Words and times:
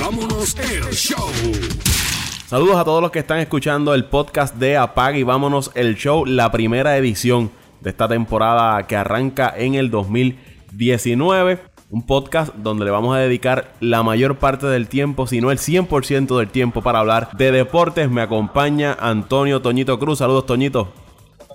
Vámonos 0.00 0.56
el 0.58 0.84
show. 0.94 1.28
Saludos 2.46 2.76
a 2.76 2.84
todos 2.84 3.02
los 3.02 3.10
que 3.10 3.18
están 3.18 3.40
escuchando 3.40 3.92
el 3.92 4.06
podcast 4.06 4.54
de 4.54 4.78
Apaga 4.78 5.18
y 5.18 5.22
vámonos 5.22 5.70
el 5.74 5.96
show, 5.96 6.24
la 6.24 6.50
primera 6.50 6.96
edición 6.96 7.50
de 7.82 7.90
esta 7.90 8.08
temporada 8.08 8.86
que 8.86 8.96
arranca 8.96 9.52
en 9.54 9.74
el 9.74 9.90
2019. 9.90 11.58
Un 11.90 12.06
podcast 12.06 12.54
donde 12.54 12.86
le 12.86 12.90
vamos 12.90 13.14
a 13.14 13.18
dedicar 13.18 13.74
la 13.80 14.02
mayor 14.02 14.36
parte 14.36 14.66
del 14.66 14.88
tiempo, 14.88 15.26
si 15.26 15.42
no 15.42 15.50
el 15.50 15.58
100% 15.58 16.38
del 16.38 16.48
tiempo, 16.48 16.80
para 16.80 17.00
hablar 17.00 17.30
de 17.36 17.52
deportes. 17.52 18.10
Me 18.10 18.22
acompaña 18.22 18.96
Antonio 18.98 19.60
Toñito 19.60 19.98
Cruz. 19.98 20.20
Saludos, 20.20 20.46
Toñito. 20.46 20.88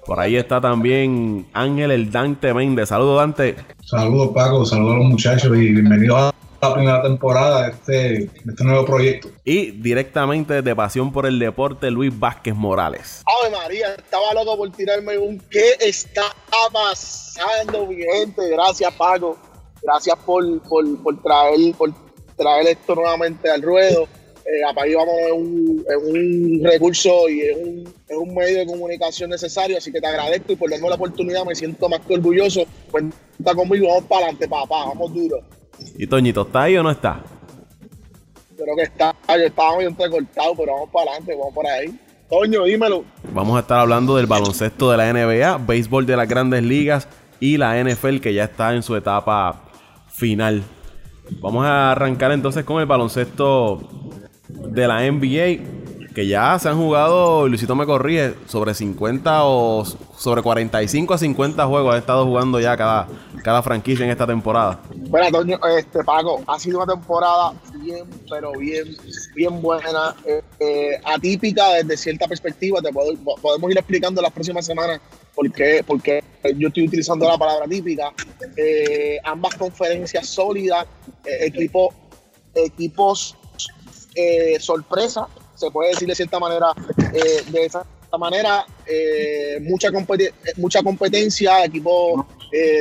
Por 0.05 0.19
ahí 0.19 0.35
está 0.35 0.61
también 0.61 1.47
Ángel 1.53 1.89
el 1.89 2.11
Dante 2.11 2.53
Méndez. 2.53 2.89
Saludos, 2.89 3.17
Dante. 3.17 3.55
Saludos, 3.81 4.29
Paco. 4.35 4.63
Saludos 4.63 4.93
a 4.93 4.97
los 4.97 5.05
muchachos 5.07 5.57
y 5.57 5.71
bienvenidos 5.71 6.19
a 6.19 6.33
la 6.69 6.73
primera 6.73 7.01
temporada 7.01 7.63
de 7.63 7.71
este, 7.71 7.93
de 7.93 8.51
este 8.51 8.63
nuevo 8.63 8.85
proyecto. 8.85 9.29
Y 9.43 9.71
directamente 9.71 10.61
de 10.61 10.75
Pasión 10.75 11.11
por 11.11 11.25
el 11.25 11.39
Deporte, 11.39 11.91
Luis 11.91 12.17
Vázquez 12.17 12.55
Morales. 12.55 13.23
Ave 13.25 13.55
María, 13.55 13.95
estaba 13.95 14.33
loco 14.33 14.57
por 14.57 14.71
tirarme 14.71 15.17
un 15.17 15.39
¿qué 15.49 15.73
está 15.79 16.23
pasando, 16.71 17.87
mi 17.87 17.97
gente? 17.97 18.49
Gracias, 18.49 18.93
Paco. 18.93 19.37
Gracias 19.81 20.17
por, 20.25 20.61
por, 20.61 21.03
por 21.03 21.21
traer, 21.21 21.73
por 21.75 21.91
traer 22.37 22.67
esto 22.67 22.95
nuevamente 22.95 23.49
al 23.49 23.61
ruedo. 23.61 24.07
Eh, 24.45 24.63
Apague 24.69 24.93
vamos 24.95 25.15
es 25.25 25.31
un, 25.31 25.85
es 25.87 25.95
un 25.95 26.61
recurso 26.63 27.29
y 27.29 27.41
es 27.41 27.55
un, 27.55 27.93
es 28.09 28.17
un 28.17 28.35
medio 28.35 28.57
de 28.57 28.65
comunicación 28.65 29.29
necesario, 29.29 29.77
así 29.77 29.89
que 29.89 30.01
te 30.01 30.07
agradezco 30.07 30.51
y 30.51 30.55
por 30.57 30.69
darme 30.69 30.89
la 30.89 30.95
oportunidad 30.95 31.45
me 31.45 31.55
siento 31.55 31.87
más 31.87 32.01
que 32.01 32.15
orgulloso. 32.15 32.65
Cuenta 32.91 33.55
conmigo, 33.55 33.87
vamos 33.87 34.03
para 34.03 34.25
adelante, 34.25 34.47
papá, 34.49 34.85
vamos 34.87 35.13
duro. 35.13 35.39
¿Y 35.97 36.07
Toñito 36.07 36.43
está 36.43 36.63
ahí 36.63 36.77
o 36.77 36.83
no 36.83 36.91
está? 36.91 37.23
Creo 38.55 38.75
que 38.75 38.83
está, 38.83 39.15
yo 39.27 39.45
estaba 39.45 39.75
muy 39.75 39.85
entrecortado, 39.85 40.55
pero 40.55 40.73
vamos 40.73 40.89
para 40.91 41.11
adelante, 41.11 41.35
vamos 41.35 41.53
por 41.53 41.67
ahí. 41.67 41.99
Toño, 42.29 42.63
dímelo. 42.63 43.03
Vamos 43.33 43.57
a 43.57 43.59
estar 43.59 43.79
hablando 43.79 44.15
del 44.15 44.25
baloncesto 44.25 44.89
de 44.89 44.97
la 44.97 45.11
NBA, 45.11 45.57
béisbol 45.57 46.05
de 46.05 46.17
las 46.17 46.27
grandes 46.27 46.63
ligas 46.63 47.07
y 47.39 47.57
la 47.57 47.81
NFL 47.83 48.19
que 48.19 48.33
ya 48.33 48.45
está 48.45 48.73
en 48.73 48.83
su 48.83 48.95
etapa 48.95 49.63
final. 50.07 50.63
Vamos 51.41 51.65
a 51.65 51.91
arrancar 51.91 52.31
entonces 52.31 52.63
con 52.63 52.79
el 52.79 52.85
baloncesto 52.85 53.87
de 54.47 54.87
la 54.87 55.01
NBA, 55.11 55.63
que 56.13 56.27
ya 56.27 56.57
se 56.59 56.69
han 56.69 56.77
jugado, 56.77 57.47
Luisito 57.47 57.75
me 57.75 57.85
corrige, 57.85 58.35
sobre 58.47 58.73
50 58.73 59.45
o 59.45 59.83
sobre 60.17 60.41
45 60.41 61.13
a 61.13 61.17
50 61.17 61.65
juegos 61.65 61.95
ha 61.95 61.97
estado 61.97 62.25
jugando 62.25 62.59
ya 62.59 62.77
cada, 62.77 63.07
cada 63.43 63.61
franquicia 63.63 64.05
en 64.05 64.11
esta 64.11 64.27
temporada. 64.27 64.79
Bueno, 64.95 65.31
Toño, 65.31 65.59
este 65.77 66.03
Paco, 66.03 66.41
ha 66.47 66.59
sido 66.59 66.81
una 66.81 66.93
temporada 66.93 67.53
bien, 67.81 68.05
pero 68.29 68.51
bien, 68.53 68.95
bien 69.35 69.61
buena, 69.61 70.15
eh, 70.25 70.41
eh, 70.59 71.01
atípica 71.03 71.73
desde 71.73 71.97
cierta 71.97 72.27
perspectiva. 72.27 72.81
Te 72.81 72.91
puedo, 72.91 73.13
podemos 73.41 73.71
ir 73.71 73.77
explicando 73.77 74.21
las 74.21 74.31
próximas 74.31 74.65
semanas 74.65 75.01
por 75.33 75.51
qué, 75.51 75.83
porque 75.85 76.23
yo 76.57 76.67
estoy 76.67 76.87
utilizando 76.87 77.27
la 77.27 77.37
palabra 77.37 77.67
típica. 77.67 78.13
Eh, 78.55 79.17
ambas 79.23 79.55
conferencias 79.55 80.27
sólidas, 80.27 80.85
equipo, 81.25 81.93
equipos 82.53 83.35
eh, 84.15 84.59
sorpresa, 84.59 85.27
se 85.65 85.71
puede 85.71 85.89
decir 85.89 86.07
de 86.07 86.15
cierta 86.15 86.39
manera, 86.39 86.67
eh, 87.13 87.43
de 87.49 87.65
esa 87.65 87.85
manera, 88.17 88.65
eh, 88.85 89.59
mucha, 89.61 89.89
mucha 90.57 90.83
competencia, 90.83 91.65
equipos 91.65 92.25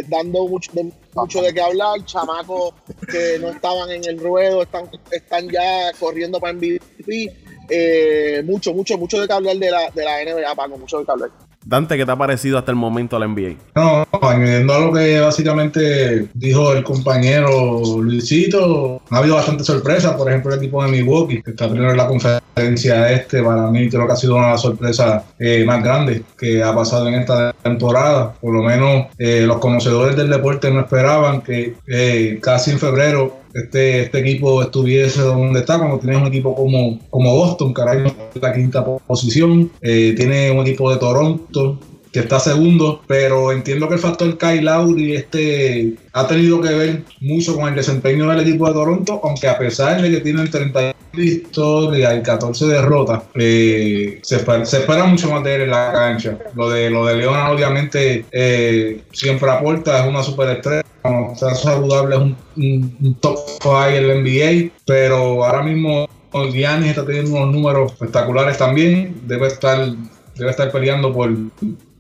dando 0.09 0.47
mucho 0.47 0.71
de, 0.73 0.93
mucho 1.15 1.41
qué 1.55 1.61
hablar, 1.61 2.05
chamacos 2.05 2.75
que 3.11 3.39
no 3.41 3.49
estaban 3.49 3.91
en 3.91 4.05
el 4.05 4.19
ruedo, 4.19 4.63
están, 4.63 4.91
están 5.11 5.49
ya 5.49 5.93
corriendo 5.99 6.39
para 6.39 6.53
MVP, 6.53 7.33
mucho, 8.45 8.75
mucho, 8.75 8.99
mucho 8.99 9.21
de 9.21 9.27
qué 9.27 9.33
hablar 9.33 9.57
de 9.57 9.71
la, 9.71 9.91
de 9.91 10.05
la 10.05 10.23
NBA, 10.23 10.55
Paco, 10.55 10.77
mucho 10.77 10.99
de 10.99 11.07
qué 11.07 11.13
hablar. 11.13 11.31
Dante, 11.65 11.97
¿qué 11.97 12.05
te 12.05 12.13
ha 12.13 12.17
parecido 12.17 12.59
hasta 12.59 12.71
el 12.71 12.77
momento 12.77 13.19
la 13.19 13.27
NBA? 13.27 13.55
No, 13.75 14.07
añadiendo 14.21 14.75
a 14.75 14.81
lo 14.81 14.93
que 14.93 15.21
básicamente 15.21 16.29
dijo 16.35 16.73
el 16.73 16.83
compañero 16.85 17.81
Luisito, 18.01 19.01
ha 19.11 19.19
habido 19.19 19.37
bastante 19.37 19.65
sorpresa. 19.65 20.17
Por 20.17 20.29
ejemplo, 20.29 20.53
el 20.53 20.59
equipo 20.59 20.83
de 20.85 20.91
Milwaukee, 20.91 21.43
que 21.43 21.51
está 21.51 21.69
primero 21.69 21.93
en 21.93 21.97
la 21.97 22.09
conferencia 22.09 22.43
este, 23.11 23.43
para 23.43 23.71
mí 23.71 23.89
creo 23.89 24.07
que 24.07 24.13
ha 24.13 24.17
sido 24.17 24.37
una 24.37 24.47
de 24.47 24.53
las 24.53 24.63
sorpresas 24.63 25.23
eh, 25.39 25.65
más 25.65 25.83
grandes 25.83 26.23
que 26.39 26.63
ha 26.63 26.75
pasado 26.75 27.09
en 27.09 27.15
esta 27.15 27.53
temporada. 27.63 28.35
Por 28.41 28.55
lo 28.55 28.63
menos 28.63 29.07
eh, 29.19 29.45
los 29.47 29.59
conocedores 29.59 30.17
del 30.17 30.31
deporte 30.31 30.71
no 30.71 30.81
esperaban 30.81 31.41
que 31.41 31.75
eh, 31.87 32.39
casi 32.43 32.73
en 32.73 32.79
febrero 32.79 33.42
este, 33.55 34.03
este 34.03 34.19
equipo 34.19 34.63
estuviese 34.63 35.21
donde 35.21 35.61
está, 35.61 35.79
cuando 35.79 35.99
tienes 35.99 36.21
un 36.21 36.27
equipo 36.27 36.55
como, 36.55 36.99
como 37.11 37.35
Boston, 37.35 37.75
en 37.77 38.41
la 38.41 38.53
quinta 38.53 38.85
posición, 38.85 39.71
eh, 39.81 40.15
tiene 40.17 40.51
un 40.51 40.67
equipo 40.67 40.91
de 40.91 40.99
Toronto 40.99 41.79
que 42.13 42.21
está 42.21 42.39
segundo, 42.39 43.03
pero 43.07 43.53
entiendo 43.53 43.89
que 43.89 43.95
el 43.95 44.01
factor 44.01 44.37
Kyle 44.37 44.65
Lowry 44.65 45.17
este, 45.17 45.95
ha 46.13 46.27
tenido 46.27 46.61
que 46.61 46.75
ver 46.75 47.03
mucho 47.21 47.57
con 47.57 47.69
el 47.69 47.75
desempeño 47.75 48.29
del 48.29 48.41
equipo 48.41 48.69
de 48.69 48.75
Toronto, 48.75 49.21
aunque 49.25 49.49
a 49.49 49.59
pesar 49.59 50.03
de 50.03 50.11
que 50.11 50.21
tienen 50.21 50.51
30 50.51 50.95
victorias 51.15 52.19
y 52.19 52.23
14 52.23 52.67
derrotas, 52.67 53.23
eh, 53.35 54.21
se, 54.23 54.37
espera, 54.37 55.05
mucho 55.05 55.31
más 55.31 55.43
de 55.43 55.55
él 55.55 55.61
en 55.63 55.71
la 55.71 55.91
cancha. 55.93 56.39
Lo 56.55 56.69
de, 56.69 56.91
lo 56.91 57.07
de 57.07 57.17
Leona 57.17 57.51
obviamente 57.51 58.27
eh, 58.31 59.03
siempre 59.13 59.51
aporta, 59.51 60.03
es 60.03 60.09
una 60.09 60.23
superestrella, 60.23 60.85
está 61.33 61.55
saludable 61.55 62.17
es 62.17 62.23
un, 62.57 63.17
top 63.21 63.39
5 63.63 63.87
en 63.87 63.95
el 64.05 64.23
NBA, 64.23 64.73
pero 64.87 65.45
ahora 65.45 65.63
mismo 65.63 66.07
Giannis 66.53 66.91
está 66.91 67.07
teniendo 67.07 67.37
unos 67.37 67.55
números 67.55 67.93
espectaculares 67.93 68.59
también, 68.59 69.23
debe 69.25 69.47
estar, 69.47 69.95
debe 70.37 70.51
estar 70.51 70.71
peleando 70.71 71.13
por 71.13 71.31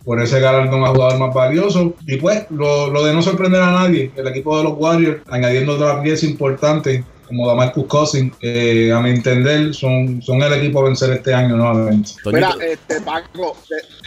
por 0.04 0.20
ese 0.20 0.40
galardón 0.40 0.84
a 0.84 0.88
jugador 0.88 1.18
más 1.18 1.34
valioso. 1.34 1.94
Y 2.06 2.16
pues, 2.16 2.46
lo, 2.50 2.90
lo, 2.90 3.04
de 3.04 3.12
no 3.12 3.22
sorprender 3.22 3.60
a 3.60 3.72
nadie, 3.72 4.10
el 4.16 4.26
equipo 4.28 4.56
de 4.58 4.64
los 4.64 4.74
Warriors, 4.76 5.22
añadiendo 5.30 5.74
otra 5.74 6.02
pieza 6.02 6.26
importante 6.26 7.04
como 7.32 7.48
Damarcus 7.48 7.86
Cousins, 7.86 8.34
eh, 8.42 8.92
a 8.92 9.00
mi 9.00 9.08
entender, 9.08 9.72
son, 9.72 10.20
son 10.20 10.42
el 10.42 10.52
equipo 10.52 10.80
a 10.80 10.84
vencer 10.84 11.12
este 11.12 11.32
año 11.32 11.56
nuevamente. 11.56 12.10
Mira, 12.26 12.54
este, 12.60 13.00
Paco, 13.00 13.56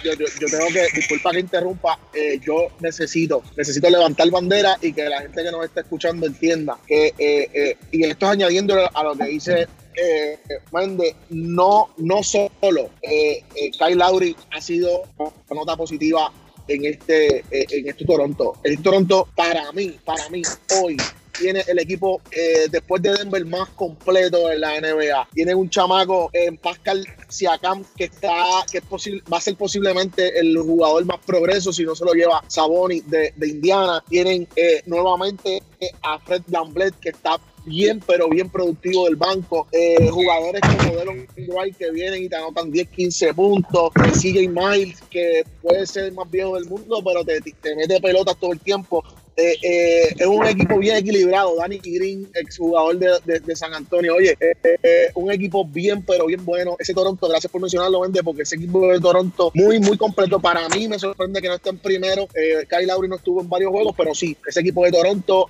yo, 0.03 0.13
yo, 0.13 0.25
yo, 0.39 0.47
tengo 0.47 0.67
que, 0.67 0.85
disculpa 0.95 1.31
que 1.31 1.39
interrumpa, 1.39 1.97
eh, 2.13 2.39
yo 2.45 2.67
necesito, 2.81 3.41
necesito 3.57 3.89
levantar 3.89 4.29
bandera 4.29 4.77
y 4.79 4.93
que 4.93 5.09
la 5.09 5.21
gente 5.21 5.43
que 5.43 5.51
nos 5.51 5.65
está 5.65 5.81
escuchando 5.81 6.27
entienda 6.27 6.77
que, 6.85 7.07
eh, 7.17 7.49
eh 7.51 7.77
y 7.91 8.03
esto 8.03 8.27
es 8.27 8.31
añadiendo 8.33 8.75
a 8.93 9.03
lo 9.03 9.15
que 9.15 9.25
dice 9.25 9.67
eh, 10.01 10.39
Mende, 10.71 11.15
no, 11.29 11.89
no 11.97 12.23
solo 12.23 12.89
eh, 13.01 13.43
eh, 13.55 13.71
Kyle 13.71 13.95
Lowry 13.95 14.35
ha 14.51 14.61
sido 14.61 15.03
una 15.17 15.31
nota 15.61 15.75
positiva 15.75 16.31
en 16.67 16.85
este, 16.85 17.37
eh, 17.51 17.65
en 17.69 17.87
este 17.87 18.05
Toronto. 18.05 18.53
El 18.63 18.81
Toronto, 18.81 19.27
para 19.35 19.71
mí, 19.71 19.97
para 20.03 20.29
mí, 20.29 20.41
hoy 20.81 20.97
tiene 21.37 21.63
el 21.67 21.79
equipo 21.79 22.21
eh, 22.31 22.67
después 22.71 23.01
de 23.01 23.13
Denver 23.13 23.45
más 23.45 23.69
completo 23.69 24.51
en 24.51 24.61
la 24.61 24.79
NBA. 24.79 25.27
Tiene 25.33 25.53
un 25.53 25.69
chamaco 25.69 26.29
en 26.31 26.57
Pascal 26.57 27.05
Siakam 27.27 27.83
que 27.97 28.05
está 28.05 28.31
que 28.71 28.77
es 28.77 28.83
va 29.31 29.37
a 29.37 29.41
ser 29.41 29.57
posiblemente 29.57 30.39
el 30.39 30.57
jugador 30.57 31.03
más 31.03 31.19
progreso 31.25 31.73
si 31.73 31.83
no 31.83 31.93
se 31.93 32.05
lo 32.05 32.13
lleva 32.13 32.41
Saboni 32.47 33.01
de, 33.01 33.33
Indiana. 33.41 34.01
Tienen 34.07 34.47
eh, 34.55 34.81
nuevamente 34.85 35.61
a 36.03 36.19
Fred 36.19 36.43
Lamblet 36.47 36.95
que 36.99 37.09
está 37.09 37.37
bien, 37.65 38.01
pero 38.05 38.29
bien 38.29 38.49
productivo 38.49 39.05
del 39.05 39.15
banco. 39.15 39.67
Eh, 39.71 40.09
jugadores 40.09 40.61
como 40.61 40.95
Delon 40.95 41.27
Wright 41.47 41.75
que 41.77 41.91
vienen 41.91 42.23
y 42.23 42.29
te 42.29 42.35
anotan 42.35 42.71
10, 42.71 42.89
15 42.89 43.33
puntos. 43.33 43.91
CJ 43.93 44.49
Miles, 44.49 45.01
que 45.09 45.43
puede 45.61 45.85
ser 45.85 46.05
el 46.05 46.13
más 46.13 46.29
viejo 46.29 46.55
del 46.55 46.65
mundo, 46.65 47.01
pero 47.03 47.23
te, 47.23 47.41
te 47.41 47.75
mete 47.75 47.99
pelotas 47.99 48.37
todo 48.37 48.53
el 48.53 48.59
tiempo. 48.59 49.03
Eh, 49.37 49.57
eh, 49.61 50.15
es 50.17 50.27
un 50.27 50.45
equipo 50.45 50.77
bien 50.77 50.97
equilibrado. 50.97 51.55
Danny 51.57 51.79
Green, 51.79 52.29
exjugador 52.33 52.97
de, 52.97 53.09
de, 53.25 53.39
de 53.39 53.55
San 53.55 53.73
Antonio. 53.73 54.15
Oye, 54.15 54.37
eh, 54.39 54.55
eh, 54.63 55.11
un 55.15 55.31
equipo 55.31 55.65
bien, 55.65 56.03
pero 56.03 56.25
bien 56.25 56.43
bueno. 56.45 56.75
Ese 56.79 56.93
Toronto, 56.93 57.27
gracias 57.27 57.51
por 57.51 57.61
mencionarlo, 57.61 58.01
Vende, 58.01 58.23
porque 58.23 58.43
ese 58.43 58.55
equipo 58.55 58.87
de 58.87 58.99
Toronto 58.99 59.51
muy, 59.53 59.79
muy 59.79 59.97
completo. 59.97 60.39
Para 60.39 60.67
mí 60.69 60.87
me 60.87 60.97
sorprende 60.97 61.41
que 61.41 61.49
no 61.49 61.55
esté 61.55 61.69
en 61.69 61.79
primero. 61.79 62.27
Eh, 62.33 62.65
Kyle 62.69 62.87
Lowry 62.87 63.09
no 63.09 63.17
estuvo 63.17 63.41
en 63.41 63.49
varios 63.49 63.71
juegos, 63.71 63.93
pero 63.97 64.15
sí, 64.15 64.37
ese 64.47 64.61
equipo 64.61 64.85
de 64.85 64.91
Toronto 64.91 65.49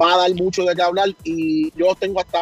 va 0.00 0.14
a 0.14 0.18
dar 0.18 0.34
mucho 0.34 0.64
de 0.64 0.74
qué 0.74 0.82
hablar 0.82 1.08
y 1.24 1.70
yo 1.78 1.86
los 1.86 1.98
tengo 1.98 2.20
hasta 2.20 2.40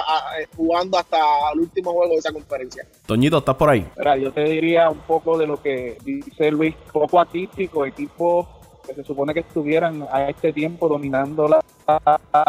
jugando 0.56 0.98
hasta 0.98 1.18
el 1.52 1.60
último 1.60 1.92
juego 1.92 2.12
de 2.12 2.18
esa 2.18 2.32
conferencia. 2.32 2.86
Toñito, 3.06 3.38
¿estás 3.38 3.56
por 3.56 3.70
ahí? 3.70 3.86
Mira, 3.96 4.16
yo 4.16 4.32
te 4.32 4.44
diría 4.44 4.88
un 4.88 5.00
poco 5.00 5.36
de 5.36 5.46
lo 5.46 5.60
que 5.60 5.98
dice 6.04 6.50
Luis, 6.50 6.74
poco 6.92 7.20
atípico, 7.20 7.84
equipo 7.84 8.59
se 8.94 9.04
supone 9.04 9.34
que 9.34 9.40
estuvieran 9.40 10.06
a 10.10 10.28
este 10.28 10.52
tiempo 10.52 10.88
dominando 10.88 11.48
la, 11.48 11.60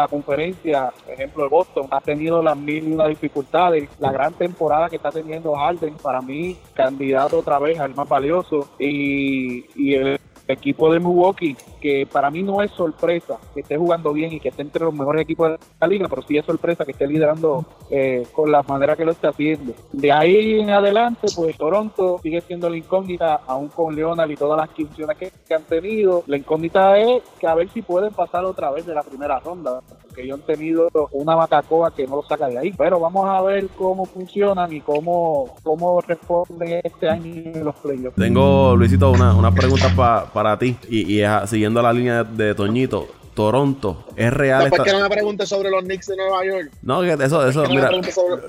conferencia, 0.08 0.92
por 1.04 1.14
ejemplo 1.14 1.42
el 1.42 1.50
Boston, 1.50 1.88
ha 1.90 2.00
tenido 2.00 2.42
las 2.42 2.56
mil 2.56 2.96
dificultades, 3.08 3.88
la 3.98 4.12
gran 4.12 4.32
temporada 4.34 4.88
que 4.88 4.96
está 4.96 5.10
teniendo 5.10 5.54
Harden, 5.54 5.94
para 5.94 6.20
mí 6.20 6.56
candidato 6.74 7.40
otra 7.40 7.58
vez 7.58 7.80
al 7.80 7.92
más 7.94 8.08
valioso 8.08 8.68
y, 8.78 9.64
y 9.74 9.94
el 9.94 10.20
equipo 10.48 10.92
de 10.92 11.00
Milwaukee, 11.00 11.56
que 11.80 12.06
para 12.10 12.30
mí 12.30 12.42
no 12.42 12.62
es 12.62 12.70
sorpresa 12.72 13.38
que 13.54 13.60
esté 13.60 13.76
jugando 13.76 14.12
bien 14.12 14.32
y 14.32 14.40
que 14.40 14.48
esté 14.48 14.62
entre 14.62 14.84
los 14.84 14.94
mejores 14.94 15.22
equipos 15.22 15.50
de 15.50 15.58
la 15.80 15.86
liga, 15.86 16.08
pero 16.08 16.22
sí 16.22 16.36
es 16.36 16.44
sorpresa 16.44 16.84
que 16.84 16.92
esté 16.92 17.06
liderando 17.06 17.64
eh, 17.90 18.26
con 18.32 18.50
la 18.50 18.62
manera 18.62 18.96
que 18.96 19.04
lo 19.04 19.12
está 19.12 19.28
haciendo. 19.28 19.72
De 19.92 20.12
ahí 20.12 20.60
en 20.60 20.70
adelante, 20.70 21.28
pues 21.34 21.56
Toronto 21.56 22.18
sigue 22.22 22.40
siendo 22.40 22.68
la 22.68 22.76
incógnita, 22.76 23.40
aún 23.46 23.68
con 23.68 23.94
Leonard 23.94 24.30
y 24.30 24.36
todas 24.36 24.58
las 24.58 24.70
funciones 24.70 25.16
que, 25.16 25.32
han 25.52 25.64
tenido. 25.64 26.22
La 26.26 26.38
incógnita 26.38 26.98
es 26.98 27.22
que 27.38 27.46
a 27.46 27.54
ver 27.54 27.68
si 27.68 27.82
pueden 27.82 28.12
pasar 28.12 28.44
otra 28.44 28.70
vez 28.70 28.86
de 28.86 28.94
la 28.94 29.02
primera 29.02 29.38
ronda, 29.38 29.80
porque 30.12 30.24
ellos 30.24 30.40
han 30.40 30.46
tenido 30.46 30.88
una 31.12 31.34
bacacoa 31.34 31.94
que 31.94 32.06
no 32.06 32.16
lo 32.16 32.22
saca 32.22 32.48
de 32.48 32.58
ahí. 32.58 32.72
Pero 32.76 33.00
vamos 33.00 33.26
a 33.26 33.40
ver 33.40 33.66
cómo 33.76 34.04
funcionan 34.04 34.70
y 34.72 34.80
cómo, 34.80 35.56
cómo 35.62 36.00
responden 36.02 36.80
este 36.84 37.08
año 37.08 37.32
en 37.54 37.64
los 37.64 37.74
playoffs. 37.76 38.16
Tengo, 38.16 38.76
Luisito, 38.76 39.10
una, 39.10 39.34
una 39.34 39.50
pregunta 39.52 39.90
para 40.32 40.58
ti 40.58 40.76
y, 40.88 41.20
y 41.20 41.26
siguiendo 41.46 41.80
la 41.80 41.92
línea 41.92 42.24
de, 42.24 42.54
Toñito. 42.54 43.08
Toronto, 43.32 44.04
¿es 44.14 44.30
real? 44.30 44.68
¿Por 44.68 44.82
qué 44.82 44.92
no 44.92 45.00
me 45.00 45.08
preguntes 45.08 45.48
sobre 45.48 45.70
los 45.70 45.82
Knicks 45.84 46.06
de 46.08 46.16
Nueva 46.18 46.44
York? 46.44 46.70
No, 46.82 47.02
eso, 47.02 47.48
eso, 47.48 47.64
mira, 47.66 47.90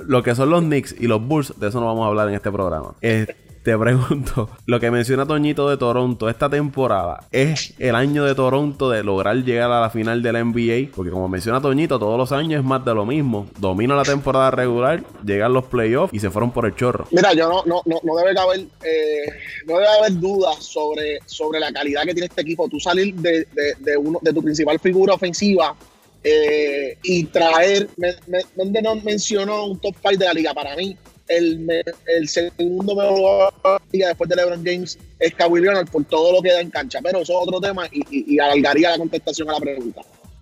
lo 0.05 0.21
que 0.21 0.35
son 0.35 0.49
los 0.49 0.61
Knicks 0.61 0.93
y 0.99 1.07
los 1.07 1.25
Bulls, 1.25 1.57
de 1.57 1.69
eso 1.69 1.79
no 1.79 1.85
vamos 1.85 2.03
a 2.03 2.07
hablar 2.09 2.27
en 2.27 2.35
este 2.35 2.51
programa. 2.51 2.93
Este, 2.99 3.33
te 3.63 3.77
pregunto, 3.77 4.49
lo 4.65 4.79
que 4.79 4.91
menciona 4.91 5.25
Toñito 5.25 5.69
de 5.69 5.77
Toronto, 5.77 6.29
esta 6.29 6.49
temporada, 6.49 7.25
¿es 7.31 7.73
el 7.79 7.95
año 7.95 8.25
de 8.25 8.35
Toronto 8.35 8.89
de 8.89 9.03
lograr 9.03 9.37
llegar 9.37 9.71
a 9.71 9.79
la 9.79 9.89
final 9.89 10.21
de 10.21 10.33
la 10.33 10.43
NBA? 10.43 10.93
Porque 10.93 11.11
como 11.11 11.29
menciona 11.29 11.61
Toñito, 11.61 11.97
todos 11.97 12.17
los 12.17 12.31
años 12.33 12.59
es 12.59 12.65
más 12.65 12.83
de 12.83 12.93
lo 12.93 13.05
mismo. 13.05 13.47
Domina 13.57 13.95
la 13.95 14.03
temporada 14.03 14.51
regular, 14.51 15.03
llegan 15.25 15.53
los 15.53 15.65
playoffs 15.65 16.13
y 16.13 16.19
se 16.19 16.29
fueron 16.29 16.51
por 16.51 16.65
el 16.65 16.75
chorro. 16.75 17.07
Mira, 17.11 17.33
yo 17.33 17.47
no, 17.47 17.63
no, 17.65 17.81
no, 17.85 17.99
no 18.03 18.15
debe 18.17 18.37
haber, 18.37 18.59
eh, 18.59 19.31
no 19.65 19.75
debe 19.75 19.87
haber 19.87 20.19
dudas 20.19 20.57
sobre, 20.63 21.19
sobre 21.25 21.61
la 21.61 21.71
calidad 21.71 22.03
que 22.03 22.13
tiene 22.13 22.25
este 22.25 22.41
equipo. 22.41 22.67
Tú 22.67 22.81
salir 22.81 23.15
de, 23.15 23.47
de, 23.79 23.97
uno, 23.97 24.19
de 24.21 24.33
tu 24.33 24.43
principal 24.43 24.77
figura 24.79 25.13
ofensiva 25.13 25.73
eh, 26.21 26.97
y 27.01 27.23
traer, 27.25 27.87
me, 27.95 28.13
me, 28.27 29.01
mencionó 29.03 29.67
un 29.67 29.79
top 29.79 29.95
5 30.01 30.17
de 30.17 30.25
la 30.25 30.33
liga 30.33 30.53
para 30.53 30.75
mí 30.75 30.97
el, 31.27 32.27
segundo 32.27 32.95
mejor 32.95 33.53
después 33.91 34.29
de 34.29 34.35
LeBron 34.35 34.63
James 34.65 34.97
es 35.19 35.33
Kawhi 35.35 35.61
Leonard 35.61 35.89
por 35.89 36.03
todo 36.05 36.33
lo 36.33 36.41
que 36.41 36.51
da 36.51 36.61
en 36.61 36.69
cancha. 36.69 36.99
Pero 37.01 37.19
eso 37.19 37.33
es 37.33 37.47
otro 37.47 37.61
tema 37.61 37.87
y, 37.91 38.39
alargaría 38.39 38.91
la 38.91 38.97
contestación 38.97 39.49
a 39.49 39.53
la 39.53 39.59
pregunta. 39.59 40.01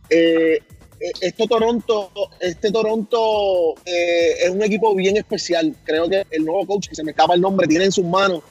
Eh, 0.09 0.61
este 1.21 1.47
Toronto, 1.47 2.11
este 2.39 2.71
Toronto 2.71 3.75
eh, 3.85 4.33
es 4.43 4.49
un 4.49 4.61
equipo 4.63 4.93
bien 4.95 5.17
especial. 5.17 5.75
Creo 5.83 6.09
que 6.09 6.25
el 6.31 6.45
nuevo 6.45 6.65
coach, 6.65 6.89
que 6.89 6.95
se 6.95 7.03
me 7.03 7.11
escapa 7.11 7.33
el 7.33 7.41
nombre, 7.41 7.67
tiene 7.67 7.85
en 7.85 7.91
sus 7.91 8.05
manos 8.05 8.43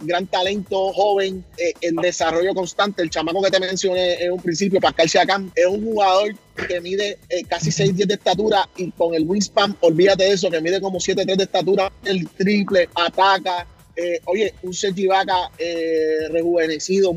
gran 0.00 0.26
talento, 0.26 0.92
joven, 0.92 1.44
en 1.80 1.96
desarrollo 1.96 2.54
constante. 2.54 3.02
El 3.02 3.10
chamaco 3.10 3.42
que 3.42 3.50
te 3.50 3.60
mencioné 3.60 4.22
en 4.22 4.32
un 4.32 4.40
principio, 4.40 4.80
Pascal 4.80 5.08
Siakam, 5.08 5.50
es 5.54 5.66
un 5.66 5.84
jugador 5.84 6.34
que 6.66 6.80
mide 6.80 7.18
eh, 7.28 7.42
casi 7.48 7.70
6'10 7.70 8.06
de 8.06 8.14
estatura 8.14 8.68
y 8.76 8.90
con 8.92 9.14
el 9.14 9.24
wingspan, 9.24 9.76
olvídate 9.80 10.24
de 10.24 10.32
eso, 10.32 10.50
que 10.50 10.60
mide 10.60 10.80
como 10.80 10.98
7'3 10.98 11.36
de 11.36 11.44
estatura, 11.44 11.92
el 12.04 12.28
triple, 12.28 12.88
ataca, 12.94 13.66
eh, 13.96 14.20
oye, 14.26 14.54
un 14.62 14.72
Sergi 14.72 15.06
Vaca 15.06 15.50
eh, 15.58 16.28
rejuvenecido 16.30 17.16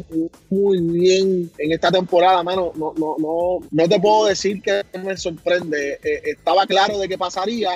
muy 0.49 0.81
bien 0.81 1.49
en 1.57 1.71
esta 1.71 1.91
temporada, 1.91 2.43
mano. 2.43 2.71
No, 2.75 2.93
no, 2.97 3.15
no, 3.19 3.59
no 3.69 3.89
te 3.89 3.99
puedo 3.99 4.25
decir 4.25 4.61
que 4.61 4.83
me 4.99 5.15
sorprende. 5.17 5.99
Eh, 6.03 6.21
estaba 6.25 6.65
claro 6.65 6.97
de 6.99 7.07
qué 7.07 7.17
pasaría. 7.17 7.71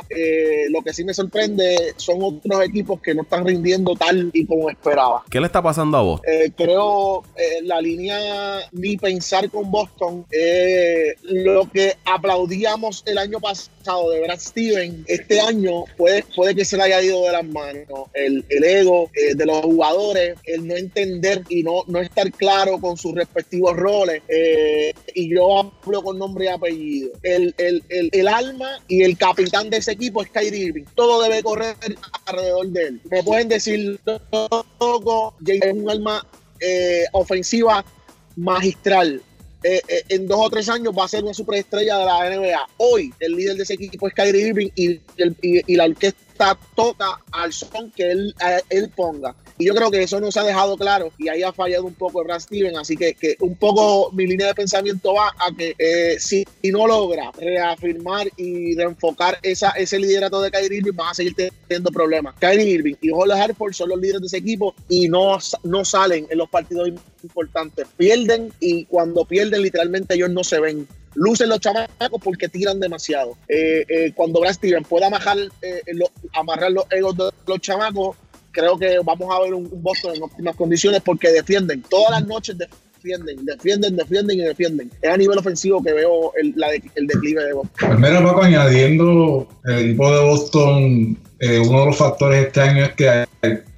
lo 0.69 0.81
que 0.81 0.93
sí 0.93 1.03
me 1.03 1.13
sorprende 1.13 1.93
son 1.97 2.17
otros 2.21 2.63
equipos 2.63 3.01
que 3.01 3.13
no 3.13 3.21
están 3.21 3.45
rindiendo 3.45 3.95
tal 3.95 4.29
y 4.33 4.45
como 4.45 4.69
esperaba. 4.69 5.23
¿Qué 5.29 5.39
le 5.39 5.45
está 5.45 5.61
pasando 5.61 5.97
a 5.97 6.01
vos? 6.01 6.21
creo 6.55 7.23
la 7.63 7.81
línea 7.81 8.59
ni 8.71 8.97
pensar 8.97 9.49
con 9.49 9.69
Boston. 9.71 10.25
lo 11.23 11.69
que 11.71 11.95
aplaudíamos 12.05 13.03
el 13.05 13.17
año 13.17 13.39
pasado 13.39 13.76
de 13.87 14.19
Brad 14.21 14.39
Steven, 14.39 15.05
este 15.07 15.39
año 15.39 15.85
puede, 15.95 16.23
puede 16.35 16.53
que 16.53 16.65
se 16.65 16.75
le 16.75 16.83
haya 16.83 17.01
ido 17.01 17.23
de 17.23 17.31
las 17.31 17.45
manos. 17.45 18.09
El, 18.13 18.43
el 18.49 18.63
ego 18.63 19.09
eh, 19.13 19.33
de 19.33 19.45
los 19.45 19.61
jugadores, 19.61 20.37
el 20.43 20.67
no 20.67 20.75
entender 20.75 21.43
y 21.47 21.63
no, 21.63 21.83
no 21.87 22.01
estar 22.01 22.29
claro 22.33 22.79
con 22.79 22.97
sus 22.97 23.15
respectivos 23.15 23.77
roles. 23.77 24.21
Eh, 24.27 24.93
y 25.15 25.33
yo 25.33 25.59
hablo 25.59 26.03
con 26.03 26.19
nombre 26.19 26.45
y 26.45 26.47
apellido. 26.49 27.11
El, 27.23 27.55
el, 27.57 27.81
el, 27.89 28.27
alma 28.27 28.79
y 28.89 29.03
el 29.03 29.17
capitán 29.17 29.69
de 29.69 29.77
ese 29.77 29.93
equipo 29.93 30.21
es 30.21 30.29
Kyrie 30.31 30.65
Irving. 30.65 30.85
Todo 30.93 31.23
debe 31.23 31.41
correr 31.41 31.75
alrededor 32.25 32.67
de 32.67 32.83
él. 32.83 33.01
Me 33.09 33.23
pueden 33.23 33.47
decir, 33.47 33.99
loco, 34.05 35.35
es 35.45 35.73
un 35.73 35.89
alma 35.89 36.27
eh, 36.59 37.05
ofensiva 37.13 37.85
magistral. 38.35 39.21
En 39.63 40.27
dos 40.27 40.39
o 40.39 40.49
tres 40.49 40.69
años 40.69 40.93
va 40.97 41.05
a 41.05 41.07
ser 41.07 41.23
una 41.23 41.33
superestrella 41.33 41.97
de 41.97 42.05
la 42.05 42.29
NBA. 42.29 42.67
Hoy 42.77 43.13
el 43.19 43.33
líder 43.33 43.55
de 43.55 43.63
ese 43.63 43.73
equipo 43.73 44.07
es 44.07 44.13
Kyrie 44.13 44.47
Irving 44.47 44.69
y, 44.75 45.75
la 45.75 45.85
orquesta 45.85 46.57
toca 46.75 47.19
al 47.31 47.51
son 47.51 47.91
que 47.91 48.11
él 48.11 48.91
ponga. 48.95 49.35
Y 49.57 49.65
yo 49.65 49.73
creo 49.73 49.89
que 49.89 50.03
eso 50.03 50.19
nos 50.19 50.37
ha 50.37 50.43
dejado 50.43 50.77
claro 50.77 51.11
y 51.17 51.29
ahí 51.29 51.41
ha 51.41 51.51
fallado 51.51 51.85
un 51.85 51.93
poco 51.93 52.23
Brad 52.23 52.39
Steven. 52.39 52.77
Así 52.77 52.95
que, 52.95 53.13
que 53.15 53.35
un 53.39 53.55
poco 53.55 54.11
mi 54.13 54.27
línea 54.27 54.47
de 54.47 54.55
pensamiento 54.55 55.13
va 55.13 55.29
a 55.39 55.51
que 55.55 55.75
eh, 55.77 56.17
si, 56.19 56.45
no 56.71 56.85
logra 56.85 57.31
reafirmar 57.39 58.27
y 58.35 58.75
reenfocar 58.75 59.39
esa, 59.41 59.71
ese 59.71 59.97
liderato 59.97 60.41
de 60.41 60.51
Kyrie 60.51 60.77
Irving, 60.79 60.93
van 60.93 61.11
a 61.11 61.13
seguir 61.13 61.35
teniendo 61.35 61.91
problemas. 61.91 62.35
Kyrie 62.39 62.69
Irving 62.69 62.95
y 63.01 63.09
Jorge 63.09 63.33
Hartford 63.33 63.73
son 63.73 63.89
los 63.89 63.99
líderes 63.99 64.21
de 64.21 64.27
ese 64.27 64.37
equipo 64.37 64.75
y 64.89 65.07
no, 65.07 65.37
no 65.63 65.85
salen 65.85 66.27
en 66.29 66.37
los 66.37 66.49
partidos 66.49 66.89
importantes. 67.23 67.87
Pierden 67.97 68.51
y 68.59 68.85
cuando 68.85 69.25
pierden, 69.25 69.61
literalmente 69.61 70.15
ellos 70.15 70.29
no 70.29 70.43
se 70.43 70.59
ven 70.59 70.87
lucen 71.17 71.49
los 71.49 71.59
chamacos 71.59 72.21
porque 72.23 72.47
tiran 72.47 72.79
demasiado. 72.79 73.37
Eh, 73.47 73.85
eh, 73.89 74.11
cuando 74.15 74.39
Brad 74.39 74.53
Steven 74.53 74.83
pueda 74.83 75.07
amarrar, 75.07 75.37
eh, 75.61 75.81
amarrar 76.33 76.71
los 76.71 76.85
egos 76.91 77.17
de 77.17 77.29
los 77.47 77.59
chamacos, 77.59 78.15
creo 78.57 78.77
que 78.77 78.99
vamos 79.03 79.27
a 79.33 79.41
ver 79.43 79.53
un, 79.53 79.69
Boston 79.81 80.15
en 80.15 80.23
óptimas 80.23 80.55
condiciones 80.55 81.01
porque 81.05 81.31
defienden. 81.31 81.83
Todas 81.89 82.11
las 82.11 82.27
noches 82.27 82.57
defienden, 82.57 83.45
defienden, 83.45 83.95
defienden 83.95 84.37
y 84.39 84.41
defienden. 84.41 84.91
Es 85.01 85.09
a 85.11 85.17
nivel 85.17 85.37
ofensivo 85.37 85.83
que 85.83 85.93
veo 85.93 86.33
el, 86.35 86.55
declive 87.07 87.45
de 87.45 87.53
Boston. 87.53 87.87
Pues 87.87 87.99
mira, 87.99 88.23
Paco, 88.23 88.41
añadiendo 88.41 89.47
el 89.65 89.77
equipo 89.77 90.11
de 90.11 90.25
Boston, 90.25 91.17
uno 91.67 91.79
de 91.79 91.85
los 91.85 91.97
factores 91.97 92.47
este 92.47 92.61
año 92.61 92.85
es 92.85 92.93
que 92.93 93.25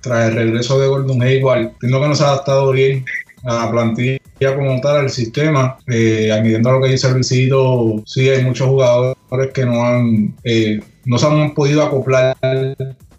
tras 0.01 0.29
el 0.29 0.35
regreso 0.35 0.79
de 0.79 0.87
Gordon 0.87 1.21
Hayward, 1.21 1.59
entiendo 1.59 2.01
que 2.01 2.07
no 2.07 2.15
se 2.15 2.23
ha 2.23 2.27
adaptado 2.27 2.71
bien 2.71 3.03
a 3.43 3.65
la 3.65 3.71
plantilla 3.71 4.19
como 4.55 4.79
tal 4.81 4.97
al 4.97 5.09
sistema, 5.09 5.77
eh, 5.87 6.31
añadiendo 6.31 6.71
lo 6.71 6.81
que 6.81 6.91
dice 6.91 7.11
Luisito, 7.11 8.01
sí 8.05 8.29
hay 8.29 8.43
muchos 8.43 8.67
jugadores 8.67 9.51
que 9.53 9.65
no 9.65 9.83
han 9.83 10.35
eh, 10.43 10.79
no 11.05 11.17
se 11.17 11.25
han 11.25 11.53
podido 11.53 11.83
acoplar 11.83 12.37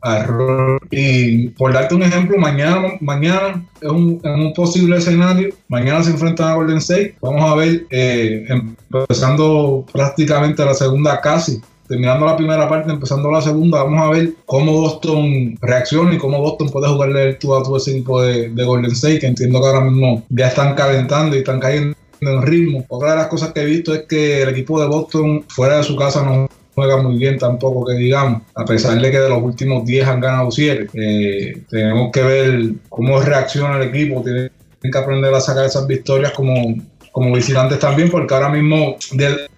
al 0.02 0.26
rol. 0.26 0.78
Y 0.90 1.48
por 1.50 1.72
darte 1.72 1.94
un 1.94 2.02
ejemplo, 2.02 2.38
mañana, 2.38 2.92
mañana 3.00 3.64
es 3.80 3.88
un, 3.88 4.20
en 4.22 4.40
un 4.40 4.54
posible 4.54 4.96
escenario, 4.96 5.54
mañana 5.68 6.02
se 6.02 6.10
enfrentan 6.10 6.48
a 6.48 6.54
Golden 6.54 6.78
State. 6.78 7.16
Vamos 7.20 7.50
a 7.50 7.54
ver, 7.54 7.86
eh, 7.90 8.46
empezando 8.48 9.84
prácticamente 9.92 10.64
la 10.64 10.74
segunda 10.74 11.20
casi 11.20 11.60
terminando 11.90 12.24
la 12.24 12.36
primera 12.36 12.68
parte, 12.68 12.88
empezando 12.88 13.32
la 13.32 13.42
segunda, 13.42 13.82
vamos 13.82 14.00
a 14.00 14.10
ver 14.10 14.34
cómo 14.46 14.80
Boston 14.80 15.58
reacciona 15.60 16.14
y 16.14 16.18
cómo 16.18 16.38
Boston 16.38 16.70
puede 16.70 16.86
jugarle 16.86 17.34
tú 17.34 17.52
a 17.52 17.64
todo 17.64 17.78
ese 17.78 17.90
equipo 17.90 18.22
de, 18.22 18.48
Golden 18.64 18.92
State, 18.92 19.18
que 19.18 19.26
entiendo 19.26 19.60
que 19.60 19.66
ahora 19.66 19.80
mismo 19.80 20.22
ya 20.28 20.46
están 20.46 20.76
calentando 20.76 21.34
y 21.34 21.40
están 21.40 21.58
cayendo 21.58 21.96
en 22.20 22.42
ritmo. 22.42 22.84
Otra 22.88 23.10
de 23.10 23.16
las 23.16 23.26
cosas 23.26 23.52
que 23.52 23.62
he 23.62 23.64
visto 23.64 23.92
es 23.92 24.04
que 24.08 24.42
el 24.42 24.50
equipo 24.50 24.80
de 24.80 24.86
Boston 24.86 25.44
fuera 25.48 25.78
de 25.78 25.82
su 25.82 25.96
casa 25.96 26.22
no 26.22 26.48
juega 26.74 27.02
muy 27.02 27.16
bien 27.16 27.38
tampoco, 27.38 27.86
que 27.86 27.94
digamos, 27.94 28.42
a 28.54 28.64
pesar 28.64 29.00
de 29.00 29.10
que 29.10 29.18
de 29.18 29.28
los 29.28 29.42
últimos 29.42 29.84
10 29.84 30.06
han 30.06 30.20
ganado 30.20 30.50
7. 30.50 30.88
Eh, 30.94 31.62
tenemos 31.68 32.10
que 32.12 32.22
ver 32.22 32.72
cómo 32.88 33.20
reacciona 33.20 33.76
el 33.76 33.88
equipo, 33.88 34.22
tienen 34.22 34.50
que 34.82 34.98
aprender 34.98 35.34
a 35.34 35.40
sacar 35.40 35.66
esas 35.66 35.86
victorias 35.86 36.32
como, 36.32 36.76
como 37.12 37.34
visitantes 37.34 37.78
también, 37.78 38.10
porque 38.10 38.34
ahora 38.34 38.48
mismo 38.48 38.96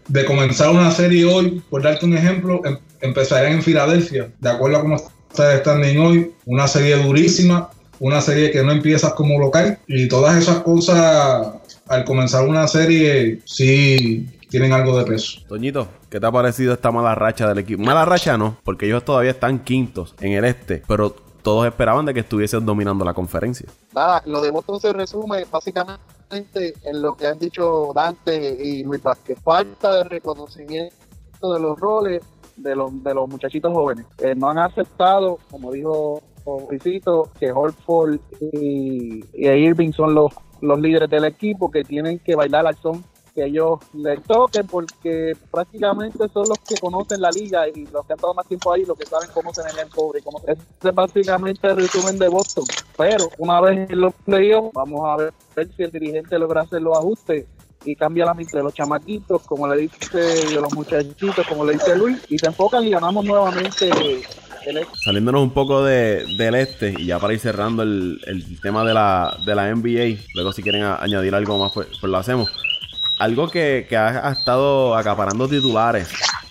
de 0.08 0.24
comenzar 0.24 0.70
una 0.70 0.90
serie 0.90 1.24
hoy, 1.24 1.62
por 1.70 1.82
darte 1.82 2.06
un 2.06 2.16
ejemplo, 2.16 2.60
em, 2.64 2.78
empezarían 3.00 3.54
en 3.54 3.62
Filadelfia, 3.62 4.28
de 4.40 4.50
acuerdo 4.50 4.78
a 4.78 4.80
cómo 4.80 4.96
está 4.96 5.58
standing 5.58 5.98
hoy, 5.98 6.30
una 6.46 6.68
serie 6.68 6.96
durísima, 6.96 7.70
una 8.00 8.20
serie 8.20 8.50
que 8.50 8.62
no 8.62 8.72
empiezas 8.72 9.14
como 9.14 9.38
local 9.38 9.78
y 9.86 10.08
todas 10.08 10.36
esas 10.36 10.58
cosas 10.58 11.54
al 11.88 12.04
comenzar 12.04 12.46
una 12.46 12.66
serie 12.66 13.40
sí 13.44 14.26
tienen 14.52 14.72
algo 14.72 14.98
de 14.98 15.06
peso. 15.06 15.40
Toñito, 15.48 15.88
¿qué 16.10 16.20
te 16.20 16.26
ha 16.26 16.30
parecido 16.30 16.74
esta 16.74 16.92
mala 16.92 17.14
racha 17.14 17.48
del 17.48 17.58
equipo? 17.58 17.82
Mala 17.82 18.04
racha 18.04 18.36
no, 18.36 18.58
porque 18.64 18.84
ellos 18.84 19.02
todavía 19.02 19.30
están 19.30 19.64
quintos 19.64 20.14
en 20.20 20.32
el 20.32 20.44
este, 20.44 20.82
pero 20.86 21.10
todos 21.42 21.66
esperaban 21.66 22.04
de 22.04 22.12
que 22.12 22.20
estuviesen 22.20 22.66
dominando 22.66 23.02
la 23.02 23.14
conferencia. 23.14 23.66
Nada, 23.94 24.22
lo 24.26 24.42
de 24.42 24.50
Boston 24.50 24.78
se 24.78 24.92
resume 24.92 25.46
básicamente 25.50 26.74
en 26.84 27.00
lo 27.00 27.16
que 27.16 27.28
han 27.28 27.38
dicho 27.38 27.92
Dante 27.94 28.58
y 28.62 28.84
Luis 28.84 29.02
Vázquez. 29.02 29.38
Falta 29.42 29.96
de 29.96 30.04
reconocimiento 30.04 30.94
de 31.40 31.58
los 31.58 31.80
roles 31.80 32.22
de 32.56 32.76
los, 32.76 33.02
de 33.02 33.14
los 33.14 33.28
muchachitos 33.30 33.72
jóvenes. 33.72 34.04
Eh, 34.18 34.34
no 34.36 34.50
han 34.50 34.58
aceptado, 34.58 35.38
como 35.50 35.72
dijo 35.72 36.20
Luisito, 36.68 37.30
que 37.40 37.50
Holford 37.50 38.20
y, 38.52 39.24
y 39.32 39.48
Irving 39.48 39.92
son 39.92 40.14
los 40.14 40.30
los 40.62 40.80
líderes 40.80 41.10
del 41.10 41.24
equipo 41.24 41.70
que 41.70 41.82
tienen 41.82 42.20
que 42.20 42.34
bailar 42.36 42.66
al 42.66 42.76
son 42.76 43.04
que 43.34 43.44
ellos 43.44 43.80
les 43.94 44.22
toquen 44.22 44.66
porque 44.66 45.32
prácticamente 45.50 46.18
son 46.32 46.48
los 46.48 46.58
que 46.58 46.76
conocen 46.80 47.20
la 47.20 47.30
liga 47.30 47.68
y 47.68 47.86
los 47.86 48.06
que 48.06 48.12
han 48.12 48.18
estado 48.18 48.34
más 48.34 48.46
tiempo 48.46 48.72
ahí, 48.72 48.84
los 48.84 48.98
que 48.98 49.06
saben 49.06 49.28
cómo 49.32 49.52
se 49.54 49.62
el 49.62 49.88
cobre. 49.88 50.20
Cómo... 50.22 50.40
Es 50.46 50.58
básicamente 50.94 51.66
el 51.68 51.76
resumen 51.76 52.18
de 52.18 52.28
Boston. 52.28 52.64
Pero 52.96 53.28
una 53.38 53.60
vez 53.60 53.90
en 53.90 54.00
los 54.00 54.14
playoffs, 54.24 54.72
vamos 54.74 55.00
a 55.04 55.16
ver 55.56 55.68
si 55.76 55.82
el 55.82 55.90
dirigente 55.90 56.38
logra 56.38 56.62
hacer 56.62 56.82
los 56.82 56.96
ajustes 56.96 57.46
y 57.84 57.96
cambia 57.96 58.26
la 58.26 58.34
mente 58.34 58.56
de 58.56 58.62
los 58.62 58.74
chamaquitos, 58.74 59.42
como 59.42 59.66
le 59.66 59.82
dice 59.82 60.18
de 60.18 60.60
los 60.60 60.72
muchachitos, 60.74 61.46
como 61.48 61.64
le 61.64 61.72
dice 61.72 61.96
Luis, 61.96 62.18
y 62.28 62.38
se 62.38 62.46
enfocan 62.46 62.84
y 62.84 62.90
ganamos 62.90 63.24
nuevamente 63.24 63.88
el 64.66 64.78
este. 64.78 64.86
Saliéndonos 65.04 65.42
un 65.42 65.50
poco 65.50 65.82
de, 65.82 66.24
del 66.38 66.54
este 66.54 66.94
y 66.96 67.06
ya 67.06 67.18
para 67.18 67.32
ir 67.32 67.40
cerrando 67.40 67.82
el, 67.82 68.20
el 68.26 68.60
tema 68.60 68.84
de 68.84 68.94
la, 68.94 69.36
de 69.44 69.54
la 69.56 69.74
NBA, 69.74 70.22
luego 70.34 70.52
si 70.52 70.62
quieren 70.62 70.84
añadir 70.84 71.34
algo 71.34 71.58
más, 71.58 71.72
pues, 71.72 71.88
pues 72.00 72.10
lo 72.10 72.18
hacemos 72.18 72.48
algo 73.22 73.48
que, 73.48 73.86
que 73.88 73.96
ha, 73.96 74.32
estado 74.32 74.96
acaparando 74.96 75.48
titulares 75.48 76.08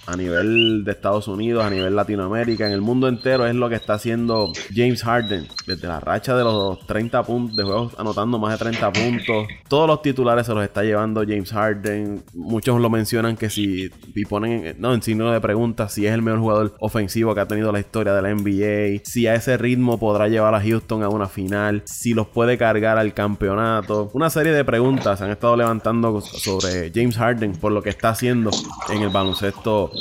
a 0.07 0.15
nivel 0.15 0.83
de 0.83 0.91
Estados 0.91 1.27
Unidos, 1.27 1.63
a 1.63 1.69
nivel 1.69 1.95
Latinoamérica, 1.95 2.65
en 2.65 2.73
el 2.73 2.81
mundo 2.81 3.07
entero, 3.07 3.45
es 3.45 3.55
lo 3.55 3.69
que 3.69 3.75
está 3.75 3.93
haciendo 3.93 4.51
James 4.73 5.03
Harden. 5.03 5.47
Desde 5.67 5.87
la 5.87 5.99
racha 5.99 6.35
de 6.35 6.43
los 6.43 6.85
30 6.87 7.23
puntos, 7.23 7.55
de 7.55 7.63
juegos 7.63 7.93
anotando 7.97 8.39
más 8.39 8.51
de 8.53 8.57
30 8.57 8.91
puntos. 8.91 9.47
Todos 9.67 9.87
los 9.87 10.01
titulares 10.01 10.45
se 10.45 10.53
los 10.53 10.63
está 10.63 10.83
llevando 10.83 11.21
James 11.21 11.51
Harden. 11.51 12.23
Muchos 12.33 12.79
lo 12.79 12.89
mencionan 12.89 13.37
que 13.37 13.49
si 13.49 13.89
y 14.15 14.25
ponen 14.25 14.75
no, 14.79 14.93
en 14.93 15.01
signo 15.01 15.31
de 15.31 15.39
pregunta 15.39 15.89
si 15.89 16.05
es 16.05 16.13
el 16.13 16.21
mejor 16.21 16.39
jugador 16.39 16.75
ofensivo 16.79 17.33
que 17.33 17.41
ha 17.41 17.47
tenido 17.47 17.71
la 17.71 17.79
historia 17.79 18.13
de 18.13 18.21
la 18.21 18.33
NBA. 18.33 19.01
Si 19.03 19.27
a 19.27 19.35
ese 19.35 19.57
ritmo 19.57 19.99
podrá 19.99 20.27
llevar 20.27 20.55
a 20.55 20.61
Houston 20.61 21.03
a 21.03 21.09
una 21.09 21.27
final. 21.27 21.83
Si 21.85 22.13
los 22.13 22.27
puede 22.27 22.57
cargar 22.57 22.97
al 22.97 23.13
campeonato. 23.13 24.09
Una 24.13 24.29
serie 24.29 24.51
de 24.51 24.65
preguntas 24.65 25.19
se 25.19 25.25
han 25.25 25.31
estado 25.31 25.55
levantando 25.55 26.21
sobre 26.21 26.91
James 26.93 27.17
Harden 27.17 27.53
por 27.53 27.71
lo 27.71 27.81
que 27.81 27.89
está 27.89 28.09
haciendo 28.09 28.51
en 28.89 29.01
el 29.01 29.09
baloncesto 29.09 29.91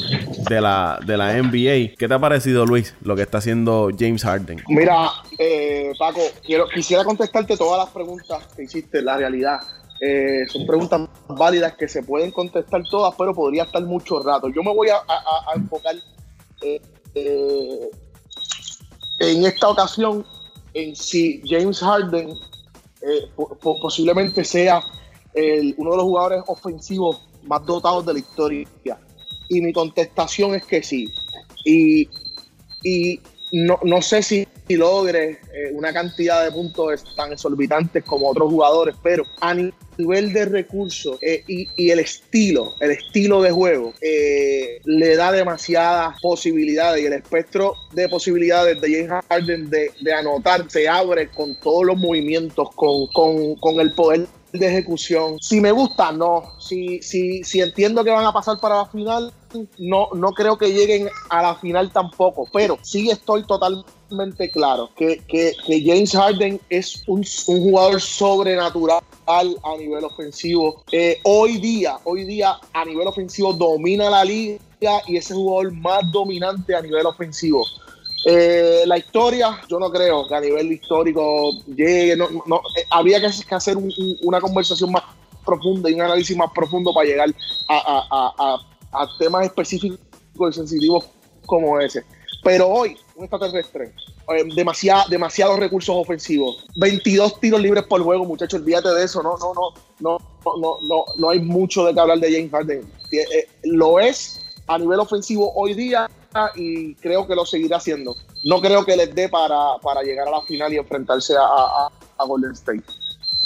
de 0.48 0.60
la, 0.60 0.98
de 1.04 1.16
la 1.16 1.34
NBA. 1.34 1.96
¿Qué 1.96 2.08
te 2.08 2.14
ha 2.14 2.18
parecido, 2.18 2.66
Luis, 2.66 2.94
lo 3.02 3.16
que 3.16 3.22
está 3.22 3.38
haciendo 3.38 3.90
James 3.96 4.22
Harden? 4.22 4.62
Mira, 4.68 5.10
eh, 5.38 5.92
Paco, 5.98 6.20
quiero, 6.44 6.68
quisiera 6.68 7.04
contestarte 7.04 7.56
todas 7.56 7.84
las 7.84 7.92
preguntas 7.92 8.46
que 8.54 8.64
hiciste, 8.64 9.02
la 9.02 9.16
realidad. 9.16 9.60
Eh, 10.00 10.44
son 10.48 10.66
preguntas 10.66 11.08
válidas 11.28 11.74
que 11.74 11.86
se 11.86 12.02
pueden 12.02 12.30
contestar 12.30 12.82
todas, 12.90 13.14
pero 13.16 13.34
podría 13.34 13.64
estar 13.64 13.82
mucho 13.82 14.20
rato. 14.22 14.48
Yo 14.48 14.62
me 14.62 14.74
voy 14.74 14.88
a, 14.88 15.02
enfocar 15.54 15.94
eh, 16.62 17.90
en 19.18 19.44
esta 19.44 19.68
ocasión 19.68 20.24
en 20.72 20.96
si 20.96 21.42
James 21.46 21.80
Harden 21.80 22.32
posiblemente 23.60 24.44
sea 24.44 24.80
uno 25.76 25.90
de 25.90 25.96
los 25.96 26.04
jugadores 26.04 26.42
ofensivos 26.46 27.22
más 27.44 27.64
dotados 27.64 28.06
de 28.06 28.12
la 28.14 28.18
historia. 28.18 28.66
Y 29.50 29.60
mi 29.60 29.72
contestación 29.72 30.54
es 30.54 30.64
que 30.64 30.82
sí. 30.82 31.12
Y, 31.64 32.08
no, 33.52 34.00
sé 34.00 34.22
si 34.22 34.46
logre 34.68 35.40
eh, 35.52 35.72
una 35.72 35.92
cantidad 35.92 36.44
de 36.44 36.52
puntos 36.52 37.04
tan 37.16 37.32
exorbitantes 37.32 38.04
como 38.04 38.28
otros 38.28 38.48
jugadores, 38.48 38.94
pero 39.02 39.24
a 39.40 39.52
nivel 39.52 40.32
de 40.32 40.44
recursos 40.44 41.18
eh, 41.20 41.42
y, 41.48 41.90
el 41.90 41.98
estilo, 41.98 42.74
el 42.78 42.92
estilo 42.92 43.42
de 43.42 43.50
juego, 43.50 43.92
eh, 44.00 44.80
le 44.84 45.16
da 45.16 45.32
demasiadas 45.32 46.16
posibilidades 46.22 47.02
y 47.02 47.06
el 47.06 47.14
espectro 47.14 47.74
de 47.92 48.08
posibilidades 48.08 48.80
de 48.80 48.88
James 48.88 49.24
Harden 49.28 49.68
de, 49.68 50.14
anotar 50.16 50.70
se 50.70 50.88
abre 50.88 51.28
con 51.28 51.56
todos 51.56 51.84
los 51.84 51.98
movimientos, 51.98 52.68
con, 52.76 53.08
con, 53.08 53.56
con 53.56 53.80
el 53.80 53.92
poder 53.94 54.28
de 54.52 54.66
ejecución. 54.66 55.38
Si 55.40 55.60
me 55.60 55.72
gusta, 55.72 56.12
no. 56.12 56.52
Si, 56.58 57.00
si, 57.02 57.42
si 57.44 57.60
entiendo 57.60 58.04
que 58.04 58.10
van 58.10 58.24
a 58.24 58.32
pasar 58.32 58.58
para 58.60 58.76
la 58.76 58.86
final, 58.86 59.32
no, 59.78 60.08
no 60.14 60.32
creo 60.32 60.56
que 60.56 60.72
lleguen 60.72 61.08
a 61.28 61.42
la 61.42 61.54
final 61.54 61.92
tampoco. 61.92 62.46
Pero 62.52 62.78
sí 62.82 63.10
estoy 63.10 63.44
totalmente 63.44 64.50
claro 64.50 64.90
que, 64.96 65.22
James 65.66 66.12
Harden 66.12 66.60
es 66.68 67.02
un, 67.06 67.24
jugador 67.46 68.00
sobrenatural 68.00 69.02
a 69.26 69.76
nivel 69.78 70.04
ofensivo. 70.04 70.82
Eh, 70.92 71.18
hoy 71.24 71.58
día, 71.58 71.98
hoy 72.04 72.24
día 72.24 72.58
a 72.72 72.84
nivel 72.84 73.06
ofensivo 73.06 73.52
domina 73.52 74.10
la 74.10 74.24
liga 74.24 74.58
y 75.06 75.16
es 75.16 75.30
el 75.30 75.36
jugador 75.36 75.72
más 75.72 76.10
dominante 76.10 76.74
a 76.74 76.82
nivel 76.82 77.06
ofensivo. 77.06 77.64
Eh, 78.26 78.82
la 78.86 78.98
historia, 78.98 79.60
yo 79.68 79.78
no 79.78 79.90
creo 79.90 80.28
que 80.28 80.34
a 80.34 80.40
nivel 80.40 80.72
histórico 80.72 81.52
llegue. 81.66 82.16
No, 82.16 82.28
no, 82.46 82.60
eh, 82.76 83.20
que, 83.48 83.54
hacer 83.54 83.76
una 84.22 84.40
conversación 84.40 84.92
más 84.92 85.04
profunda 85.44 85.90
y 85.90 85.94
un 85.94 86.02
análisis 86.02 86.36
más 86.36 86.50
profundo 86.54 86.92
para 86.92 87.08
llegar 87.08 87.34
a, 87.68 88.58
temas 89.18 89.46
específicos 89.46 90.00
y 90.38 90.52
sensitivos 90.52 91.06
como 91.46 91.80
ese. 91.80 92.04
Pero 92.42 92.68
hoy, 92.68 92.96
un 93.16 93.24
extraterrestre, 93.24 93.92
eh, 94.28 94.44
demasiados 95.08 95.58
recursos 95.58 95.94
ofensivos, 95.94 96.64
22 96.76 97.38
tiros 97.40 97.60
libres 97.60 97.84
por 97.84 98.02
juego, 98.02 98.24
muchachos, 98.24 98.60
olvídate 98.60 98.88
de 98.90 99.04
eso. 99.04 99.22
No, 99.22 99.36
no, 99.36 99.52
no, 99.52 99.74
no, 100.00 100.18
no, 100.58 100.78
no, 100.82 101.04
no 101.16 101.30
hay 101.30 101.40
mucho 101.40 101.84
de 101.84 101.92
qué 101.92 102.00
hablar 102.00 102.18
de 102.18 102.32
James 102.32 102.50
Harden. 102.50 102.90
Eh, 103.12 103.48
lo 103.64 103.98
es 104.00 104.40
a 104.66 104.78
nivel 104.78 105.00
ofensivo 105.00 105.52
hoy 105.54 105.74
día 105.74 106.08
y 106.54 106.94
creo 106.96 107.26
que 107.26 107.34
lo 107.34 107.44
seguirá 107.44 107.78
haciendo. 107.78 108.16
No 108.44 108.60
creo 108.60 108.84
que 108.84 108.96
les 108.96 109.14
dé 109.14 109.28
para, 109.28 110.02
llegar 110.02 110.28
a 110.28 110.30
la 110.30 110.42
final 110.42 110.72
y 110.72 110.78
enfrentarse 110.78 111.34
a, 111.36 111.88
Golden 112.26 112.52
State. 112.52 112.84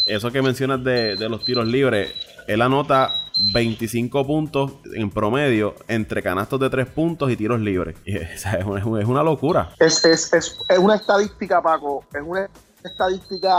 Eso 0.06 0.30
que 0.30 0.42
mencionas 0.42 0.84
de, 0.84 1.16
los 1.28 1.44
tiros 1.44 1.66
libres, 1.66 2.12
él 2.46 2.62
anota 2.62 3.12
25 3.52 4.26
puntos 4.26 4.72
en 4.94 5.10
promedio 5.10 5.74
entre 5.88 6.22
canastos 6.22 6.60
de 6.60 6.70
3 6.70 6.86
puntos 6.88 7.30
y 7.30 7.36
tiros 7.36 7.60
libres. 7.60 7.96
es, 8.04 8.44
una, 8.84 9.22
locura. 9.22 9.70
Es, 9.80 10.04
es, 10.04 10.32
es, 10.32 10.56
una 10.78 10.96
estadística, 10.96 11.62
Paco. 11.62 12.04
Es 12.12 12.22
una 12.24 12.48
estadística 12.84 13.56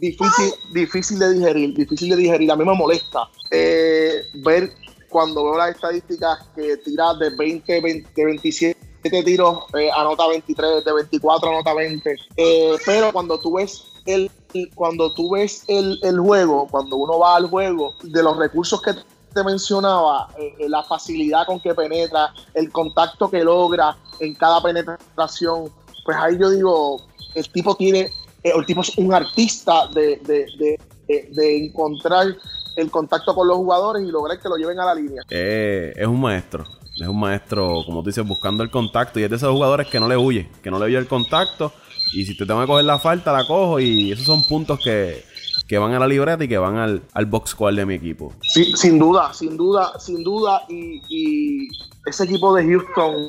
difícil, 0.00 0.52
difícil 0.72 1.18
de 1.18 1.34
digerir. 1.34 1.74
Difícil 1.74 2.10
de 2.10 2.16
digerir. 2.16 2.50
A 2.50 2.56
mí 2.56 2.64
me 2.64 2.74
molesta 2.74 3.28
eh, 3.50 4.22
ver 4.34 4.72
cuando 5.08 5.44
veo 5.44 5.56
las 5.56 5.70
estadísticas 5.70 6.38
que 6.54 6.76
tira 6.78 7.14
de 7.14 7.30
20, 7.30 7.80
20 7.80 8.10
de 8.14 8.24
27 8.24 8.76
tiros, 9.24 9.64
eh, 9.78 9.88
anota 9.96 10.26
23, 10.28 10.84
de 10.84 10.92
24 10.92 11.48
anota 11.48 11.74
20. 11.74 12.16
Eh, 12.36 12.76
pero 12.84 13.12
cuando 13.12 13.38
tú 13.38 13.54
ves 13.54 13.84
el, 14.06 14.30
cuando 14.74 15.12
tú 15.12 15.30
ves 15.30 15.64
el, 15.68 15.98
el, 16.02 16.18
juego, 16.18 16.66
cuando 16.70 16.96
uno 16.96 17.18
va 17.18 17.36
al 17.36 17.48
juego, 17.48 17.94
de 18.02 18.22
los 18.22 18.36
recursos 18.36 18.80
que 18.82 18.92
te 19.34 19.44
mencionaba, 19.44 20.28
eh, 20.38 20.68
la 20.68 20.82
facilidad 20.82 21.46
con 21.46 21.60
que 21.60 21.74
penetra, 21.74 22.32
el 22.54 22.70
contacto 22.72 23.30
que 23.30 23.44
logra 23.44 23.96
en 24.20 24.34
cada 24.34 24.62
penetración, 24.62 25.70
pues 26.04 26.16
ahí 26.16 26.38
yo 26.38 26.50
digo, 26.50 27.02
el 27.34 27.48
tipo 27.50 27.74
tiene, 27.76 28.10
el 28.42 28.64
tipo 28.66 28.80
es 28.80 28.96
un 28.96 29.12
artista 29.12 29.88
de, 29.88 30.16
de, 30.24 30.46
de, 31.06 31.28
de 31.32 31.66
encontrar 31.66 32.36
el 32.76 32.90
contacto 32.90 33.34
con 33.34 33.48
los 33.48 33.56
jugadores 33.56 34.06
y 34.06 34.10
lograr 34.10 34.38
que 34.38 34.48
lo 34.48 34.56
lleven 34.56 34.78
a 34.78 34.84
la 34.84 34.94
línea. 34.94 35.22
Eh, 35.30 35.92
es 35.96 36.06
un 36.06 36.20
maestro. 36.20 36.64
Es 37.00 37.06
un 37.06 37.18
maestro, 37.18 37.82
como 37.84 38.02
tú 38.02 38.08
dices, 38.08 38.26
buscando 38.26 38.62
el 38.62 38.70
contacto. 38.70 39.18
Y 39.18 39.24
es 39.24 39.30
de 39.30 39.36
esos 39.36 39.50
jugadores 39.50 39.88
que 39.88 39.98
no 40.00 40.08
le 40.08 40.16
huye, 40.16 40.48
que 40.62 40.70
no 40.70 40.78
le 40.78 40.86
huye 40.86 40.96
el 40.96 41.08
contacto. 41.08 41.72
Y 42.12 42.24
si 42.24 42.36
te 42.36 42.46
tengo 42.46 42.60
que 42.60 42.66
coger 42.66 42.84
la 42.84 42.98
falta, 42.98 43.32
la 43.32 43.46
cojo. 43.46 43.80
Y 43.80 44.12
esos 44.12 44.26
son 44.26 44.46
puntos 44.46 44.80
que, 44.82 45.24
van 45.78 45.92
a 45.92 45.98
la 45.98 46.06
libreta 46.06 46.44
y 46.44 46.48
que 46.48 46.58
van 46.58 46.76
al, 46.76 47.02
al 47.12 47.26
box 47.26 47.50
squad 47.50 47.74
de 47.74 47.86
mi 47.86 47.94
equipo. 47.94 48.32
Sí, 48.42 48.72
sin 48.76 48.98
duda, 48.98 49.32
sin 49.34 49.56
duda, 49.56 49.98
sin 49.98 50.22
duda. 50.22 50.62
Y, 50.68 51.68
ese 52.06 52.24
equipo 52.24 52.54
de 52.54 52.64
Houston, 52.64 53.28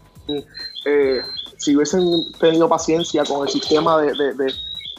eh, 0.85 1.21
si 1.57 1.75
hubiesen 1.75 2.03
tenido 2.39 2.69
paciencia 2.69 3.23
con 3.25 3.47
el 3.47 3.51
sistema 3.51 3.99
de, 3.99 4.13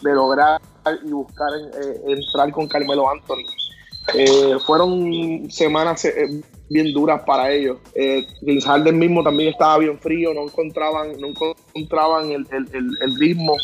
lograr 0.02 0.61
y 1.04 1.11
buscar 1.11 1.49
eh, 1.54 2.00
entrar 2.06 2.50
con 2.50 2.66
Carmelo 2.66 3.08
Anthony 3.11 3.44
eh, 4.14 4.56
fueron 4.64 5.50
semanas 5.50 6.06
bien 6.68 6.92
duras 6.92 7.22
para 7.26 7.50
ellos. 7.50 7.78
Eh, 7.94 8.26
Harden 8.64 8.98
mismo 8.98 9.22
también 9.22 9.50
estaba 9.50 9.78
bien 9.78 9.98
frío, 9.98 10.34
no 10.34 10.44
encontraban, 10.44 11.20
no 11.20 11.28
encontraban 11.28 12.30
el, 12.30 13.18
ritmo. 13.18 13.56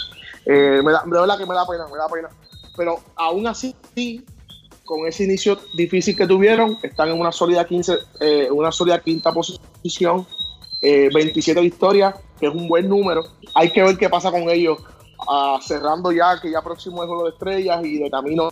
Eh, 0.47 0.81
me 0.85 0.93
da, 0.93 1.03
de 1.05 1.11
verdad 1.11 1.39
que 1.39 1.47
me 1.47 1.55
da 1.55 1.67
pena, 1.67 1.87
me 1.87 1.99
da 1.99 2.09
pena. 2.09 2.29
Pero 2.77 2.99
aún 3.17 3.47
así, 3.47 3.75
con 4.85 5.07
ese 5.07 5.25
inicio 5.25 5.59
difícil 5.77 6.17
que 6.17 6.27
tuvieron, 6.27 6.79
están 6.83 7.09
en 7.09 7.21
una 7.21 7.33
sólida 7.33 7.67
15, 7.67 7.93
una 8.51 8.73
sólida 8.73 9.01
quinta 9.01 9.33
posición, 9.33 10.27
27 10.83 11.61
victorias, 11.61 12.15
que 12.39 12.47
es 12.47 12.55
un 12.55 12.69
buen 12.69 12.89
número. 12.89 13.23
Hay 13.55 13.71
que 13.71 13.83
ver 13.83 13.97
qué 13.97 14.09
pasa 14.09 14.31
con 14.31 14.51
ellos, 14.51 14.79
ah, 15.29 15.59
cerrando 15.63 16.11
ya, 16.11 16.41
que 16.41 16.51
ya 16.51 16.63
próximo 16.63 17.03
es 17.03 17.09
juego 17.09 17.25
de 17.25 17.31
estrellas 17.31 17.85
y 17.85 17.99
de 17.99 18.11
camino 18.11 18.51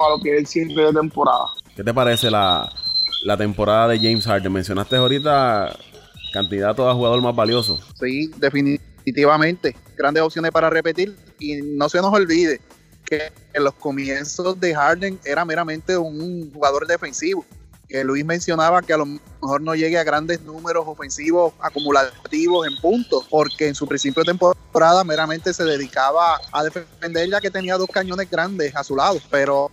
a 0.00 0.08
lo 0.08 0.18
que 0.22 0.32
es 0.32 0.38
el 0.40 0.46
cierre 0.46 0.86
de 0.86 0.92
temporada. 0.92 1.46
¿Qué 1.76 1.84
te 1.84 1.92
parece 1.92 2.30
la, 2.30 2.72
temporada 3.36 3.88
de 3.88 3.98
James 3.98 4.24
Harden? 4.24 4.52
Mencionaste 4.52 4.96
ahorita 4.96 5.76
candidato 6.32 6.88
a 6.88 6.94
jugador 6.94 7.20
más 7.22 7.34
valioso. 7.34 7.80
Sí, 7.98 8.30
definitivamente. 8.36 9.76
Grandes 9.96 10.22
opciones 10.22 10.50
para 10.52 10.70
repetir. 10.70 11.16
Y 11.38 11.56
no 11.62 11.88
se 11.88 11.98
nos 11.98 12.12
olvide, 12.12 12.60
que 13.04 13.32
en 13.52 13.64
los 13.64 13.74
comienzos 13.74 14.58
de 14.60 14.74
Harden 14.74 15.18
era 15.24 15.44
meramente 15.44 15.96
un 15.96 16.50
jugador 16.52 16.86
defensivo. 16.86 17.44
Que 17.88 18.04
Luis 18.04 18.24
mencionaba 18.24 18.82
que 18.82 18.92
a 18.92 18.98
lo 18.98 19.06
mejor 19.06 19.60
no 19.62 19.74
llegue 19.74 19.98
a 19.98 20.04
grandes 20.04 20.40
números 20.42 20.84
ofensivos 20.86 21.52
acumulativos 21.60 22.68
en 22.68 22.76
puntos, 22.76 23.26
porque 23.28 23.66
en 23.66 23.74
su 23.74 23.86
principio 23.88 24.22
de 24.22 24.32
temporada 24.32 25.02
meramente 25.02 25.52
se 25.52 25.64
dedicaba 25.64 26.40
a 26.52 26.62
defender 26.62 27.28
ya 27.28 27.40
que 27.40 27.50
tenía 27.50 27.76
dos 27.76 27.88
cañones 27.88 28.30
grandes 28.30 28.76
a 28.76 28.84
su 28.84 28.94
lado, 28.94 29.18
pero 29.28 29.72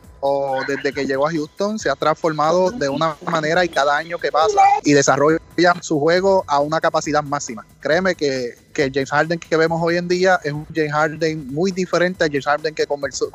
desde 0.67 0.93
que 0.93 1.05
llegó 1.05 1.27
a 1.27 1.31
Houston 1.31 1.79
se 1.79 1.89
ha 1.89 1.95
transformado 1.95 2.71
de 2.71 2.89
una 2.89 3.15
manera 3.29 3.63
y 3.63 3.69
cada 3.69 3.97
año 3.97 4.17
que 4.17 4.31
pasa 4.31 4.61
y 4.83 4.93
desarrolla 4.93 5.39
su 5.81 5.99
juego 5.99 6.43
a 6.47 6.59
una 6.59 6.79
capacidad 6.79 7.23
máxima. 7.23 7.65
Créeme 7.79 8.15
que, 8.15 8.55
que 8.73 8.91
James 8.93 9.09
Harden 9.09 9.39
que 9.39 9.57
vemos 9.57 9.81
hoy 9.81 9.97
en 9.97 10.07
día 10.07 10.39
es 10.43 10.53
un 10.53 10.65
James 10.73 10.91
Harden 10.91 11.53
muy 11.53 11.71
diferente 11.71 12.23
al 12.23 12.29
James 12.29 12.45
Harden 12.45 12.75
que 12.75 12.85
comenzó, 12.85 13.27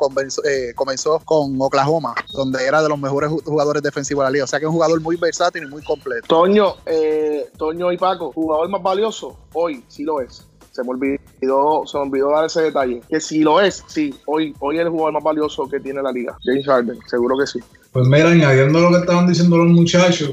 eh, 0.45 0.73
comenzó 0.75 1.21
con 1.25 1.61
Oklahoma, 1.61 2.15
donde 2.33 2.65
era 2.65 2.83
de 2.83 2.89
los 2.89 2.99
mejores 2.99 3.31
jugadores 3.31 3.83
defensivos 3.83 4.23
de 4.23 4.27
la 4.27 4.31
liga. 4.31 4.45
O 4.45 4.49
sea 4.49 4.59
que 4.59 4.67
es 4.67 4.69
un 4.69 4.75
jugador 4.75 5.01
muy 5.01 5.17
versátil 5.17 5.65
y 5.65 5.67
muy 5.67 5.83
completo. 5.83 6.27
Toño, 6.29 6.77
eh, 6.87 7.51
Toño 7.57 7.93
y 7.93 7.99
Paco, 7.99 8.33
jugador 8.33 8.69
más 8.69 8.83
valioso, 8.83 9.37
hoy 9.53 9.85
sí 9.89 10.05
lo 10.05 10.21
es 10.21 10.47
se 10.73 10.83
me 10.83 10.91
olvidó, 10.91 11.87
se 11.87 11.99
me 11.99 12.05
olvidó 12.05 12.31
dar 12.31 12.47
ese 12.47 12.63
detalle. 12.63 13.01
Que 13.09 13.21
si 13.21 13.41
lo 13.41 13.61
es, 13.61 13.85
sí, 13.87 14.15
hoy, 14.27 14.55
hoy 14.59 14.77
es 14.77 14.83
el 14.83 14.89
jugador 14.89 15.13
más 15.15 15.23
valioso 15.23 15.69
que 15.69 15.79
tiene 15.79 16.03
la 16.03 16.11
liga. 16.11 16.37
James 16.45 16.67
Harden, 16.67 16.99
seguro 17.07 17.37
que 17.39 17.47
sí. 17.47 17.61
Pues 17.93 18.09
mira, 18.09 18.31
añadiendo 18.31 18.81
lo 18.81 18.89
que 18.89 18.97
estaban 18.97 19.27
diciendo 19.27 19.59
los 19.59 19.71
muchachos, 19.71 20.33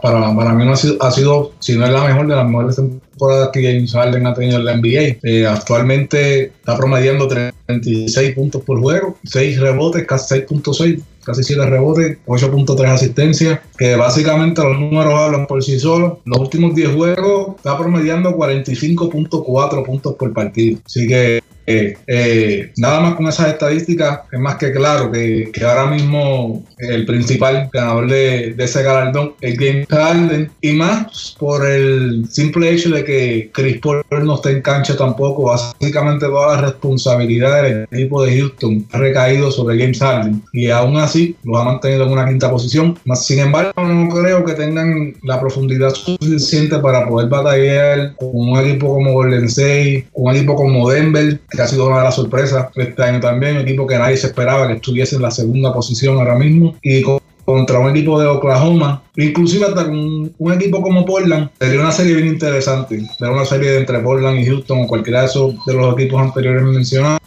para, 0.00 0.34
para 0.34 0.54
mí 0.54 0.64
no 0.64 0.72
ha 0.72 0.76
sido, 0.76 1.02
ha 1.02 1.10
sido, 1.10 1.52
si 1.58 1.76
no 1.76 1.84
es 1.84 1.92
la 1.92 2.02
mejor 2.02 2.26
de 2.26 2.34
las 2.34 2.48
mejores 2.48 2.76
temporadas 2.76 3.50
que 3.52 3.62
James 3.62 3.92
Harden 3.92 4.26
ha 4.26 4.32
tenido 4.32 4.58
en 4.58 4.64
la 4.64 4.76
NBA. 4.76 5.18
Eh, 5.22 5.46
actualmente 5.46 6.44
está 6.44 6.78
promediando 6.78 7.28
36 7.28 8.34
puntos 8.34 8.62
por 8.62 8.80
juego, 8.80 9.18
6 9.24 9.60
rebotes, 9.60 10.06
casi 10.06 10.36
6.6 10.36 11.02
casi 11.28 11.44
7 11.44 11.66
rebotes, 11.66 12.18
8.3 12.26 12.88
asistencias, 12.88 13.60
que 13.76 13.96
básicamente 13.96 14.62
los 14.62 14.80
números 14.80 15.12
hablan 15.12 15.46
por 15.46 15.62
sí 15.62 15.78
solos. 15.78 16.14
Los 16.24 16.38
últimos 16.38 16.74
10 16.74 16.94
juegos 16.94 17.56
está 17.56 17.76
promediando 17.76 18.34
45.4 18.34 19.84
puntos 19.84 20.14
por 20.14 20.32
partido. 20.32 20.80
Así 20.86 21.06
que 21.06 21.42
eh, 21.68 22.72
nada 22.76 23.00
más 23.00 23.14
con 23.14 23.28
esas 23.28 23.48
estadísticas, 23.48 24.20
es 24.32 24.38
más 24.38 24.56
que 24.56 24.72
claro 24.72 25.10
que, 25.12 25.50
ahora 25.62 25.86
mismo 25.86 26.64
el 26.78 27.04
principal 27.04 27.68
ganador 27.72 28.08
de, 28.08 28.54
ese 28.58 28.82
galardón 28.82 29.34
es 29.40 29.56
James 29.58 29.86
Harden 29.88 30.50
y 30.60 30.72
más 30.72 31.36
por 31.38 31.66
el 31.66 32.26
simple 32.30 32.70
hecho 32.70 32.90
de 32.90 33.04
que 33.04 33.50
Chris 33.52 33.78
Paul 33.78 34.02
no 34.22 34.36
está 34.36 34.50
en 34.50 34.62
cancha 34.62 34.96
tampoco. 34.96 35.44
Básicamente 35.44 36.26
toda 36.26 36.56
la 36.56 36.62
responsabilidad 36.62 37.62
del 37.62 37.86
equipo 37.90 38.24
de 38.24 38.38
Houston 38.38 38.86
ha 38.92 38.98
recaído 38.98 39.50
sobre 39.50 39.78
James 39.78 39.98
Harden 39.98 40.42
y 40.52 40.70
aún 40.70 40.96
así 40.96 41.36
lo 41.44 41.58
ha 41.58 41.64
mantenido 41.64 42.04
en 42.04 42.12
una 42.12 42.26
quinta 42.26 42.50
posición. 42.50 42.98
Sin 43.14 43.40
embargo, 43.40 43.72
no 43.76 44.08
creo 44.14 44.44
que 44.44 44.54
tengan 44.54 45.14
la 45.22 45.40
profundidad 45.40 45.94
suficiente 45.94 46.78
para 46.78 47.06
poder 47.08 47.28
batallar 47.28 48.14
con 48.16 48.30
un 48.32 48.58
equipo 48.58 48.94
como 48.94 49.12
Golden 49.12 49.44
State, 49.44 50.08
con 50.12 50.26
un 50.26 50.36
equipo 50.36 50.54
como 50.54 50.88
Denver 50.90 51.40
que 51.58 51.62
ha 51.62 51.66
sido 51.66 51.88
una 51.88 51.98
de 51.98 52.04
las 52.04 52.14
sorpresas 52.14 52.68
este 52.76 53.02
año 53.02 53.18
también, 53.18 53.56
un 53.56 53.62
equipo 53.62 53.84
que 53.84 53.98
nadie 53.98 54.16
se 54.16 54.28
esperaba 54.28 54.68
que 54.68 54.74
estuviese 54.74 55.16
en 55.16 55.22
la 55.22 55.32
segunda 55.32 55.72
posición 55.72 56.16
ahora 56.16 56.36
mismo 56.36 56.76
y 56.82 57.02
contra 57.44 57.80
un 57.80 57.90
equipo 57.90 58.20
de 58.20 58.28
Oklahoma, 58.28 59.02
inclusive 59.16 59.66
hasta 59.66 59.86
con 59.86 60.32
un 60.38 60.52
equipo 60.52 60.80
como 60.80 61.04
Portland, 61.04 61.50
sería 61.58 61.80
una 61.80 61.90
serie 61.90 62.14
bien 62.14 62.28
interesante, 62.28 63.00
sería 63.18 63.34
una 63.34 63.44
serie 63.44 63.76
entre 63.76 63.98
Portland 63.98 64.38
y 64.38 64.46
Houston 64.46 64.82
o 64.84 64.86
cualquiera 64.86 65.22
de 65.22 65.26
esos 65.26 65.54
de 65.66 65.74
los 65.74 65.94
equipos 65.94 66.22
anteriores 66.22 66.62
mencionados, 66.62 67.18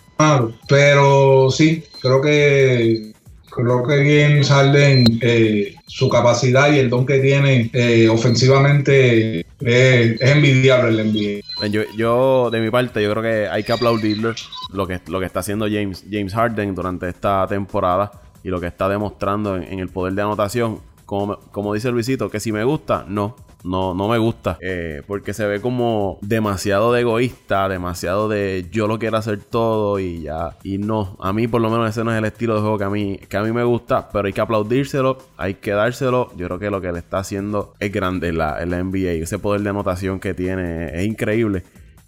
pero 0.70 1.52
sí, 1.52 1.84
creo 2.02 2.22
que 2.22 3.11
creo 3.52 3.84
que 3.84 3.96
James 3.98 4.50
Harden, 4.50 5.20
eh, 5.22 5.76
su 5.86 6.10
capacidad 6.10 6.72
y 6.72 6.80
el 6.80 6.90
don 6.90 7.06
que 7.06 7.20
tiene 7.20 7.70
eh, 7.74 8.10
ofensivamente 8.10 9.46
es, 9.60 10.22
envidiable 10.22 10.90
el 10.90 11.12
NBA. 11.12 11.68
Yo, 11.68 11.82
yo, 11.96 12.50
de 12.50 12.62
mi 12.62 12.72
parte, 12.72 13.04
yo 13.04 13.12
creo 13.12 13.22
que 13.22 13.48
hay 13.48 13.64
que 13.64 13.74
aplaudirle 13.74 14.34
lo 14.74 14.88
que, 14.88 15.00
lo 15.08 15.20
que 15.20 15.26
está 15.26 15.42
haciendo 15.42 15.66
James, 15.66 16.06
James 16.10 16.34
Harden 16.34 16.74
durante 16.74 17.10
esta 17.10 17.46
temporada 17.48 18.12
y 18.44 18.50
lo 18.50 18.60
que 18.60 18.68
está 18.68 18.90
demostrando 18.90 19.58
en 19.58 19.80
el 19.80 19.90
poder 19.90 20.14
de 20.14 20.22
anotación. 20.22 20.80
Como, 21.06 21.38
como 21.52 21.74
dice 21.74 21.92
Luisito, 21.92 22.30
que 22.30 22.40
si 22.40 22.54
me 22.54 22.64
gusta, 22.64 23.06
no 23.08 23.36
no, 23.64 23.94
no 23.94 24.08
me 24.08 24.18
gusta. 24.18 24.58
Eh, 24.62 25.02
porque 25.08 25.34
se 25.34 25.46
ve 25.46 25.62
como 25.62 26.20
demasiado 26.22 26.92
de 26.94 27.02
egoísta, 27.02 27.70
demasiado 27.70 28.28
de 28.28 28.68
yo 28.72 28.88
lo 28.88 29.00
quiero 29.00 29.18
hacer 29.18 29.40
todo 29.40 30.00
y 30.00 30.22
ya. 30.22 30.58
Y 30.64 30.78
no, 30.78 31.18
a 31.20 31.34
mí 31.34 31.48
por 31.48 31.62
lo 31.62 31.70
menos 31.70 31.90
ese 31.90 32.04
no 32.04 32.12
es 32.12 32.18
el 32.18 32.26
estilo 32.26 32.56
de 32.56 32.62
juego 32.62 32.78
que 32.78 32.84
a 32.84 32.90
mí, 32.90 33.18
que 33.30 33.38
a 33.38 33.44
mí 33.44 33.52
me 33.52 33.64
gusta. 33.64 34.10
Pero 34.12 34.28
hay 34.28 34.34
que 34.34 34.42
aplaudírselo, 34.42 35.18
hay 35.38 35.56
que 35.56 35.72
dárselo. 35.72 36.32
Yo 36.36 36.48
creo 36.48 36.60
que 36.60 36.70
lo 36.70 36.82
que 36.82 36.92
le 36.92 37.00
está 37.00 37.20
haciendo 37.20 37.74
es 37.80 37.92
grande 37.92 38.32
la 38.32 38.66
NBA. 38.66 39.24
Ese 39.24 39.40
poder 39.40 39.62
de 39.62 39.70
anotación 39.70 40.20
que 40.20 40.34
tiene 40.34 41.00
es 41.00 41.06
increíble. 41.06 41.64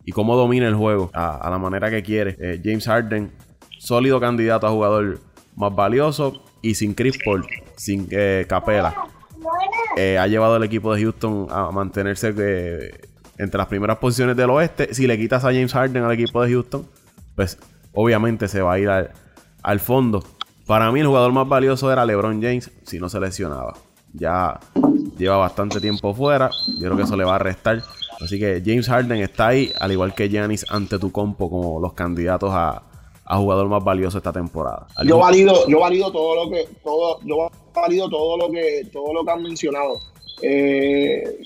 Y 0.05 0.11
cómo 0.11 0.35
domina 0.35 0.67
el 0.67 0.75
juego 0.75 1.11
a, 1.13 1.47
la 1.49 1.57
manera 1.57 1.89
que 1.89 2.03
quiere. 2.03 2.35
Eh, 2.39 2.61
James 2.63 2.85
Harden, 2.85 3.31
sólido 3.77 4.19
candidato 4.19 4.67
a 4.67 4.71
jugador 4.71 5.19
más 5.55 5.73
valioso. 5.73 6.43
Y 6.61 6.75
sin 6.75 6.93
Chris 6.93 7.17
Paul, 7.23 7.45
sin 7.75 8.07
eh, 8.11 8.45
Capela 8.47 8.95
eh, 9.95 10.17
ha 10.17 10.27
llevado 10.27 10.55
al 10.55 10.63
equipo 10.63 10.93
de 10.93 11.01
Houston 11.01 11.47
a 11.49 11.71
mantenerse 11.71 12.33
eh, 12.37 13.01
entre 13.37 13.57
las 13.57 13.67
primeras 13.67 13.97
posiciones 13.97 14.35
del 14.35 14.49
oeste. 14.49 14.93
Si 14.93 15.07
le 15.07 15.17
quitas 15.17 15.43
a 15.43 15.47
James 15.47 15.73
Harden 15.73 16.03
al 16.03 16.11
equipo 16.11 16.41
de 16.43 16.51
Houston, 16.51 16.87
pues 17.35 17.57
obviamente 17.93 18.47
se 18.47 18.61
va 18.61 18.73
a 18.73 18.79
ir 18.79 18.89
al, 18.89 19.79
fondo. 19.79 20.23
Para 20.65 20.91
mí 20.91 20.99
el 20.99 21.07
jugador 21.07 21.31
más 21.31 21.47
valioso 21.47 21.91
era 21.91 22.05
LeBron 22.05 22.41
James 22.41 22.71
si 22.83 22.99
no 22.99 23.09
se 23.09 23.19
lesionaba. 23.19 23.73
Ya 24.13 24.59
lleva 25.17 25.37
bastante 25.37 25.79
tiempo 25.79 26.13
fuera. 26.13 26.49
Yo 26.77 26.85
creo 26.85 26.97
que 26.97 27.03
eso 27.03 27.17
le 27.17 27.23
va 27.23 27.35
a 27.35 27.39
restar. 27.39 27.81
Así 28.21 28.39
que 28.39 28.61
James 28.63 28.87
Harden 28.87 29.19
está 29.21 29.47
ahí, 29.47 29.73
al 29.79 29.91
igual 29.91 30.13
que 30.13 30.29
Giannis 30.29 30.65
ante 30.69 30.99
tu 30.99 31.11
compo, 31.11 31.49
como 31.49 31.79
los 31.79 31.93
candidatos 31.93 32.51
a, 32.53 32.83
jugador 33.37 33.67
más 33.67 33.83
valioso 33.83 34.17
esta 34.17 34.31
temporada. 34.31 34.87
Yo 35.05 35.17
valido, 35.17 35.67
yo 35.67 35.79
valido 35.79 36.11
todo 36.11 36.45
lo 36.45 36.51
que, 36.51 36.67
todo, 36.83 37.19
yo 37.23 37.49
valido 37.73 38.09
todo 38.09 38.37
lo 38.37 38.51
que, 38.51 38.87
todo 38.91 39.13
lo 39.13 39.23
que 39.23 39.31
han 39.31 39.43
mencionado. 39.43 39.99
Eh, 40.41 41.41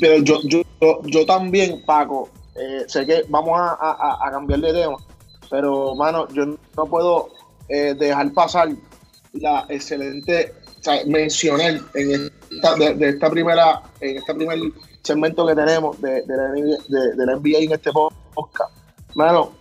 pero 0.00 0.22
yo, 0.22 0.40
yo, 0.44 0.62
yo, 1.04 1.26
también, 1.26 1.82
Paco, 1.84 2.28
eh, 2.54 2.84
sé 2.86 3.06
que 3.06 3.24
vamos 3.28 3.58
a, 3.58 4.28
cambiar 4.30 4.60
de 4.60 4.72
tema, 4.72 4.96
pero 5.50 5.94
mano, 5.94 6.26
yo 6.28 6.46
no 6.46 6.86
puedo 6.86 7.28
eh, 7.68 7.94
dejar 7.94 8.32
pasar 8.32 8.70
la 9.34 9.66
excelente, 9.68 10.54
o 10.80 10.82
sea, 10.82 11.04
mencionar 11.06 11.80
en 11.94 12.30
esta, 12.50 12.74
de, 12.76 13.08
esta 13.08 13.30
primera, 13.30 13.82
en 14.00 14.16
este 14.16 14.34
primer 14.34 14.58
segmento 15.02 15.46
que 15.46 15.54
tenemos 15.54 16.00
de, 16.00 16.22
de, 16.22 16.36
la, 16.36 16.50
de, 16.52 17.26
la 17.26 17.36
NBA 17.36 17.58
en 17.58 17.72
este 17.72 17.90
podcast. 17.92 18.72
Mano, 19.14 19.52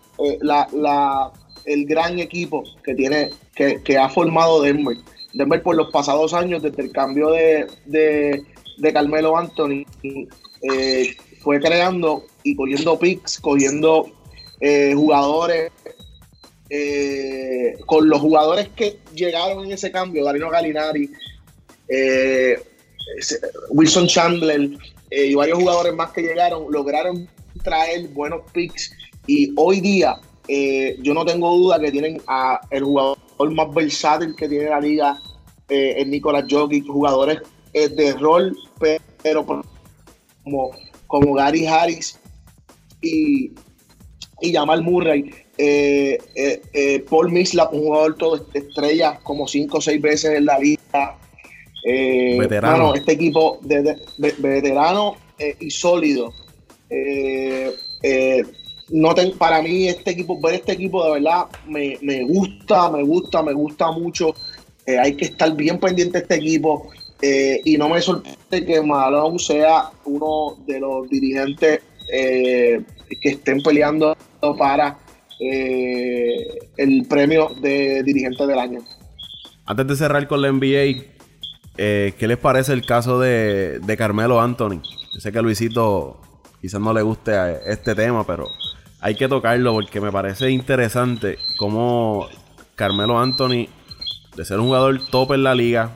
la, 0.42 0.68
la, 0.74 1.32
el 1.66 1.86
gran 1.86 2.20
equipo 2.20 2.64
que 2.84 2.96
tiene, 2.96 3.30
que, 3.56 3.98
ha 3.98 4.10
formado 4.10 4.62
Denver. 4.62 4.98
Denver 5.34 5.62
por 5.62 5.76
los 5.76 5.92
pasados 5.92 6.34
años, 6.34 6.64
desde 6.64 6.82
el 6.82 6.92
cambio 6.92 7.30
de, 7.30 7.68
de, 7.86 8.94
Carmelo 8.94 9.38
Anthony, 9.38 9.86
eh, 10.04 11.16
fue 11.42 11.60
creando 11.60 12.26
y 12.44 12.56
cogiendo 12.56 12.98
picks, 12.98 13.40
cogiendo 13.40 14.12
eh, 14.62 14.94
jugadores, 14.96 15.72
eh, 16.72 17.76
con 17.86 18.10
los 18.10 18.20
jugadores 18.20 18.70
que 18.70 19.00
llegaron 19.14 19.66
en 19.66 19.72
ese 19.72 19.92
cambio, 19.92 20.26
Darino 20.26 20.50
Galinari, 20.50 21.12
Wilson 23.70 24.08
Chandler 24.08 24.72
y 25.12 25.34
varios 25.34 25.60
jugadores 25.60 25.94
más 25.94 26.12
que 26.12 26.22
llegaron, 26.22 26.72
lograron 26.72 27.28
traer 27.64 28.08
buenos 28.10 28.42
picks 28.52 28.92
y 29.30 29.54
hoy 29.56 29.82
día 29.82 30.20
yo 31.04 31.14
no 31.14 31.24
tengo 31.24 31.56
duda 31.56 31.80
que 31.80 31.92
tienen 31.92 32.20
a 32.26 32.60
el 32.72 32.84
jugador 32.84 33.18
más 33.54 33.74
versátil 33.74 34.36
que 34.36 34.50
tiene 34.50 34.70
la 34.70 34.80
liga 34.80 35.22
eh, 35.70 36.02
es 36.02 36.08
Nicolás 36.08 36.46
Jokic, 36.50 36.88
jugadores 36.88 37.40
eh, 37.74 37.90
de 37.90 38.14
rol, 38.14 38.58
pero 39.22 39.46
como, 39.46 40.72
como 41.06 41.34
Gary 41.36 41.68
Harris 41.68 42.20
y, 43.02 43.52
y 44.42 44.54
Jamal 44.54 44.82
Murray. 44.82 45.32
Eh, 45.58 46.18
eh, 46.74 47.06
Paul 47.10 47.32
Mislap, 47.32 47.74
un 47.74 47.82
jugador 47.82 48.16
todo 48.16 48.48
estrella, 48.54 49.20
como 49.24 49.48
cinco 49.48 49.78
o 49.78 49.82
seis 49.82 50.02
veces 50.02 50.38
en 50.38 50.46
la 50.46 50.58
liga. 50.58 51.18
veterano. 51.84 52.96
este 52.96 53.12
equipo 53.12 53.60
de, 53.62 53.96
veterano 54.18 55.18
y 55.60 55.70
sólido. 55.70 56.34
No 58.92 59.14
para 59.38 59.62
mí 59.62 59.88
este 59.88 60.12
equipo, 60.12 60.40
ver 60.42 60.56
este 60.56 60.74
equipo 60.74 61.04
de 61.06 61.20
verdad 61.20 61.46
me, 61.68 61.98
me 62.02 62.24
gusta, 62.24 62.90
me 62.90 63.04
gusta, 63.04 63.44
me 63.44 63.54
gusta 63.54 63.92
mucho. 63.92 64.34
Eh, 64.86 64.98
hay 64.98 65.16
que 65.16 65.26
estar 65.26 65.56
bien 65.56 65.80
pendiente 65.80 66.18
de 66.18 66.24
este 66.24 66.36
equipo. 66.36 66.90
Eh, 67.22 67.62
y 67.66 67.78
no 67.78 67.90
me 67.90 68.02
sorprende 68.02 68.66
que 68.66 68.82
Malone 68.82 69.38
sea 69.40 69.92
uno 70.06 70.58
de 70.66 70.80
los 70.80 71.10
dirigentes 71.10 71.82
eh, 72.12 72.82
que 73.22 73.30
estén 73.30 73.62
peleando 73.62 74.16
para 74.58 74.98
eh, 75.40 76.60
el 76.78 77.06
premio 77.08 77.50
de 77.62 78.04
dirigente 78.04 78.48
del 78.48 78.58
año. 78.58 78.80
Antes 79.66 79.88
de 79.88 79.96
cerrar 79.96 80.28
con 80.28 80.42
la 80.42 80.52
NBA, 80.52 81.04
eh, 81.78 82.14
¿qué 82.18 82.28
les 82.28 82.38
parece 82.38 82.74
el 82.74 82.86
caso 82.86 83.20
de, 83.20 83.80
de 83.80 83.98
Carmelo 83.98 84.42
Anthony? 84.42 84.82
Yo 85.14 85.20
sé 85.20 85.32
que 85.32 85.40
a 85.40 85.42
Luisito 85.42 86.20
quizás 86.62 86.82
no 86.82 86.94
le 86.94 87.02
guste 87.04 87.32
este 87.68 87.96
tema, 87.96 88.26
pero 88.26 88.48
hay 89.02 89.16
que 89.16 89.28
tocarlo 89.28 89.74
porque 89.74 90.02
me 90.02 90.12
parece 90.12 90.50
interesante 90.52 91.38
cómo 91.58 92.28
Carmelo 92.76 93.20
Anthony, 93.20 93.68
de 94.36 94.46
ser 94.46 94.60
un 94.60 94.68
jugador 94.68 95.00
top 95.10 95.34
en 95.34 95.44
la 95.44 95.56
liga, 95.56 95.92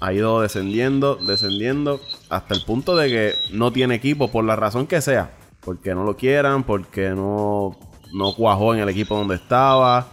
ha 0.00 0.12
ido 0.12 0.40
descendiendo, 0.40 1.16
descendiendo, 1.16 2.00
hasta 2.28 2.54
el 2.54 2.64
punto 2.64 2.96
de 2.96 3.08
que 3.08 3.34
no 3.52 3.72
tiene 3.72 3.94
equipo 3.94 4.30
por 4.30 4.44
la 4.44 4.56
razón 4.56 4.86
que 4.86 5.00
sea. 5.00 5.30
Porque 5.60 5.94
no 5.94 6.02
lo 6.02 6.16
quieran, 6.16 6.64
porque 6.64 7.10
no, 7.10 7.78
no 8.12 8.34
cuajó 8.34 8.74
en 8.74 8.80
el 8.80 8.88
equipo 8.88 9.16
donde 9.16 9.36
estaba, 9.36 10.08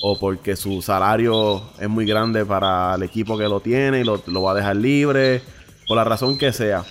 o 0.00 0.18
porque 0.18 0.56
su 0.56 0.80
salario 0.80 1.62
es 1.78 1.88
muy 1.88 2.06
grande 2.06 2.46
para 2.46 2.94
el 2.94 3.02
equipo 3.02 3.36
que 3.36 3.44
lo 3.44 3.60
tiene 3.60 4.00
y 4.00 4.04
lo, 4.04 4.42
va 4.42 4.52
a 4.52 4.54
dejar 4.54 4.76
libre, 4.76 5.42
por 5.86 5.96
la 5.96 6.04
razón 6.04 6.38
que 6.38 6.52
sea. 6.52 6.84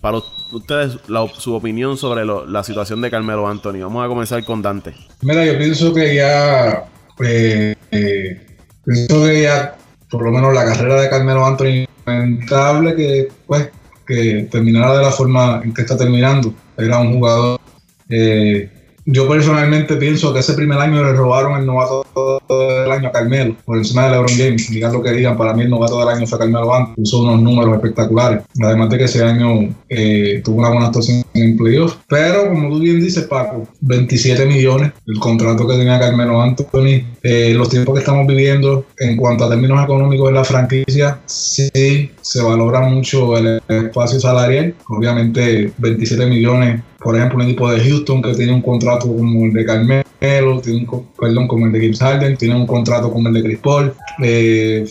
Para 0.00 0.18
ustedes, 0.52 0.98
su 1.38 1.54
opinión 1.54 1.96
sobre 1.96 2.24
la 2.24 2.64
situación 2.64 3.00
de 3.00 3.10
Carmelo 3.10 3.46
Anthony. 3.46 3.80
Vamos 3.80 4.04
a 4.04 4.08
comenzar 4.08 4.44
con 4.44 4.62
Dante. 4.62 4.94
Mira, 5.22 5.44
yo 5.44 5.58
pienso 5.58 5.92
que 5.94 6.14
ya, 6.14 6.84
eh, 7.24 7.74
eh, 7.90 8.46
pienso 8.84 9.24
que 9.24 9.42
ya, 9.42 9.76
por 10.10 10.22
lo 10.24 10.30
menos 10.30 10.54
la 10.54 10.64
carrera 10.64 11.00
de 11.00 11.10
Carmelo 11.10 11.44
Anthony, 11.44 11.86
lamentable 12.06 12.96
que, 12.96 13.28
pues, 13.46 13.70
que 14.06 14.48
terminara 14.50 14.98
de 14.98 15.04
la 15.04 15.10
forma 15.10 15.60
en 15.64 15.72
que 15.72 15.82
está 15.82 15.96
terminando. 15.96 16.52
Era 16.76 16.98
un 16.98 17.14
jugador 17.14 17.60
eh, 18.08 18.70
yo 19.12 19.28
personalmente 19.28 19.96
pienso 19.96 20.32
que 20.32 20.40
ese 20.40 20.54
primer 20.54 20.78
año 20.78 21.02
le 21.02 21.12
robaron 21.12 21.58
el 21.58 21.66
novato 21.66 22.06
del 22.48 22.90
año 22.90 23.08
a 23.08 23.12
Carmelo, 23.12 23.56
por 23.64 23.78
encima 23.78 24.04
de 24.04 24.10
LeBron 24.12 24.36
James. 24.36 24.70
Digan 24.70 24.92
lo 24.92 25.02
que 25.02 25.12
digan, 25.12 25.36
para 25.36 25.52
mí 25.52 25.62
el 25.62 25.70
novato 25.70 25.98
del 25.98 26.08
año 26.08 26.26
fue 26.26 26.38
Carmelo 26.38 26.74
Anthony. 26.74 26.94
Puso 26.94 27.20
unos 27.20 27.42
números 27.42 27.74
espectaculares. 27.74 28.42
Además 28.62 28.90
de 28.90 28.98
que 28.98 29.04
ese 29.04 29.24
año 29.24 29.74
eh, 29.88 30.40
tuvo 30.44 30.58
una 30.58 30.68
buena 30.68 30.86
actuación 30.86 31.24
en 31.42 31.56
playoffs. 31.56 31.98
Pero, 32.08 32.48
como 32.48 32.70
tú 32.70 32.80
bien 32.80 33.00
dices, 33.00 33.24
Paco, 33.24 33.66
27 33.80 34.46
millones, 34.46 34.92
el 35.06 35.18
contrato 35.18 35.66
que 35.66 35.76
tenía 35.76 35.98
Carmelo 35.98 36.40
Anthony. 36.40 37.04
Eh, 37.22 37.52
los 37.54 37.68
tiempos 37.68 37.94
que 37.94 38.00
estamos 38.00 38.26
viviendo 38.26 38.86
en 38.98 39.16
cuanto 39.16 39.44
a 39.44 39.50
términos 39.50 39.82
económicos 39.82 40.28
en 40.28 40.34
la 40.34 40.44
franquicia, 40.44 41.20
sí 41.26 42.10
se 42.20 42.42
valora 42.42 42.80
mucho 42.80 43.36
el 43.36 43.60
espacio 43.68 44.20
salarial. 44.20 44.74
Obviamente, 44.88 45.72
27 45.78 46.26
millones 46.26 46.80
por 47.00 47.16
ejemplo, 47.16 47.38
un 47.38 47.44
equipo 47.44 47.70
de 47.70 47.80
Houston 47.80 48.22
que 48.22 48.34
tiene 48.34 48.52
un 48.52 48.60
contrato 48.60 49.06
como 49.08 49.46
el 49.46 49.52
de 49.52 49.64
Carmelo, 49.64 50.60
tiene 50.62 50.86
un, 50.86 51.08
perdón, 51.18 51.48
como 51.48 51.66
el 51.66 51.72
de 51.72 51.80
Gibbs 51.80 52.00
Harden, 52.00 52.36
tiene 52.36 52.54
un 52.54 52.66
contrato 52.66 53.10
como 53.10 53.28
el 53.28 53.34
de 53.34 53.42
Chris 53.42 53.58
Paul, 53.58 53.94
eh, 54.22 54.86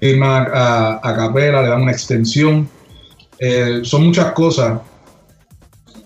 firma 0.00 0.38
a, 0.44 1.00
a, 1.02 1.14
Capela, 1.14 1.62
le 1.62 1.68
dan 1.68 1.82
una 1.82 1.92
extensión. 1.92 2.68
Eh, 3.38 3.80
son 3.82 4.06
muchas 4.06 4.32
cosas. 4.32 4.80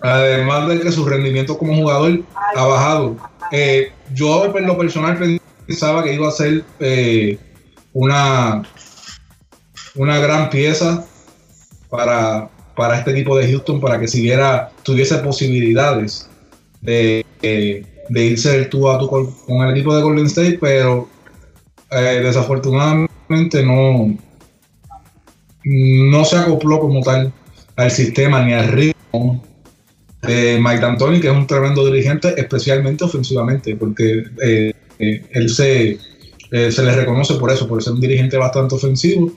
Además 0.01 0.67
de 0.67 0.79
que 0.79 0.91
su 0.91 1.05
rendimiento 1.05 1.57
como 1.57 1.75
jugador 1.75 2.21
ha 2.55 2.65
bajado. 2.65 3.17
Eh, 3.51 3.91
yo, 4.13 4.45
en 4.55 4.67
lo 4.67 4.77
personal, 4.77 5.39
pensaba 5.65 6.03
que 6.03 6.13
iba 6.13 6.27
a 6.27 6.31
ser 6.31 6.63
una, 7.93 8.63
una 9.95 10.19
gran 10.19 10.49
pieza 10.49 11.05
para, 11.89 12.49
para 12.75 12.99
este 12.99 13.11
equipo 13.11 13.37
de 13.37 13.49
Houston 13.49 13.81
para 13.81 13.99
que 13.99 14.07
siguiera, 14.07 14.71
tuviese 14.83 15.17
posibilidades 15.17 16.29
de, 16.81 17.25
de 18.09 18.25
irse 18.25 18.65
tú 18.65 18.89
a 18.89 18.99
tú 18.99 19.09
con, 19.09 19.61
el 19.61 19.71
equipo 19.71 19.95
de 19.95 20.03
Golden 20.03 20.27
State, 20.27 20.57
pero 20.59 21.07
eh, 21.91 22.21
desafortunadamente 22.23 23.63
no, 23.63 24.15
no 25.63 26.25
se 26.25 26.37
acopló 26.37 26.79
como 26.79 27.01
tal 27.01 27.33
al 27.75 27.91
sistema 27.91 28.43
ni 28.43 28.53
al 28.53 28.67
ritmo 28.67 29.43
de 30.21 30.59
Mike 30.59 30.81
D'Antoni, 30.81 31.19
que 31.19 31.27
es 31.27 31.33
un 31.33 31.47
tremendo 31.47 31.85
dirigente, 31.85 32.33
especialmente 32.37 33.03
ofensivamente, 33.03 33.75
porque 33.75 34.23
eh, 34.41 34.73
eh, 34.99 35.25
él 35.31 35.49
se, 35.49 35.99
se 36.49 36.83
le 36.83 36.95
reconoce 36.95 37.35
por 37.35 37.51
eso, 37.51 37.67
por 37.67 37.83
ser 37.83 37.93
un 37.93 38.01
dirigente 38.01 38.37
bastante 38.37 38.75
ofensivo, 38.75 39.31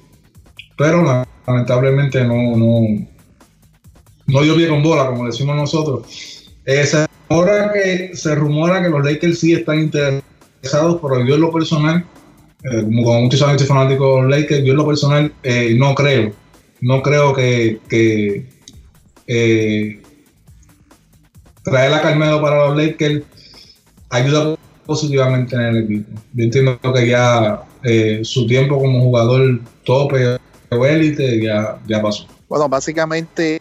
pero 0.77 1.03
lamentablemente 1.47 2.25
no, 2.25 2.57
no, 2.57 3.07
no 4.27 4.43
dio 4.43 4.57
pie 4.57 4.69
con 4.69 4.83
bola, 4.83 5.07
como 5.07 5.27
decimos 5.27 5.57
nosotros. 5.57 6.49
Eh, 6.65 6.87
se, 6.87 7.07
rumora 7.29 7.73
que, 7.73 8.11
se 8.15 8.35
rumora 8.35 8.83
que 8.83 8.89
los 8.89 9.05
Lakers 9.05 9.39
sí 9.39 9.53
están 9.53 9.81
interesados, 9.81 11.01
pero 11.03 11.27
yo 11.27 11.35
en 11.35 11.41
lo 11.41 11.53
personal, 11.53 12.05
eh, 12.65 12.83
como, 12.83 13.05
como 13.05 13.23
muchos 13.23 13.41
saben, 13.41 13.59
soy 13.59 13.69
fanático 13.69 14.17
de 14.17 14.23
los 14.23 14.31
Lakers, 14.31 14.65
yo 14.65 14.73
en 14.73 14.77
lo 14.77 14.87
personal 14.87 15.33
eh, 15.43 15.75
no 15.77 15.95
creo. 15.95 16.33
No 16.81 17.03
creo 17.03 17.35
que 17.35 17.79
traer 21.71 21.95
a 21.95 22.03
Carmelo 22.03 22.43
para 22.43 22.69
los 22.69 22.77
Lakers 22.77 23.25
ayuda 24.11 24.57
positivamente 24.85 25.55
en 25.55 25.63
el 25.63 25.85
equipo. 25.85 26.21
Yo 26.35 26.45
entiendo 26.45 26.79
que 26.93 27.09
ya 27.09 27.63
su 28.23 28.47
tiempo 28.47 28.79
como 28.79 29.01
jugador 29.01 29.61
tope 29.85 30.39
o 30.71 30.87
élite 30.87 31.41
ya, 31.43 31.79
ya 31.87 32.03
pasó. 32.03 32.27
Bueno, 32.49 32.69
básicamente 32.69 33.61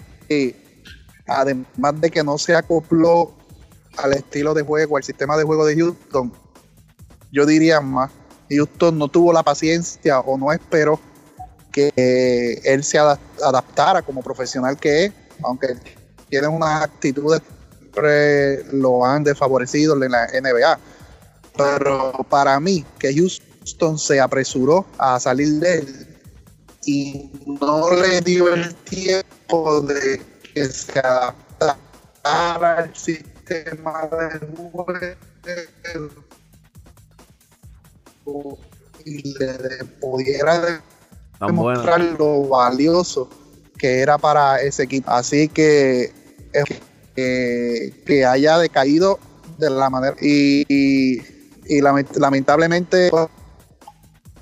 además 1.28 2.02
de 2.02 2.10
que 2.10 2.24
no 2.24 2.38
se 2.38 2.56
acopló 2.56 3.32
al 3.98 4.14
estilo 4.14 4.54
de 4.54 4.64
juego, 4.64 4.98
al 4.98 5.04
sistema 5.04 5.38
de 5.38 5.44
juego 5.44 5.66
de 5.66 5.76
Houston, 5.76 6.34
yo 7.32 7.46
diría 7.46 7.80
más, 7.82 8.12
Houston 8.50 8.98
no 8.98 9.08
tuvo 9.08 9.32
la 9.32 9.44
paciencia 9.44 10.20
o 10.22 10.38
no 10.38 10.52
esperó 10.52 11.00
que 11.72 12.60
él 12.64 12.84
se 12.84 12.98
adaptara 12.98 14.02
como 14.02 14.24
profesional 14.24 14.78
que 14.78 15.06
es, 15.06 15.14
aunque 15.44 15.76
tiene 16.30 16.48
unas 16.48 16.82
actitudes 16.84 17.42
lo 18.72 19.06
han 19.06 19.24
desfavorecido 19.24 20.02
en 20.04 20.12
la 20.12 20.28
NBA. 20.28 20.80
Pero 21.58 22.26
para 22.30 22.60
mí, 22.60 22.86
que 22.98 23.14
Houston 23.14 24.00
se 24.00 24.20
apresuró 24.20 24.86
a 24.98 25.20
salir 25.20 25.60
de 25.60 25.80
él 25.80 26.08
y 26.86 27.30
no 27.62 27.94
le 27.94 28.22
dio 28.22 28.54
el 28.54 28.74
tiempo 28.76 29.82
de 29.82 30.22
que 30.54 30.66
se 30.66 31.00
adaptara 31.00 32.78
al 32.78 32.96
sistema 32.96 34.10
de 34.12 34.40
juego 34.56 34.86
y 39.06 39.38
le 39.38 39.86
pudiera 40.00 40.82
demostrar 41.40 42.02
lo 42.18 42.48
valioso 42.48 43.30
que 43.78 44.00
era 44.00 44.18
para 44.18 44.62
ese 44.62 44.84
equipo. 44.84 45.10
Así 45.10 45.48
que 45.48 46.14
que 48.06 48.26
haya 48.26 48.58
decaído 48.58 49.20
de 49.58 49.70
la 49.70 49.90
manera 49.90 50.16
y, 50.22 51.22
lamentablemente 52.16 53.12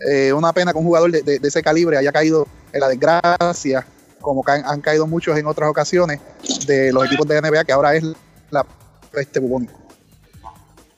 eh, 0.10 0.32
una 0.32 0.54
pena 0.54 0.72
que 0.72 0.78
un 0.78 0.86
jugador 0.86 1.12
de, 1.12 1.22
de, 1.22 1.48
ese 1.48 1.62
calibre 1.62 1.98
haya 1.98 2.12
caído 2.12 2.48
en 2.72 2.80
la 2.80 2.88
desgracia 2.88 3.86
como 4.22 4.44
han, 4.46 4.82
caído 4.82 5.08
muchos 5.08 5.38
en 5.38 5.46
otras 5.46 5.70
ocasiones 5.70 6.20
de 6.66 6.92
los 6.92 7.06
equipos 7.06 7.28
de 7.28 7.42
NBA, 7.42 7.64
que 7.66 7.72
ahora 7.72 7.96
es 7.96 8.04
la 8.50 8.66
este 9.14 9.40
bubónico. 9.40 9.74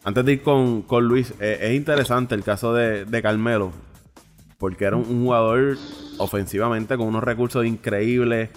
Antes 0.03 0.25
de 0.25 0.33
ir 0.33 0.41
con, 0.41 0.83
Luis, 1.01 1.33
eh, 1.39 1.59
es 1.61 1.75
interesante 1.75 2.33
el 2.33 2.43
caso 2.43 2.73
de, 2.73 3.21
Carmelo, 3.21 3.71
porque 4.57 4.85
era 4.85 4.95
un, 4.95 5.23
jugador 5.23 5.77
ofensivamente 6.17 6.97
con 6.97 7.07
unos 7.07 7.23
recursos 7.23 7.65
increíbles, 7.65 8.49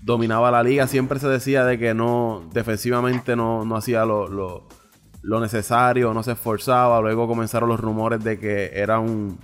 dominaba 0.00 0.50
la 0.50 0.62
liga, 0.62 0.86
siempre 0.86 1.18
se 1.18 1.28
decía 1.28 1.64
de 1.64 1.78
que 1.78 1.94
no, 1.94 2.48
defensivamente 2.52 3.36
no, 3.36 3.64
no 3.64 3.76
hacía 3.76 4.04
lo, 4.04 4.28
lo, 4.28 5.40
necesario, 5.40 6.14
no 6.14 6.22
se 6.22 6.32
esforzaba, 6.32 7.00
luego 7.00 7.28
comenzaron 7.28 7.68
los 7.68 7.80
rumores 7.80 8.24
de 8.24 8.38
que 8.38 8.70
era 8.74 8.98
un, 8.98 9.38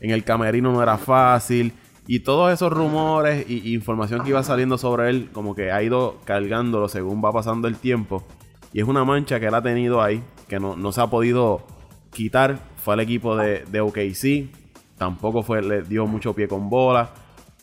en 0.00 0.10
el 0.10 0.24
camerino 0.24 0.72
no 0.72 0.82
era 0.82 0.96
fácil, 0.96 1.74
y 2.06 2.20
todos 2.20 2.52
esos 2.52 2.72
rumores 2.72 3.48
y, 3.48 3.74
información 3.74 4.22
que 4.22 4.30
iba 4.30 4.42
saliendo 4.42 4.78
sobre 4.78 5.10
él, 5.10 5.28
como 5.32 5.54
que 5.54 5.70
ha 5.70 5.82
ido 5.82 6.18
cargándolo 6.24 6.88
según 6.88 7.22
va 7.24 7.32
pasando 7.32 7.68
el 7.68 7.76
tiempo. 7.76 8.24
Y 8.72 8.80
es 8.80 8.88
una 8.88 9.04
mancha 9.04 9.38
que 9.38 9.46
él 9.46 9.54
ha 9.54 9.62
tenido 9.62 10.02
ahí, 10.02 10.22
que 10.48 10.58
no, 10.58 10.92
se 10.92 11.00
ha 11.00 11.06
podido 11.06 11.64
quitar. 12.10 12.58
Fue 12.76 12.94
al 12.94 13.00
equipo 13.00 13.36
de, 13.36 13.64
de 13.70 13.80
OKC, 13.80 14.50
tampoco 14.98 15.44
fue, 15.44 15.62
le 15.62 15.82
dio 15.82 16.06
mucho 16.06 16.34
pie 16.34 16.48
con 16.48 16.68
bola. 16.68 17.10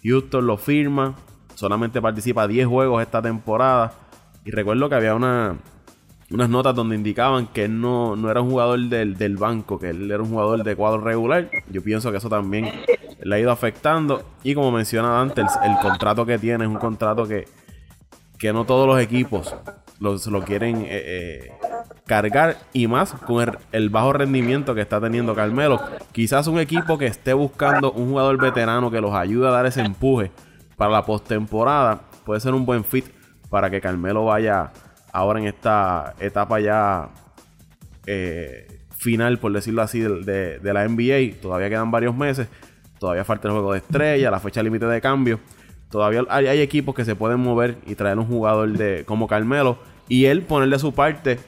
Houston 0.04 0.48
lo 0.48 0.58
firma, 0.58 1.16
solamente 1.60 2.02
participa 2.02 2.48
10 2.48 2.68
juegos 2.68 3.02
esta 3.02 3.22
temporada. 3.22 3.92
Y 4.46 4.52
recuerdo 4.52 4.88
que 4.88 4.96
había 4.96 5.14
una, 5.14 5.58
unas 6.32 6.50
notas 6.50 6.74
donde 6.74 6.96
indicaban 6.96 7.48
que 7.48 7.66
él 7.66 7.82
no, 7.82 8.16
no 8.16 8.32
era 8.32 8.40
un 8.40 8.50
jugador 8.50 8.80
del, 8.80 9.18
del, 9.18 9.36
banco, 9.36 9.78
que 9.78 9.90
él 9.90 10.10
era 10.10 10.24
un 10.24 10.30
jugador 10.30 10.64
de 10.64 10.78
cuadro 10.78 11.02
regular. 11.02 11.50
Yo 11.70 11.84
pienso 11.84 12.12
que 12.12 12.18
eso 12.18 12.30
también 12.30 12.72
le 13.22 13.36
ha 13.36 13.40
ido 13.40 13.52
afectando. 13.52 14.24
Y 14.42 14.56
como 14.56 14.72
mencionaba 14.72 15.22
antes, 15.22 15.48
el, 15.62 15.76
contrato 15.82 16.26
que 16.26 16.40
tiene 16.40 16.64
es 16.64 16.70
un 16.70 16.78
contrato 16.78 17.28
que, 17.28 17.46
que 18.38 18.54
no 18.54 18.64
todos 18.64 18.88
los 18.88 18.98
equipos 19.02 19.54
lo, 20.00 20.18
quieren 20.46 20.84
eh, 20.84 20.88
eh, 20.90 21.52
cargar 22.06 22.56
y 22.72 22.88
más 22.88 23.12
con 23.12 23.50
el, 23.50 23.58
el, 23.74 23.90
bajo 23.90 24.14
rendimiento 24.14 24.74
que 24.74 24.82
está 24.82 25.02
teniendo 25.02 25.36
Carmelo. 25.36 25.82
Quizás 26.14 26.48
un 26.48 26.58
equipo 26.58 26.98
que 26.98 27.08
esté 27.08 27.34
buscando 27.34 27.92
un 27.92 28.12
jugador 28.12 28.38
veterano 28.38 28.90
que 28.90 29.02
los 29.02 29.14
ayude 29.14 29.50
a 29.50 29.52
dar 29.52 29.66
ese 29.66 29.82
empuje 29.82 30.32
para 30.80 30.92
la 30.92 31.06
postemporada 31.06 32.00
puede 32.24 32.40
ser 32.40 32.54
un 32.54 32.66
buen 32.66 32.86
fit 32.86 33.06
para 33.50 33.70
que 33.70 33.82
Carmelo 33.82 34.24
vaya 34.24 34.72
ahora 35.12 35.40
en 35.42 35.48
esta 35.48 36.16
etapa 36.22 36.62
ya 36.62 37.10
eh, 38.06 38.80
final, 38.98 39.40
por 39.40 39.52
decirlo 39.52 39.82
así, 39.82 40.00
de, 40.00 40.60
la 40.64 40.88
NBA. 40.88 41.42
Todavía 41.42 41.68
quedan 41.68 41.92
varios 41.92 42.16
meses. 42.16 42.48
Todavía 42.98 43.26
falta 43.26 43.50
el 43.50 43.56
juego 43.56 43.74
de 43.74 43.80
estrella, 43.80 44.32
la 44.32 44.40
fecha 44.40 44.64
límite 44.64 44.86
de 44.86 45.02
cambio. 45.02 45.42
Todavía 45.92 46.24
hay, 46.30 46.62
equipos 46.62 46.96
que 46.96 47.04
se 47.04 47.14
pueden 47.14 47.42
mover 47.42 47.78
y 47.86 47.96
traer 47.96 48.18
un 48.18 48.26
jugador 48.26 48.70
de 48.72 49.04
como 49.06 49.28
Carmelo. 49.28 49.80
Y 50.08 50.26
él 50.26 50.44
ponerle 50.44 50.80
su 50.80 50.94
parte 50.94 51.40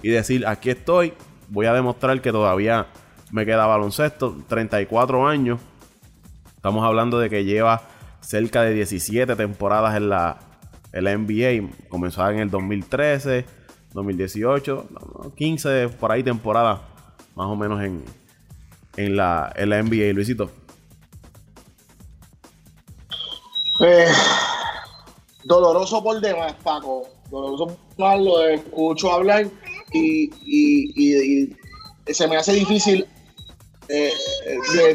y 0.00 0.10
decir, 0.10 0.46
aquí 0.46 0.70
estoy. 0.70 1.12
Voy 1.48 1.66
a 1.66 1.72
demostrar 1.72 2.20
que 2.20 2.30
todavía 2.30 2.86
me 3.32 3.44
queda 3.44 3.66
baloncesto. 3.66 4.36
34 4.46 5.26
años. 5.26 5.58
Estamos 6.54 6.84
hablando 6.84 7.18
de 7.18 7.28
que 7.30 7.44
lleva 7.44 7.82
cerca 8.26 8.62
de 8.62 8.74
17 8.74 9.36
temporadas 9.36 9.96
en 9.96 10.08
la, 10.08 10.38
en 10.92 11.04
NBA. 11.04 11.88
Comenzó 11.88 12.28
en 12.28 12.40
el 12.40 12.50
2013, 12.50 13.44
2018, 13.94 14.86
15 15.36 15.88
por 15.90 16.10
ahí 16.10 16.24
temporadas 16.24 16.80
más 17.36 17.46
o 17.46 17.54
menos 17.54 17.82
en, 17.84 18.04
en, 18.96 19.16
la, 19.16 19.52
en 19.54 19.68
NBA, 19.68 20.12
Luisito. 20.12 20.50
Eh, 23.80 24.08
doloroso 25.44 26.02
por 26.02 26.20
demás, 26.20 26.54
Paco. 26.64 27.04
Doloroso 27.30 27.78
por 27.96 28.18
lo 28.20 28.44
escucho 28.48 29.12
hablar 29.12 29.46
y, 29.92 30.30
y, 30.44 31.56
se 32.12 32.26
me 32.26 32.36
hace 32.36 32.52
difícil 32.52 33.06
eh, 33.88 34.12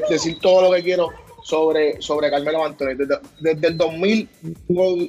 decir 0.10 0.40
todo 0.40 0.64
lo 0.64 0.76
que 0.76 0.84
quiero 0.84 1.10
sobre, 1.44 2.02
sobre 2.02 2.30
Carmelo 2.30 2.66
Anthony. 2.66 2.96
Desde, 3.40 3.68
el 3.68 3.78
2000 3.78 4.30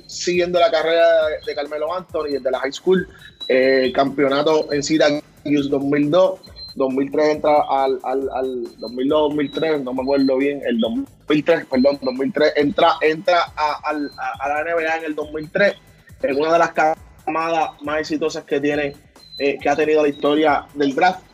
siguiendo 0.06 0.58
la 0.58 0.70
carrera 0.70 1.06
de, 1.46 1.54
Carmelo 1.54 1.94
Anthony, 1.94 2.30
desde 2.32 2.50
la 2.50 2.60
high 2.60 2.72
school, 2.72 3.08
eh, 3.48 3.92
campeonato 3.94 4.72
en 4.72 4.82
Syracuse 4.82 5.68
2002, 5.68 6.40
2003 6.74 7.28
entra 7.28 7.64
al, 7.68 7.98
al, 8.02 8.28
al 8.32 8.64
2002-2003, 8.78 9.82
no 9.82 9.92
me 9.92 10.02
acuerdo 10.02 10.36
bien, 10.38 10.62
el 10.66 10.78
2003, 10.80 11.66
perdón, 11.66 11.98
2003 12.00 12.52
entra, 12.56 12.94
entra 13.02 13.52
a, 13.56 13.92
la 13.92 14.64
NBA 14.64 14.96
en 14.98 15.04
el 15.04 15.14
2003, 15.14 15.74
en 16.22 16.36
una 16.40 16.54
de 16.54 16.58
las 16.58 16.72
camadas 16.72 17.82
más 17.82 18.00
exitosas 18.00 18.44
que 18.44 18.60
tiene, 18.60 18.94
eh, 19.38 19.58
que 19.60 19.68
ha 19.68 19.76
tenido 19.76 20.02
la 20.02 20.08
historia 20.08 20.66
del 20.74 20.94
draft. 20.94 21.24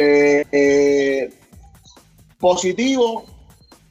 Eh, 0.00 1.30
positivo, 2.38 3.24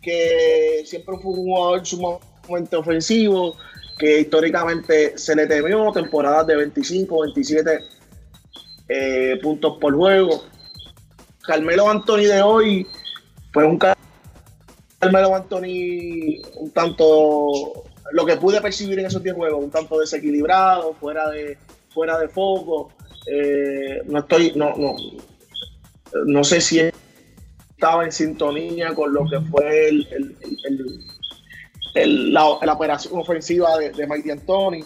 que 0.08 0.84
siempre 0.86 1.18
fue 1.22 1.34
un 1.34 1.38
jugador 1.38 1.86
sumamente 1.86 2.78
ofensivo, 2.78 3.58
que 4.00 4.22
históricamente 4.22 5.18
se 5.18 5.36
le 5.36 5.48
temió, 5.48 5.92
temporadas 5.92 6.48
de 6.48 6.56
25, 6.56 7.24
27 7.24 7.80
eh, 8.88 9.38
puntos 9.44 9.78
por 9.82 9.94
juego. 9.94 10.46
Carmelo 11.46 11.90
Anthony 11.90 12.24
de 12.24 12.42
hoy 12.42 12.88
fue 13.52 13.66
un 13.66 13.78
Carmelo 13.78 15.36
Anthony 15.36 16.42
un 16.56 16.72
tanto, 16.72 17.84
lo 18.14 18.26
que 18.26 18.38
pude 18.38 18.62
percibir 18.62 19.00
en 19.00 19.08
esos 19.08 19.22
10 19.22 19.36
juegos, 19.36 19.62
un 19.62 19.72
tanto 19.72 20.00
desequilibrado, 20.00 20.94
fuera 20.94 21.30
de, 21.32 21.58
fuera 21.90 22.18
de 22.18 22.30
foco. 22.30 22.94
Eh, 23.30 24.04
no 24.06 24.20
estoy, 24.20 24.54
no, 24.56 24.74
no, 24.78 24.96
no 26.26 26.44
sé 26.46 26.62
si 26.62 26.80
estaba 27.78 28.04
en 28.04 28.12
sintonía 28.12 28.96
con 28.96 29.14
lo 29.14 29.24
que 29.30 29.40
fue 29.52 29.90
el, 29.90 30.34
la, 32.34 32.46
operación 32.46 33.20
ofensiva 33.20 33.78
de, 33.78 33.92
de 33.92 34.08
Mikey 34.08 34.32
Anthony, 34.32 34.84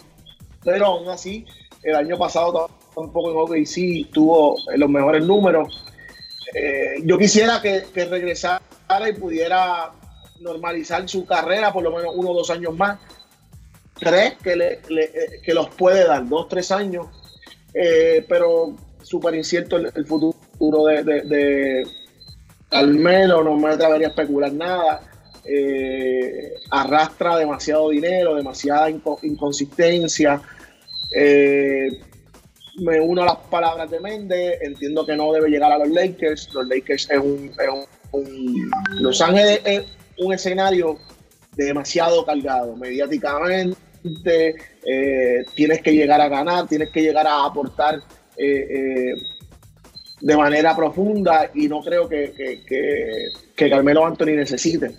pero 0.62 0.86
aún 0.86 1.08
así, 1.08 1.46
el 1.82 1.96
año 1.96 2.18
pasado 2.18 2.68
un 2.96 3.10
poco 3.10 3.30
en 3.30 3.36
OKC, 3.38 4.12
tuvo 4.12 4.56
los 4.76 4.90
mejores 4.90 5.24
números. 5.24 5.84
Eh, 6.54 7.02
yo 7.04 7.16
quisiera 7.18 7.62
que, 7.62 7.84
regresara 7.94 8.60
y 9.08 9.12
pudiera 9.14 9.92
normalizar 10.40 11.08
su 11.08 11.24
carrera 11.24 11.72
por 11.72 11.82
lo 11.82 11.96
menos 11.96 12.12
uno 12.14 12.30
o 12.30 12.34
dos 12.34 12.50
años 12.50 12.76
más. 12.76 12.98
¿Crees 13.94 14.34
que, 14.34 14.56
le, 14.56 14.72
eh, 14.72 15.40
que 15.42 15.54
los 15.54 15.70
puede 15.70 16.06
dar? 16.06 16.28
Dos, 16.28 16.48
tres 16.48 16.70
años. 16.70 17.06
Eh, 17.72 18.24
pero 18.28 18.76
súper 19.02 19.34
incierto 19.34 19.78
el, 19.78 20.06
futuro 20.06 20.84
de, 20.84 21.86
al 22.72 22.94
menos 22.94 23.44
no 23.44 23.56
me 23.56 23.70
atrevería 23.70 24.08
a 24.08 24.10
especular 24.10 24.52
nada. 24.52 25.00
arrastra 26.70 27.36
demasiado 27.36 27.90
dinero, 27.90 28.34
demasiada 28.34 28.90
inconsistencia. 28.90 30.40
Me 32.76 32.98
uno 33.00 33.22
a 33.22 33.26
las 33.26 33.36
palabras 33.50 33.90
de 33.90 34.00
Méndez, 34.00 34.58
entiendo 34.62 35.04
que 35.04 35.14
no 35.14 35.30
debe 35.32 35.50
llegar 35.50 35.70
a 35.72 35.78
los 35.78 35.88
Lakers, 35.88 36.48
los 36.54 36.66
Lakers 36.66 37.10
es 37.10 37.18
un, 37.18 37.52
Los 39.00 39.20
Ángeles 39.20 39.60
es 39.64 39.84
un 40.18 40.32
escenario 40.32 40.98
demasiado 41.54 42.24
cargado. 42.24 42.74
Mediáticamente, 42.76 43.76
eh, 44.84 45.44
tienes 45.54 45.82
que 45.82 45.92
llegar 45.92 46.20
a 46.20 46.28
ganar, 46.28 46.66
tienes 46.66 46.90
que 46.90 47.02
llegar 47.02 47.26
a 47.26 47.44
aportar 47.44 47.96
eh, 48.36 48.66
eh, 48.70 49.14
de 50.22 50.36
manera 50.36 50.74
profunda 50.76 51.50
y 51.52 51.68
no 51.68 51.80
creo 51.80 52.08
que, 52.08 52.32
que, 52.64 53.68
Carmelo 53.68 54.06
Anthony 54.06 54.36
necesite 54.36 54.94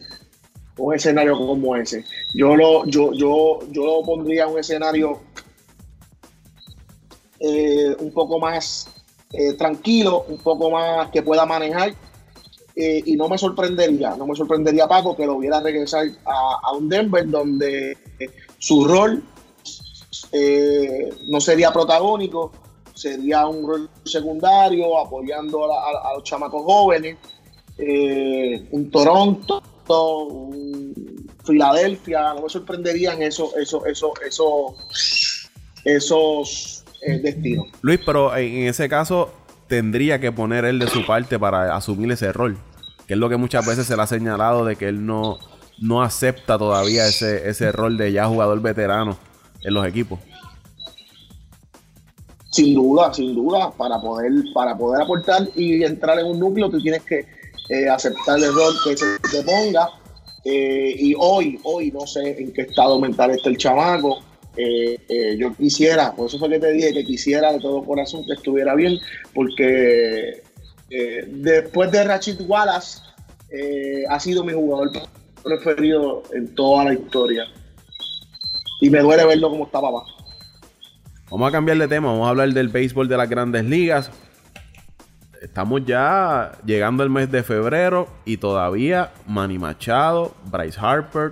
un 0.77 0.93
escenario 0.93 1.37
como 1.37 1.75
ese. 1.75 2.03
Yo 2.33 2.55
lo, 2.55 2.85
yo, 2.85 3.13
yo, 3.13 3.59
yo 3.71 3.85
lo 3.85 4.03
pondría 4.03 4.47
un 4.47 4.59
escenario 4.59 5.21
eh, 7.39 7.95
un 7.99 8.11
poco 8.11 8.39
más 8.39 8.87
eh, 9.31 9.53
tranquilo, 9.53 10.25
un 10.27 10.37
poco 10.37 10.71
más 10.71 11.09
que 11.09 11.21
pueda 11.21 11.45
manejar. 11.45 11.93
Eh, 12.75 13.03
y 13.05 13.15
no 13.15 13.29
me 13.29 13.37
sorprendería, 13.37 14.15
no 14.15 14.25
me 14.25 14.35
sorprendería 14.35 14.87
Paco 14.87 15.15
que 15.15 15.27
lo 15.27 15.37
viera 15.37 15.61
regresar 15.61 16.07
a, 16.25 16.71
un 16.71 16.89
Denver 16.89 17.29
donde 17.29 17.95
su 18.57 18.85
rol 18.85 19.23
no 21.27 21.39
sería 21.39 21.71
protagónico, 21.71 22.51
sería 22.93 23.47
un 23.47 23.67
rol 23.67 23.89
secundario, 24.03 24.99
apoyando 24.99 25.65
a, 25.65 26.13
los 26.15 26.23
chamacos 26.23 26.63
jóvenes, 26.63 27.17
un 28.71 28.89
Toronto, 28.91 29.61
un 29.87 30.93
Filadelfia, 31.45 32.33
no 32.35 32.43
me 32.43 32.49
sorprenderían 32.49 33.21
esos, 33.21 33.55
esos, 33.57 33.85
esos, 33.85 34.11
esos, 34.25 35.49
esos 35.83 36.83
destino. 37.21 37.65
Luis, 37.81 37.99
pero 38.05 38.35
en 38.35 38.67
ese 38.67 38.87
caso 38.87 39.33
tendría 39.67 40.19
que 40.19 40.31
poner 40.31 40.65
él 40.65 40.79
de 40.79 40.87
su 40.87 41.05
parte 41.05 41.37
para 41.39 41.75
asumir 41.75 42.11
ese 42.11 42.31
rol. 42.31 42.57
Que 43.07 43.15
es 43.15 43.19
lo 43.19 43.29
que 43.29 43.37
muchas 43.37 43.65
veces 43.65 43.85
se 43.85 43.95
le 43.95 44.01
ha 44.01 44.07
señalado 44.07 44.63
de 44.65 44.75
que 44.75 44.87
él 44.87 45.05
no, 45.05 45.39
no 45.79 46.01
acepta 46.01 46.57
todavía 46.57 47.07
ese, 47.07 47.49
ese 47.49 47.71
rol 47.71 47.97
de 47.97 48.11
ya 48.11 48.27
jugador 48.27 48.61
veterano 48.61 49.17
en 49.61 49.73
los 49.73 49.85
equipos. 49.85 50.19
Sin 52.53 52.75
duda, 52.75 53.11
sin 53.11 53.33
duda, 53.33 53.71
para 53.71 53.99
poder, 53.99 54.31
para 54.53 54.77
poder 54.77 55.01
aportar 55.01 55.49
y 55.55 55.83
entrar 55.83 56.19
en 56.19 56.27
un 56.27 56.39
núcleo, 56.39 56.69
tú 56.69 56.79
tienes 56.79 57.01
que 57.01 57.25
eh, 57.69 57.89
aceptar 57.89 58.37
el 58.37 58.53
rol 58.53 58.75
que 58.83 58.95
se 58.95 59.05
te 59.31 59.41
ponga. 59.41 59.89
Eh, 60.45 60.93
y 60.99 61.15
hoy, 61.17 61.59
hoy 61.63 61.89
no 61.91 62.05
sé 62.05 62.39
en 62.39 62.53
qué 62.53 62.61
estado 62.61 62.99
mental 62.99 63.31
está 63.31 63.49
el 63.49 63.57
chamaco. 63.57 64.19
Eh, 64.55 64.99
eh, 65.09 65.35
yo 65.35 65.51
quisiera, 65.55 66.13
por 66.13 66.27
eso 66.27 66.37
fue 66.37 66.47
que 66.47 66.59
te 66.59 66.73
dije 66.73 66.93
que 66.93 67.03
quisiera 67.03 67.51
de 67.51 67.59
todo 67.59 67.83
corazón 67.83 68.23
que 68.23 68.33
estuviera 68.33 68.75
bien, 68.75 68.99
porque 69.33 70.43
después 71.27 71.91
de 71.91 72.03
Rachid 72.03 72.41
Wallace 72.47 72.99
ha 74.07 74.19
sido 74.19 74.43
mi 74.43 74.53
jugador 74.53 74.91
preferido 75.43 76.21
en 76.33 76.53
toda 76.53 76.83
la 76.83 76.93
historia. 76.93 77.45
Y 78.79 78.91
me 78.91 78.99
duele 78.99 79.25
verlo 79.25 79.49
como 79.49 79.65
estaba 79.65 79.87
abajo. 79.87 80.12
Vamos 81.33 81.49
a 81.49 81.51
cambiar 81.51 81.79
de 81.79 81.87
tema, 81.87 82.09
vamos 82.09 82.27
a 82.27 82.29
hablar 82.29 82.49
del 82.49 82.67
béisbol 82.67 83.07
de 83.07 83.17
las 83.17 83.27
grandes 83.27 83.65
ligas. 83.65 84.11
Estamos 85.41 85.83
ya 85.83 86.51
llegando 86.63 87.01
el 87.01 87.09
mes 87.09 87.31
de 87.31 87.41
febrero 87.41 88.07
y 88.23 88.37
todavía 88.37 89.11
Manny 89.25 89.57
Machado, 89.57 90.35
Bryce 90.51 90.79
Harper, 90.79 91.31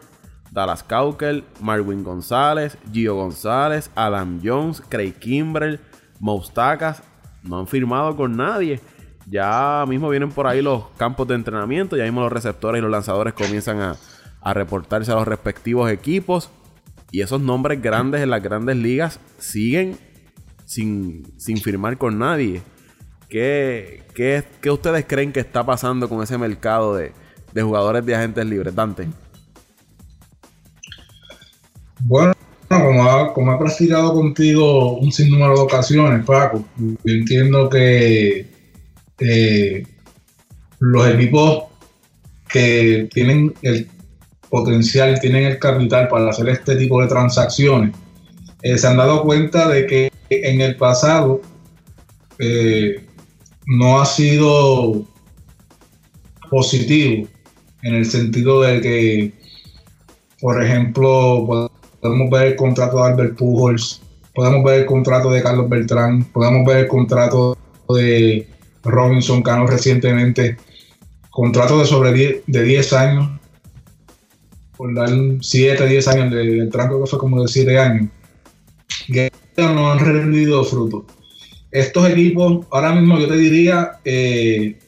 Dallas 0.50 0.82
Caukel, 0.82 1.44
Marwin 1.60 2.04
González, 2.04 2.80
Gio 2.92 3.14
González, 3.14 3.92
Adam 3.94 4.40
Jones, 4.44 4.82
Craig 4.90 5.14
Kimbrell, 5.20 5.80
Moustakas 6.20 7.04
no 7.44 7.60
han 7.60 7.68
firmado 7.68 8.16
con 8.18 8.36
nadie. 8.36 8.82
Ya 9.28 9.86
mismo 9.88 10.10
vienen 10.10 10.32
por 10.32 10.48
ahí 10.48 10.64
los 10.64 10.86
campos 10.98 11.28
de 11.28 11.36
entrenamiento, 11.36 11.96
ya 11.96 12.06
mismo 12.06 12.22
los 12.22 12.34
receptores 12.34 12.80
y 12.80 12.82
los 12.82 12.90
lanzadores 12.90 13.36
comienzan 13.36 13.96
a 14.42 14.54
reportarse 14.56 15.12
a 15.12 15.16
los 15.16 15.28
respectivos 15.28 15.92
equipos. 15.92 16.50
Y 17.12 17.22
esos 17.22 17.42
nombres 17.42 17.82
grandes 17.82 18.22
en 18.22 18.30
las 18.30 18.42
grandes 18.42 18.78
ligas 18.78 19.20
siguen 19.38 19.98
sin, 20.66 21.34
sin 21.38 21.58
firmar 21.58 21.98
con 21.98 22.18
nadie. 22.18 22.62
¿Qué, 23.28 24.04
qué, 24.16 24.44
qué 24.62 24.72
ustedes 24.72 25.06
creen 25.08 25.34
que 25.34 25.42
está 25.42 25.66
pasando 25.66 26.08
con 26.08 26.24
ese 26.24 26.38
mercado 26.38 26.96
de, 26.96 27.12
de 27.54 27.62
jugadores 27.62 28.06
de 28.06 28.16
agentes 28.16 28.46
libres, 28.46 28.74
Dante? 28.74 29.08
Bueno, 32.00 32.34
como, 32.68 33.34
como 33.34 33.54
he 33.54 33.58
practicado 33.58 34.14
contigo 34.14 34.98
un 34.98 35.12
sinnúmero 35.12 35.56
de 35.56 35.62
ocasiones, 35.62 36.26
Paco, 36.26 36.66
yo 36.78 37.14
entiendo 37.14 37.70
que 37.70 38.48
eh, 39.20 39.84
los 40.80 41.08
equipos 41.10 41.66
que 42.50 43.08
tienen 43.14 43.54
el 43.62 43.88
potencial, 44.52 45.20
tienen 45.20 45.46
el 45.46 45.58
capital 45.58 46.10
para 46.10 46.30
hacer 46.30 46.50
este 46.50 46.76
tipo 46.76 47.02
de 47.02 47.08
transacciones, 47.08 47.96
eh, 48.62 48.78
se 48.78 48.86
han 48.86 48.98
dado 48.98 49.24
cuenta 49.24 49.68
de 49.70 49.88
que 49.88 50.12
en 50.30 50.62
el 50.62 50.76
pasado 50.76 51.42
eh, 52.38 53.04
no 53.66 54.02
ha 54.02 54.06
sido 54.06 55.04
positivo 56.50 57.28
en 57.82 57.96
el 57.96 58.06
sentido 58.06 58.62
de 58.62 58.82
que, 58.82 59.34
por 60.40 60.62
ejemplo, 60.62 61.70
podemos 62.02 62.30
ver 62.30 62.48
el 62.50 62.56
contrato 62.56 62.98
de 62.98 63.04
Albert 63.04 63.38
Pujols, 63.38 64.02
podemos 64.36 64.64
ver 64.64 64.82
el 64.82 64.86
contrato 64.86 65.32
de 65.32 65.42
Carlos 65.42 65.70
Beltrán, 65.70 66.26
podemos 66.26 66.68
ver 66.68 66.78
el 66.78 66.88
contrato 66.88 67.58
de 67.90 68.48
Robinson 68.84 69.42
Cano 69.42 69.66
recientemente, 69.66 70.58
contrato 71.30 71.80
de 71.80 71.86
sobre 71.86 72.14
10, 72.14 72.44
de 72.48 72.64
10 72.64 72.94
años, 72.94 73.41
por 74.82 74.96
dar 74.96 75.12
7, 75.42 75.86
10 75.86 76.08
años, 76.08 76.32
de, 76.32 76.42
el 76.58 76.70
tranco 76.72 77.04
que 77.04 77.08
fue 77.08 77.20
como 77.20 77.40
de 77.40 77.48
7 77.48 77.78
años, 77.78 78.10
que 79.06 79.32
no 79.58 79.92
han 79.92 80.00
rendido 80.00 80.64
fruto. 80.64 81.06
Estos 81.70 82.10
equipos, 82.10 82.66
ahora 82.72 82.92
mismo 82.92 83.20
yo 83.20 83.28
te 83.28 83.38
diría, 83.38 84.00
eh, 84.04 84.80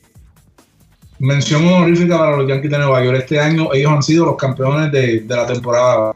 mención 1.20 1.68
honorífica 1.68 2.18
para 2.18 2.38
los 2.38 2.50
Yankees 2.50 2.72
de 2.72 2.78
Nueva 2.80 3.06
York. 3.06 3.20
Este 3.20 3.40
año 3.40 3.72
ellos 3.72 3.92
han 3.92 4.02
sido 4.02 4.26
los 4.26 4.36
campeones 4.36 4.92
de, 4.92 5.20
de 5.20 5.36
la 5.36 5.46
temporada 5.46 6.16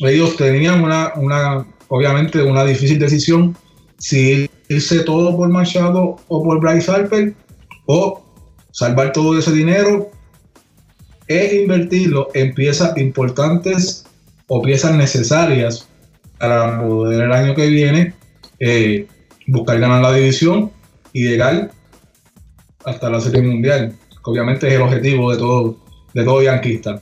ellos 0.00 0.34
tenían 0.34 0.82
una, 0.82 1.12
una, 1.16 1.66
obviamente, 1.88 2.42
una 2.42 2.64
difícil 2.64 2.98
decisión 2.98 3.54
si 3.98 4.48
irse 4.70 5.00
todo 5.00 5.36
por 5.36 5.50
Machado 5.50 6.16
o 6.28 6.42
por 6.42 6.58
Bryce 6.58 6.90
Harper 6.90 7.34
o 7.84 8.22
salvar 8.70 9.12
todo 9.12 9.38
ese 9.38 9.52
dinero 9.52 10.10
e 11.30 11.62
invertirlo 11.62 12.28
en 12.34 12.52
piezas 12.54 12.98
importantes 12.98 14.04
o 14.48 14.60
piezas 14.60 14.96
necesarias 14.96 15.88
para 16.38 16.82
poder 16.82 17.22
el 17.22 17.32
año 17.32 17.54
que 17.54 17.68
viene 17.68 18.14
eh, 18.58 19.06
buscar 19.46 19.78
ganar 19.78 20.02
la 20.02 20.12
división 20.12 20.72
y 21.12 21.28
llegar 21.28 21.70
hasta 22.84 23.10
la 23.10 23.20
serie 23.20 23.42
mundial, 23.42 23.94
que 24.10 24.18
obviamente 24.24 24.66
es 24.66 24.74
el 24.74 24.82
objetivo 24.82 25.30
de 25.30 25.38
todo, 25.38 25.76
de 26.14 26.24
todo 26.24 26.42
yanquista. 26.42 27.00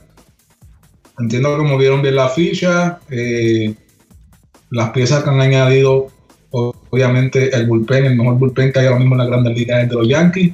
Entiendo 1.17 1.57
que 1.57 1.63
movieron 1.63 2.03
bien 2.03 2.15
la 2.15 2.29
ficha, 2.29 2.99
eh, 3.09 3.73
las 4.69 4.91
piezas 4.91 5.23
que 5.23 5.29
han 5.31 5.41
añadido, 5.41 6.09
obviamente 6.51 7.55
el 7.55 7.65
bullpen, 7.65 8.05
el 8.05 8.15
mejor 8.15 8.35
bullpen 8.35 8.71
que 8.71 8.79
hay 8.79 8.85
ahora 8.85 8.99
mismo 8.99 9.15
en 9.15 9.19
la 9.19 9.25
grandes 9.25 9.57
ligas 9.57 9.89
de 9.89 9.95
los 9.95 10.07
Yankees, 10.07 10.53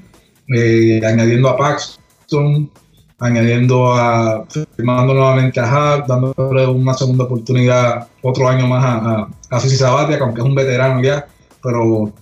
eh, 0.55 1.01
añadiendo 1.05 1.49
a 1.49 1.57
Paxton, 1.57 2.71
añadiendo 3.19 3.93
a, 3.93 4.45
firmando 4.75 5.13
nuevamente 5.13 5.59
a 5.59 5.63
Hart, 5.63 6.07
dándole 6.07 6.67
una 6.67 6.93
segunda 6.93 7.23
oportunidad, 7.25 8.07
otro 8.21 8.47
año 8.47 8.67
más 8.67 8.83
a, 8.83 9.27
a, 9.49 9.59
Cici 9.59 9.77
Sabatia, 9.77 10.17
aunque 10.19 10.41
es 10.41 10.45
un 10.45 10.55
veterano 10.55 11.01
ya, 11.01 11.25
pero 11.63 12.13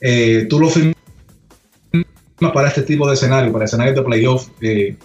eh, 0.00 0.46
tú 0.48 0.60
lo 0.60 0.68
firmas 0.68 0.96
para 2.52 2.68
este 2.68 2.82
tipo 2.82 3.06
de 3.08 3.14
escenario, 3.14 3.52
para 3.52 3.64
escenarios 3.64 3.96
de 3.96 4.02
playoff 4.02 4.48
es 4.60 4.96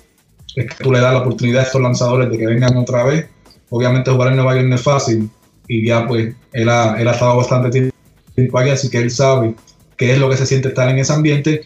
que 0.66 0.84
tú 0.84 0.92
le 0.92 1.00
das 1.00 1.14
la 1.14 1.20
oportunidad 1.20 1.62
a 1.62 1.66
estos 1.66 1.82
lanzadores 1.82 2.32
de 2.32 2.38
que 2.38 2.48
vengan 2.48 2.76
otra 2.78 3.04
vez. 3.04 3.28
Obviamente 3.70 4.10
jugar 4.10 4.30
en 4.30 4.38
Nueva 4.38 4.56
York 4.56 4.68
no 4.68 4.76
es 4.76 4.82
fácil 4.82 5.30
y 5.68 5.86
ya 5.88 6.08
pues 6.08 6.34
él 6.54 6.70
ha, 6.70 7.00
él 7.00 7.08
ha 7.08 7.12
estado 7.12 7.38
bastante 7.38 7.92
tiempo 8.36 8.58
allá, 8.58 8.74
así 8.74 8.90
que 8.90 8.98
él 8.98 9.12
sabe 9.12 9.54
qué 9.98 10.14
es 10.14 10.20
lo 10.20 10.30
que 10.30 10.38
se 10.38 10.48
siente 10.48 10.70
estar 10.70 10.90
en 10.90 10.98
ese 10.98 11.14
ambiente. 11.14 11.62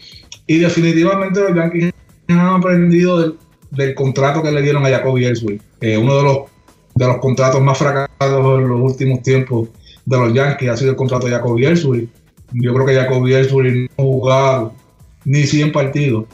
Y 0.46 0.58
definitivamente 0.58 1.40
los 1.40 1.54
Yankees 1.54 1.92
han 2.28 2.40
aprendido 2.40 3.18
del, 3.18 3.38
contrato 3.94 4.42
que 4.42 4.52
le 4.52 4.62
dieron 4.62 4.84
a 4.84 4.90
Jacoby 4.90 5.24
Ellsbury, 5.26 5.60
uno 5.98 6.16
de 6.16 6.22
los, 6.22 6.38
de 6.94 7.06
los 7.06 7.16
contratos 7.18 7.60
más 7.60 7.78
fracasados 7.78 8.58
en 8.60 8.68
los 8.68 8.80
últimos 8.80 9.22
tiempos 9.22 9.68
de 10.04 10.16
los 10.18 10.32
Yankees 10.32 10.68
ha 10.68 10.76
sido 10.76 10.90
el 10.90 10.96
contrato 10.96 11.26
de 11.26 11.32
Jacoby 11.32 11.64
Ellsbury. 11.66 12.08
Yo 12.52 12.74
creo 12.74 12.86
que 12.86 12.94
Jacoby 12.94 13.34
Ellsbury 13.34 13.82
no 13.82 13.88
ha 13.96 14.02
jugado 14.02 14.72
ni 15.24 15.44
100 15.44 15.72
partidos 15.72 16.24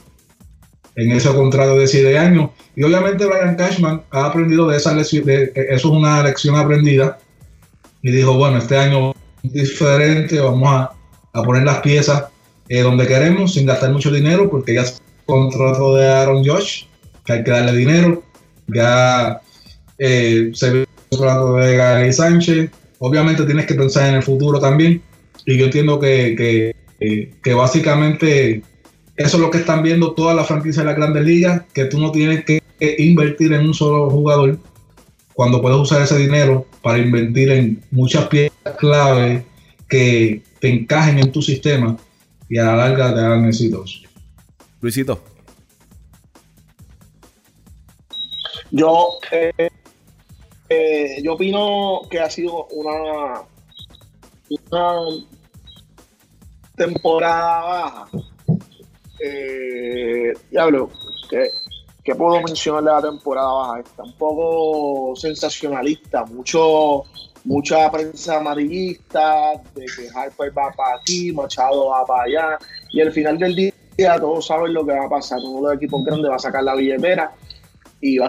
en 0.97 1.13
ese 1.13 1.29
contrato 1.33 1.77
de 1.79 1.87
7 1.87 2.19
años. 2.19 2.51
Y 2.75 2.83
obviamente 2.83 3.25
Brian 3.25 3.57
Cashman 3.57 4.03
ha 4.11 4.27
aprendido 4.27 4.69
de 4.69 4.77
esa 4.77 4.95
lección, 4.95 5.25
de, 5.25 5.53
eso 5.55 5.73
es 5.73 5.85
una 5.85 6.23
lección 6.23 6.57
aprendida. 6.57 7.19
Y 8.03 8.11
dijo, 8.11 8.35
bueno, 8.35 8.59
este 8.59 8.77
año 8.77 9.13
es 9.43 9.53
diferente, 9.53 10.41
vamos 10.41 10.69
a, 10.69 10.95
poner 11.45 11.63
las 11.63 11.79
piezas 11.79 12.25
eh, 12.69 12.81
donde 12.81 13.07
queremos 13.07 13.55
sin 13.55 13.65
gastar 13.65 13.93
mucho 13.93 14.11
dinero, 14.11 14.51
porque 14.51 14.75
ya 14.75 14.85
contrato 15.25 15.95
de 15.95 16.09
Aaron 16.09 16.45
Josh, 16.45 16.85
que 17.29 17.35
hay 17.35 17.45
que 17.45 17.51
darle 17.51 17.77
dinero. 17.77 18.25
Ya 18.69 19.41
eh, 19.99 20.51
se 20.55 20.71
ve 20.71 20.87
contrato 21.11 21.57
de 21.57 21.77
Gary 21.77 22.13
Sánchez. 22.13 22.71
Obviamente 22.99 23.45
tienes 23.45 23.67
que 23.67 23.75
pensar 23.75 24.09
en 24.09 24.17
el 24.17 24.23
futuro 24.23 24.59
también. 24.59 25.03
Y 25.45 25.59
yo 25.59 25.67
entiendo 25.67 26.01
que, 26.01 26.35
que, 26.99 27.33
que 27.43 27.55
básicamente 27.55 28.63
eso 29.17 29.37
es 29.37 29.43
lo 29.43 29.51
que 29.51 29.59
están 29.59 29.83
viendo 29.83 30.13
todas 30.13 30.35
las 30.35 30.47
franquicias 30.47 30.85
de 30.85 30.91
la 30.91 30.95
grandes 30.95 31.25
ligas, 31.25 31.63
que 31.75 31.85
tú 31.85 32.01
no 32.01 32.11
tienes 32.13 32.45
que 32.45 32.63
invertir 32.99 33.53
en 33.53 33.67
un 33.67 33.75
solo 33.75 34.09
jugador 34.09 34.59
cuando 35.35 35.61
puedes 35.61 35.79
usar 35.79 36.03
ese 36.03 36.19
dinero 36.19 36.67
para 36.83 36.99
invertir 36.99 37.51
en 37.51 37.83
muchas 37.91 38.27
piezas 38.29 38.77
clave 38.79 39.45
que 39.89 40.43
te 40.61 40.69
encajen 40.69 41.19
en 41.19 41.31
tu 41.31 41.43
sistema 41.43 41.97
y 42.49 42.59
a 42.59 42.65
la 42.65 42.77
larga 42.77 43.15
te 43.15 43.21
hagan 43.21 43.45
exitosos. 43.47 44.05
Luisito. 44.81 45.21
Yo, 48.71 49.19
eh, 49.31 49.71
eh, 50.69 51.23
yo 51.23 51.35
opino 51.35 52.03
que 52.11 52.21
ha 52.21 52.29
sido 52.29 52.67
una, 52.67 53.43
una 54.51 55.25
temporada 56.77 57.61
baja 57.61 58.09
eh, 59.21 60.33
diablo, 60.51 60.91
¿qué, 61.29 62.15
puedo 62.15 62.41
mencionar 62.43 62.85
de 62.85 62.91
la 62.91 63.11
temporada 63.11 63.53
baja? 63.53 63.81
Está 63.81 64.03
un 64.03 64.13
poco 64.15 65.17
sensacionalista, 65.17 66.25
mucho 66.27 67.05
mucha 67.45 67.91
prensa 67.91 68.39
amarillista, 68.39 69.53
de 69.75 69.87
que 69.87 70.09
Harper 70.15 70.57
va 70.57 70.71
para 70.73 70.97
aquí, 70.97 71.33
Machado 71.33 71.89
va 71.89 72.05
para 72.05 72.25
allá, 72.25 72.59
y 72.91 73.01
al 73.01 73.13
final 73.13 73.39
del 73.39 73.55
día 73.55 74.21
todos 74.21 74.47
saben 74.47 74.75
lo 74.75 74.85
que 74.85 74.93
va 74.93 75.07
a 75.07 75.09
pasar. 75.09 75.39
Uno 75.39 75.57
de 75.57 75.63
los 75.63 75.83
equipos 75.83 76.05
grandes 76.05 76.31
va 76.31 76.37
a 76.37 76.41
sacar 76.41 76.63
la 76.63 76.75
billetera 76.75 77.33
y 78.01 78.19
va, 78.19 78.29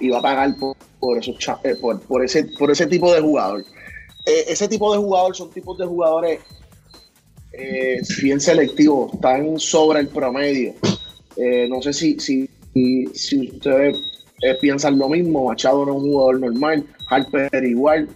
y 0.00 0.12
a 0.12 0.20
pagar 0.20 0.56
por, 0.56 0.76
por, 1.00 1.18
eh, 1.18 1.76
por, 1.80 2.24
ese, 2.24 2.44
por 2.58 2.70
ese 2.70 2.86
tipo 2.86 3.12
de 3.12 3.20
jugador. 3.20 3.64
Eh, 4.26 4.44
ese 4.48 4.68
tipo 4.68 4.92
de 4.92 4.98
jugador 4.98 5.34
son 5.36 5.50
tipos 5.50 5.78
de 5.78 5.86
jugadores 5.86 6.40
eh, 7.52 8.00
bien 8.22 8.40
selectivo, 8.40 9.10
están 9.12 9.58
sobre 9.58 10.00
el 10.00 10.08
promedio. 10.08 10.74
No 11.68 11.80
sé 11.80 11.92
si, 11.92 12.18
si, 12.18 12.48
si, 13.14 13.50
ustedes 13.50 13.96
piensan 14.60 14.98
lo 14.98 15.08
mismo, 15.08 15.44
Machado 15.44 15.86
no 15.86 15.92
es 15.92 16.02
un 16.02 16.12
jugador 16.12 16.40
normal, 16.40 16.84
Harper 17.08 17.64
igual. 17.64 18.08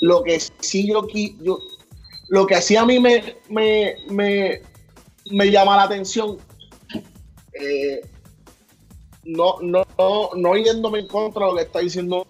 lo 0.00 0.22
que 0.22 0.40
sí 0.60 0.88
yo, 0.88 1.06
yo 1.42 1.58
lo 2.28 2.46
que 2.46 2.54
así 2.54 2.76
a 2.76 2.84
mí 2.84 2.98
me, 2.98 3.22
me, 3.48 3.94
me, 4.10 4.60
me 5.30 5.50
llama 5.50 5.76
la 5.76 5.84
atención, 5.84 6.38
no, 9.24 9.56
no, 9.60 9.84
no, 9.98 10.30
no 10.36 10.56
yéndome 10.56 11.00
en 11.00 11.08
contra 11.08 11.46
de 11.46 11.52
lo 11.52 11.56
que 11.56 11.64
está 11.64 11.80
diciendo 11.80 12.26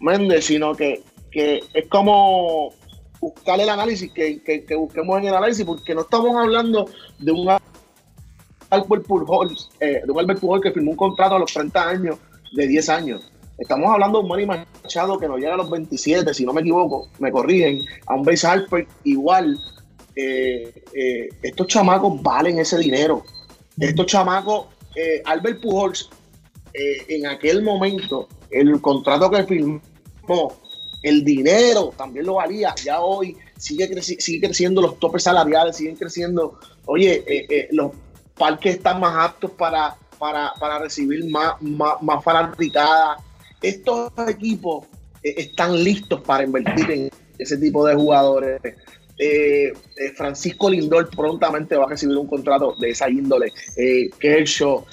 Méndez, 0.00 0.46
sino 0.46 0.74
que, 0.74 1.02
que 1.30 1.62
es 1.74 1.88
como 1.88 2.72
buscar 3.20 3.60
el 3.60 3.68
análisis, 3.68 4.12
que, 4.12 4.64
busquemos 4.76 5.18
en 5.18 5.28
el 5.28 5.34
análisis, 5.34 5.64
porque 5.64 5.94
no 5.94 6.02
estamos 6.02 6.36
hablando 6.36 6.88
de 7.18 7.32
un 7.32 7.48
Albert 8.70 9.06
Pujol, 9.06 9.56
eh, 9.80 10.02
de 10.04 10.60
que 10.62 10.72
firmó 10.72 10.92
un 10.92 10.96
contrato 10.96 11.36
a 11.36 11.38
los 11.38 11.52
30 11.52 11.88
años 11.88 12.18
de 12.52 12.66
10 12.66 12.88
años. 12.88 13.32
Estamos 13.58 13.90
hablando 13.90 14.18
de 14.18 14.22
un 14.22 14.28
Manny 14.28 14.46
Machado 14.46 15.18
que 15.18 15.26
nos 15.26 15.38
llega 15.38 15.54
a 15.54 15.56
los 15.56 15.68
27, 15.68 16.32
si 16.32 16.46
no 16.46 16.52
me 16.52 16.60
equivoco, 16.60 17.08
me 17.18 17.32
corrigen, 17.32 17.80
a 18.06 18.14
un 18.14 18.22
Base 18.22 18.46
Harper 18.46 18.86
igual. 19.04 19.58
Eh, 20.14 20.84
eh, 20.94 21.28
estos 21.42 21.66
chamacos 21.66 22.22
valen 22.22 22.58
ese 22.58 22.78
dinero. 22.78 23.24
Estos 23.80 24.06
chamacos, 24.06 24.66
Albert 25.24 25.60
Pujols, 25.60 26.10
en 26.74 27.26
aquel 27.26 27.62
momento, 27.62 28.28
el 28.50 28.80
contrato 28.80 29.30
que 29.30 29.44
firmó 29.44 29.80
El 31.02 31.24
dinero 31.24 31.92
también 31.96 32.26
lo 32.26 32.34
valía. 32.34 32.74
Ya 32.82 33.00
hoy 33.00 33.36
sigue, 33.56 34.02
sigue 34.02 34.46
creciendo 34.46 34.82
los 34.82 34.98
topes 34.98 35.22
salariales, 35.22 35.76
siguen 35.76 35.96
creciendo. 35.96 36.58
Oye, 36.86 37.22
eh, 37.26 37.46
eh, 37.48 37.68
los 37.70 37.92
parques 38.36 38.76
están 38.76 39.00
más 39.00 39.14
aptos 39.16 39.52
para, 39.52 39.96
para, 40.18 40.78
recibir 40.80 41.24
más, 41.30 41.60
más, 41.60 42.02
más 42.02 42.24
fanaticadas. 42.24 43.22
Estos 43.62 44.10
equipos 44.28 44.86
eh, 45.22 45.34
están 45.36 45.82
listos 45.84 46.20
para 46.22 46.44
invertir 46.44 46.90
en 46.90 47.10
ese 47.38 47.56
tipo 47.58 47.86
de 47.86 47.94
jugadores. 47.94 48.60
Eh, 49.18 49.72
eh, 49.96 50.12
Francisco 50.14 50.70
Lindor 50.70 51.10
prontamente 51.10 51.76
va 51.76 51.86
a 51.86 51.88
recibir 51.88 52.16
un 52.16 52.28
contrato 52.28 52.74
de 52.78 52.90
esa 52.90 53.10
índole. 53.10 53.52
Eh, 53.76 54.10
Kershaw, 54.18 54.84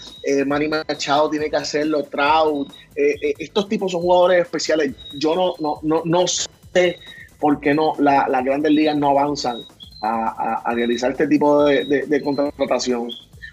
Manny 0.47 0.67
Machado 0.67 1.29
tiene 1.29 1.49
que 1.49 1.57
hacerlo, 1.57 2.03
Trout. 2.03 2.73
estos 2.95 3.69
tipos 3.69 3.91
son 3.91 4.01
jugadores 4.01 4.41
especiales. 4.41 4.93
Yo 5.13 5.35
no, 5.35 5.53
no, 5.59 5.79
no, 5.83 6.01
no 6.05 6.25
sé 6.27 6.97
por 7.39 7.59
qué 7.59 7.75
no 7.75 7.93
las 7.99 8.43
grandes 8.43 8.71
ligas 8.71 8.97
no 8.97 9.09
avanzan 9.09 9.57
a, 10.01 10.73
realizar 10.73 11.11
este 11.11 11.27
tipo 11.27 11.63
de, 11.63 12.21
contratación. 12.23 13.09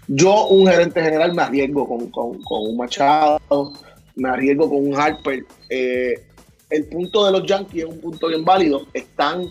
Yo, 0.07 0.47
un 0.47 0.67
gerente 0.67 1.01
general, 1.01 1.33
me 1.33 1.43
arriesgo 1.43 1.87
con, 1.87 2.41
un 2.49 2.77
Machado, 2.77 3.73
me 4.15 4.29
arriesgo 4.29 4.69
con 4.69 4.87
un 4.87 4.99
Harper. 4.99 5.45
el 5.69 6.85
punto 6.91 7.25
de 7.25 7.31
los 7.31 7.45
Yankees 7.45 7.83
es 7.83 7.89
un 7.89 7.99
punto 7.99 8.27
bien 8.27 8.43
válido. 8.43 8.87
Están 8.93 9.47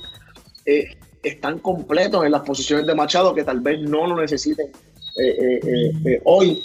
están 1.23 1.59
completos 1.61 2.25
en 2.25 2.33
las 2.33 2.43
posiciones 2.43 2.87
de 2.87 2.95
Machado 2.95 3.35
que 3.35 3.45
tal 3.45 3.61
vez 3.61 3.81
no 3.81 4.07
lo 4.07 4.21
necesiten 4.21 4.67
eh, 5.19 5.61
eh, 5.63 5.93
eh, 6.07 6.21
hoy 6.25 6.63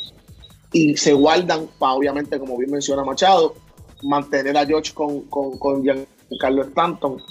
y 0.72 0.95
se 0.97 1.14
guardan 1.14 1.68
para, 1.78 1.93
obviamente, 1.93 2.39
como 2.39 2.58
bien 2.58 2.72
menciona 2.72 3.03
Machado, 3.03 3.55
mantener 4.03 4.58
a 4.58 4.66
George 4.66 4.93
con, 4.93 5.22
con, 5.22 5.58
con 5.58 5.84
Giancarlo 5.84 6.64
Stanton 6.64 7.22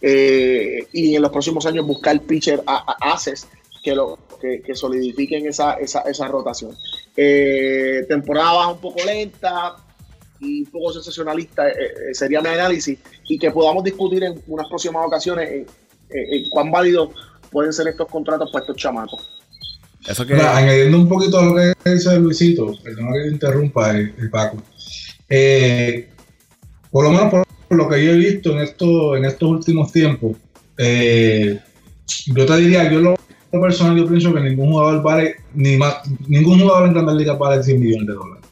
y 0.00 1.16
en 1.16 1.22
los 1.22 1.30
próximos 1.30 1.66
años 1.66 1.86
buscar 1.86 2.20
pitcher 2.20 2.62
a, 2.66 3.12
Aces 3.12 3.48
que, 3.82 3.94
lo, 3.94 4.18
que, 4.40 4.74
solidifiquen 4.74 5.46
esa, 5.46 5.74
esa, 5.74 6.02
esa 6.02 6.28
rotación. 6.28 6.76
temporada 8.08 8.68
un 8.68 8.78
poco 8.78 9.04
lenta, 9.04 9.76
y 10.40 10.62
un 10.62 10.70
poco 10.70 10.92
sensacionalista 10.92 11.64
sería 12.12 12.40
mi 12.40 12.48
análisis 12.48 12.98
y 13.28 13.38
que 13.38 13.50
podamos 13.50 13.82
discutir 13.82 14.22
en 14.22 14.40
unas 14.46 14.68
próximas 14.68 15.04
ocasiones 15.04 15.66
eh, 16.10 16.36
eh, 16.36 16.44
cuán 16.50 16.70
válidos 16.70 17.10
pueden 17.50 17.72
ser 17.72 17.88
estos 17.88 18.08
contratos 18.08 18.50
para 18.50 18.64
estos 18.64 18.76
chamacos. 18.76 19.28
Eso 20.06 20.26
que... 20.26 20.34
añadiendo 20.34 20.98
un 20.98 21.08
poquito 21.08 21.38
a 21.38 21.44
lo 21.44 21.54
que 21.54 21.90
dice 21.90 22.18
Luisito, 22.18 22.74
perdón 22.82 23.12
que 23.12 23.20
te 23.20 23.28
interrumpa, 23.28 23.90
el, 23.90 24.14
eh, 24.16 24.28
Paco. 24.30 24.62
por 26.90 27.04
lo 27.04 27.10
menos 27.10 27.30
por 27.30 27.76
lo 27.76 27.88
que 27.88 28.04
yo 28.04 28.12
he 28.12 28.16
visto 28.16 28.52
en, 28.52 28.60
esto, 28.60 29.16
en 29.16 29.24
estos 29.26 29.48
últimos 29.48 29.92
tiempos, 29.92 30.36
yo 30.78 32.46
te 32.46 32.56
diría, 32.56 32.90
yo 32.90 33.00
lo 33.00 33.16
personal 33.60 33.96
yo 33.96 34.06
pienso 34.06 34.32
que 34.32 34.40
ningún 34.40 34.70
jugador 34.70 35.02
vale, 35.02 35.36
ni 35.54 35.76
más, 35.76 35.96
ningún 36.26 36.60
jugador 36.60 36.86
en 36.86 36.94
Grandes 36.94 37.16
Ligas 37.16 37.38
vale 37.38 37.62
100 37.62 37.80
millones 37.80 38.06
de 38.06 38.14
dólares. 38.14 38.44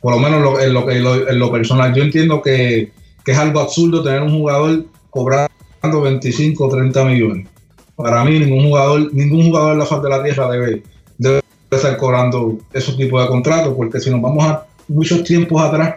Por 0.00 0.14
lo 0.14 0.20
menos 0.20 0.62
en, 0.62 0.74
lo, 0.74 0.90
en 0.90 1.38
lo, 1.38 1.50
personal. 1.50 1.94
Yo 1.94 2.04
entiendo 2.04 2.40
que, 2.40 2.92
que 3.24 3.32
es 3.32 3.38
algo 3.38 3.60
absurdo 3.60 4.02
tener 4.02 4.22
un 4.22 4.38
jugador 4.38 4.86
cobrar 5.10 5.47
25 5.96 6.64
o 6.64 6.68
30 6.68 7.04
millones. 7.04 7.48
Para 7.96 8.24
mí, 8.24 8.38
ningún 8.38 8.68
jugador, 8.68 9.12
ningún 9.12 9.46
jugador 9.46 9.72
en 9.72 9.78
la 9.80 9.86
faz 9.86 10.02
de 10.02 10.08
la 10.08 10.22
tierra 10.22 10.50
debe, 10.50 10.82
debe 11.18 11.42
estar 11.70 11.96
cobrando 11.96 12.58
esos 12.72 12.96
tipos 12.96 13.22
de 13.22 13.28
contratos, 13.28 13.74
porque 13.74 14.00
si 14.00 14.10
nos 14.10 14.22
vamos 14.22 14.44
a 14.44 14.66
muchos 14.86 15.24
tiempos 15.24 15.60
atrás, 15.60 15.96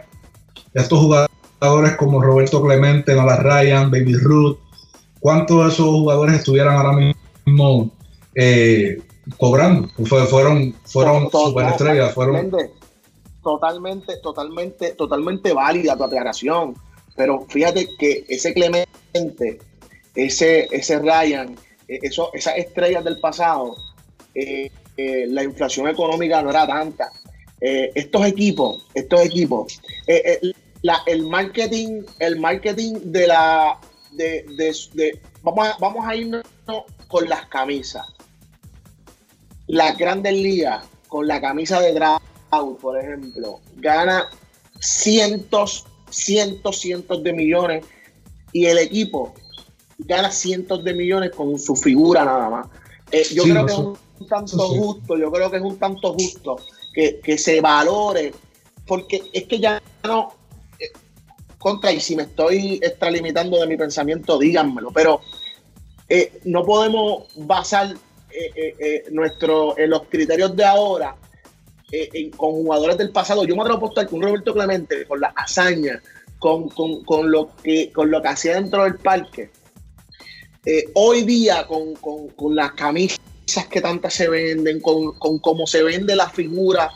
estos 0.74 1.00
jugadores 1.00 1.96
como 1.98 2.22
Roberto 2.22 2.62
Clemente, 2.62 3.14
Nola 3.14 3.38
Ryan, 3.38 3.92
Baby 3.92 4.16
Ruth, 4.16 4.58
¿cuántos 5.20 5.64
de 5.66 5.74
esos 5.74 5.86
jugadores 5.86 6.36
estuvieran 6.36 6.76
ahora 6.76 7.14
mismo 7.46 7.92
eh, 8.36 9.00
cobrando? 9.38 9.88
fueron 10.06 10.74
fueron 10.86 11.30
superestrellas, 11.30 12.14
fueron 12.14 12.52
totalmente, 13.44 14.18
totalmente, 14.18 14.92
totalmente 14.94 15.54
válida 15.54 15.98
tu 15.98 16.04
aclaración. 16.04 16.76
Pero 17.16 17.46
fíjate 17.50 17.90
que 17.98 18.26
ese 18.30 18.54
Clemente 18.54 19.60
ese, 20.16 20.68
ese 20.72 21.00
Ryan, 21.00 21.56
eh, 21.88 22.00
eso, 22.02 22.32
esas 22.34 22.58
estrellas 22.58 23.04
del 23.04 23.20
pasado, 23.20 23.76
eh, 24.36 24.72
eh, 24.98 25.26
la 25.28 25.44
inflación 25.44 25.88
económica 25.88 26.42
no 26.42 26.50
era 26.50 26.68
tanta. 26.68 27.12
estos 27.60 28.26
equipos, 28.26 28.88
estos 28.96 29.22
equipos, 29.22 29.80
el 30.08 31.24
marketing, 31.28 32.04
el 32.18 32.40
marketing 32.40 32.94
de 33.04 33.28
la 33.28 33.80
de, 34.14 35.20
vamos, 35.44 35.68
a, 35.68 35.78
vamos 35.80 36.04
a 36.08 36.16
irnos 36.16 36.44
con 37.08 37.30
las 37.30 37.46
camisas. 37.48 38.08
Las 39.68 39.96
grandes 39.96 40.34
ligas, 40.34 40.84
con 41.08 41.28
la 41.28 41.40
camisa 41.40 41.80
de 41.82 41.94
draft, 41.94 42.26
por 42.82 43.00
ejemplo, 43.00 43.62
gana 43.78 44.28
cientos, 44.80 45.86
cientos, 46.10 46.80
cientos 46.80 47.24
de 47.24 47.34
millones 47.34 47.86
y 48.54 48.66
el 48.66 48.80
equipo 48.80 49.34
gana 50.06 50.32
cientos 50.32 50.84
de 50.84 50.94
millones 50.94 51.32
con 51.32 51.58
su 51.60 51.76
figura 51.76 52.26
nada 52.26 52.50
más. 52.50 52.68
Eh, 53.12 53.26
yo 53.34 53.44
creo 53.44 53.66
que 53.66 53.74
es 53.74 53.78
un 53.78 53.98
tanto 54.28 54.68
justo, 54.70 55.18
yo 55.18 55.32
creo 55.32 55.52
que 55.52 55.58
es 55.58 55.64
un 55.64 55.78
tanto 55.78 56.14
justo 56.14 56.58
que, 56.94 57.38
se 57.38 57.62
valore, 57.62 58.34
porque 58.86 59.22
es 59.34 59.46
que 59.46 59.60
ya 59.60 59.82
no, 60.04 60.34
eh, 60.80 60.92
contra, 61.58 61.92
y 61.92 62.00
si 62.00 62.16
me 62.16 62.24
estoy 62.24 62.80
extralimitando 62.82 63.60
de 63.60 63.68
mi 63.68 63.78
pensamiento, 63.78 64.38
díganmelo, 64.38 64.92
pero 64.92 65.22
eh, 66.08 66.40
no 66.46 66.64
podemos 66.64 67.26
basar 67.36 67.96
nuestro, 69.12 69.78
en 69.78 69.90
los 69.90 70.04
criterios 70.04 70.56
de 70.56 70.64
ahora 70.64 71.18
con 72.38 72.54
jugadores 72.54 72.98
del 72.98 73.12
pasado. 73.12 73.44
Yo 73.44 73.54
me 73.54 73.62
atrevo 73.62 73.76
a 73.76 73.78
apostar 73.80 74.08
con 74.08 74.22
Roberto 74.22 74.54
Clemente, 74.54 75.06
con 75.06 75.20
la 75.20 75.34
hazaña, 75.36 76.02
con, 76.40 76.70
con, 76.70 77.30
lo 77.30 77.50
que, 77.62 77.92
con 77.92 78.10
lo 78.10 78.22
que 78.22 78.28
hacía 78.30 78.56
dentro 78.56 78.84
del 78.84 78.96
parque, 78.96 79.52
eh, 80.66 80.86
hoy 80.94 81.24
día, 81.24 81.66
con, 81.68 82.56
las 82.56 82.74
camisas 82.74 83.20
que 83.70 83.82
tantas 83.82 84.14
se 84.14 84.30
venden, 84.30 84.80
con, 84.80 85.14
cómo 85.40 85.66
se 85.66 85.82
vende 85.84 86.16
la 86.16 86.30
figura 86.30 86.92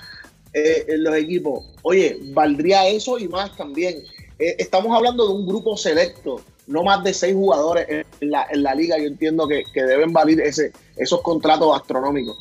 eh, 0.54 0.86
en 0.88 1.04
los 1.04 1.16
equipos, 1.16 1.66
oye, 1.82 2.18
valdría 2.34 2.88
eso 2.88 3.18
y 3.18 3.28
más 3.28 3.56
también. 3.58 4.04
Eh, 4.38 4.56
estamos 4.60 4.96
hablando 4.96 5.28
de 5.28 5.34
un 5.34 5.48
grupo 5.48 5.76
selecto, 5.78 6.42
no 6.68 6.84
más 6.84 7.04
de 7.04 7.14
seis 7.14 7.34
jugadores 7.34 7.88
en 7.90 8.32
la, 8.32 8.76
liga. 8.76 8.98
Yo 9.00 9.06
entiendo 9.06 9.48
que, 9.48 9.64
deben 9.74 10.14
valer 10.14 10.42
ese, 10.42 10.72
esos 10.98 11.22
contratos 11.22 11.76
astronómicos. 11.76 12.38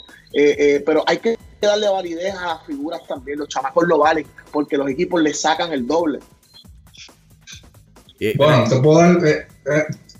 pero 0.84 1.04
hay 1.06 1.18
que 1.18 1.38
darle 1.60 1.88
validez 1.88 2.34
a 2.34 2.46
las 2.46 2.66
figuras 2.66 3.00
también. 3.06 3.38
Los 3.38 3.48
chamacos 3.48 3.86
lo 3.86 3.98
valen 3.98 4.26
porque 4.52 4.76
los 4.76 4.90
equipos 4.90 5.22
le 5.22 5.32
sacan 5.32 5.72
el 5.72 5.86
doble. 5.86 6.18
Bueno, 8.36 8.64
te 8.68 8.80
puedo 8.80 8.98
dar, 8.98 9.18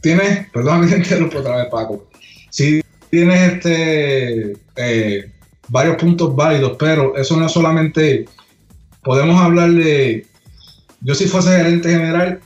tienes, 0.05 0.51
perdón 0.51 0.87
que 0.89 0.97
interrumpo 0.97 1.39
otra 1.39 1.57
vez, 1.57 1.67
Paco. 1.71 2.07
Sí, 2.51 2.83
tienes 3.11 3.53
este 3.53 4.53
eh, 4.77 5.33
varios 5.69 5.97
puntos 5.97 6.37
válidos, 6.37 6.77
pero 6.79 7.17
eso 7.17 7.37
no 7.37 7.47
es 7.47 7.53
solamente. 7.53 8.27
Podemos 9.03 9.41
hablar 9.41 9.73
de. 9.73 10.27
Yo, 11.01 11.15
si 11.15 11.27
fuese 11.27 11.57
gerente 11.57 11.91
general, 11.91 12.41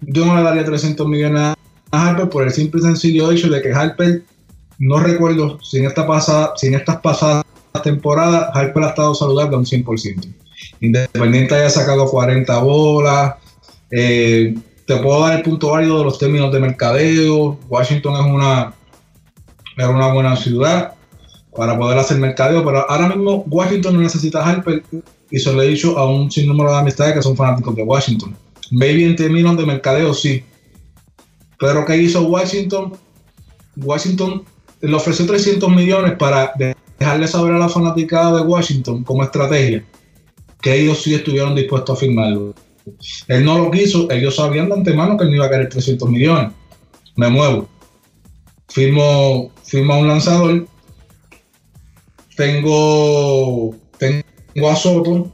yo 0.00 0.24
no 0.24 0.36
le 0.36 0.42
daría 0.42 0.64
300 0.64 1.06
millones 1.08 1.40
a 1.42 1.56
Harper 1.90 2.28
por 2.28 2.44
el 2.44 2.50
simple 2.50 2.80
y 2.80 2.84
sencillo 2.84 3.30
hecho 3.32 3.48
de 3.48 3.60
que 3.60 3.72
Harper, 3.72 4.22
no 4.78 4.98
recuerdo 5.00 5.58
si 5.62 5.78
en, 5.78 5.86
esta 5.86 6.06
pasada, 6.06 6.52
si 6.56 6.68
en 6.68 6.74
estas 6.74 6.98
pasadas 7.00 7.44
temporadas, 7.82 8.50
Harper 8.54 8.84
ha 8.84 8.88
estado 8.90 9.14
saludable 9.14 9.56
a 9.56 9.58
un 9.58 9.66
100%. 9.66 10.34
Independiente 10.80 11.54
haya 11.54 11.70
sacado 11.70 12.06
40 12.06 12.58
bolas, 12.58 13.34
eh, 13.90 14.54
te 14.88 14.96
puedo 14.96 15.20
dar 15.20 15.36
el 15.36 15.42
punto 15.42 15.72
válido 15.72 15.98
de 15.98 16.04
los 16.04 16.18
términos 16.18 16.50
de 16.50 16.60
mercadeo. 16.60 17.58
Washington 17.68 18.14
es 18.14 18.32
una, 18.32 18.72
es 19.76 19.86
una 19.86 20.14
buena 20.14 20.34
ciudad 20.34 20.94
para 21.54 21.78
poder 21.78 21.98
hacer 21.98 22.16
mercadeo, 22.16 22.64
pero 22.64 22.90
ahora 22.90 23.08
mismo 23.08 23.44
Washington 23.48 23.96
no 23.96 24.00
necesita 24.00 24.42
Harper 24.42 24.82
y 25.30 25.38
se 25.38 25.52
lo 25.52 25.60
he 25.60 25.68
dicho 25.68 25.98
a 25.98 26.10
un 26.10 26.30
sinnúmero 26.30 26.70
de 26.70 26.78
amistades 26.78 27.12
que 27.12 27.22
son 27.22 27.36
fanáticos 27.36 27.76
de 27.76 27.82
Washington. 27.82 28.34
Maybe 28.70 29.04
en 29.04 29.14
términos 29.14 29.58
de 29.58 29.66
mercadeo 29.66 30.14
sí. 30.14 30.42
Pero 31.58 31.84
¿qué 31.84 31.98
hizo 31.98 32.22
Washington? 32.22 32.94
Washington 33.76 34.42
le 34.80 34.94
ofreció 34.94 35.26
300 35.26 35.68
millones 35.68 36.16
para 36.16 36.54
dejarle 36.98 37.28
saber 37.28 37.52
a 37.52 37.58
la 37.58 37.68
fanaticada 37.68 38.38
de 38.38 38.42
Washington 38.42 39.04
como 39.04 39.22
estrategia 39.22 39.84
que 40.62 40.80
ellos 40.80 41.02
sí 41.02 41.14
estuvieron 41.14 41.54
dispuestos 41.54 41.94
a 41.94 42.00
firmarlo. 42.00 42.54
Él 43.28 43.44
no 43.44 43.58
lo 43.58 43.70
quiso, 43.70 44.10
ellos 44.10 44.36
sabían 44.36 44.68
de 44.68 44.74
antemano 44.74 45.16
que 45.16 45.24
él 45.24 45.30
no 45.30 45.36
iba 45.36 45.46
a 45.46 45.50
querer 45.50 45.68
300 45.68 46.08
millones. 46.08 46.52
Me 47.16 47.28
muevo. 47.28 47.68
Firmo, 48.68 49.50
firmo 49.64 49.98
un 49.98 50.08
lanzador. 50.08 50.66
Tengo, 52.36 53.74
tengo 53.98 54.70
a 54.70 54.76
Soto 54.76 55.32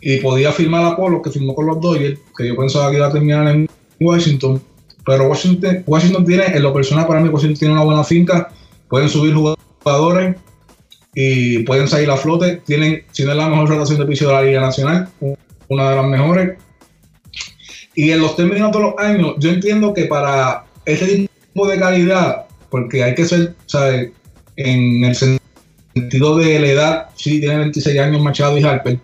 y 0.00 0.16
podía 0.18 0.52
firmar 0.52 0.84
a 0.84 0.96
Polo, 0.96 1.20
que 1.20 1.30
firmó 1.30 1.54
con 1.54 1.66
los 1.66 1.80
Dodgers, 1.80 2.18
que 2.36 2.48
yo 2.48 2.56
pensaba 2.56 2.90
que 2.90 2.96
iba 2.96 3.06
a 3.06 3.12
terminar 3.12 3.48
en 3.48 3.68
Washington, 4.00 4.62
pero 5.04 5.28
Washington, 5.28 5.84
Washington 5.86 6.24
tiene, 6.24 6.46
en 6.46 6.62
lo 6.62 6.72
personal 6.72 7.06
para 7.06 7.20
mí, 7.20 7.28
Washington 7.28 7.58
tiene 7.58 7.74
una 7.74 7.84
buena 7.84 8.04
finca, 8.04 8.50
pueden 8.88 9.08
subir 9.08 9.34
jugadores 9.34 10.36
y 11.14 11.58
pueden 11.64 11.88
salir 11.88 12.10
a 12.10 12.16
flote, 12.16 12.62
tienen, 12.64 13.04
si 13.12 13.24
no 13.24 13.32
es 13.32 13.36
la 13.36 13.48
mejor 13.48 13.68
rotación 13.68 13.98
de 13.98 14.06
piso 14.06 14.26
de 14.28 14.32
la 14.32 14.42
Liga 14.42 14.60
Nacional, 14.60 15.08
una 15.70 15.90
de 15.90 15.96
las 15.96 16.04
mejores. 16.04 16.58
Y 17.94 18.10
en 18.10 18.20
los 18.20 18.36
términos 18.36 18.70
de 18.72 18.80
los 18.80 18.94
años, 18.98 19.34
yo 19.38 19.50
entiendo 19.50 19.94
que 19.94 20.04
para 20.04 20.64
este 20.84 21.28
tipo 21.52 21.66
de 21.66 21.78
calidad, 21.78 22.46
porque 22.68 23.02
hay 23.02 23.14
que 23.14 23.24
ser, 23.24 23.54
¿sabes? 23.66 24.10
En 24.56 25.04
el 25.04 25.14
sentido 25.14 26.36
de 26.36 26.58
la 26.60 26.66
edad, 26.66 27.08
sí, 27.14 27.40
tiene 27.40 27.58
26 27.58 27.98
años 27.98 28.22
Machado 28.22 28.58
y 28.58 28.62
Harper, 28.62 28.98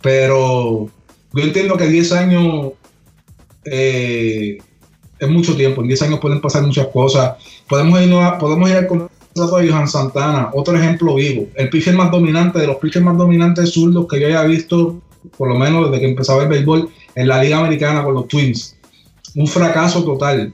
pero 0.00 0.88
yo 1.34 1.42
entiendo 1.42 1.76
que 1.76 1.86
10 1.86 2.12
años 2.12 2.72
eh, 3.64 4.58
es 5.18 5.28
mucho 5.28 5.56
tiempo. 5.56 5.82
En 5.82 5.88
10 5.88 6.02
años 6.02 6.20
pueden 6.20 6.40
pasar 6.40 6.62
muchas 6.62 6.88
cosas. 6.88 7.36
Podemos 7.68 8.00
ir, 8.00 8.14
podemos 8.38 8.70
ir 8.70 8.76
al 8.76 8.86
contrato 8.86 9.56
de 9.56 9.70
Johan 9.70 9.88
Santana, 9.88 10.50
otro 10.52 10.76
ejemplo 10.76 11.16
vivo. 11.16 11.48
El 11.54 11.70
pitcher 11.70 11.94
más 11.94 12.10
dominante, 12.10 12.58
de 12.58 12.66
los 12.66 12.76
pitchers 12.76 13.04
más 13.04 13.16
dominantes 13.16 13.72
zurdos 13.72 14.06
que 14.08 14.20
yo 14.20 14.26
haya 14.26 14.42
visto, 14.44 15.00
por 15.36 15.48
lo 15.48 15.56
menos 15.56 15.90
desde 15.90 16.00
que 16.00 16.10
empezaba 16.10 16.42
el 16.42 16.48
béisbol, 16.48 16.88
en 17.14 17.28
la 17.28 17.42
Liga 17.42 17.58
Americana 17.58 18.04
con 18.04 18.14
los 18.14 18.28
Twins. 18.28 18.76
Un 19.34 19.46
fracaso 19.46 20.04
total 20.04 20.52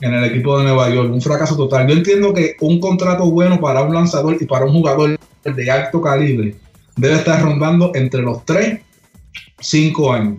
en 0.00 0.14
el 0.14 0.24
equipo 0.24 0.58
de 0.58 0.64
Nueva 0.64 0.90
York. 0.90 1.12
Un 1.12 1.22
fracaso 1.22 1.56
total. 1.56 1.86
Yo 1.86 1.94
entiendo 1.94 2.32
que 2.32 2.56
un 2.60 2.80
contrato 2.80 3.30
bueno 3.30 3.60
para 3.60 3.82
un 3.82 3.94
lanzador 3.94 4.36
y 4.40 4.46
para 4.46 4.66
un 4.66 4.72
jugador 4.72 5.18
de 5.44 5.70
alto 5.70 6.00
calibre 6.00 6.56
debe 6.96 7.14
estar 7.14 7.42
rondando 7.42 7.92
entre 7.94 8.22
los 8.22 8.44
3 8.44 8.80
5 9.60 10.12
años. 10.12 10.38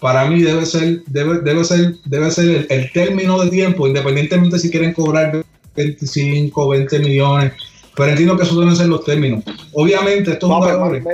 Para 0.00 0.28
mí 0.30 0.42
debe 0.42 0.64
ser, 0.64 1.02
debe, 1.06 1.40
debe 1.40 1.64
ser, 1.64 1.94
debe 2.06 2.30
ser 2.30 2.66
el, 2.70 2.92
término 2.92 3.42
de 3.42 3.50
tiempo, 3.50 3.86
independientemente 3.86 4.58
si 4.58 4.70
quieren 4.70 4.94
cobrar 4.94 5.44
25, 5.76 6.68
20 6.68 6.98
millones, 7.00 7.52
pero 7.94 8.10
entiendo 8.10 8.36
que 8.36 8.44
esos 8.44 8.58
deben 8.58 8.76
ser 8.76 8.88
los 8.88 9.04
términos. 9.04 9.44
Obviamente, 9.72 10.32
estos 10.32 10.50
jugadores. 10.50 11.04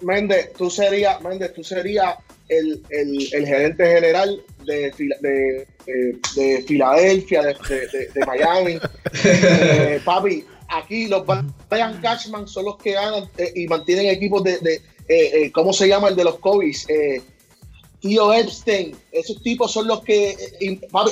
Méndez, 0.00 0.52
tú 0.56 0.70
serías, 0.70 1.20
Méndez, 1.22 1.52
tú 1.54 1.64
serías 1.64 2.16
el, 2.48 2.82
el, 2.90 3.28
el, 3.32 3.46
gerente 3.46 3.86
general 3.86 4.42
de, 4.64 4.92
de, 5.20 5.66
de, 6.36 6.64
Filadelfia, 6.66 7.42
de, 7.42 8.26
Miami. 8.26 8.78
Eh, 9.24 10.00
papi, 10.04 10.44
aquí 10.68 11.06
los 11.06 11.24
Brian 11.70 12.00
Cashman 12.00 12.48
son 12.48 12.66
los 12.66 12.76
que 12.78 12.92
ganan 12.92 13.28
eh, 13.38 13.52
y 13.54 13.66
mantienen 13.66 14.06
equipos 14.06 14.42
de, 14.42 14.58
eh, 14.64 14.80
eh, 15.08 15.52
¿cómo 15.52 15.72
se 15.72 15.88
llama 15.88 16.08
el 16.08 16.16
de 16.16 16.24
los 16.24 16.38
COVID? 16.38 16.74
Eh, 16.88 17.22
Tío 18.00 18.34
Epstein, 18.34 18.94
esos 19.12 19.42
tipos 19.42 19.72
son 19.72 19.88
los 19.88 20.02
que 20.02 20.36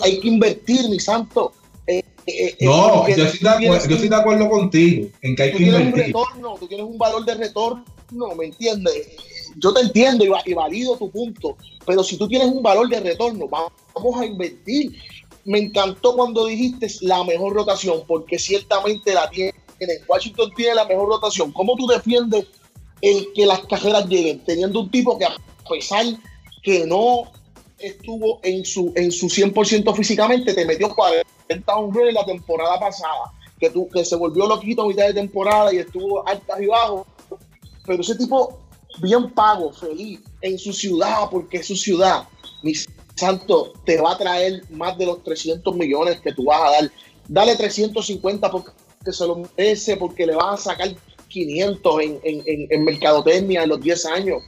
hay 0.03 0.21
que 0.21 0.29
invertir, 0.29 0.91
mi 0.91 1.01
santo. 1.01 1.55
No, 2.61 3.09
yo 3.09 3.25
estoy, 3.25 4.09
de 4.09 4.17
acuerdo, 4.17 4.49
contigo 4.49 5.09
en 5.23 5.35
que 5.37 5.43
hay 5.43 5.53
que 5.53 5.63
invertir. 5.65 5.87
Un 5.87 5.93
retorno, 5.95 6.57
tú 6.59 6.67
tienes 6.69 6.87
un 6.87 6.99
valor 6.99 7.25
de 7.25 7.35
retorno, 7.35 7.85
¿me 8.37 8.47
entiendes? 8.47 9.09
Yo 9.57 9.73
te 9.73 9.81
entiendo 9.81 10.25
y, 10.25 10.55
valido 10.55 10.97
tu 10.97 11.11
punto, 11.11 11.57
pero 11.85 12.03
si 12.05 12.17
tú 12.17 12.29
tienes 12.29 12.49
un 12.49 12.63
valor 12.63 12.89
de 12.89 13.01
retorno, 13.01 13.49
vamos 13.49 14.21
a 14.21 14.25
invertir. 14.25 14.97
Me 15.45 15.59
encantó 15.59 16.15
cuando 16.15 16.47
dijiste 16.47 16.87
la 17.01 17.25
mejor 17.25 17.55
rotación, 17.55 18.03
porque 18.07 18.39
ciertamente 18.39 19.13
la 19.13 19.29
tiene. 19.29 19.53
Washington 20.07 20.53
tiene 20.55 20.77
la 20.77 20.85
mejor 20.85 21.09
rotación. 21.09 21.51
¿Cómo 21.53 21.75
tú 21.77 21.89
defiendes 21.89 22.47
el 23.01 23.33
que 23.35 23.47
las 23.47 23.61
carreras 23.67 24.07
lleguen, 24.07 24.45
teniendo 24.45 24.81
un 24.81 24.91
tipo 24.91 25.19
que 25.19 25.25
a 25.25 25.35
pesar 25.69 26.07
que 26.63 26.87
no 26.87 27.33
estuvo 27.79 28.39
en 28.45 28.65
su, 28.65 28.93
en 28.95 29.11
su 29.11 29.27
100% 29.27 29.93
físicamente, 29.97 30.55
te 30.55 30.65
metió 30.65 30.95
40 30.95 31.27
hombres 31.67 32.09
en 32.09 32.15
la 32.15 32.25
temporada 32.25 32.79
pasada, 32.79 33.33
que, 33.59 33.71
tú, 33.71 33.89
que 33.89 34.05
se 34.05 34.17
volvió 34.17 34.47
loquito 34.47 34.83
a 34.83 34.89
mitad 34.89 35.07
de 35.07 35.15
temporada 35.15 35.73
y 35.73 35.79
estuvo 35.79 36.27
altas 36.27 36.61
y 36.61 36.67
bajos, 36.67 37.07
pero 37.87 38.03
ese 38.03 38.17
tipo 38.17 38.59
bien 39.01 39.31
pago, 39.31 39.73
feliz, 39.73 40.21
en 40.41 40.59
su 40.59 40.73
ciudad, 40.73 41.29
porque 41.31 41.59
es 41.59 41.67
su 41.67 41.77
ciudad, 41.77 42.25
mi 42.63 42.75
santo, 43.15 43.73
te 43.85 44.01
va 44.01 44.13
a 44.13 44.19
traer 44.19 44.63
más 44.71 44.97
de 44.99 45.07
los 45.07 45.23
300 45.23 45.75
millones 45.77 46.21
que 46.21 46.33
tú 46.33 46.45
vas 46.45 46.61
a 46.61 46.71
dar. 46.71 46.93
Dale 47.29 47.57
350 47.57 48.51
porque 48.51 48.73
se 49.11 49.27
lo 49.27 49.37
merece, 49.37 49.97
porque 49.97 50.27
le 50.27 50.35
vas 50.35 50.61
a 50.61 50.71
sacar 50.71 50.95
500 51.29 52.01
en, 52.03 52.21
en, 52.25 52.43
en, 52.71 52.85
mercadotecnia 52.85 53.63
en 53.63 53.69
los 53.71 53.81
10 53.81 54.07
años. 54.07 54.43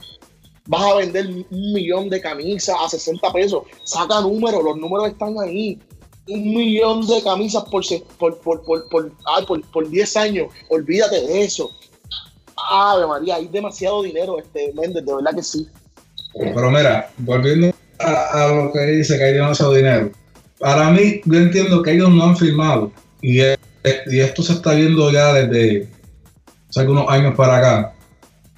Vas 0.67 0.83
a 0.83 0.95
vender 0.95 1.27
un 1.27 1.73
millón 1.73 2.09
de 2.09 2.21
camisas 2.21 2.75
a 2.79 2.89
60 2.89 3.31
pesos. 3.33 3.63
Saca 3.83 4.21
números, 4.21 4.63
los 4.63 4.77
números 4.77 5.09
están 5.09 5.37
ahí. 5.39 5.79
Un 6.27 6.55
millón 6.55 7.05
de 7.05 7.21
camisas 7.23 7.63
por, 7.65 7.83
por, 8.17 8.37
por, 8.39 8.63
por, 8.63 8.89
por, 8.89 9.11
por, 9.47 9.61
por 9.71 9.89
10 9.89 10.17
años. 10.17 10.47
Olvídate 10.69 11.21
de 11.21 11.43
eso. 11.43 11.71
Ave 12.57 13.05
María, 13.05 13.35
hay 13.35 13.47
demasiado 13.47 14.01
dinero, 14.01 14.39
este 14.39 14.73
Méndez, 14.73 15.05
de 15.05 15.15
verdad 15.15 15.35
que 15.35 15.43
sí. 15.43 15.67
Pero 16.33 16.71
mira, 16.71 17.11
volviendo 17.17 17.71
a, 17.99 18.47
lo 18.47 18.71
que 18.71 18.79
dice 18.87 19.17
que 19.17 19.23
hay 19.23 19.33
demasiado 19.33 19.73
dinero. 19.73 20.11
Para 20.59 20.89
mí, 20.91 21.21
yo 21.25 21.37
entiendo 21.37 21.81
que 21.81 21.91
ellos 21.91 22.09
no 22.09 22.23
han 22.23 22.37
firmado. 22.37 22.91
Y, 23.21 23.39
esto 23.41 24.41
se 24.41 24.53
está 24.53 24.73
viendo 24.73 25.11
ya 25.11 25.33
desde, 25.33 25.87
hace 26.69 26.87
unos 26.87 27.07
años 27.07 27.35
para 27.35 27.57
acá. 27.57 27.93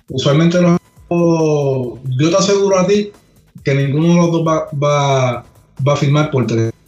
Usualmente 0.09 0.61
los 0.61 0.78
yo 1.09 2.30
te 2.30 2.36
aseguro 2.36 2.80
a 2.80 2.88
ti 2.88 3.11
que 3.63 3.74
ninguno 3.74 4.07
de 4.07 4.15
los 4.15 4.32
dos 4.32 4.47
va, 4.47 4.68
va, 4.72 5.45
va 5.86 5.93
a 5.93 5.97
firmar 5.97 6.32
por 6.32 6.45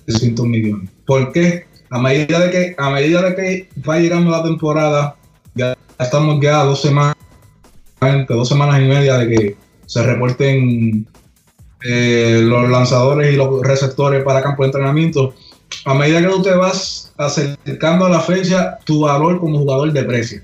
300 0.10 0.46
millones. 0.46 0.90
¿Por 1.06 1.32
qué? 1.32 1.66
A 1.90 2.00
medida 2.00 2.40
de 2.40 2.52
que, 2.52 2.76
a 2.78 2.90
medida 2.90 3.22
de 3.22 3.36
que 3.36 3.70
va 3.88 4.00
llegando 4.00 4.32
la 4.32 4.44
temporada, 4.44 5.16
ya 5.56 5.78
estamos 6.00 6.40
ya 6.42 6.64
dos 6.64 6.82
semanas, 6.82 7.16
dos 8.28 8.48
semanas 8.48 8.82
y 8.82 8.86
media 8.86 9.18
de 9.18 9.28
que 9.28 9.58
se 9.86 10.04
reporten 10.04 11.08
eh, 11.84 12.42
los 12.44 12.70
lanzadores 12.70 13.34
y 13.34 13.38
los 13.38 13.62
receptores 13.62 14.24
para 14.24 14.42
campo 14.42 14.64
de 14.64 14.68
entrenamiento. 14.68 15.34
A 15.86 15.94
medida 15.94 16.22
que 16.22 16.28
tú 16.28 16.42
te 16.42 16.54
vas 16.54 17.14
acercando 17.18 18.06
a 18.06 18.10
la 18.10 18.20
fecha, 18.20 18.78
tu 18.86 19.02
valor 19.02 19.40
como 19.40 19.60
jugador 19.60 19.92
deprecia. 19.92 20.44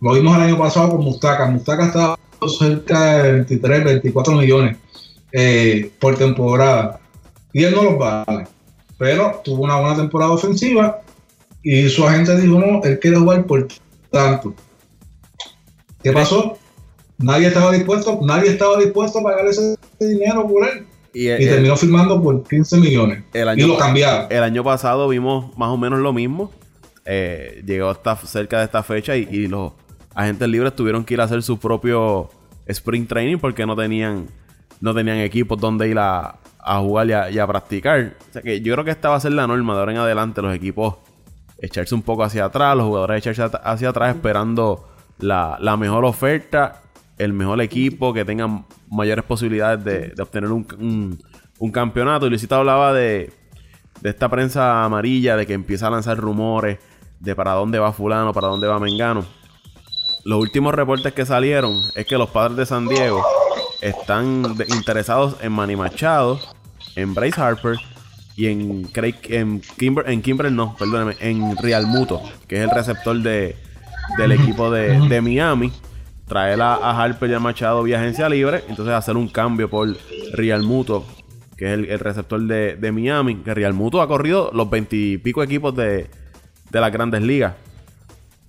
Lo 0.00 0.14
vimos 0.14 0.36
el 0.36 0.42
año 0.42 0.58
pasado 0.58 0.90
con 0.90 1.04
Mustaka. 1.04 1.46
Mustaka 1.46 1.86
estaba 1.86 2.18
cerca 2.58 3.22
de 3.22 3.32
23, 3.32 3.84
24 3.84 4.34
millones 4.34 4.76
eh, 5.32 5.90
por 6.00 6.16
temporada. 6.16 7.00
Y 7.52 7.64
él 7.64 7.74
no 7.74 7.84
los 7.84 7.98
vale. 7.98 8.46
Pero 9.02 9.40
tuvo 9.42 9.64
una 9.64 9.80
buena 9.80 9.96
temporada 9.96 10.30
ofensiva 10.30 11.00
y 11.60 11.88
su 11.88 12.06
agente 12.06 12.40
dijo, 12.40 12.56
no, 12.60 12.80
él 12.84 13.00
quiere 13.00 13.16
jugar 13.16 13.44
por 13.46 13.66
tanto. 14.12 14.54
¿Qué 16.04 16.12
pasó? 16.12 16.56
Nadie 17.18 17.48
estaba 17.48 17.72
dispuesto, 17.72 18.20
nadie 18.22 18.50
estaba 18.50 18.78
dispuesto 18.78 19.18
a 19.18 19.24
pagar 19.24 19.44
ese 19.46 19.74
dinero 19.98 20.46
por 20.46 20.68
él. 20.68 20.86
Y, 21.12 21.26
terminó 21.26 21.76
firmando 21.76 22.22
por 22.22 22.44
15 22.44 22.76
millones. 22.76 23.24
y 23.56 23.62
lo 23.62 23.76
cambiaron. 23.76 24.28
El 24.30 24.44
año 24.44 24.62
pasado 24.62 25.08
vimos 25.08 25.46
más 25.58 25.70
o 25.70 25.76
menos 25.76 25.98
lo 25.98 26.12
mismo. 26.12 26.52
Eh, 27.04 27.60
llegó 27.66 27.88
hasta 27.88 28.14
cerca 28.18 28.60
de 28.60 28.66
esta 28.66 28.84
fecha 28.84 29.16
y, 29.16 29.26
y 29.32 29.48
los 29.48 29.72
agentes 30.14 30.46
libres 30.46 30.76
tuvieron 30.76 31.04
que 31.04 31.14
ir 31.14 31.20
a 31.20 31.24
hacer 31.24 31.42
su 31.42 31.58
propio 31.58 32.30
sprint 32.66 33.08
training 33.08 33.38
porque 33.38 33.66
no 33.66 33.74
tenían, 33.74 34.28
no 34.80 34.94
tenían 34.94 35.18
equipos 35.18 35.58
donde 35.58 35.88
ir 35.88 35.98
a, 35.98 36.38
jugar 36.62 37.30
y 37.32 37.38
a, 37.38 37.46
practicar. 37.46 38.14
O 38.30 38.32
sea 38.32 38.42
que 38.42 38.60
yo 38.60 38.72
creo 38.74 38.84
que 38.84 38.90
esta 38.90 39.08
va 39.10 39.16
a 39.16 39.20
ser 39.20 39.32
la 39.32 39.46
norma 39.46 39.74
de 39.74 39.80
ahora 39.80 39.92
en 39.92 39.98
adelante, 39.98 40.42
los 40.42 40.54
equipos 40.54 40.96
echarse 41.58 41.94
un 41.94 42.02
poco 42.02 42.24
hacia 42.24 42.44
atrás, 42.46 42.76
los 42.76 42.86
jugadores 42.86 43.18
echarse 43.18 43.56
hacia 43.62 43.88
atrás 43.88 44.16
esperando 44.16 44.88
la, 45.18 45.58
mejor 45.78 46.04
oferta, 46.04 46.82
el 47.18 47.32
mejor 47.32 47.60
equipo, 47.60 48.12
que 48.12 48.24
tengan 48.24 48.66
mayores 48.90 49.24
posibilidades 49.24 49.84
de, 49.84 50.22
obtener 50.22 50.50
un, 50.50 51.18
un, 51.58 51.70
campeonato. 51.70 52.26
Y 52.26 52.30
Luisito 52.30 52.56
hablaba 52.56 52.92
de, 52.92 53.32
de 54.00 54.10
esta 54.10 54.28
prensa 54.28 54.84
amarilla, 54.84 55.36
de 55.36 55.46
que 55.46 55.54
empieza 55.54 55.86
a 55.86 55.90
lanzar 55.90 56.16
rumores 56.16 56.78
de 57.20 57.36
para 57.36 57.52
dónde 57.52 57.78
va 57.78 57.92
fulano, 57.92 58.32
para 58.32 58.48
dónde 58.48 58.66
va 58.66 58.80
Mengano 58.80 59.24
los 60.24 60.40
últimos 60.40 60.74
reportes 60.74 61.12
que 61.12 61.26
salieron 61.26 61.80
es 61.94 62.06
que 62.06 62.16
los 62.16 62.30
padres 62.30 62.56
de 62.56 62.66
San 62.66 62.86
Diego 62.86 63.24
están 63.82 64.44
interesados 64.68 65.36
en 65.42 65.52
Manny 65.52 65.76
Machado, 65.76 66.40
en 66.96 67.14
Bryce 67.14 67.40
Harper 67.40 67.76
y 68.36 68.46
en 68.46 68.84
Craig, 68.84 69.16
en 69.24 69.60
Kimber, 69.60 70.08
en 70.08 70.22
Kimber 70.22 70.50
no, 70.50 70.74
perdóneme, 70.76 71.16
en 71.20 71.56
Real 71.58 71.86
Muto, 71.86 72.22
que 72.46 72.56
es 72.56 72.62
el 72.62 72.70
receptor 72.70 73.18
de, 73.18 73.56
del 74.16 74.32
equipo 74.32 74.70
de, 74.70 75.20
Miami. 75.20 75.72
Traer 76.26 76.62
a, 76.62 77.02
Harper 77.02 77.30
y 77.30 77.34
a 77.34 77.40
Machado 77.40 77.82
vía 77.82 77.98
agencia 77.98 78.28
libre, 78.28 78.64
entonces 78.68 78.94
hacer 78.94 79.16
un 79.16 79.28
cambio 79.28 79.68
por 79.68 79.88
Real 80.32 80.62
Muto, 80.62 81.04
que 81.58 81.66
es 81.66 81.72
el, 81.72 81.98
receptor 81.98 82.40
de, 82.40 82.92
Miami, 82.92 83.36
que 83.36 83.52
Real 83.52 83.74
Muto 83.74 84.00
ha 84.00 84.08
corrido 84.08 84.50
los 84.54 84.70
veintipico 84.70 85.42
equipos 85.42 85.74
de, 85.74 86.08
de 86.70 86.80
las 86.80 86.92
grandes 86.92 87.20
ligas. 87.22 87.54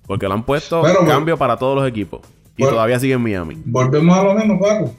Porque 0.06 0.28
lo 0.28 0.34
han 0.34 0.44
puesto 0.44 0.82
cambio 1.06 1.36
para 1.36 1.56
todos 1.56 1.76
los 1.76 1.88
equipos. 1.88 2.20
Y 2.56 2.62
todavía 2.62 3.00
sigue 3.00 3.14
en 3.14 3.22
Miami. 3.22 3.60
Volvemos 3.64 4.16
a 4.16 4.22
lo 4.22 4.34
mismo, 4.34 4.60
Paco. 4.60 4.94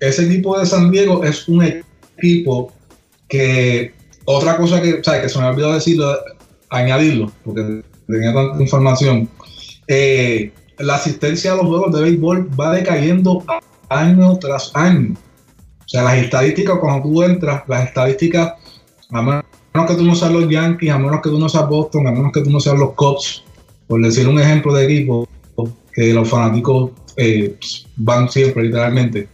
Ese 0.00 0.26
equipo 0.26 0.58
de 0.58 0.66
San 0.66 0.90
Diego 0.90 1.24
es 1.24 1.48
un 1.48 1.64
equipo 1.64 2.72
que 3.28 3.92
otra 4.24 4.56
cosa 4.56 4.80
que, 4.80 4.94
o 4.94 5.04
sea, 5.04 5.20
que 5.20 5.28
se 5.28 5.38
me 5.38 5.46
ha 5.46 5.50
olvidado 5.50 5.74
decirlo, 5.74 6.16
añadirlo, 6.70 7.32
porque 7.44 7.82
tenía 8.06 8.32
tanta 8.34 8.62
información. 8.62 9.28
Eh, 9.86 10.52
la 10.78 10.96
asistencia 10.96 11.52
a 11.52 11.56
los 11.56 11.66
juegos 11.66 11.94
de 11.94 12.02
béisbol 12.02 12.48
va 12.58 12.74
decayendo 12.74 13.42
año 13.88 14.38
tras 14.38 14.70
año. 14.74 15.14
O 15.14 15.88
sea, 15.88 16.02
las 16.02 16.18
estadísticas, 16.18 16.78
cuando 16.78 17.08
tú 17.08 17.22
entras, 17.22 17.62
las 17.66 17.86
estadísticas, 17.86 18.52
a 19.10 19.22
menos 19.22 19.44
que 19.86 19.94
tú 19.94 20.04
no 20.04 20.14
seas 20.14 20.32
los 20.32 20.48
Yankees, 20.48 20.90
a 20.90 20.98
menos 20.98 21.20
que 21.22 21.30
tú 21.30 21.38
no 21.38 21.48
seas 21.48 21.68
Boston, 21.68 22.06
a 22.06 22.12
menos 22.12 22.32
que 22.32 22.42
tú 22.42 22.50
no 22.50 22.60
seas 22.60 22.78
los 22.78 22.92
Cubs, 22.92 23.42
por 23.86 24.02
decir 24.02 24.28
un 24.28 24.38
ejemplo 24.38 24.74
de 24.74 24.84
equipo 24.84 25.26
que 25.94 26.12
los 26.12 26.28
fanáticos 26.28 26.90
eh, 27.16 27.56
van 27.96 28.28
siempre, 28.28 28.64
literalmente. 28.64 29.28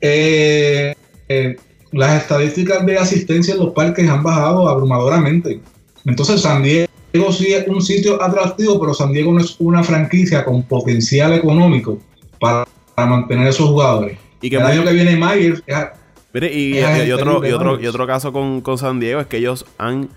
Eh, 0.00 0.94
eh, 1.28 1.56
las 1.92 2.22
estadísticas 2.22 2.84
de 2.84 2.98
asistencia 2.98 3.54
en 3.54 3.60
los 3.60 3.72
parques 3.72 4.08
han 4.08 4.22
bajado 4.22 4.68
abrumadoramente. 4.68 5.60
Entonces, 6.04 6.42
San 6.42 6.62
Diego 6.62 6.88
sí 7.32 7.52
es 7.52 7.66
un 7.66 7.82
sitio 7.82 8.22
atractivo, 8.22 8.78
pero 8.78 8.94
San 8.94 9.12
Diego 9.12 9.32
no 9.32 9.40
es 9.40 9.56
una 9.58 9.82
franquicia 9.82 10.44
con 10.44 10.62
potencial 10.62 11.32
económico 11.32 11.98
para, 12.38 12.66
mantener 12.96 13.48
esos 13.48 13.68
jugadores. 13.68 14.18
Y 14.40 14.50
que 14.50 14.56
el 14.56 14.62
año 14.62 14.84
que 14.84 14.92
viene 14.92 15.16
Myers. 15.16 15.62
y, 15.66 16.80
otro, 17.12 17.46
y, 17.46 17.52
otro, 17.52 17.80
y 17.80 17.86
otro 17.86 18.06
caso 18.06 18.32
con, 18.32 18.60
con 18.60 18.76
San 18.78 19.00
Diego 19.00 19.20
es 19.20 19.26
que 19.26 19.38
ellos 19.38 19.66
han 19.78 20.08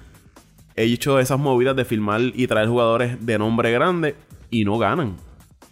hecho 0.76 1.20
esas 1.20 1.40
movidas 1.40 1.76
de 1.76 1.86
filmar 1.86 2.22
y 2.22 2.48
traer 2.48 2.68
jugadores 2.68 3.26
de 3.26 3.38
nombre 3.38 3.72
grande 3.72 4.16
y 4.50 4.66
no 4.66 4.78
ganan. 4.78 5.18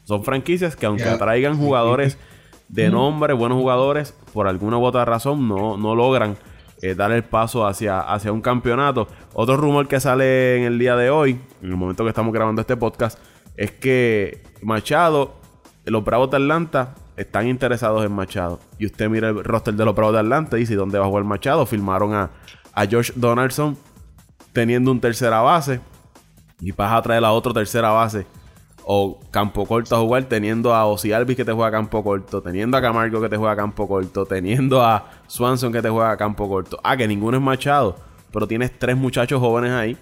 Son 0.05 0.23
franquicias 0.23 0.75
que 0.75 0.85
aunque 0.85 1.03
atraigan 1.03 1.57
jugadores 1.57 2.17
de 2.69 2.89
nombre, 2.89 3.33
buenos 3.33 3.57
jugadores, 3.57 4.13
por 4.31 4.47
alguna 4.47 4.77
u 4.77 4.85
otra 4.85 5.03
razón 5.03 5.47
no, 5.47 5.75
no 5.75 5.95
logran 5.95 6.37
eh, 6.81 6.95
dar 6.95 7.11
el 7.11 7.23
paso 7.23 7.65
hacia, 7.65 7.99
hacia 7.99 8.31
un 8.31 8.41
campeonato. 8.41 9.07
Otro 9.33 9.57
rumor 9.57 9.87
que 9.87 9.99
sale 9.99 10.57
en 10.57 10.63
el 10.63 10.79
día 10.79 10.95
de 10.95 11.09
hoy, 11.09 11.41
en 11.61 11.69
el 11.69 11.75
momento 11.75 12.03
que 12.03 12.09
estamos 12.09 12.31
grabando 12.31 12.61
este 12.61 12.77
podcast, 12.77 13.19
es 13.57 13.71
que 13.71 14.43
Machado, 14.61 15.33
los 15.85 16.05
Bravos 16.05 16.29
de 16.29 16.37
Atlanta, 16.37 16.95
están 17.17 17.47
interesados 17.47 18.05
en 18.05 18.13
Machado. 18.13 18.59
Y 18.77 18.85
usted 18.85 19.09
mira 19.09 19.29
el 19.29 19.43
roster 19.43 19.73
de 19.73 19.83
los 19.83 19.95
Bravos 19.95 20.13
de 20.13 20.19
Atlanta 20.19 20.55
y 20.55 20.61
dice, 20.61 20.75
¿dónde 20.75 20.99
va 20.99 21.05
a 21.05 21.09
jugar 21.09 21.25
Machado? 21.25 21.65
Firmaron 21.65 22.13
a, 22.13 22.29
a 22.73 22.85
Josh 22.85 23.11
Donaldson 23.15 23.75
teniendo 24.53 24.91
un 24.91 25.01
tercera 25.01 25.41
base 25.41 25.81
y 26.61 26.71
vas 26.71 26.93
a 26.93 27.01
traer 27.01 27.25
a 27.25 27.31
otro 27.31 27.51
tercera 27.51 27.89
base 27.89 28.25
o 28.91 29.19
campo 29.29 29.67
corto 29.67 29.95
a 29.95 29.99
jugar 29.99 30.23
teniendo 30.23 30.73
a 30.73 30.87
Ozzy 30.87 31.13
Alvis 31.13 31.37
que 31.37 31.45
te 31.45 31.51
juega 31.51 31.69
campo 31.69 32.03
corto, 32.03 32.41
teniendo 32.41 32.75
a 32.75 32.81
Camargo 32.81 33.21
que 33.21 33.29
te 33.29 33.37
juega 33.37 33.55
campo 33.55 33.87
corto, 33.87 34.25
teniendo 34.25 34.81
a 34.81 35.11
Swanson 35.27 35.71
que 35.71 35.79
te 35.79 35.89
juega 35.89 36.17
campo 36.17 36.49
corto. 36.49 36.79
Ah, 36.83 36.97
que 36.97 37.07
ninguno 37.07 37.37
es 37.37 37.43
Machado, 37.43 37.97
pero 38.33 38.47
tienes 38.47 38.71
tres 38.79 38.97
muchachos 38.97 39.39
jóvenes 39.39 39.73
ahí 39.73 39.95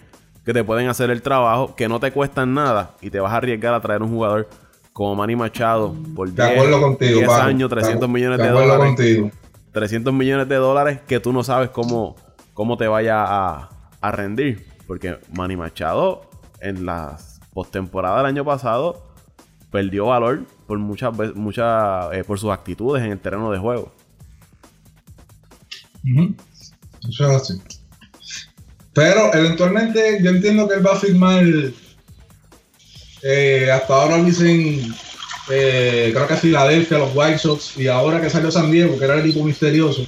que 0.45 0.53
te 0.53 0.63
pueden 0.63 0.87
hacer 0.87 1.09
el 1.09 1.21
trabajo, 1.21 1.75
que 1.75 1.89
no 1.89 1.99
te 1.99 2.13
cuestan 2.13 2.53
nada 2.53 2.95
y 3.01 3.09
te 3.09 3.19
vas 3.19 3.33
a 3.33 3.35
arriesgar 3.35 3.73
a 3.73 3.81
traer 3.81 4.01
un 4.01 4.09
jugador 4.09 4.47
como 4.93 5.15
Manny 5.15 5.35
Machado 5.35 5.93
por 6.15 6.33
10, 6.33 7.29
años, 7.29 7.69
300 7.69 8.07
millones 8.07 8.37
de, 8.37 8.47
dólares. 8.47 9.33
300 9.73 10.13
millones 10.13 10.47
de 10.47 10.55
dólares 10.55 11.01
que 11.05 11.19
tú 11.19 11.33
no 11.33 11.43
sabes 11.43 11.71
cómo, 11.71 12.15
cómo 12.53 12.77
te 12.77 12.87
vaya 12.87 13.21
a, 13.21 13.69
a 13.99 14.11
rendir. 14.13 14.65
Porque 14.87 15.17
Manny 15.33 15.57
Machado 15.57 16.21
en 16.61 16.85
las 16.85 17.26
postemporada 17.57 18.17
del 18.17 18.27
año 18.27 18.45
pasado 18.45 19.03
perdió 19.71 20.05
valor 20.05 20.45
por 20.67 20.77
muchas 20.77 21.11
muchas 21.33 22.13
eh, 22.13 22.23
por 22.23 22.37
sus 22.37 22.51
actitudes 22.51 23.03
en 23.03 23.13
el 23.13 23.19
terreno 23.19 23.51
de 23.51 23.57
juego. 23.57 23.91
Eso 27.09 27.27
es 27.27 27.35
así. 27.35 27.61
Pero 28.93 29.33
eventualmente 29.33 30.19
yo 30.21 30.29
entiendo 30.29 30.67
que 30.67 30.75
él 30.75 30.85
va 30.85 30.91
a 30.91 30.99
firmar. 30.99 31.43
Eh, 33.23 33.71
hasta 33.71 33.91
ahora 33.91 34.17
dicen. 34.23 34.93
Eh, 35.49 36.11
creo 36.13 36.27
que 36.27 36.35
Filadelfia, 36.35 36.99
los 36.99 37.15
White 37.15 37.39
Sox. 37.39 37.75
Y 37.75 37.87
ahora 37.87 38.21
que 38.21 38.29
salió 38.29 38.51
San 38.51 38.69
Diego, 38.69 38.99
que 38.99 39.05
era 39.05 39.15
el 39.15 39.21
equipo 39.21 39.43
misterioso. 39.43 40.05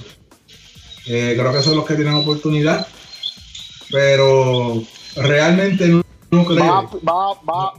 creo 1.04 1.52
que 1.52 1.64
son 1.64 1.78
los 1.78 1.86
que 1.88 1.96
tienen 1.96 2.14
oportunidad. 2.14 2.86
Pero 3.90 4.84
realmente 5.16 5.88
no 5.88 6.09
Va, 6.32 7.34
va, 7.44 7.74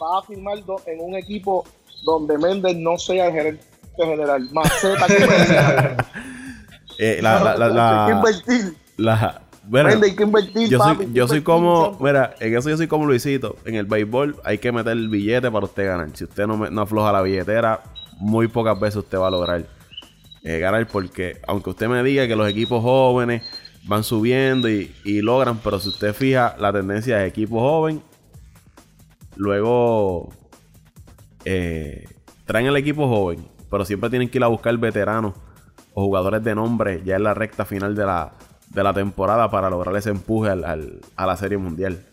va, 0.00 0.18
a 0.18 0.22
firmar 0.26 0.58
en 0.86 1.00
un 1.00 1.14
equipo 1.14 1.64
donde 2.04 2.38
Méndez 2.38 2.76
no 2.76 2.96
sea 2.96 3.26
el 3.26 3.32
gerente 3.32 3.64
general. 3.96 4.48
Maceta 4.52 5.06
eh, 6.98 7.18
la, 7.20 7.56
la, 7.56 7.68
la, 7.68 8.06
hay 8.06 8.12
que 8.12 8.16
invertir. 8.16 8.76
La, 8.96 9.42
bueno, 9.64 9.90
hay 9.90 10.16
que 10.16 10.22
invertir, 10.22 10.68
yo 10.68 10.78
soy, 10.78 11.08
yo 11.12 11.28
soy 11.28 11.42
como, 11.42 11.96
mira, 12.00 12.34
en 12.40 12.56
eso 12.56 12.70
yo 12.70 12.76
soy 12.76 12.88
como 12.88 13.06
Luisito. 13.06 13.56
En 13.64 13.74
el 13.74 13.86
béisbol 13.86 14.36
hay 14.44 14.58
que 14.58 14.72
meter 14.72 14.92
el 14.92 15.08
billete 15.08 15.50
para 15.50 15.66
usted 15.66 15.86
ganar. 15.86 16.08
Si 16.14 16.24
usted 16.24 16.46
no, 16.46 16.56
no 16.56 16.82
afloja 16.82 17.12
la 17.12 17.22
billetera, 17.22 17.82
muy 18.18 18.48
pocas 18.48 18.78
veces 18.80 18.96
usted 18.96 19.18
va 19.18 19.28
a 19.28 19.30
lograr 19.30 19.66
eh, 20.42 20.58
ganar. 20.58 20.86
Porque 20.88 21.40
aunque 21.46 21.70
usted 21.70 21.88
me 21.88 22.02
diga 22.02 22.26
que 22.26 22.34
los 22.34 22.48
equipos 22.48 22.82
jóvenes 22.82 23.42
van 23.84 24.04
subiendo 24.04 24.68
y, 24.68 24.90
logran, 25.22 25.58
pero 25.58 25.80
si 25.80 25.88
usted 25.88 26.14
fija 26.14 26.56
la 26.58 26.72
tendencia 26.72 27.18
de 27.18 27.26
equipo 27.26 27.60
joven, 27.60 28.02
luego 29.36 30.30
eh, 31.44 32.06
traen 32.44 32.66
el 32.66 32.76
equipo 32.76 33.08
joven, 33.08 33.46
pero 33.70 33.84
siempre 33.84 34.10
tienen 34.10 34.28
que 34.28 34.38
ir 34.38 34.44
a 34.44 34.48
buscar 34.48 34.76
veteranos 34.76 35.34
o 35.94 36.04
jugadores 36.04 36.44
de 36.44 36.54
nombre 36.54 37.02
ya 37.04 37.16
en 37.16 37.24
la 37.24 37.34
recta 37.34 37.64
final 37.64 37.94
de 37.94 38.04
la, 38.04 38.32
de 38.68 38.82
la 38.82 38.92
temporada 38.92 39.50
para 39.50 39.70
lograr 39.70 39.96
ese 39.96 40.10
empuje 40.10 40.50
al, 40.50 41.00
a 41.16 41.26
la 41.26 41.36
Serie 41.36 41.58
Mundial. 41.58 42.04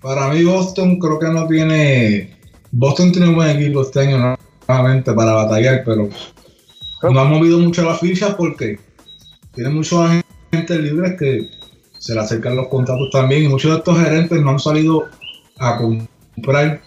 Para 0.00 0.28
mí 0.28 0.44
Boston 0.44 0.98
creo 0.98 1.18
que 1.18 1.28
no 1.28 1.46
tiene... 1.46 2.36
Boston 2.70 3.12
tiene 3.12 3.28
un 3.28 3.36
buen 3.36 3.56
equipo 3.56 3.82
este 3.82 4.00
año 4.00 4.36
nuevamente 4.68 5.12
para 5.12 5.32
batallar, 5.32 5.82
pero 5.84 6.08
no 7.02 7.20
han 7.20 7.30
movido 7.30 7.58
mucho 7.58 7.84
las 7.84 8.00
fichas 8.00 8.34
porque 8.34 8.78
tiene 9.54 9.70
muchos 9.70 10.10
agentes 10.52 10.80
libres 10.80 11.14
que 11.18 11.50
se 11.98 12.14
le 12.14 12.20
acercan 12.20 12.56
los 12.56 12.68
contratos 12.68 13.10
también 13.10 13.44
y 13.44 13.48
muchos 13.48 13.70
de 13.72 13.78
estos 13.78 13.98
gerentes 13.98 14.40
no 14.40 14.50
han 14.50 14.58
salido 14.58 15.04
a 15.58 15.78
comprar, 15.78 16.80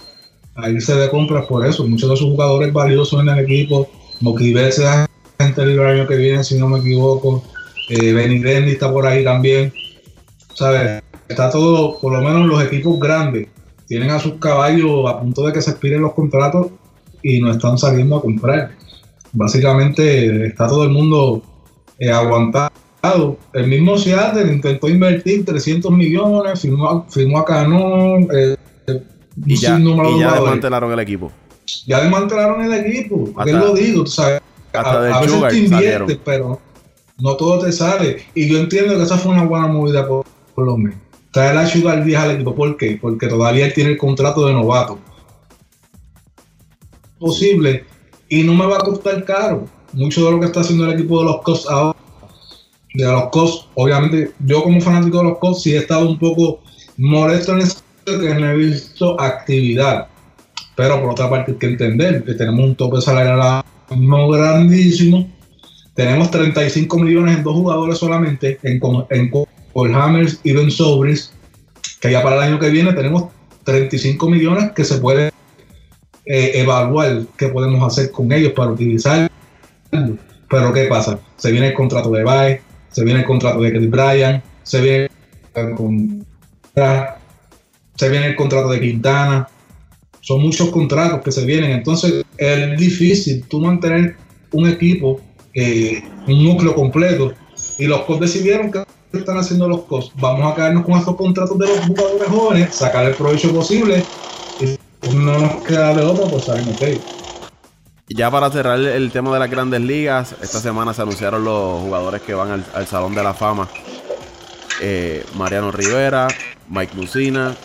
a 0.56 0.70
irse 0.70 0.96
de 0.96 1.10
compras 1.10 1.46
por 1.46 1.66
eso. 1.66 1.88
Muchos 1.88 2.10
de 2.10 2.18
sus 2.18 2.28
jugadores 2.28 2.72
valiosos 2.72 3.22
en 3.22 3.30
el 3.30 3.40
equipo, 3.40 3.90
Moquibese 4.22 4.84
es 4.84 5.08
agente 5.40 5.66
libre 5.66 5.92
el 5.92 6.00
año 6.00 6.08
que 6.08 6.16
viene, 6.16 6.44
si 6.44 6.58
no 6.58 6.68
me 6.68 6.80
equivoco. 6.80 7.44
Eh, 7.90 8.66
está 8.68 8.92
por 8.92 9.06
ahí 9.08 9.24
también. 9.24 9.74
¿Sabes? 10.54 11.02
Está 11.28 11.50
todo, 11.50 12.00
por 12.00 12.12
lo 12.14 12.22
menos 12.22 12.48
los 12.48 12.64
equipos 12.64 13.00
grandes, 13.00 13.48
tienen 13.88 14.10
a 14.10 14.20
sus 14.20 14.34
caballos 14.36 15.10
a 15.10 15.20
punto 15.20 15.46
de 15.46 15.54
que 15.54 15.62
se 15.62 15.72
expiren 15.72 16.02
los 16.02 16.14
contratos 16.14 16.68
y 17.24 17.40
no 17.40 17.52
están 17.52 17.78
saliendo 17.78 18.18
a 18.18 18.22
comprar 18.22 18.72
básicamente 19.32 20.48
está 20.48 20.68
todo 20.68 20.84
el 20.84 20.90
mundo 20.90 21.42
eh, 21.98 22.12
aguantado. 22.12 23.38
El 23.54 23.68
mismo 23.68 23.98
Seattle 23.98 24.52
intentó 24.52 24.90
invertir 24.90 25.46
300 25.46 25.92
millones, 25.92 26.60
firmó, 26.62 27.06
firmó 27.10 27.40
a 27.40 27.46
Canon, 27.46 28.28
eh, 28.34 28.58
y 29.46 29.56
ya, 29.56 29.78
desmantelaron 29.78 30.92
el 30.92 31.00
equipo. 31.00 31.32
Ya 31.86 32.02
desmantelaron 32.02 32.62
el 32.62 32.74
equipo, 32.74 33.32
porque 33.34 33.54
lo 33.54 33.74
digo, 33.74 34.04
tú 34.04 34.12
sabes. 34.12 34.42
a, 34.74 35.00
veces 35.22 35.48
te 35.50 35.58
inviertes, 35.58 36.20
pero 36.26 36.60
no 37.20 37.36
todo 37.36 37.60
te 37.60 37.72
sale. 37.72 38.24
Y 38.36 38.50
yo 38.50 38.60
entiendo 38.60 38.98
que 38.98 39.04
esa 39.04 39.18
fue 39.18 39.32
una 39.32 39.46
buena 39.46 39.68
movida 39.68 40.08
por, 40.08 40.26
por 40.54 40.66
los 40.66 40.78
meses. 40.78 41.00
Traer 41.32 41.58
a 41.58 41.68
Sugar 41.68 42.04
10 42.04 42.20
al 42.20 42.32
equipo, 42.32 42.56
¿por 42.56 42.76
qué? 42.76 42.98
Porque 43.00 43.28
todavía 43.28 43.68
él 43.68 43.74
tiene 43.74 43.92
el 43.92 43.98
contrato 43.98 44.46
de 44.48 44.54
novato. 44.54 45.00
Posible 47.20 47.86
y 48.30 48.44
no 48.44 48.54
me 48.54 48.66
va 48.66 48.78
a 48.78 48.80
costar 48.80 49.24
caro. 49.26 49.68
Mucho 49.94 50.26
de 50.26 50.32
lo 50.32 50.40
que 50.40 50.46
está 50.46 50.62
haciendo 50.62 50.86
el 50.86 50.94
equipo 50.94 51.20
de 51.20 51.26
los 51.26 51.42
Cubs 51.42 51.68
ahora, 51.68 51.98
de 52.94 53.04
los 53.04 53.30
Cubs, 53.30 53.68
obviamente 53.74 54.32
yo 54.46 54.64
como 54.64 54.80
fanático 54.80 55.18
de 55.18 55.24
los 55.26 55.38
Cubs 55.40 55.64
sí 55.64 55.74
he 55.74 55.78
estado 55.78 56.08
un 56.08 56.20
poco 56.20 56.62
molesto 56.98 57.54
en 57.54 57.60
eso 57.60 57.82
que 58.06 58.36
no 58.36 58.52
he 58.52 58.56
visto 58.56 59.20
actividad. 59.20 60.08
Pero 60.76 61.02
por 61.02 61.12
otra 61.12 61.30
parte 61.30 61.52
hay 61.52 61.58
que 61.58 61.68
entender 61.68 62.24
que 62.24 62.34
tenemos 62.36 62.64
un 62.64 62.76
tope 62.76 63.02
salarial 63.02 63.64
no 63.96 64.30
grandísimo. 64.30 65.30
Tenemos 65.94 66.32
35 66.32 66.98
millones 67.00 67.38
en 67.38 67.44
dos 67.44 67.56
jugadores 67.56 67.98
solamente, 67.98 68.60
en, 68.64 68.80
en 69.10 69.30
Cole 69.74 69.94
Hammers 69.94 70.40
y 70.44 70.54
Ben 70.54 70.72
Sobris, 70.72 71.34
que 72.00 72.12
ya 72.12 72.24
para 72.24 72.38
el 72.38 72.42
año 72.44 72.60
que 72.60 72.70
viene 72.70 72.94
tenemos 72.94 73.26
35 73.66 74.30
millones 74.30 74.72
que 74.76 74.86
se 74.86 74.98
pueden 75.00 75.29
eh, 76.26 76.52
evaluar 76.56 77.24
qué 77.38 77.48
podemos 77.50 77.86
hacer 77.86 78.12
con 78.12 78.32
ellos 78.32 78.54
para 78.54 78.72
utilizar. 78.72 79.30
Pero 80.50 80.74
¿qué 80.74 80.86
pasa? 80.86 81.20
Se 81.38 81.52
viene 81.52 81.68
el 81.68 81.74
contrato 81.74 82.12
de 82.12 82.24
Baez, 82.24 82.62
se 82.92 83.04
viene 83.04 83.22
el 83.22 83.26
contrato 83.26 83.62
de 83.62 83.72
Kelly 83.72 83.88
Bryan, 83.88 84.42
se 84.64 84.82
viene 84.82 85.10
con 85.76 86.26
se 87.96 88.10
viene 88.10 88.28
el 88.28 88.36
contrato 88.36 88.70
de 88.70 88.80
Quintana. 88.80 89.48
Son 90.22 90.42
muchos 90.42 90.70
contratos 90.70 91.22
que 91.22 91.32
se 91.32 91.46
vienen. 91.46 91.72
Entonces 91.72 92.24
es 92.38 92.78
difícil 92.78 93.44
tú 93.48 93.60
mantener 93.60 94.16
un 94.52 94.68
equipo 94.68 95.20
eh, 95.54 96.04
un 96.28 96.44
núcleo 96.44 96.76
completo. 96.76 97.34
Y 97.78 97.86
los 97.86 98.02
Cos 98.02 98.20
decidieron 98.20 98.72
que 98.72 98.84
están 99.14 99.38
haciendo 99.38 99.68
los 99.68 99.82
Cos. 99.84 100.12
Vamos 100.16 100.52
a 100.52 100.56
caernos 100.56 100.86
con 100.86 100.98
estos 100.98 101.16
contratos 101.16 101.58
de 101.58 101.68
los 101.68 101.80
jugadores 101.80 102.28
jóvenes, 102.28 102.76
sacar 102.76 103.06
el 103.06 103.16
provecho 103.16 103.54
posible. 103.54 104.04
Y 104.62 104.78
no 105.14 105.38
nos 105.40 105.64
queda 105.64 105.94
de 105.94 106.04
otra, 106.04 106.26
pues 106.26 106.46
salimos 106.46 106.80
de 106.80 107.00
Ya 108.10 108.32
para 108.32 108.50
cerrar 108.52 108.80
el 108.80 109.12
tema 109.12 109.34
de 109.34 109.40
las 109.40 109.50
grandes 109.50 109.82
ligas, 109.82 110.36
esta 110.42 110.60
semana 110.60 110.94
se 110.94 111.02
anunciaron 111.02 111.44
los 111.44 111.82
jugadores 111.82 112.22
que 112.22 112.34
van 112.34 112.64
al, 112.74 112.88
Salón 112.88 113.16
de 113.16 113.24
la 113.24 113.34
Fama. 113.34 113.68
Eh, 114.82 115.26
Mariano 115.36 115.72
Rivera, 115.72 116.28
Mike 116.70 116.96
Lucina, 116.96 117.56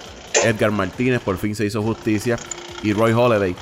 Edgar 0.44 0.70
Martínez, 0.70 1.20
por 1.20 1.38
fin 1.38 1.54
se 1.54 1.64
hizo 1.64 1.82
justicia, 1.82 2.36
y 2.82 2.92
Roy 2.92 3.12
Holiday. 3.12 3.54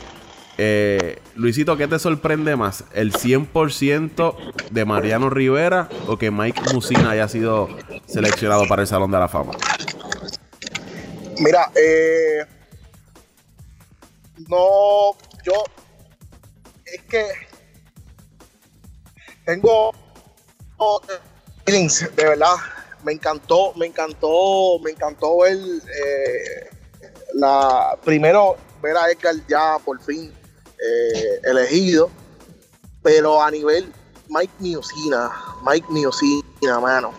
Eh, 0.59 1.19
Luisito, 1.35 1.77
¿qué 1.77 1.89
te 1.89 1.99
sorprende 1.99 2.57
más? 2.57 2.85
¿El 2.93 3.13
100% 3.13 4.37
de 4.71 4.85
Mariano 4.85 5.31
Rivera 5.31 5.89
o 6.07 6.19
que 6.19 6.31
Mike 6.31 6.61
Musina 6.75 7.11
haya 7.11 7.27
sido 7.29 7.69
seleccionado 8.07 8.67
para 8.69 8.83
el 8.83 8.89
Salón 8.89 9.11
de 9.11 9.19
la 9.19 9.29
Fama? 9.29 9.53
Mira, 11.39 11.71
eh, 11.75 12.45
no, 14.49 15.17
yo, 15.45 15.65
es 16.85 17.03
que 17.09 17.27
tengo 19.45 19.93
feelings, 21.65 22.01
de 22.17 22.25
verdad, 22.25 22.57
me 23.03 23.13
encantó, 23.13 23.73
me 23.75 23.87
encantó, 23.87 24.79
me 24.81 24.93
encantó 24.93 25.39
ver 25.39 25.57
eh, 25.57 26.71
la, 27.35 27.99
primero 28.05 28.57
ver 28.81 28.97
a 28.97 29.11
Edgar 29.11 29.35
ya 29.49 29.79
por 29.85 30.01
fin 30.01 30.33
eh, 30.79 31.41
elegido, 31.45 32.11
pero 33.03 33.43
a 33.43 33.51
nivel 33.51 33.93
Mike 34.29 34.53
Miocina, 34.59 35.31
Mike 35.65 35.87
Miocina, 35.91 36.81
mano. 36.81 37.13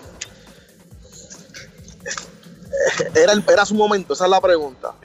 Era, 3.16 3.34
era 3.48 3.66
su 3.66 3.76
momento, 3.76 4.14
esa 4.14 4.26
es 4.26 4.32
la 4.32 4.42
pregunta. 4.42 4.96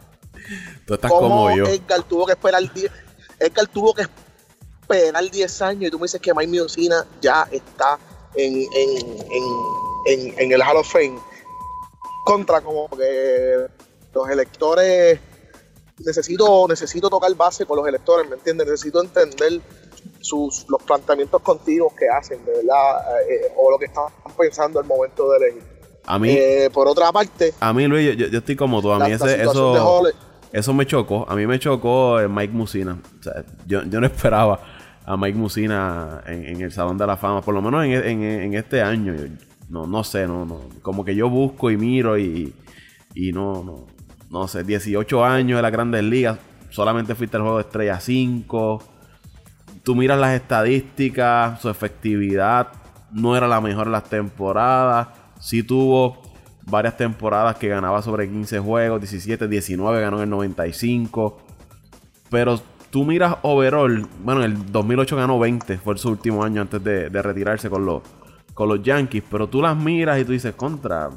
Tú 0.89 0.95
estás 0.95 1.13
como 1.13 1.55
yo. 1.55 1.67
Edgar 1.67 2.03
tuvo 2.03 2.25
que 2.25 2.33
esperar 2.33 2.73
10 2.73 2.91
Edgar 3.39 3.67
tuvo 3.69 3.95
que 3.95 4.07
esperar 4.83 5.31
10 5.31 5.63
años 5.63 5.89
y 5.89 5.91
tú 5.91 5.99
me 5.99 6.05
dices 6.05 6.21
que 6.21 6.33
Mike 6.33 6.51
Miocina 6.51 7.07
ya 7.21 7.47
está 7.53 7.99
en, 8.35 8.67
en, 8.73 10.35
en 10.39 10.53
el 10.53 10.63
Hall 10.63 10.79
of 10.79 10.91
Fame. 10.91 11.19
Contra 12.25 12.63
como 12.63 12.89
que 12.89 13.67
los 14.15 14.31
electores 14.31 15.21
necesito, 16.05 16.67
necesito 16.69 17.11
tocar 17.11 17.35
base 17.35 17.67
con 17.67 17.77
los 17.77 17.87
electores, 17.87 18.29
¿me 18.29 18.37
entiendes? 18.37 18.67
Necesito 18.67 19.03
entender 19.03 19.61
sus, 20.21 20.67
los 20.69 20.83
planteamientos 20.83 21.43
continuos 21.43 21.93
que 21.93 22.09
hacen, 22.09 22.45
de 22.45 22.53
verdad, 22.53 23.21
eh, 23.29 23.53
o 23.57 23.71
lo 23.71 23.79
que 23.79 23.87
están 23.87 24.07
pensando 24.37 24.79
al 24.81 24.87
momento 24.87 25.31
de 25.33 25.37
elegir. 25.37 25.63
A 26.07 26.19
mí, 26.19 26.31
eh, 26.31 26.71
por 26.73 26.89
otra 26.89 27.13
parte, 27.13 27.53
a 27.61 27.73
mí 27.75 27.87
Luis, 27.87 28.17
yo, 28.17 28.39
estoy 28.39 28.57
como 28.57 28.81
tú, 28.81 28.91
a 28.91 28.99
mí 28.99 29.13
ese, 29.13 29.43
eso, 29.43 30.03
eso 30.53 30.75
me 30.75 30.87
chocó, 30.87 31.27
a 31.29 31.37
mí 31.37 31.47
me 31.47 31.59
chocó 31.59 32.21
eh, 32.21 32.29
Mike 32.29 32.53
Musina, 32.53 32.99
yo, 33.67 33.83
yo 33.85 34.01
no 34.01 34.07
esperaba 34.09 34.61
a 35.05 35.17
Mike 35.17 35.39
Musina 35.39 36.23
en, 36.27 36.61
el 36.61 36.73
Salón 36.73 36.99
de 36.99 37.07
la 37.07 37.17
Fama, 37.17 37.43
por 37.43 37.55
lo 37.55 37.63
menos 37.63 37.85
en, 37.85 38.23
en 38.23 38.55
este 38.55 38.83
año, 38.83 39.15
no, 39.69 39.87
no 39.87 40.05
sé, 40.05 40.27
no, 40.27 40.45
no, 40.45 40.61
como 40.83 41.05
que 41.05 41.15
yo 41.15 41.29
busco 41.29 41.71
y 41.71 41.77
miro 41.77 42.19
y, 42.19 42.55
y 43.15 43.33
no, 43.33 43.63
no, 43.65 43.87
no 44.31 44.49
sé, 44.49 44.65
18 44.65 45.25
años 45.25 45.57
en 45.57 45.63
las 45.63 45.73
grandes 45.73 46.05
ligas, 46.05 46.39
solamente 46.71 47.15
fuiste 47.15 47.37
al 47.37 47.43
juego 47.43 47.59
de 47.59 47.63
estrella 47.65 48.01
5. 48.01 48.83
Tú 49.83 49.95
miras 49.95 50.19
las 50.19 50.35
estadísticas, 50.35 51.61
su 51.61 51.69
efectividad 51.69 52.69
no 53.11 53.37
era 53.37 53.49
la 53.49 53.61
mejor 53.61 53.87
en 53.87 53.93
las 53.93 54.05
temporadas. 54.05 55.09
Sí 55.41 55.63
tuvo 55.63 56.23
varias 56.69 56.97
temporadas 56.97 57.57
que 57.57 57.69
ganaba 57.69 58.03
sobre 58.03 58.29
15 58.29 58.59
juegos, 58.61 59.01
17, 59.01 59.49
19 59.49 60.01
ganó 60.01 60.19
en 60.19 60.25
el 60.25 60.31
95. 60.31 61.39
Pero 62.31 62.61
tú 62.91 63.05
miras 63.05 63.37
overall, 63.43 64.07
bueno, 64.21 64.45
en 64.45 64.53
el 64.53 64.73
2008 64.73 65.17
ganó 65.17 65.39
20, 65.39 65.79
fue 65.79 65.97
su 65.99 66.11
último 66.11 66.45
año 66.45 66.63
antes 66.63 66.83
de, 66.83 67.09
retirarse 67.09 67.71
con 67.71 67.85
los, 67.85 68.03
con 68.55 68.69
los 68.69 68.83
Yankees. 68.83 69.25
Pero 69.31 69.49
tú 69.49 69.63
las 69.63 69.77
miras 69.77 70.21
y 70.21 70.25
tú 70.25 70.33
dices, 70.33 70.55
contra, 70.55 71.11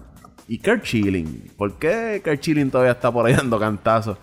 y 0.48 0.60
Kurt 0.60 0.84
Chilling. 0.84 1.54
¿Por 1.58 1.78
qué 1.78 2.22
Kurt 2.24 2.40
Chilling 2.40 2.72
todavía 2.72 2.94
está 2.94 3.12
por 3.12 3.26
ahí 3.26 3.34
dando 3.38 3.60
cantazos 3.60 4.18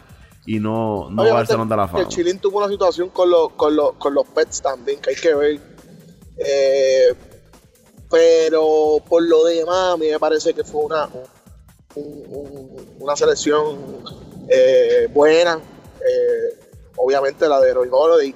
y 0.47 0.59
no, 0.59 1.11
no 1.11 1.23
va 1.23 1.45
de 1.45 1.77
la 1.77 1.89
Fama? 1.89 2.09
Chilling 2.09 2.39
tuvo 2.39 2.59
una 2.59 2.69
situación 2.69 3.11
con, 3.11 3.31
los, 3.31 3.53
con, 3.53 3.77
los, 3.77 3.93
con 3.95 4.15
los 4.15 4.27
Pets 4.29 4.63
también, 4.63 5.01
que 5.01 5.11
hay 5.11 5.17
que 5.17 5.35
ver. 5.35 5.61
Eh, 6.39 7.15
pero 8.11 9.03
por 9.09 9.23
lo 9.23 9.45
demás, 9.45 9.95
a 9.95 9.97
mí 9.97 10.09
me 10.09 10.19
parece 10.19 10.55
que 10.55 10.65
fue 10.65 10.83
una, 10.83 11.09
una 12.99 13.17
selección 13.17 13.79
eh, 14.49 15.09
buena. 15.13 15.57
Eh, 15.57 16.59
obviamente 16.97 17.49
la 17.49 17.61
de 17.61 17.75
Roy 17.75 17.89
Holiday. 17.91 18.35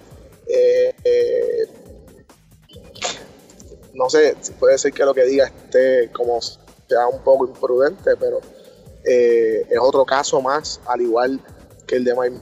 no 3.95 4.09
sé, 4.09 4.37
puede 4.59 4.79
ser 4.79 4.93
que 4.93 5.05
lo 5.05 5.15
que 5.15 5.25
diga 5.25 5.47
esté 5.47 6.11
como 6.13 6.41
sea 6.41 7.07
un 7.09 7.23
poco 7.23 7.47
imprudente, 7.47 8.17
pero 8.19 8.41
eh, 9.05 9.67
es 9.69 9.79
otro 9.81 10.05
caso 10.05 10.41
más, 10.41 10.81
al 10.87 11.01
igual 11.01 11.41
que 11.87 11.97
el 11.97 12.05
de 12.05 12.15
Mike 12.15 12.41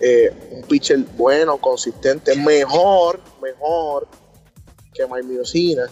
eh, 0.00 0.32
un 0.52 0.62
pitcher 0.62 0.98
bueno, 1.16 1.58
consistente, 1.58 2.34
mejor, 2.36 3.20
mejor 3.42 4.08
que 4.92 5.06
Mike 5.06 5.26
Miocina 5.26 5.84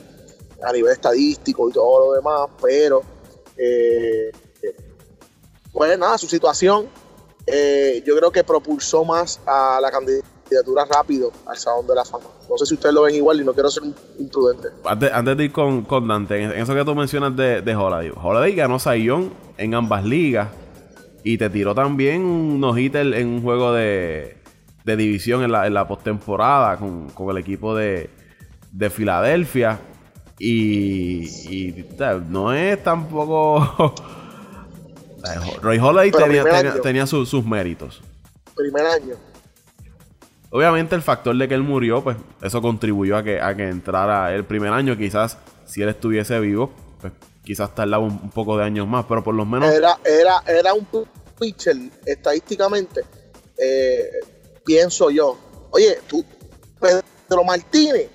a 0.63 0.73
nivel 0.73 0.93
estadístico 0.93 1.69
y 1.69 1.73
todo 1.73 2.07
lo 2.07 2.13
demás, 2.15 2.49
pero 2.61 3.03
eh, 3.57 4.33
pues 5.73 5.99
nada, 5.99 6.19
su 6.19 6.27
situación 6.27 6.89
yo 8.05 8.17
creo 8.17 8.31
que 8.31 8.45
propulsó 8.45 9.05
más 9.05 9.41
a 9.47 9.79
la 9.81 9.91
candidatura 9.91 10.85
rápido 10.85 11.33
al 11.47 11.57
Salón 11.57 11.87
de 11.87 11.95
la 11.95 12.05
Fama. 12.05 12.25
No 12.49 12.57
sé 12.57 12.67
si 12.67 12.75
ustedes 12.75 12.95
lo 12.95 13.03
ven 13.03 13.15
igual 13.15 13.41
y 13.41 13.45
no 13.45 13.53
quiero 13.53 13.71
ser 13.71 13.85
imprudente. 14.19 14.69
Antes, 14.85 15.37
de 15.37 15.45
ir 15.45 15.53
con, 15.53 15.87
Dante, 16.09 16.43
en 16.43 16.53
eso 16.53 16.75
que 16.75 16.85
tú 16.85 16.95
mencionas 16.95 17.37
de, 17.37 17.63
de 17.63 17.77
Holiday. 17.77 18.13
Holiday 18.21 18.55
ganó 18.55 18.79
Sayón 18.79 19.33
en 19.57 19.75
ambas 19.75 20.05
ligas 20.05 20.49
y 21.25 21.39
te 21.39 21.51
tiró 21.51 21.75
también 21.75 22.23
un 22.23 22.61
no 22.61 22.77
en 22.77 23.29
un 23.29 23.43
juego 23.43 23.73
de, 23.73 24.37
de 24.85 24.97
división 24.97 25.43
en 25.43 25.53
la, 25.53 25.67
en 25.67 25.75
la 25.75 25.87
postemporada 25.87 26.77
con, 26.77 27.11
con, 27.11 27.31
el 27.31 27.39
equipo 27.39 27.75
de, 27.75 28.11
de 28.73 28.91
Filadelfia. 28.91 29.81
Y, 30.39 31.25
y 31.49 31.87
no 32.29 32.53
es 32.53 32.83
tampoco... 32.83 33.95
Roy 35.61 35.79
Holiday 35.79 36.11
tenía, 36.13 36.81
tenía, 36.81 37.07
sus 37.07 37.45
méritos. 37.45 38.01
Primer 38.55 38.87
año. 38.87 39.15
Obviamente 40.51 40.95
el 40.95 41.03
factor 41.03 41.37
de 41.37 41.49
que 41.49 41.55
él 41.55 41.63
murió, 41.63 42.03
pues 42.03 42.17
eso 42.41 42.63
contribuyó 42.63 43.17
a 43.17 43.23
que, 43.23 43.41
a 43.41 43.55
que 43.55 43.69
entrara 43.69 44.33
el 44.35 44.45
primer 44.45 44.73
año. 44.73 44.97
Quizás 44.97 45.37
si 45.67 45.83
él 45.83 45.89
estuviese 45.89 46.39
vivo, 46.41 46.73
pues 47.01 47.13
quizás 47.45 47.75
tardaba 47.75 48.03
un, 48.03 48.31
poco 48.31 48.57
de 48.57 48.65
años 48.65 48.87
más, 48.87 49.05
pero 49.07 49.23
por 49.23 49.35
lo 49.35 49.45
menos... 49.45 49.71
Era, 49.71 49.99
era, 50.05 50.43
era 50.47 50.73
un 50.73 50.87
pitcher, 51.39 51.77
estadísticamente, 52.05 53.03
eh, 53.57 54.11
pienso 54.65 55.11
yo. 55.11 55.39
Oye, 55.71 55.99
tú, 56.09 56.25
Pedro 56.81 57.45
Martínez, 57.45 58.09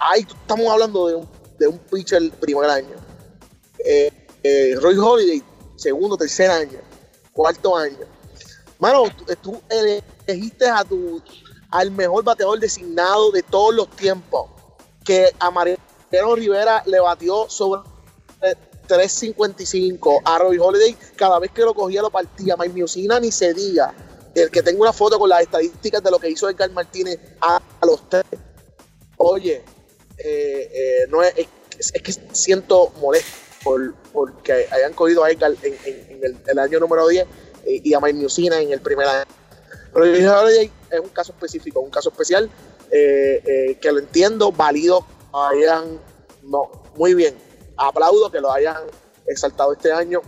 ahí 0.00 0.26
estamos 0.28 0.66
hablando 0.70 1.06
de 1.06 1.14
un, 1.16 1.28
de 1.58 1.68
un 1.68 1.78
pitcher 1.78 2.30
primer 2.32 2.68
año. 2.70 2.96
Eh, 3.84 4.10
eh, 4.42 4.74
Roy 4.80 4.96
Holiday, 4.96 5.42
segundo, 5.76 6.16
tercer 6.16 6.50
año, 6.50 6.78
cuarto 7.32 7.76
año. 7.76 8.06
Mano, 8.78 9.04
tú 9.42 9.60
elegiste 9.68 10.68
a 10.68 10.84
tu 10.84 11.22
al 11.70 11.90
mejor 11.90 12.24
bateador 12.24 12.58
designado 12.58 13.30
de 13.30 13.42
todos 13.42 13.74
los 13.74 13.88
tiempos, 13.90 14.50
que 15.04 15.32
a 15.38 15.50
Mariano 15.50 16.34
Rivera 16.34 16.82
le 16.86 17.00
batió 17.00 17.48
sobre 17.48 17.82
3.55. 18.88 20.22
A 20.24 20.38
Roy 20.38 20.58
Holiday, 20.58 20.96
cada 21.16 21.38
vez 21.38 21.50
que 21.52 21.62
lo 21.62 21.74
cogía, 21.74 22.02
lo 22.02 22.10
partía. 22.10 22.56
Mike 22.56 22.84
ni 23.20 23.30
se 23.30 23.54
diga. 23.54 23.94
El 24.34 24.50
que 24.50 24.62
tenga 24.62 24.80
una 24.80 24.92
foto 24.92 25.18
con 25.18 25.28
las 25.28 25.42
estadísticas 25.42 26.02
de 26.02 26.10
lo 26.10 26.18
que 26.18 26.30
hizo 26.30 26.48
Edgar 26.48 26.70
Martínez 26.70 27.18
a, 27.40 27.60
los 27.82 28.08
tres. 28.08 28.24
Oye, 29.16 29.64
eh, 30.24 31.06
no 31.08 31.22
es, 31.22 31.34
es, 31.78 31.92
que 31.92 32.12
siento 32.32 32.92
molesto 33.00 33.30
por, 33.62 33.94
porque 34.12 34.66
hayan 34.70 34.92
cogido 34.92 35.24
a 35.24 35.30
Edgar 35.30 35.52
en, 35.62 36.36
el, 36.46 36.58
año 36.58 36.80
número 36.80 37.06
10 37.06 37.26
eh, 37.66 37.80
y 37.84 37.94
a 37.94 38.00
Mike 38.00 38.18
Miocina 38.18 38.60
en 38.60 38.72
el 38.72 38.80
primer 38.80 39.06
año. 39.06 39.24
Pero 39.92 40.04
Holiday 40.04 40.70
es 40.90 41.00
un 41.00 41.08
caso 41.08 41.32
específico, 41.32 41.80
un 41.80 41.90
caso 41.90 42.10
especial 42.10 42.48
eh, 42.90 43.42
eh, 43.44 43.78
que 43.80 43.92
lo 43.92 43.98
entiendo, 43.98 44.50
válido, 44.52 45.04
hayan, 45.32 46.00
no, 46.42 46.70
muy 46.96 47.14
bien, 47.14 47.36
aplaudo 47.76 48.30
que 48.30 48.40
lo 48.40 48.50
hayan 48.52 48.82
exaltado 49.26 49.72
este 49.72 49.92
año 49.92 50.20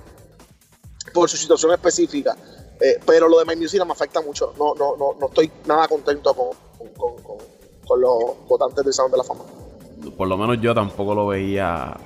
por 1.13 1.29
su 1.29 1.37
situación 1.37 1.73
específica. 1.73 2.37
Eh, 2.81 2.99
pero 3.07 3.29
lo 3.29 3.39
de 3.39 3.45
My 3.45 3.57
me 3.57 3.93
afecta 3.93 4.21
mucho. 4.21 4.55
No, 4.59 4.75
no, 4.75 4.97
no, 4.97 5.15
no 5.19 5.27
estoy 5.27 5.51
nada 5.67 5.87
contento 5.87 6.35
con, 6.35 6.51
con 7.87 8.01
los 8.01 8.47
votantes 8.49 8.85
del 8.85 8.93
Salón 8.93 9.13
de 9.13 9.19
la 9.19 9.25
Fama. 9.25 9.45
Por 10.11 10.29
lo 10.29 10.37
menos 10.37 10.61
yo 10.61 10.75
tampoco 10.75 11.15
lo 11.15 11.27
veía 11.29 11.97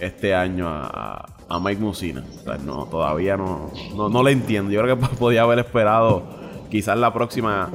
este 0.00 0.34
año 0.34 0.68
a, 0.68 1.26
a 1.48 1.60
Mike 1.60 1.80
Musina. 1.80 2.24
No, 2.64 2.86
todavía 2.86 3.36
no, 3.36 3.70
no, 3.96 4.08
no 4.08 4.22
le 4.22 4.32
entiendo. 4.32 4.70
Yo 4.70 4.82
creo 4.82 4.98
que 4.98 5.06
podía 5.18 5.42
haber 5.42 5.58
esperado 5.58 6.22
quizás 6.70 6.98
la 6.98 7.12
próxima 7.12 7.70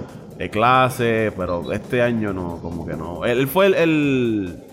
clase, 0.48 1.34
pero 1.36 1.74
este 1.74 2.02
año 2.02 2.32
no, 2.32 2.60
como 2.62 2.86
que 2.86 2.96
no. 2.96 3.26
Él, 3.26 3.48
fue 3.48 3.68
el, 3.68 4.64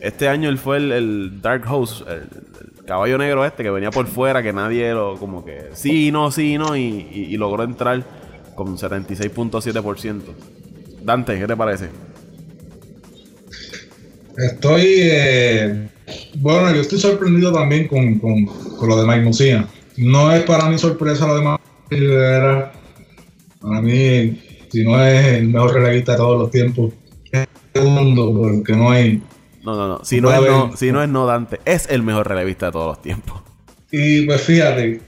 Este 0.00 0.28
año 0.28 0.48
él 0.48 0.56
fue 0.56 0.78
el, 0.78 1.42
Dark 1.42 1.64
Host, 1.70 2.08
el, 2.08 2.14
el, 2.14 2.84
caballo 2.86 3.18
negro 3.18 3.44
este 3.44 3.62
que 3.62 3.70
venía 3.70 3.90
por 3.90 4.06
fuera, 4.06 4.42
que 4.42 4.52
nadie 4.52 4.94
lo, 4.94 5.16
como 5.16 5.44
que 5.44 5.70
sí, 5.72 6.10
no, 6.10 6.30
sí, 6.30 6.56
no, 6.56 6.76
y, 6.76 7.08
y, 7.12 7.24
y 7.24 7.36
logró 7.36 7.64
entrar 7.64 8.02
con 8.54 8.78
76.7%. 8.78 10.22
Dante, 11.02 11.38
¿qué 11.38 11.46
te 11.46 11.56
parece? 11.56 11.90
Estoy. 14.38 14.84
Eh, 14.86 15.88
bueno, 16.36 16.74
yo 16.74 16.80
estoy 16.80 16.98
sorprendido 16.98 17.52
también 17.52 17.88
con, 17.88 18.18
con, 18.18 18.44
con 18.44 18.88
lo 18.88 19.00
de 19.00 19.06
Mike 19.06 19.24
Musina. 19.24 19.68
No 19.96 20.32
es 20.32 20.42
para 20.44 20.68
mí 20.68 20.78
sorpresa 20.78 21.26
lo 21.26 21.36
de 21.36 21.42
Mike 21.42 21.62
Rivera. 21.90 22.72
Para 23.60 23.80
mí, 23.80 24.40
si 24.70 24.84
no 24.84 25.02
es 25.02 25.26
el 25.38 25.48
mejor 25.48 25.74
relevista 25.74 26.12
de 26.12 26.18
todos 26.18 26.38
los 26.38 26.50
tiempos, 26.50 26.92
es 27.32 27.48
el 27.74 27.84
mundo, 27.84 28.32
porque 28.34 28.74
no 28.74 28.90
hay. 28.90 29.22
No, 29.64 29.74
no, 29.74 29.88
no. 29.88 30.04
Si 30.04 30.20
no, 30.20 30.32
es 30.32 30.40
no, 30.48 30.76
si 30.76 30.92
no 30.92 31.02
es 31.02 31.08
no 31.08 31.26
Dante, 31.26 31.60
es 31.64 31.88
el 31.88 32.02
mejor 32.02 32.28
relevista 32.28 32.66
de 32.66 32.72
todos 32.72 32.86
los 32.88 33.02
tiempos. 33.02 33.42
Y 33.90 34.22
pues 34.26 34.42
fíjate, 34.42 35.00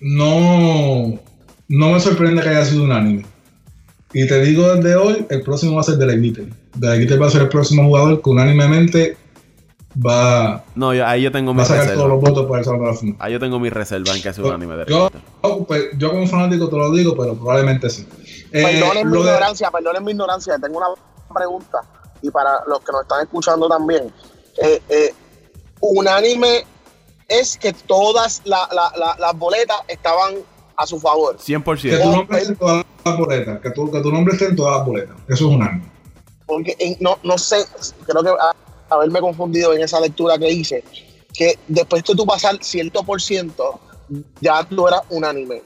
no, 0.00 1.18
no 1.68 1.92
me 1.92 2.00
sorprende 2.00 2.42
que 2.42 2.48
haya 2.48 2.64
sido 2.64 2.84
unánime. 2.84 3.24
Y 4.18 4.26
te 4.26 4.40
digo 4.40 4.74
desde 4.74 4.96
hoy, 4.96 5.26
el 5.28 5.42
próximo 5.42 5.74
va 5.74 5.82
a 5.82 5.84
ser 5.84 5.96
de 5.96 6.06
la 6.06 6.14
Guitel. 6.14 6.50
De 6.74 6.88
la 6.88 6.96
Guitel 6.96 7.20
va 7.20 7.26
a 7.26 7.30
ser 7.30 7.42
el 7.42 7.48
próximo 7.50 7.84
jugador 7.84 8.22
que 8.22 8.30
unánimemente 8.30 9.14
va, 9.94 10.64
No, 10.74 10.94
yo, 10.94 11.06
ahí 11.06 11.20
yo 11.20 11.30
tengo 11.30 11.52
mi 11.52 11.58
va 11.58 11.64
a 11.64 11.66
sacar 11.66 11.82
reserva. 11.84 12.02
todos 12.02 12.14
los 12.14 12.20
votos 12.22 12.46
para 12.46 12.58
el 12.60 12.64
Salón 12.64 12.80
de 12.80 12.86
la 12.86 12.94
Fama. 12.94 13.16
Ahí 13.18 13.32
yo 13.34 13.40
tengo 13.40 13.60
mi 13.60 13.68
reserva 13.68 14.14
en 14.16 14.22
que 14.22 14.32
sea 14.32 14.42
unánime 14.44 14.74
de 14.76 14.86
Yo, 14.86 15.10
relevista. 15.10 15.64
pues, 15.66 15.84
yo 15.98 16.10
como 16.12 16.26
fanático 16.26 16.66
te 16.70 16.76
lo 16.76 16.90
digo, 16.92 17.14
pero 17.14 17.34
probablemente 17.34 17.90
sí. 17.90 18.08
Eh, 18.52 18.62
Perdonen 18.80 19.06
mi 19.10 19.16
lo 19.18 19.22
de- 19.22 19.28
ignorancia, 19.32 19.70
perdonen 19.70 20.02
mi 20.04 20.12
ignorancia. 20.12 20.58
Tengo 20.62 20.78
una 20.78 20.86
pregunta 21.34 21.80
y 22.22 22.30
para 22.30 22.64
los 22.66 22.80
que 22.80 22.92
nos 22.92 23.02
están 23.02 23.20
escuchando 23.22 23.68
también. 23.68 24.10
Eh, 24.62 24.80
eh, 24.88 25.14
unánime 25.80 26.64
es 27.28 27.56
que 27.58 27.72
todas 27.72 28.40
la- 28.46 28.66
la- 28.72 28.92
la- 28.98 29.16
las 29.18 29.36
boletas 29.38 29.76
estaban 29.88 30.36
a 30.76 30.86
su 30.86 30.98
favor. 31.00 31.36
que 31.36 31.42
100%. 31.54 32.02
tu 32.02 32.10
nombre 32.10 32.38
esté 32.38 32.52
en 32.52 32.58
todas 32.58 32.84
las 33.04 33.18
boletas, 33.18 33.60
que 33.60 33.70
tu, 33.70 33.90
que 33.90 34.00
tu 34.00 34.12
nombre 34.12 34.34
esté 34.34 34.46
en 34.46 34.56
todas 34.56 34.76
las 34.78 34.86
boletas. 34.86 35.16
Eso 35.28 35.48
es 35.48 35.54
unánime. 35.56 35.84
Porque 36.46 36.76
en- 36.78 36.96
no, 37.00 37.18
no 37.22 37.38
sé, 37.38 37.64
creo 38.06 38.22
que 38.22 38.30
a- 38.30 38.54
haberme 38.94 39.20
confundido 39.20 39.72
en 39.74 39.82
esa 39.82 39.98
lectura 40.00 40.38
que 40.38 40.50
hice, 40.50 40.84
que 41.34 41.58
después 41.68 42.04
de 42.04 42.14
tú 42.14 42.24
pasar 42.26 42.56
cierto 42.62 43.02
por 43.02 43.20
ciento, 43.20 43.80
ya 44.40 44.62
tú 44.64 44.86
eras 44.86 45.00
unánime. 45.10 45.62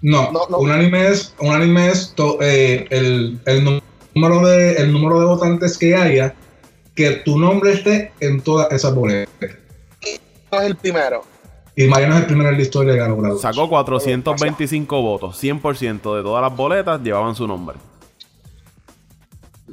No, 0.00 0.30
No, 0.30 0.46
no. 0.48 0.58
unánime 0.58 1.08
es, 1.08 1.34
unánime 1.40 1.88
es 1.90 2.12
to- 2.14 2.38
eh, 2.40 2.86
el, 2.90 3.40
el 3.46 3.82
número 4.14 4.46
de, 4.46 4.74
el 4.74 4.92
número 4.92 5.18
de 5.18 5.26
votantes 5.26 5.76
que 5.76 5.96
haya, 5.96 6.34
que 6.94 7.10
tu 7.24 7.36
nombre 7.38 7.72
esté 7.72 8.12
en 8.20 8.40
todas 8.40 8.70
esas 8.72 8.94
boletas. 8.94 9.50
No 10.52 10.60
es 10.60 10.66
el 10.66 10.76
primero. 10.76 11.24
Y 11.80 11.86
Mariano 11.86 12.14
es 12.16 12.20
el 12.22 12.26
primero 12.26 12.48
en 12.50 12.56
la 12.56 12.62
historia 12.62 12.94
de 12.94 13.08
lograr 13.08 13.30
eso. 13.30 13.40
Sacó 13.40 13.68
425 13.68 15.00
votos. 15.00 15.40
100% 15.40 16.16
de 16.16 16.22
todas 16.24 16.42
las 16.42 16.56
boletas 16.56 17.00
llevaban 17.00 17.36
su 17.36 17.46
nombre. 17.46 17.76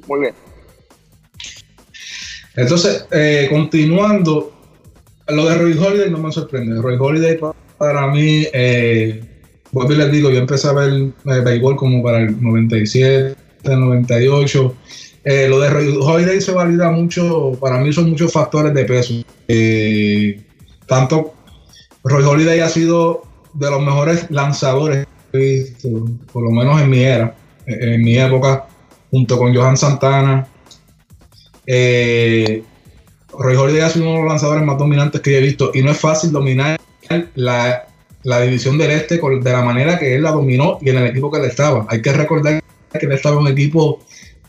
Muy 0.08 0.20
bien. 0.20 0.36
Entonces, 2.56 3.08
eh, 3.12 3.48
continuando, 3.50 4.54
lo 5.30 5.46
de 5.46 5.56
Roy 5.58 5.74
Holiday 5.76 6.12
no 6.12 6.20
me 6.20 6.32
sorprende. 6.32 6.80
Roy 6.80 6.96
Holiday 7.00 7.40
pa- 7.40 7.56
para 7.80 8.06
mí, 8.08 8.46
eh, 8.54 9.24
vuelvo 9.72 9.94
y 9.94 9.96
les 9.96 10.12
digo, 10.12 10.30
yo 10.30 10.38
empecé 10.38 10.68
a 10.68 10.74
ver 10.74 10.94
eh, 10.94 11.40
béisbol 11.44 11.76
como 11.76 12.04
para 12.04 12.20
el 12.20 12.40
97, 12.40 13.36
98. 13.64 14.76
Eh, 15.24 15.48
lo 15.50 15.60
de 15.60 15.70
Roy 15.72 15.98
Holiday 16.00 16.40
se 16.40 16.52
valida 16.52 16.92
mucho, 16.92 17.54
para 17.60 17.80
mí 17.80 17.92
son 17.92 18.12
muchos 18.12 18.32
factores 18.32 18.76
de 18.76 18.86
peso. 18.86 19.16
Eh, 19.48 20.40
tanto 20.86 21.34
Roy 22.06 22.24
Holiday 22.24 22.60
ha 22.62 22.70
sido 22.70 23.24
de 23.54 23.70
los 23.70 23.82
mejores 23.82 24.30
lanzadores 24.30 25.08
que 25.32 25.38
he 25.38 25.42
visto, 25.64 25.90
por 26.32 26.44
lo 26.44 26.52
menos 26.52 26.80
en 26.82 26.90
mi 26.90 27.00
era, 27.04 27.36
eh, 27.66 27.78
en 27.96 28.02
mi 28.04 28.18
época, 28.18 28.68
junto 29.12 29.38
con 29.38 29.54
Johan 29.56 29.76
Santana. 29.76 30.48
Eh, 31.66 32.64
Roy 33.38 33.56
Holiday 33.56 33.82
ha 33.82 33.90
sido 33.90 34.06
uno 34.06 34.14
de 34.14 34.20
los 34.22 34.30
lanzadores 34.30 34.64
más 34.64 34.78
dominantes 34.78 35.20
que 35.22 35.38
he 35.38 35.42
visto 35.42 35.72
y 35.74 35.82
no 35.82 35.92
es 35.92 35.98
fácil 35.98 36.32
dominar 36.32 36.80
la, 37.36 37.86
la 38.24 38.42
división 38.42 38.78
del 38.78 38.92
este 38.92 39.18
de 39.20 39.52
la 39.52 39.64
manera 39.64 39.98
que 40.00 40.16
él 40.16 40.24
la 40.24 40.32
dominó 40.32 40.78
y 40.82 40.90
en 40.92 40.98
el 40.98 41.08
equipo 41.08 41.32
que 41.32 41.40
él 41.40 41.46
estaba. 41.46 41.86
Hay 41.90 42.02
que 42.02 42.14
recordar 42.14 42.62
que 42.92 43.06
él 43.06 43.12
estaba 43.12 43.36
en 43.38 43.42
un 43.42 43.48
equipo 43.50 44.00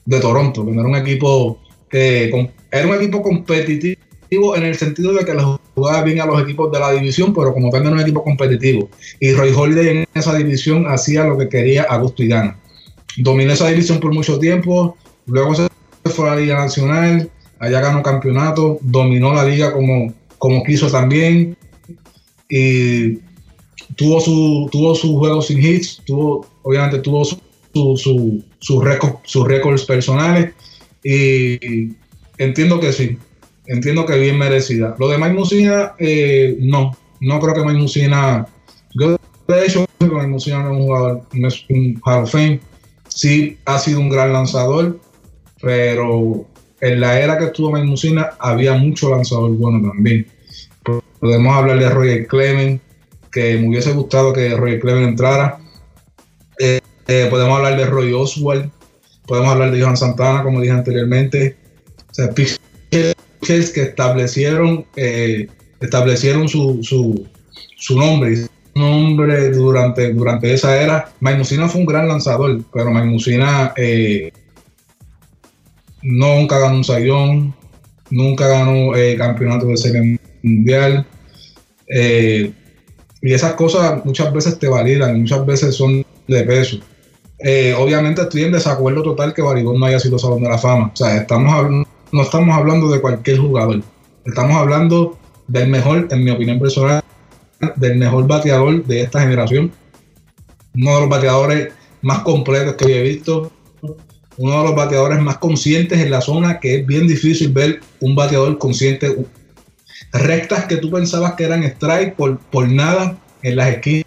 de 0.04 0.20
Toronto, 0.20 0.64
que 0.64 0.72
no 0.72 0.80
era 0.82 0.90
un 0.90 0.96
equipo 0.96 1.58
que 1.88 2.28
com- 2.30 2.48
era 2.70 2.86
un 2.86 2.94
equipo 2.94 3.22
competitivo 3.22 4.00
en 4.30 4.62
el 4.62 4.76
sentido 4.76 5.12
de 5.12 5.24
que 5.24 5.34
le 5.34 5.42
jugaba 5.74 6.02
bien 6.02 6.20
a 6.20 6.26
los 6.26 6.42
equipos 6.42 6.70
de 6.72 6.80
la 6.80 6.92
división, 6.92 7.32
pero 7.32 7.52
como 7.54 7.70
tal 7.70 7.82
era 7.82 7.92
un 7.92 8.00
equipo 8.00 8.24
competitivo. 8.24 8.88
Y 9.20 9.32
Roy 9.32 9.52
Holiday 9.54 9.88
en 9.88 10.06
esa 10.14 10.34
división 10.36 10.86
hacía 10.86 11.24
lo 11.24 11.38
que 11.38 11.48
quería 11.48 11.82
a 11.84 11.98
gusto 11.98 12.22
y 12.22 12.28
gana. 12.28 12.58
Dominó 13.18 13.52
esa 13.52 13.68
división 13.68 14.00
por 14.00 14.12
mucho 14.12 14.38
tiempo, 14.38 14.96
luego 15.26 15.54
se 15.54 15.68
fue 16.10 16.28
a 16.28 16.34
la 16.34 16.40
Liga 16.40 16.56
Nacional, 16.56 17.30
allá 17.58 17.80
ganó 17.80 18.02
campeonato, 18.02 18.78
dominó 18.82 19.32
la 19.32 19.44
liga 19.44 19.72
como, 19.72 20.12
como 20.38 20.62
quiso 20.64 20.90
también 20.90 21.56
y 22.48 23.18
tuvo 23.96 24.20
su 24.20 24.68
tuvo 24.70 24.94
sus 24.94 25.12
juegos 25.18 25.46
sin 25.46 25.64
hits, 25.64 26.02
tuvo 26.04 26.46
obviamente 26.62 26.98
tuvo 26.98 27.24
su, 27.24 27.38
su, 27.72 27.96
su- 27.96 28.44
sus 28.58 28.84
sus 29.24 29.46
récords 29.48 29.84
personales 29.84 30.52
y 31.02 31.92
entiendo 32.38 32.78
que 32.80 32.92
sí, 32.92 33.16
entiendo 33.66 34.06
que 34.06 34.18
bien 34.18 34.38
merecida. 34.38 34.94
Lo 34.98 35.08
de 35.08 35.18
Mike 35.18 35.94
eh, 35.98 36.56
no, 36.60 36.96
no 37.20 37.40
creo 37.40 37.54
que 37.54 37.64
Mike 37.64 37.86
yo 38.94 39.16
de 39.48 39.66
hecho 39.66 39.86
creo 39.98 40.26
no 40.26 40.36
es 40.36 40.46
un 40.46 40.78
jugador, 40.78 41.22
no 41.32 41.48
es 41.48 41.64
un 41.68 42.00
Hall 42.04 42.24
of 42.24 42.32
Fame, 42.32 42.60
sí 43.08 43.58
ha 43.64 43.78
sido 43.78 44.00
un 44.00 44.08
gran 44.08 44.32
lanzador, 44.32 44.98
pero 45.60 46.46
en 46.80 47.00
la 47.00 47.20
era 47.20 47.38
que 47.38 47.46
estuvo 47.46 47.72
Mike 47.72 48.30
había 48.38 48.74
mucho 48.74 49.10
lanzador 49.10 49.50
bueno 49.52 49.88
también. 49.90 50.26
Podemos 51.20 51.56
hablar 51.56 51.78
de 51.78 51.88
Roger 51.88 52.26
Clemens, 52.26 52.80
que 53.32 53.58
me 53.58 53.68
hubiese 53.68 53.92
gustado 53.92 54.32
que 54.32 54.56
Roger 54.56 54.80
Clemens 54.80 55.08
entrara. 55.08 55.58
Eh, 56.58 56.80
eh, 57.08 57.26
podemos 57.30 57.56
hablar 57.56 57.76
de 57.76 57.86
Roy 57.86 58.12
Oswald, 58.12 58.70
podemos 59.26 59.50
hablar 59.50 59.70
de 59.72 59.80
Johan 59.80 59.96
Santana, 59.96 60.42
como 60.42 60.60
dije 60.60 60.72
anteriormente. 60.72 61.56
O 62.10 62.14
sea, 62.14 62.30
que 63.46 63.82
establecieron, 63.82 64.84
eh, 64.96 65.46
establecieron 65.80 66.48
su, 66.48 66.80
su, 66.82 67.26
su 67.76 67.98
nombre, 67.98 68.36
nombre 68.74 69.50
durante, 69.50 70.12
durante 70.12 70.52
esa 70.52 70.80
era. 70.82 71.12
Mike 71.20 71.38
Musina 71.38 71.68
fue 71.68 71.80
un 71.80 71.86
gran 71.86 72.08
lanzador, 72.08 72.60
pero 72.72 72.90
Mike 72.90 73.06
Musina 73.06 73.72
eh, 73.76 74.32
nunca 76.02 76.58
ganó 76.58 76.76
un 76.76 76.84
sayón, 76.84 77.54
nunca 78.10 78.48
ganó 78.48 78.94
eh, 78.96 79.16
campeonato 79.16 79.66
de 79.66 79.76
serie 79.76 80.20
mundial. 80.42 81.06
eh, 81.88 82.52
y 83.22 83.32
esas 83.32 83.54
cosas 83.54 84.04
muchas 84.04 84.32
veces 84.32 84.58
te 84.58 84.68
validan, 84.68 85.20
muchas 85.20 85.44
veces 85.44 85.74
son 85.74 86.04
de 86.28 86.42
peso. 86.44 86.78
Obviamente 87.78 88.22
estoy 88.22 88.44
en 88.44 88.52
desacuerdo 88.52 89.02
total 89.02 89.34
que 89.34 89.42
Barigón 89.42 89.80
no 89.80 89.86
haya 89.86 89.98
sido 89.98 90.18
Salón 90.18 90.42
de 90.42 90.48
la 90.48 90.58
Fama. 90.58 90.90
O 90.92 90.96
sea, 90.96 91.16
estamos 91.16 91.52
habl- 91.52 91.86
no 92.16 92.22
estamos 92.22 92.56
hablando 92.56 92.88
de 92.88 92.98
cualquier 92.98 93.38
jugador. 93.38 93.82
Estamos 94.24 94.56
hablando 94.56 95.18
del 95.48 95.68
mejor, 95.68 96.08
en 96.10 96.24
mi 96.24 96.30
opinión 96.30 96.58
personal, 96.58 97.04
del 97.76 97.98
mejor 97.98 98.26
bateador 98.26 98.82
de 98.86 99.02
esta 99.02 99.20
generación. 99.20 99.70
Uno 100.74 100.94
de 100.94 101.00
los 101.00 101.10
bateadores 101.10 101.74
más 102.00 102.20
completos 102.20 102.74
que 102.76 102.98
he 102.98 103.02
visto. 103.02 103.52
Uno 104.38 104.58
de 104.58 104.64
los 104.64 104.74
bateadores 104.74 105.20
más 105.20 105.36
conscientes 105.36 105.98
en 106.00 106.10
la 106.10 106.22
zona, 106.22 106.58
que 106.58 106.76
es 106.76 106.86
bien 106.86 107.06
difícil 107.06 107.52
ver 107.52 107.80
un 108.00 108.14
bateador 108.14 108.56
consciente. 108.56 109.14
Rectas 110.12 110.64
que 110.64 110.78
tú 110.78 110.90
pensabas 110.90 111.34
que 111.34 111.44
eran 111.44 111.64
strike 111.64 112.16
por, 112.16 112.38
por 112.38 112.66
nada 112.66 113.18
en 113.42 113.56
las 113.56 113.68
esquinas. 113.74 114.06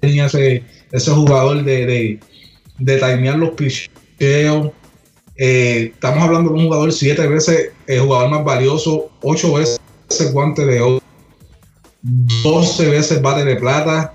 Ese, 0.00 0.62
ese 0.92 1.10
jugador 1.10 1.64
de, 1.64 1.86
de, 1.86 2.20
de 2.78 2.96
timear 2.98 3.36
los 3.36 3.50
picheos. 3.50 4.70
Eh, 5.38 5.92
estamos 5.94 6.24
hablando 6.24 6.50
de 6.50 6.56
un 6.56 6.64
jugador 6.64 6.92
siete 6.92 7.26
veces 7.28 7.70
el 7.86 8.00
jugador 8.00 8.30
más 8.30 8.44
valioso, 8.44 9.08
ocho 9.22 9.54
veces 9.54 9.80
guante 10.32 10.66
de 10.66 10.80
oro, 10.80 11.02
12 12.02 12.88
veces 12.88 13.22
bate 13.22 13.44
de 13.44 13.56
plata, 13.56 14.14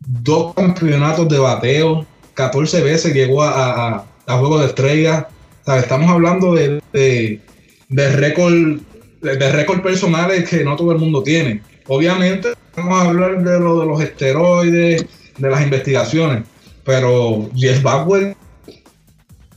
dos 0.00 0.54
campeonatos 0.54 1.28
de 1.28 1.38
bateo. 1.38 2.06
14 2.34 2.82
veces 2.82 3.14
llegó 3.14 3.42
a, 3.42 3.88
a, 3.88 4.06
a 4.26 4.38
Juego 4.38 4.58
de 4.58 4.66
Estrellas. 4.66 5.26
estamos 5.66 6.10
hablando 6.10 6.54
de, 6.54 6.82
de, 6.92 7.40
de 7.88 8.12
récord 8.12 8.80
de, 9.22 9.52
récord 9.52 9.82
personales 9.82 10.48
que 10.48 10.64
no 10.64 10.76
todo 10.76 10.92
el 10.92 10.98
mundo 10.98 11.22
tiene. 11.22 11.62
Obviamente, 11.86 12.48
vamos 12.76 13.00
a 13.00 13.08
hablar 13.08 13.42
de 13.42 13.60
lo 13.60 13.80
de 13.80 13.86
los 13.86 14.00
esteroides, 14.00 15.06
de 15.38 15.50
las 15.50 15.62
investigaciones, 15.62 16.44
pero 16.84 17.48
Jeff 17.54 17.82
Bagwell 17.82 18.34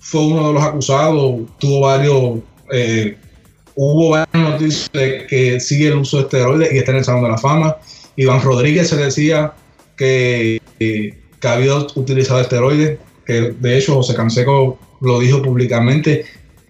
fue 0.06 0.22
uno 0.22 0.50
de 0.50 0.54
los 0.54 0.64
acusados, 0.64 1.42
tuvo 1.58 1.80
varios, 1.82 2.38
eh, 2.72 3.18
hubo 3.74 4.12
varias 4.12 4.52
noticias 4.52 4.92
de 4.94 5.26
que 5.26 5.60
sigue 5.60 5.88
el 5.88 5.96
uso 5.96 6.18
de 6.18 6.24
esteroides 6.24 6.72
y 6.72 6.78
está 6.78 6.92
en 6.92 6.98
el 6.98 7.04
Salón 7.04 7.24
de 7.24 7.30
la 7.30 7.40
Fama. 7.40 7.78
Iván 8.16 8.44
Rodríguez 8.44 8.88
se 8.88 8.98
decía 8.98 9.54
que, 9.98 10.62
que, 10.78 11.18
había 11.42 11.78
utilizado 11.96 12.40
esteroides, 12.40 13.00
que 13.26 13.56
de 13.60 13.78
hecho 13.78 13.96
José 13.96 14.14
Canseco 14.14 14.78
lo 15.02 15.20
dijo 15.20 15.42
públicamente 15.42 16.26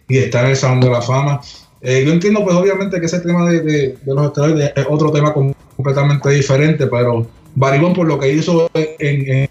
y 0.08 0.18
está 0.18 0.44
en 0.44 0.52
el 0.52 0.56
Salón 0.56 0.80
de 0.80 0.90
la 0.92 1.02
Fama. 1.02 1.42
Eh, 1.82 2.04
yo 2.06 2.14
entiendo, 2.14 2.42
pues 2.42 2.56
obviamente 2.56 3.02
que 3.02 3.06
ese 3.06 3.20
tema 3.20 3.50
de, 3.50 3.98
los 4.06 4.28
esteroides 4.28 4.72
es 4.78 4.86
otro 4.90 5.12
tema 5.12 5.34
completamente 5.34 6.30
diferente, 6.30 6.88
pero 6.88 7.28
Baribón 7.54 7.94
por 7.94 8.08
lo 8.08 8.18
que 8.18 8.32
hizo 8.32 8.70
en, 8.74 9.50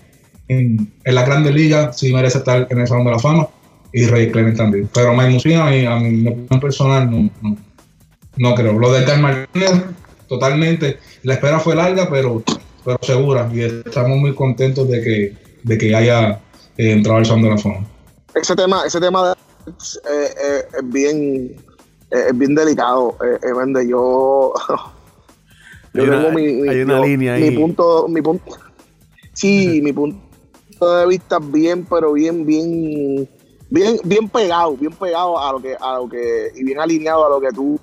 en, 0.48 0.92
la 1.04 1.22
Grandes 1.26 1.54
Ligas 1.54 1.98
sí 1.98 2.14
merece 2.14 2.38
estar 2.38 2.66
en 2.70 2.80
el 2.80 2.86
Salón 2.86 3.04
de 3.04 3.10
la 3.10 3.18
Fama 3.18 3.46
y 3.94 4.06
Rey 4.06 4.30
Clement 4.30 4.56
también. 4.56 4.90
Pero 4.92 5.14
Mike 5.14 5.30
Musina, 5.30 5.68
a 5.68 5.70
mi, 5.70 5.86
a 5.86 5.96
mi 5.96 6.60
personal, 6.60 7.08
no, 7.08 7.30
no, 7.40 7.56
no 8.36 8.54
creo. 8.54 8.72
Lo 8.72 8.92
de 8.92 9.04
Carl 9.04 9.46
totalmente. 10.28 10.98
La 11.22 11.34
espera 11.34 11.60
fue 11.60 11.76
larga, 11.76 12.10
pero, 12.10 12.42
pero 12.84 12.98
segura. 13.02 13.48
Y 13.54 13.60
estamos 13.60 14.18
muy 14.18 14.34
contentos 14.34 14.88
de 14.88 15.00
que, 15.00 15.36
de 15.62 15.78
que 15.78 15.94
haya 15.94 16.40
eh, 16.76 16.90
entrado 16.90 17.18
al 17.18 17.26
Salón 17.26 17.44
de 17.44 17.50
la 17.50 17.58
Fama. 17.58 17.86
Ese 18.34 18.56
tema, 18.56 18.82
ese 18.84 18.98
tema 19.00 19.28
de, 19.28 19.34
eh, 19.70 20.30
eh, 20.44 20.62
es 20.76 20.90
bien 20.90 21.56
es 22.10 22.36
bien 22.36 22.54
delicado. 22.54 23.16
Eh, 23.24 23.86
yo, 23.88 24.52
yo 25.94 26.10
tengo 26.10 26.32
mi, 26.32 26.68
hay 26.68 26.82
una 26.82 27.00
línea 27.00 27.36
mi 27.36 27.50
punto, 27.52 28.08
mi 28.08 28.22
punto, 28.22 28.56
sí, 29.32 29.80
mi 29.82 29.92
punto 29.92 30.18
de 30.80 31.06
vista 31.06 31.38
bien, 31.38 31.86
pero 31.88 32.12
bien, 32.12 32.44
bien, 32.44 33.28
bien, 33.74 33.98
bien 34.04 34.28
pegado, 34.28 34.76
bien 34.76 34.92
pegado 34.92 35.38
a 35.38 35.52
lo 35.52 35.60
que, 35.60 35.76
a 35.78 35.96
lo 35.96 36.08
que, 36.08 36.52
y 36.54 36.62
bien 36.62 36.78
alineado 36.78 37.26
a 37.26 37.28
lo 37.28 37.40
que 37.40 37.50
tú, 37.50 37.78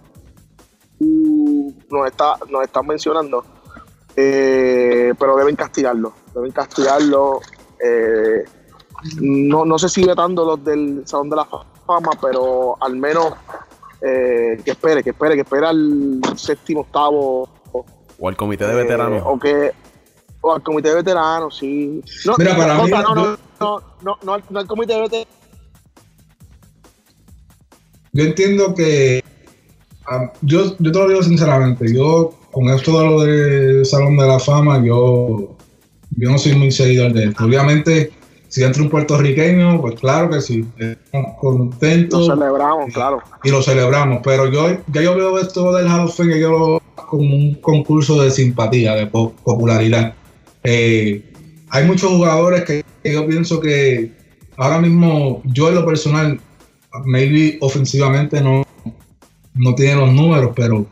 nos 1.89 2.08
está, 2.08 2.38
nos 2.50 2.64
estás 2.64 2.86
mencionando. 2.86 3.44
Eh, 4.16 5.14
pero 5.18 5.36
deben 5.36 5.56
castigarlo, 5.56 6.14
deben 6.34 6.52
castigarlo. 6.52 7.39
Eh, 7.84 8.44
no, 9.20 9.66
no 9.66 9.80
sé 9.80 9.89
si 9.89 10.06
vetando 10.06 10.46
los 10.46 10.64
del 10.64 11.04
Salón 11.06 11.30
de 11.30 11.36
la 11.38 11.46
Fama, 11.46 12.12
pero 12.22 12.78
al 12.80 12.96
menos 12.96 13.34
eh, 14.02 14.62
que 14.64 14.72
espere, 14.72 15.04
que 15.04 15.10
espere, 15.10 15.36
que 15.36 15.42
espere 15.42 15.68
al 15.68 16.22
séptimo, 16.36 16.82
octavo. 16.82 17.50
O 18.20 18.28
al 18.30 18.38
comité 18.38 18.68
de 18.68 18.76
veteranos. 18.76 19.24
o 19.26 19.39
que 19.39 19.72
o 20.42 20.54
al 20.54 20.64
comité 20.64 20.89
de 20.89 20.96
veteranos, 20.96 21.58
sí. 21.58 22.02
No, 22.26 22.36
Mira, 22.38 22.56
para 22.56 22.76
no, 22.76 22.84
mí, 22.84 22.92
no, 22.92 23.02
no, 23.02 23.16
no, 23.16 23.38
no, 24.02 24.18
no, 24.24 24.38
no 24.50 24.60
al 24.60 24.68
comité 24.68 24.94
de 24.94 25.02
veteranos. 25.02 25.41
Yo 28.14 28.24
entiendo 28.24 28.74
que 28.76 29.24
yo, 30.41 30.76
yo 30.80 30.91
te 30.91 30.99
lo 30.99 31.07
digo 31.07 31.24
sinceramente, 31.24 31.93
yo 31.93 32.34
con 32.51 32.70
esto 32.70 32.99
de 32.99 33.05
lo 33.05 33.22
del 33.22 33.86
Salón 33.86 34.18
de 34.18 34.28
la 34.28 34.39
Fama, 34.39 34.84
yo, 34.84 35.55
yo 36.18 36.32
no 36.32 36.38
soy 36.38 36.55
muy 36.55 36.72
seguidor 36.72 37.14
de 37.14 37.26
esto. 37.26 37.45
Obviamente, 37.45 38.12
si 38.49 38.64
entra 38.64 38.84
un 38.84 38.89
puertorriqueño, 38.89 39.80
pues 39.80 39.95
claro 39.95 40.30
que 40.30 40.41
sí, 40.41 40.66
estamos 40.78 41.38
contentos. 41.39 42.28
Lo 42.28 42.36
celebramos, 42.36 42.93
claro. 42.93 43.22
Y 43.43 43.49
lo 43.49 43.62
celebramos, 43.62 44.20
pero 44.24 44.51
yo 44.51 44.78
ya 44.91 45.01
yo 45.01 45.16
veo 45.16 45.39
esto 45.39 45.74
del 45.74 45.88
Hall 45.88 46.01
of 46.01 46.18
Fame 46.18 46.38
yo 46.39 46.82
como 46.95 47.36
un 47.36 47.55
concurso 47.55 48.22
de 48.22 48.30
simpatía, 48.32 48.95
de 48.95 49.07
popularidad. 49.07 50.14
Eh, 50.64 51.24
hay 51.70 51.86
muchos 51.86 52.12
jugadores 52.12 52.66
que, 52.66 52.84
yo 53.05 53.26
pienso 53.26 53.62
que 53.62 54.12
ahora 54.57 54.82
mismo, 54.82 55.41
yo 55.45 55.70
en 55.70 55.76
lo 55.76 55.86
personal, 55.86 56.41
maybe 57.06 57.58
ofensivamente 57.62 58.42
no, 58.42 58.66
no 59.54 59.76
tiene 59.76 59.96
los 59.96 60.12
números, 60.12 60.52
pero 60.56 60.86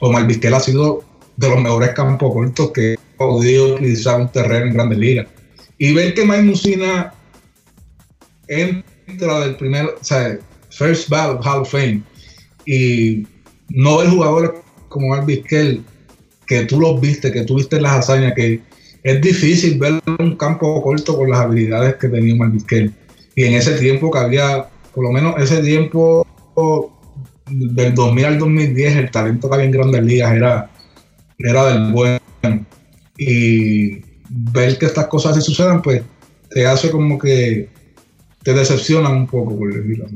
Omar 0.00 0.26
Vizquel 0.26 0.54
ha 0.54 0.60
sido 0.60 1.02
de 1.36 1.48
los 1.48 1.60
mejores 1.60 1.90
campos 1.90 2.32
cortos 2.32 2.70
que 2.72 2.94
ha 2.94 3.18
podido 3.18 3.74
utilizar 3.74 4.20
un 4.20 4.30
terreno 4.30 4.66
en 4.66 4.74
grandes 4.74 4.98
ligas 4.98 5.26
y 5.78 5.94
ver 5.94 6.14
que 6.14 6.24
Mike 6.24 6.42
Musina 6.42 7.14
entra 8.48 9.40
del 9.40 9.56
primer, 9.56 9.86
o 9.86 10.04
sea, 10.04 10.38
First 10.70 11.08
Ballot 11.08 11.44
Hall 11.44 11.62
of 11.62 11.70
Fame 11.70 12.02
y 12.66 13.26
no 13.70 13.98
ver 13.98 14.10
jugadores 14.10 14.50
como 14.88 15.14
Alvis 15.14 15.44
Kell, 15.44 15.82
que 16.46 16.64
tú 16.66 16.80
los 16.80 17.00
viste, 17.00 17.32
que 17.32 17.44
tú 17.44 17.56
viste 17.56 17.80
las 17.80 17.92
hazañas, 17.92 18.34
que 18.34 18.60
es 19.02 19.20
difícil 19.20 19.78
ver 19.78 20.00
un 20.18 20.36
campo 20.36 20.82
corto 20.82 21.16
con 21.16 21.30
las 21.30 21.40
habilidades 21.40 21.94
que 21.94 22.08
tenía 22.08 22.34
Marvis 22.34 22.64
Kell. 22.64 22.92
Y 23.34 23.44
en 23.44 23.54
ese 23.54 23.78
tiempo 23.78 24.10
que 24.10 24.18
había, 24.18 24.68
por 24.94 25.04
lo 25.04 25.10
menos 25.10 25.34
ese 25.38 25.62
tiempo 25.62 26.26
del 27.46 27.94
2000 27.94 28.24
al 28.24 28.38
2010, 28.38 28.96
el 28.96 29.10
talento 29.10 29.48
que 29.48 29.54
había 29.54 29.66
en 29.66 29.72
grandes 29.72 30.02
ligas 30.02 30.32
era, 30.32 30.70
era 31.38 31.66
del 31.66 31.92
bueno. 31.92 32.20
Y 33.16 34.00
ver 34.28 34.78
que 34.78 34.86
estas 34.86 35.06
cosas 35.06 35.32
así 35.32 35.42
sucedan, 35.42 35.82
pues 35.82 36.02
te 36.48 36.66
hace 36.66 36.90
como 36.90 37.18
que 37.18 37.68
te 38.42 38.54
decepcionan 38.54 39.12
un 39.12 39.26
poco, 39.26 39.56
por 39.58 39.72
decirlo 39.72 40.06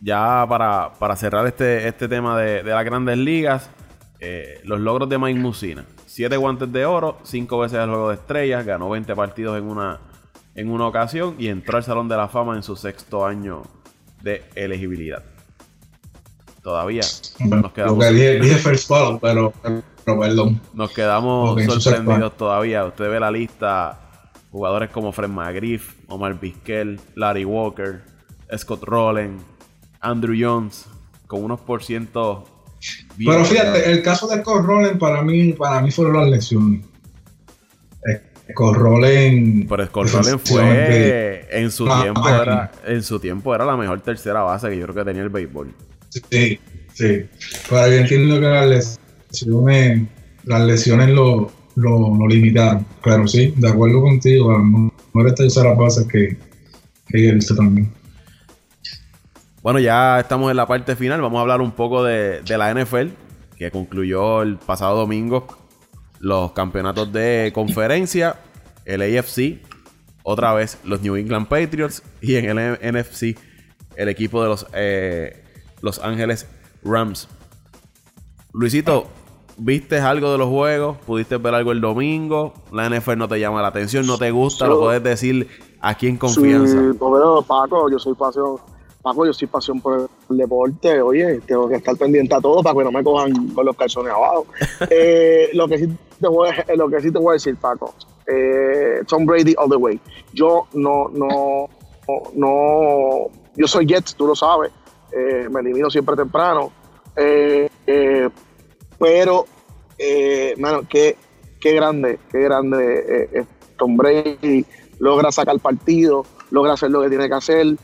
Ya 0.00 0.46
para, 0.48 0.92
para, 0.98 1.16
cerrar 1.16 1.46
este, 1.46 1.88
este 1.88 2.08
tema 2.08 2.38
de, 2.40 2.62
las 2.62 2.84
grandes 2.84 3.18
ligas, 3.18 3.70
eh, 4.20 4.60
los 4.64 4.80
logros 4.80 5.08
de 5.08 5.18
Mike 5.18 5.40
Musina. 5.40 5.84
Siete 6.06 6.36
guantes 6.36 6.72
de 6.72 6.84
oro, 6.84 7.18
cinco 7.22 7.58
veces 7.58 7.78
el 7.78 7.88
juego 7.88 8.10
de 8.10 8.16
estrellas, 8.16 8.64
ganó 8.64 8.88
20 8.90 9.14
partidos 9.14 9.58
en 9.58 9.64
una, 9.64 10.00
en 10.58 10.70
una 10.70 10.88
ocasión 10.88 11.36
y 11.38 11.46
entró 11.46 11.76
al 11.76 11.84
Salón 11.84 12.08
de 12.08 12.16
la 12.16 12.26
Fama 12.26 12.56
en 12.56 12.64
su 12.64 12.74
sexto 12.74 13.24
año 13.24 13.62
de 14.22 14.42
elegibilidad. 14.56 15.22
Todavía 16.64 17.02
nos 17.38 17.72
quedamos. 17.72 18.04
first 18.60 18.90
pero 19.22 19.52
nos 20.74 20.90
quedamos 20.90 21.62
sorprendidos 21.64 22.36
todavía. 22.36 22.84
Usted 22.86 23.08
ve 23.08 23.20
la 23.20 23.30
lista, 23.30 24.00
jugadores 24.50 24.90
como 24.90 25.12
Fred 25.12 25.28
McGriff, 25.28 25.94
Omar 26.08 26.40
Vizquel, 26.40 27.00
Larry 27.14 27.44
Walker, 27.44 28.02
Scott 28.56 28.82
Rowland, 28.82 29.40
Andrew 30.00 30.34
Jones, 30.36 30.86
con 31.28 31.44
unos 31.44 31.60
por 31.60 31.84
ciento 31.84 32.44
Pero 33.16 33.44
fíjate, 33.44 33.92
el 33.92 34.02
caso 34.02 34.26
de 34.26 34.40
Scott 34.40 34.64
Rowland 34.64 34.98
para 34.98 35.22
mí, 35.22 35.52
para 35.52 35.80
mí 35.80 35.92
fueron 35.92 36.16
las 36.16 36.28
lesiones. 36.30 36.87
Scott 38.50 38.76
Rowland. 38.76 39.68
Pero 39.68 39.88
fue 40.38 41.46
en 41.50 41.70
su 41.70 41.86
tiempo 41.86 42.28
era, 42.28 42.70
en 42.86 43.02
su 43.02 43.18
tiempo 43.18 43.54
era 43.54 43.64
la 43.64 43.76
mejor 43.76 44.00
tercera 44.00 44.42
base 44.42 44.70
que 44.70 44.78
yo 44.78 44.84
creo 44.84 44.96
que 44.96 45.04
tenía 45.04 45.22
el 45.22 45.28
béisbol. 45.28 45.72
Sí, 46.10 46.58
sí. 46.94 47.26
Pero 47.68 47.88
yo 47.88 47.94
entiendo 47.94 48.40
que 48.40 48.46
las 48.46 48.98
lesiones, 49.30 50.08
las 50.44 50.62
lesiones 50.62 51.10
lo, 51.10 51.50
lo, 51.76 52.26
limitaron. 52.28 52.86
Pero 53.02 53.26
sí, 53.26 53.52
de 53.56 53.68
acuerdo 53.68 54.00
contigo, 54.00 54.56
no 54.58 55.20
eres 55.20 55.34
tercera 55.34 55.74
base 55.74 56.06
que, 56.08 56.36
que 57.08 57.28
él 57.28 57.44
también. 57.56 57.92
Bueno, 59.62 59.80
ya 59.80 60.20
estamos 60.20 60.50
en 60.50 60.56
la 60.56 60.66
parte 60.66 60.96
final. 60.96 61.20
Vamos 61.20 61.38
a 61.38 61.42
hablar 61.42 61.60
un 61.60 61.72
poco 61.72 62.02
de, 62.04 62.40
de 62.40 62.58
la 62.58 62.72
NFL, 62.72 63.08
que 63.58 63.70
concluyó 63.70 64.40
el 64.42 64.56
pasado 64.56 64.96
domingo 64.96 65.57
los 66.20 66.52
campeonatos 66.52 67.12
de 67.12 67.52
conferencia, 67.54 68.36
el 68.84 69.02
AFC, 69.02 69.60
otra 70.22 70.52
vez 70.52 70.78
los 70.84 71.00
New 71.00 71.16
England 71.16 71.48
Patriots 71.48 72.02
y 72.20 72.36
en 72.36 72.58
el 72.58 72.78
NFC 72.92 73.38
el 73.96 74.08
equipo 74.08 74.42
de 74.42 74.48
los 74.48 74.66
eh, 74.74 75.44
los 75.82 75.98
Ángeles 75.98 76.46
Rams. 76.82 77.28
Luisito, 78.52 79.06
¿viste 79.56 79.98
algo 80.00 80.32
de 80.32 80.38
los 80.38 80.48
juegos? 80.48 80.96
¿Pudiste 80.98 81.36
ver 81.36 81.54
algo 81.54 81.72
el 81.72 81.80
domingo? 81.80 82.54
¿La 82.72 82.88
NFL 82.88 83.18
no 83.18 83.28
te 83.28 83.38
llama 83.38 83.60
la 83.60 83.68
atención? 83.68 84.06
¿No 84.06 84.16
te 84.16 84.30
gusta? 84.30 84.66
¿Lo 84.66 84.80
puedes 84.80 85.02
decir 85.02 85.48
aquí 85.80 86.06
en 86.06 86.16
confianza? 86.16 86.78
Sí, 86.78 86.98
pues, 86.98 87.44
Paco, 87.46 87.90
yo 87.90 87.98
soy 87.98 88.14
pasión. 88.14 88.56
Paco, 89.02 89.26
yo 89.26 89.32
soy 89.32 89.48
pasión 89.48 89.80
por 89.80 90.08
el 90.30 90.36
deporte. 90.36 91.00
Oye, 91.00 91.40
tengo 91.46 91.68
que 91.68 91.76
estar 91.76 91.96
pendiente 91.96 92.34
a 92.34 92.40
todo 92.40 92.62
para 92.62 92.76
que 92.76 92.84
no 92.84 92.92
me 92.92 93.02
cojan 93.02 93.48
con 93.48 93.66
los 93.66 93.76
calzones 93.76 94.12
abajo. 94.12 94.46
Eh, 94.90 95.50
lo, 95.54 95.68
que 95.68 95.78
sí 95.78 95.88
lo 96.20 96.88
que 96.88 97.00
sí 97.00 97.10
te 97.10 97.18
voy 97.18 97.30
a 97.30 97.32
decir, 97.34 97.56
Paco, 97.56 97.94
eh, 98.28 99.02
Tom 99.06 99.24
Brady 99.24 99.54
all 99.56 99.70
the 99.70 99.76
way. 99.76 99.98
Yo 100.32 100.66
no, 100.74 101.08
no, 101.08 101.68
no, 102.34 103.30
yo 103.56 103.66
soy 103.66 103.86
Jets, 103.86 104.14
tú 104.14 104.26
lo 104.26 104.36
sabes. 104.36 104.70
Eh, 105.12 105.48
me 105.50 105.60
elimino 105.60 105.88
siempre 105.88 106.14
temprano. 106.14 106.70
Eh, 107.16 107.68
pero, 108.98 109.46
mano, 110.58 110.82
qué, 110.88 111.16
qué 111.60 111.72
grande, 111.72 112.18
qué 112.30 112.40
grande 112.40 113.46
Tom 113.78 113.96
Brady. 113.96 114.64
logra 114.98 115.32
sacar 115.32 115.58
partido, 115.60 116.24
logra 116.50 116.74
hacer 116.74 116.90
lo 116.90 117.00
que 117.02 117.08
tiene 117.08 117.28
que 117.28 117.34
hacer 117.34 117.76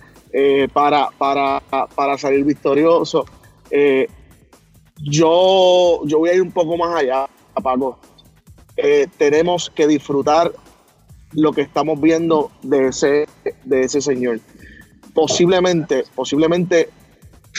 para, 0.73 1.09
para, 1.17 1.63
para, 1.95 2.19
salir 2.19 2.45
victorioso. 2.45 3.25
Yo, 4.99 6.01
yo 6.05 6.19
voy 6.19 6.31
a 6.31 6.35
ir 6.35 6.43
un 6.43 6.53
poco 6.53 6.77
más 6.77 6.97
allá, 6.97 7.27
Paco. 7.63 7.99
Eh, 8.77 9.07
tenemos 9.19 9.71
que 9.71 9.87
disfrutar 9.87 10.53
lo 11.33 11.53
que 11.53 11.63
estamos 11.63 12.01
viendo 12.01 12.51
de 12.63 12.89
ese, 12.89 13.29
de 13.65 13.83
ese 13.83 14.01
señor. 14.01 14.41
Posiblemente, 15.15 16.05
posiblemente 16.15 16.91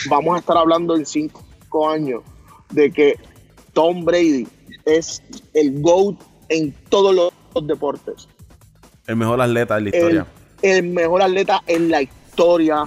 vamos 0.08 0.36
a 0.36 0.40
estar 0.40 0.56
hablando 0.56 0.96
en 0.96 1.06
cinco 1.06 1.88
años 1.88 2.22
de 2.70 2.90
que 2.90 3.18
Tom 3.72 4.04
Brady 4.04 4.46
es 4.84 5.22
el 5.54 5.80
GOAT 5.80 6.16
en 6.48 6.74
todos 6.88 7.14
los 7.14 7.66
deportes. 7.66 8.28
El 9.06 9.16
mejor 9.16 9.40
atleta 9.40 9.76
de 9.76 9.80
la 9.82 9.88
historia. 9.88 10.26
El, 10.62 10.82
mejor 10.84 11.22
atleta 11.22 11.62
en 11.66 11.90
la 11.90 12.02
historia 12.02 12.84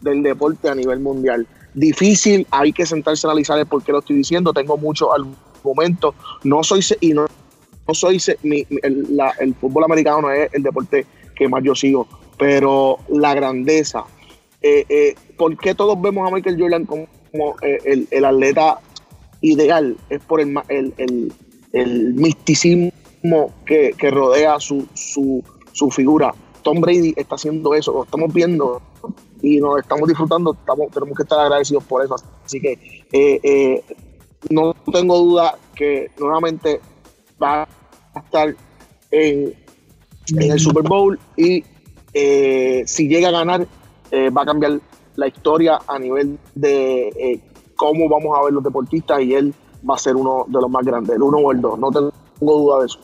del 0.00 0.22
deporte 0.22 0.68
a 0.68 0.74
nivel 0.74 1.00
mundial. 1.00 1.46
Difícil, 1.74 2.46
hay 2.50 2.72
que 2.72 2.86
sentarse 2.86 3.26
a 3.26 3.30
analizar 3.30 3.58
el 3.58 3.66
por 3.66 3.82
qué 3.82 3.92
lo 3.92 3.98
estoy 3.98 4.16
diciendo. 4.16 4.52
Tengo 4.52 4.76
muchos 4.76 5.08
argumentos. 5.12 6.14
No 6.44 6.62
soy 6.62 6.84
y 7.00 7.12
no, 7.12 7.26
no 7.86 7.94
soy 7.94 8.18
el, 8.42 9.54
fútbol 9.60 9.84
americano 9.84 10.22
no 10.22 10.30
es 10.30 10.52
el 10.54 10.62
deporte 10.62 11.06
que 11.34 11.48
más 11.48 11.62
yo 11.62 11.74
sigo, 11.74 12.06
pero 12.38 12.98
la 13.08 13.34
grandeza. 13.34 14.04
Eh, 14.62 14.86
eh, 14.88 15.14
¿Por 15.36 15.56
qué 15.58 15.74
todos 15.74 16.00
vemos 16.00 16.26
a 16.26 16.34
Michael 16.34 16.58
Jordan 16.58 16.86
como, 16.86 17.06
eh, 17.62 18.06
el, 18.10 18.24
atleta 18.24 18.78
ideal? 19.42 19.96
Es 20.08 20.20
por 20.20 20.40
el, 20.40 20.54
el, 20.68 21.32
el 21.72 22.14
misticismo 22.14 22.92
que, 23.66 23.94
rodea 24.10 24.58
su, 24.60 24.86
su, 24.94 25.90
figura. 25.90 26.34
Tom 26.62 26.80
Brady 26.80 27.12
está 27.16 27.34
haciendo 27.34 27.74
eso, 27.74 27.92
lo 27.92 28.04
estamos 28.04 28.32
viendo 28.32 28.80
y 29.42 29.58
nos 29.58 29.80
estamos 29.80 30.08
disfrutando, 30.08 30.56
estamos, 30.58 30.90
tenemos 30.90 31.14
que 31.14 31.24
estar 31.24 31.40
agradecidos 31.40 31.84
por 31.84 32.02
eso. 32.02 32.16
Así 32.42 32.58
que 32.60 33.82
no 34.48 34.74
tengo 34.90 35.18
duda 35.18 35.58
que 35.74 36.10
nuevamente 36.18 36.80
va 37.44 37.68
a 38.14 38.18
estar 38.18 38.54
en, 39.10 39.54
el 40.36 40.58
Super 40.58 40.84
Bowl 40.84 41.18
y 41.36 41.62
eh, 42.14 42.82
si 42.86 43.08
llega 43.08 43.28
a 43.28 43.32
ganar 43.32 43.66
va 44.12 44.42
a 44.42 44.46
cambiar 44.46 44.80
la 45.16 45.26
historia 45.26 45.80
a 45.88 45.98
nivel 45.98 46.38
de 46.54 47.40
cómo 47.76 48.08
vamos 48.08 48.38
a 48.38 48.44
ver 48.44 48.52
los 48.52 48.62
deportistas 48.62 49.20
y 49.20 49.34
él 49.34 49.52
va 49.88 49.96
a 49.96 49.98
ser 49.98 50.16
uno 50.16 50.44
de 50.46 50.60
los 50.60 50.70
más 50.70 50.84
grandes, 50.84 51.16
el 51.16 51.22
uno 51.22 51.38
o 51.38 51.52
el 51.52 51.60
dos, 51.60 51.78
no 51.78 51.90
tengo 51.90 52.12
duda 52.40 52.80
de 52.80 52.86
eso. 52.86 52.98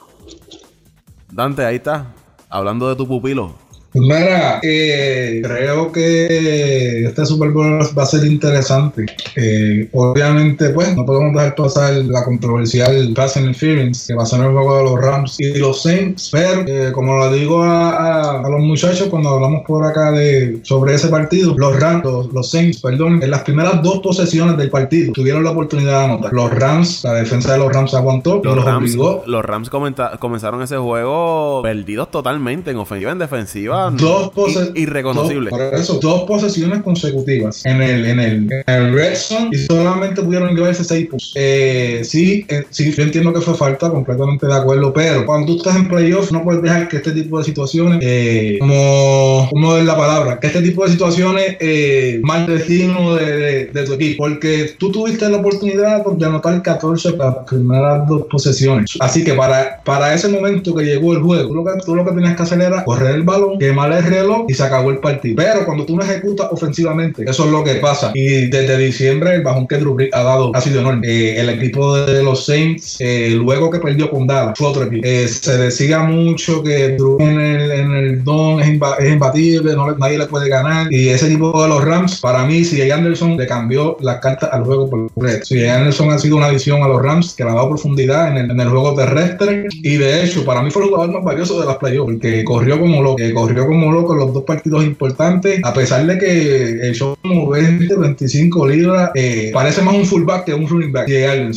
Dante, 1.32 1.64
ahí 1.64 1.76
está. 1.76 2.14
Hablando 2.48 2.88
de 2.88 2.96
tu 2.96 3.06
pupilo. 3.06 3.54
Mira, 3.94 4.60
eh, 4.62 5.40
creo 5.42 5.90
que 5.90 7.04
este 7.06 7.26
Super 7.26 7.50
Bowl 7.50 7.80
va 7.98 8.02
a 8.04 8.06
ser 8.06 8.24
interesante. 8.24 9.06
Eh, 9.34 9.88
obviamente, 9.92 10.70
pues, 10.70 10.96
no 10.96 11.04
podemos 11.04 11.34
dejar 11.34 11.56
pasar 11.56 11.94
la 11.94 12.24
controversial 12.24 13.12
pass 13.14 13.36
interference 13.36 14.12
que 14.12 14.16
pasó 14.16 14.36
en 14.36 14.42
el 14.42 14.52
juego 14.52 14.78
de 14.78 14.84
los 14.84 15.00
Rams 15.00 15.40
y 15.40 15.58
los 15.58 15.82
Saints, 15.82 16.28
pero 16.30 16.62
eh, 16.66 16.92
como 16.92 17.16
lo 17.16 17.32
digo 17.32 17.62
a, 17.64 18.42
los 18.48 18.60
muchachos 18.60 19.08
cuando 19.08 19.30
hablamos 19.30 19.62
por 19.66 19.84
acá 19.84 20.12
de 20.12 20.60
sobre 20.62 20.94
ese 20.94 21.08
partido, 21.08 21.54
los 21.56 21.78
Rams, 21.80 22.04
los, 22.32 22.50
Saints, 22.50 22.80
perdón, 22.80 23.22
en 23.22 23.30
las 23.30 23.42
primeras 23.42 23.82
dos 23.82 23.98
posesiones 24.00 24.56
del 24.56 24.70
partido 24.70 25.12
tuvieron 25.12 25.42
la 25.42 25.50
oportunidad 25.50 25.98
de 26.00 26.04
anotar. 26.04 26.32
Los 26.32 26.50
Rams, 26.50 27.02
la 27.04 27.14
defensa 27.14 27.52
de 27.52 27.58
los 27.58 27.72
Rams 27.72 27.94
aguantó, 27.94 28.40
los, 28.42 28.64
Rams, 28.64 28.94
Los 28.94 29.44
Rams 29.44 29.70
comenzaron 29.70 30.62
ese 30.62 30.76
juego 30.76 31.62
perdidos 31.62 32.10
totalmente 32.10 32.70
en 32.70 32.76
ofensiva, 32.76 33.12
en 33.12 33.18
defensiva 33.18 33.79
dos 33.92 34.32
irreconocibles. 34.74 35.50
por 35.50 35.62
eso, 35.62 35.98
dos 36.00 36.22
posesiones 36.22 36.82
consecutivas 36.82 37.64
en 37.64 37.82
el, 37.82 38.06
en 38.06 38.20
el, 38.20 38.52
en 38.52 38.64
el 38.66 38.92
Red 38.92 39.16
Zone 39.16 39.50
y 39.52 39.58
solamente 39.58 40.22
pudieron 40.22 40.54
llevarse 40.54 40.84
seis 40.84 41.06
puntos. 41.08 41.32
Eh, 41.34 42.02
sí, 42.04 42.44
eh, 42.48 42.64
sí, 42.70 42.92
yo 42.92 43.02
entiendo 43.02 43.32
que 43.32 43.40
fue 43.40 43.54
falta, 43.54 43.90
completamente 43.90 44.46
de 44.46 44.54
acuerdo, 44.54 44.92
pero 44.92 45.24
cuando 45.26 45.46
tú 45.46 45.58
estás 45.58 45.76
en 45.76 45.88
playoffs 45.88 46.32
no 46.32 46.42
puedes 46.42 46.62
dejar 46.62 46.88
que 46.88 46.96
este 46.96 47.12
tipo 47.12 47.38
de 47.38 47.44
situaciones, 47.44 47.98
eh, 48.02 48.56
como, 48.60 49.48
como 49.50 49.76
es 49.76 49.84
la 49.84 49.96
palabra, 49.96 50.38
que 50.38 50.48
este 50.48 50.62
tipo 50.62 50.84
de 50.84 50.92
situaciones 50.92 51.56
eh, 51.60 52.20
mal 52.22 52.46
destino 52.46 53.14
de, 53.14 53.66
de, 53.66 53.84
tu 53.84 53.94
equipo, 53.94 54.24
porque 54.24 54.74
tú 54.78 54.90
tuviste 54.90 55.28
la 55.28 55.38
oportunidad 55.38 56.04
de 56.04 56.26
anotar 56.26 56.62
14 56.62 57.12
para 57.12 57.30
las 57.30 57.44
primeras 57.46 58.08
dos 58.08 58.26
posesiones. 58.30 58.96
Así 59.00 59.24
que 59.24 59.34
para, 59.34 59.80
para 59.84 60.14
ese 60.14 60.28
momento 60.28 60.74
que 60.74 60.84
llegó 60.84 61.12
el 61.12 61.22
juego, 61.22 61.48
tú 61.48 61.54
lo 61.54 61.64
que, 61.64 61.70
tú 61.84 61.94
lo 61.94 62.04
que 62.04 62.12
tenías 62.12 62.36
que 62.36 62.42
hacer 62.42 62.60
era 62.60 62.84
correr 62.84 63.14
el 63.14 63.22
balón, 63.22 63.58
que 63.58 63.69
mal 63.72 63.92
el 63.92 64.04
reloj 64.04 64.46
y 64.48 64.54
se 64.54 64.62
acabó 64.62 64.90
el 64.90 64.98
partido. 64.98 65.36
Pero 65.36 65.64
cuando 65.64 65.84
tú 65.84 65.96
no 65.96 66.02
ejecutas 66.02 66.48
ofensivamente, 66.50 67.24
eso 67.28 67.44
es 67.44 67.50
lo 67.50 67.64
que 67.64 67.74
pasa. 67.74 68.12
Y 68.14 68.46
desde 68.46 68.78
diciembre, 68.78 69.34
el 69.34 69.42
bajón 69.42 69.66
que 69.66 69.76
Drew 69.76 69.96
ha 70.12 70.22
dado 70.22 70.52
ha 70.54 70.60
sido 70.60 70.80
enorme. 70.80 71.06
Eh, 71.06 71.40
el 71.40 71.48
equipo 71.50 71.96
de 71.96 72.22
los 72.22 72.46
Saints, 72.46 72.96
eh, 73.00 73.30
luego 73.34 73.70
que 73.70 73.78
perdió 73.78 74.10
con 74.10 74.26
Dallas, 74.26 74.54
fue 74.56 74.68
otro 74.68 74.84
equipo. 74.84 75.06
Eh, 75.06 75.28
se 75.28 75.56
decía 75.58 76.00
mucho 76.00 76.62
que 76.62 76.96
Drew 76.96 77.18
en 77.20 77.40
el, 77.40 78.24
don 78.24 78.60
es, 78.60 78.68
imbatible, 78.68 79.74
no, 79.74 79.94
nadie 79.96 80.18
le 80.18 80.26
puede 80.26 80.48
ganar. 80.48 80.92
Y 80.92 81.08
ese 81.08 81.26
equipo 81.26 81.62
de 81.62 81.68
los 81.68 81.84
Rams, 81.84 82.20
para 82.20 82.44
mí, 82.44 82.64
si 82.64 82.90
Anderson 82.90 83.36
le 83.36 83.46
cambió 83.46 83.96
las 84.00 84.20
cartas 84.20 84.50
al 84.52 84.64
juego 84.64 84.88
por 84.88 85.10
red. 85.16 85.42
Si 85.42 85.64
Anderson 85.66 86.10
ha 86.10 86.18
sido 86.18 86.36
una 86.36 86.46
adición 86.46 86.82
a 86.82 86.88
los 86.88 87.02
Rams 87.02 87.34
que 87.34 87.44
le 87.44 87.50
ha 87.50 87.54
dado 87.54 87.68
profundidad 87.70 88.28
en 88.28 88.36
el, 88.36 88.50
en 88.50 88.60
el 88.60 88.68
juego 88.68 88.94
terrestre. 88.94 89.66
Y 89.70 89.96
de 89.96 90.24
hecho, 90.24 90.44
para 90.44 90.62
mí 90.62 90.70
fue 90.70 90.82
el 90.82 90.90
jugador 90.90 91.12
más 91.12 91.24
valioso 91.24 91.60
de 91.60 91.66
las 91.66 91.76
playoffs, 91.76 92.12
porque 92.12 92.44
corrió 92.44 92.78
como 92.78 93.02
lo 93.02 93.16
que 93.16 93.32
corrió 93.32 93.59
como 93.66 93.92
loco 93.92 94.12
en 94.12 94.20
los 94.20 94.32
dos 94.32 94.44
partidos 94.44 94.84
importantes, 94.84 95.60
a 95.64 95.72
pesar 95.72 96.06
de 96.06 96.18
que 96.18 96.70
el 96.86 96.94
show 96.94 97.16
como 97.22 97.48
20, 97.48 97.96
25 97.96 98.68
libras, 98.68 99.10
eh, 99.14 99.50
parece 99.52 99.82
más 99.82 99.94
un 99.94 100.04
fullback 100.04 100.44
que 100.44 100.54
un 100.54 100.68
running 100.68 100.92
back, 100.92 101.06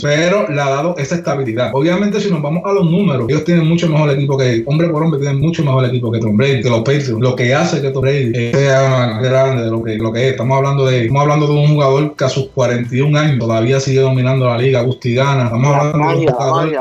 pero 0.02 0.50
le 0.50 0.62
ha 0.62 0.70
dado 0.70 0.96
esa 0.98 1.16
estabilidad. 1.16 1.72
Obviamente, 1.74 2.20
si 2.20 2.30
nos 2.30 2.42
vamos 2.42 2.64
a 2.66 2.74
los 2.74 2.90
números, 2.90 3.28
ellos 3.30 3.44
tienen 3.44 3.68
mucho 3.68 3.88
mejor 3.90 4.10
equipo 4.12 4.38
que, 4.38 4.64
hombre 4.66 4.90
por 4.90 5.04
hombre, 5.04 5.20
tienen 5.20 5.40
mucho 5.40 5.64
mejor 5.64 5.86
equipo 5.86 6.12
que 6.12 6.20
Tom 6.20 6.38
Brady, 6.38 6.62
que 6.62 6.70
los 6.70 6.80
Patriots. 6.80 7.20
Lo 7.20 7.36
que 7.36 7.54
hace 7.54 7.82
que 7.82 7.90
Tom 7.90 8.02
Brady 8.02 8.52
sea 8.52 9.20
grande 9.22 9.64
de 9.64 9.72
lo 9.72 9.84
que, 9.84 9.96
lo 9.98 10.12
que 10.12 10.26
es. 10.26 10.32
Estamos 10.32 10.58
hablando 10.58 10.86
de, 10.86 11.02
estamos 11.02 11.22
hablando 11.22 11.48
de 11.48 11.54
un 11.54 11.68
jugador 11.68 12.16
que 12.16 12.26
a 12.26 12.30
sus 12.30 12.48
41 12.50 13.18
años 13.18 13.40
todavía 13.40 13.80
sigue 13.80 14.02
dominando 14.02 14.48
la 14.48 14.58
liga, 14.58 14.80
Agustigana. 14.80 15.46
Estamos 15.46 15.76
hablando 15.76 16.20
de 16.20 16.26
un 16.26 16.34
jugador 16.34 16.72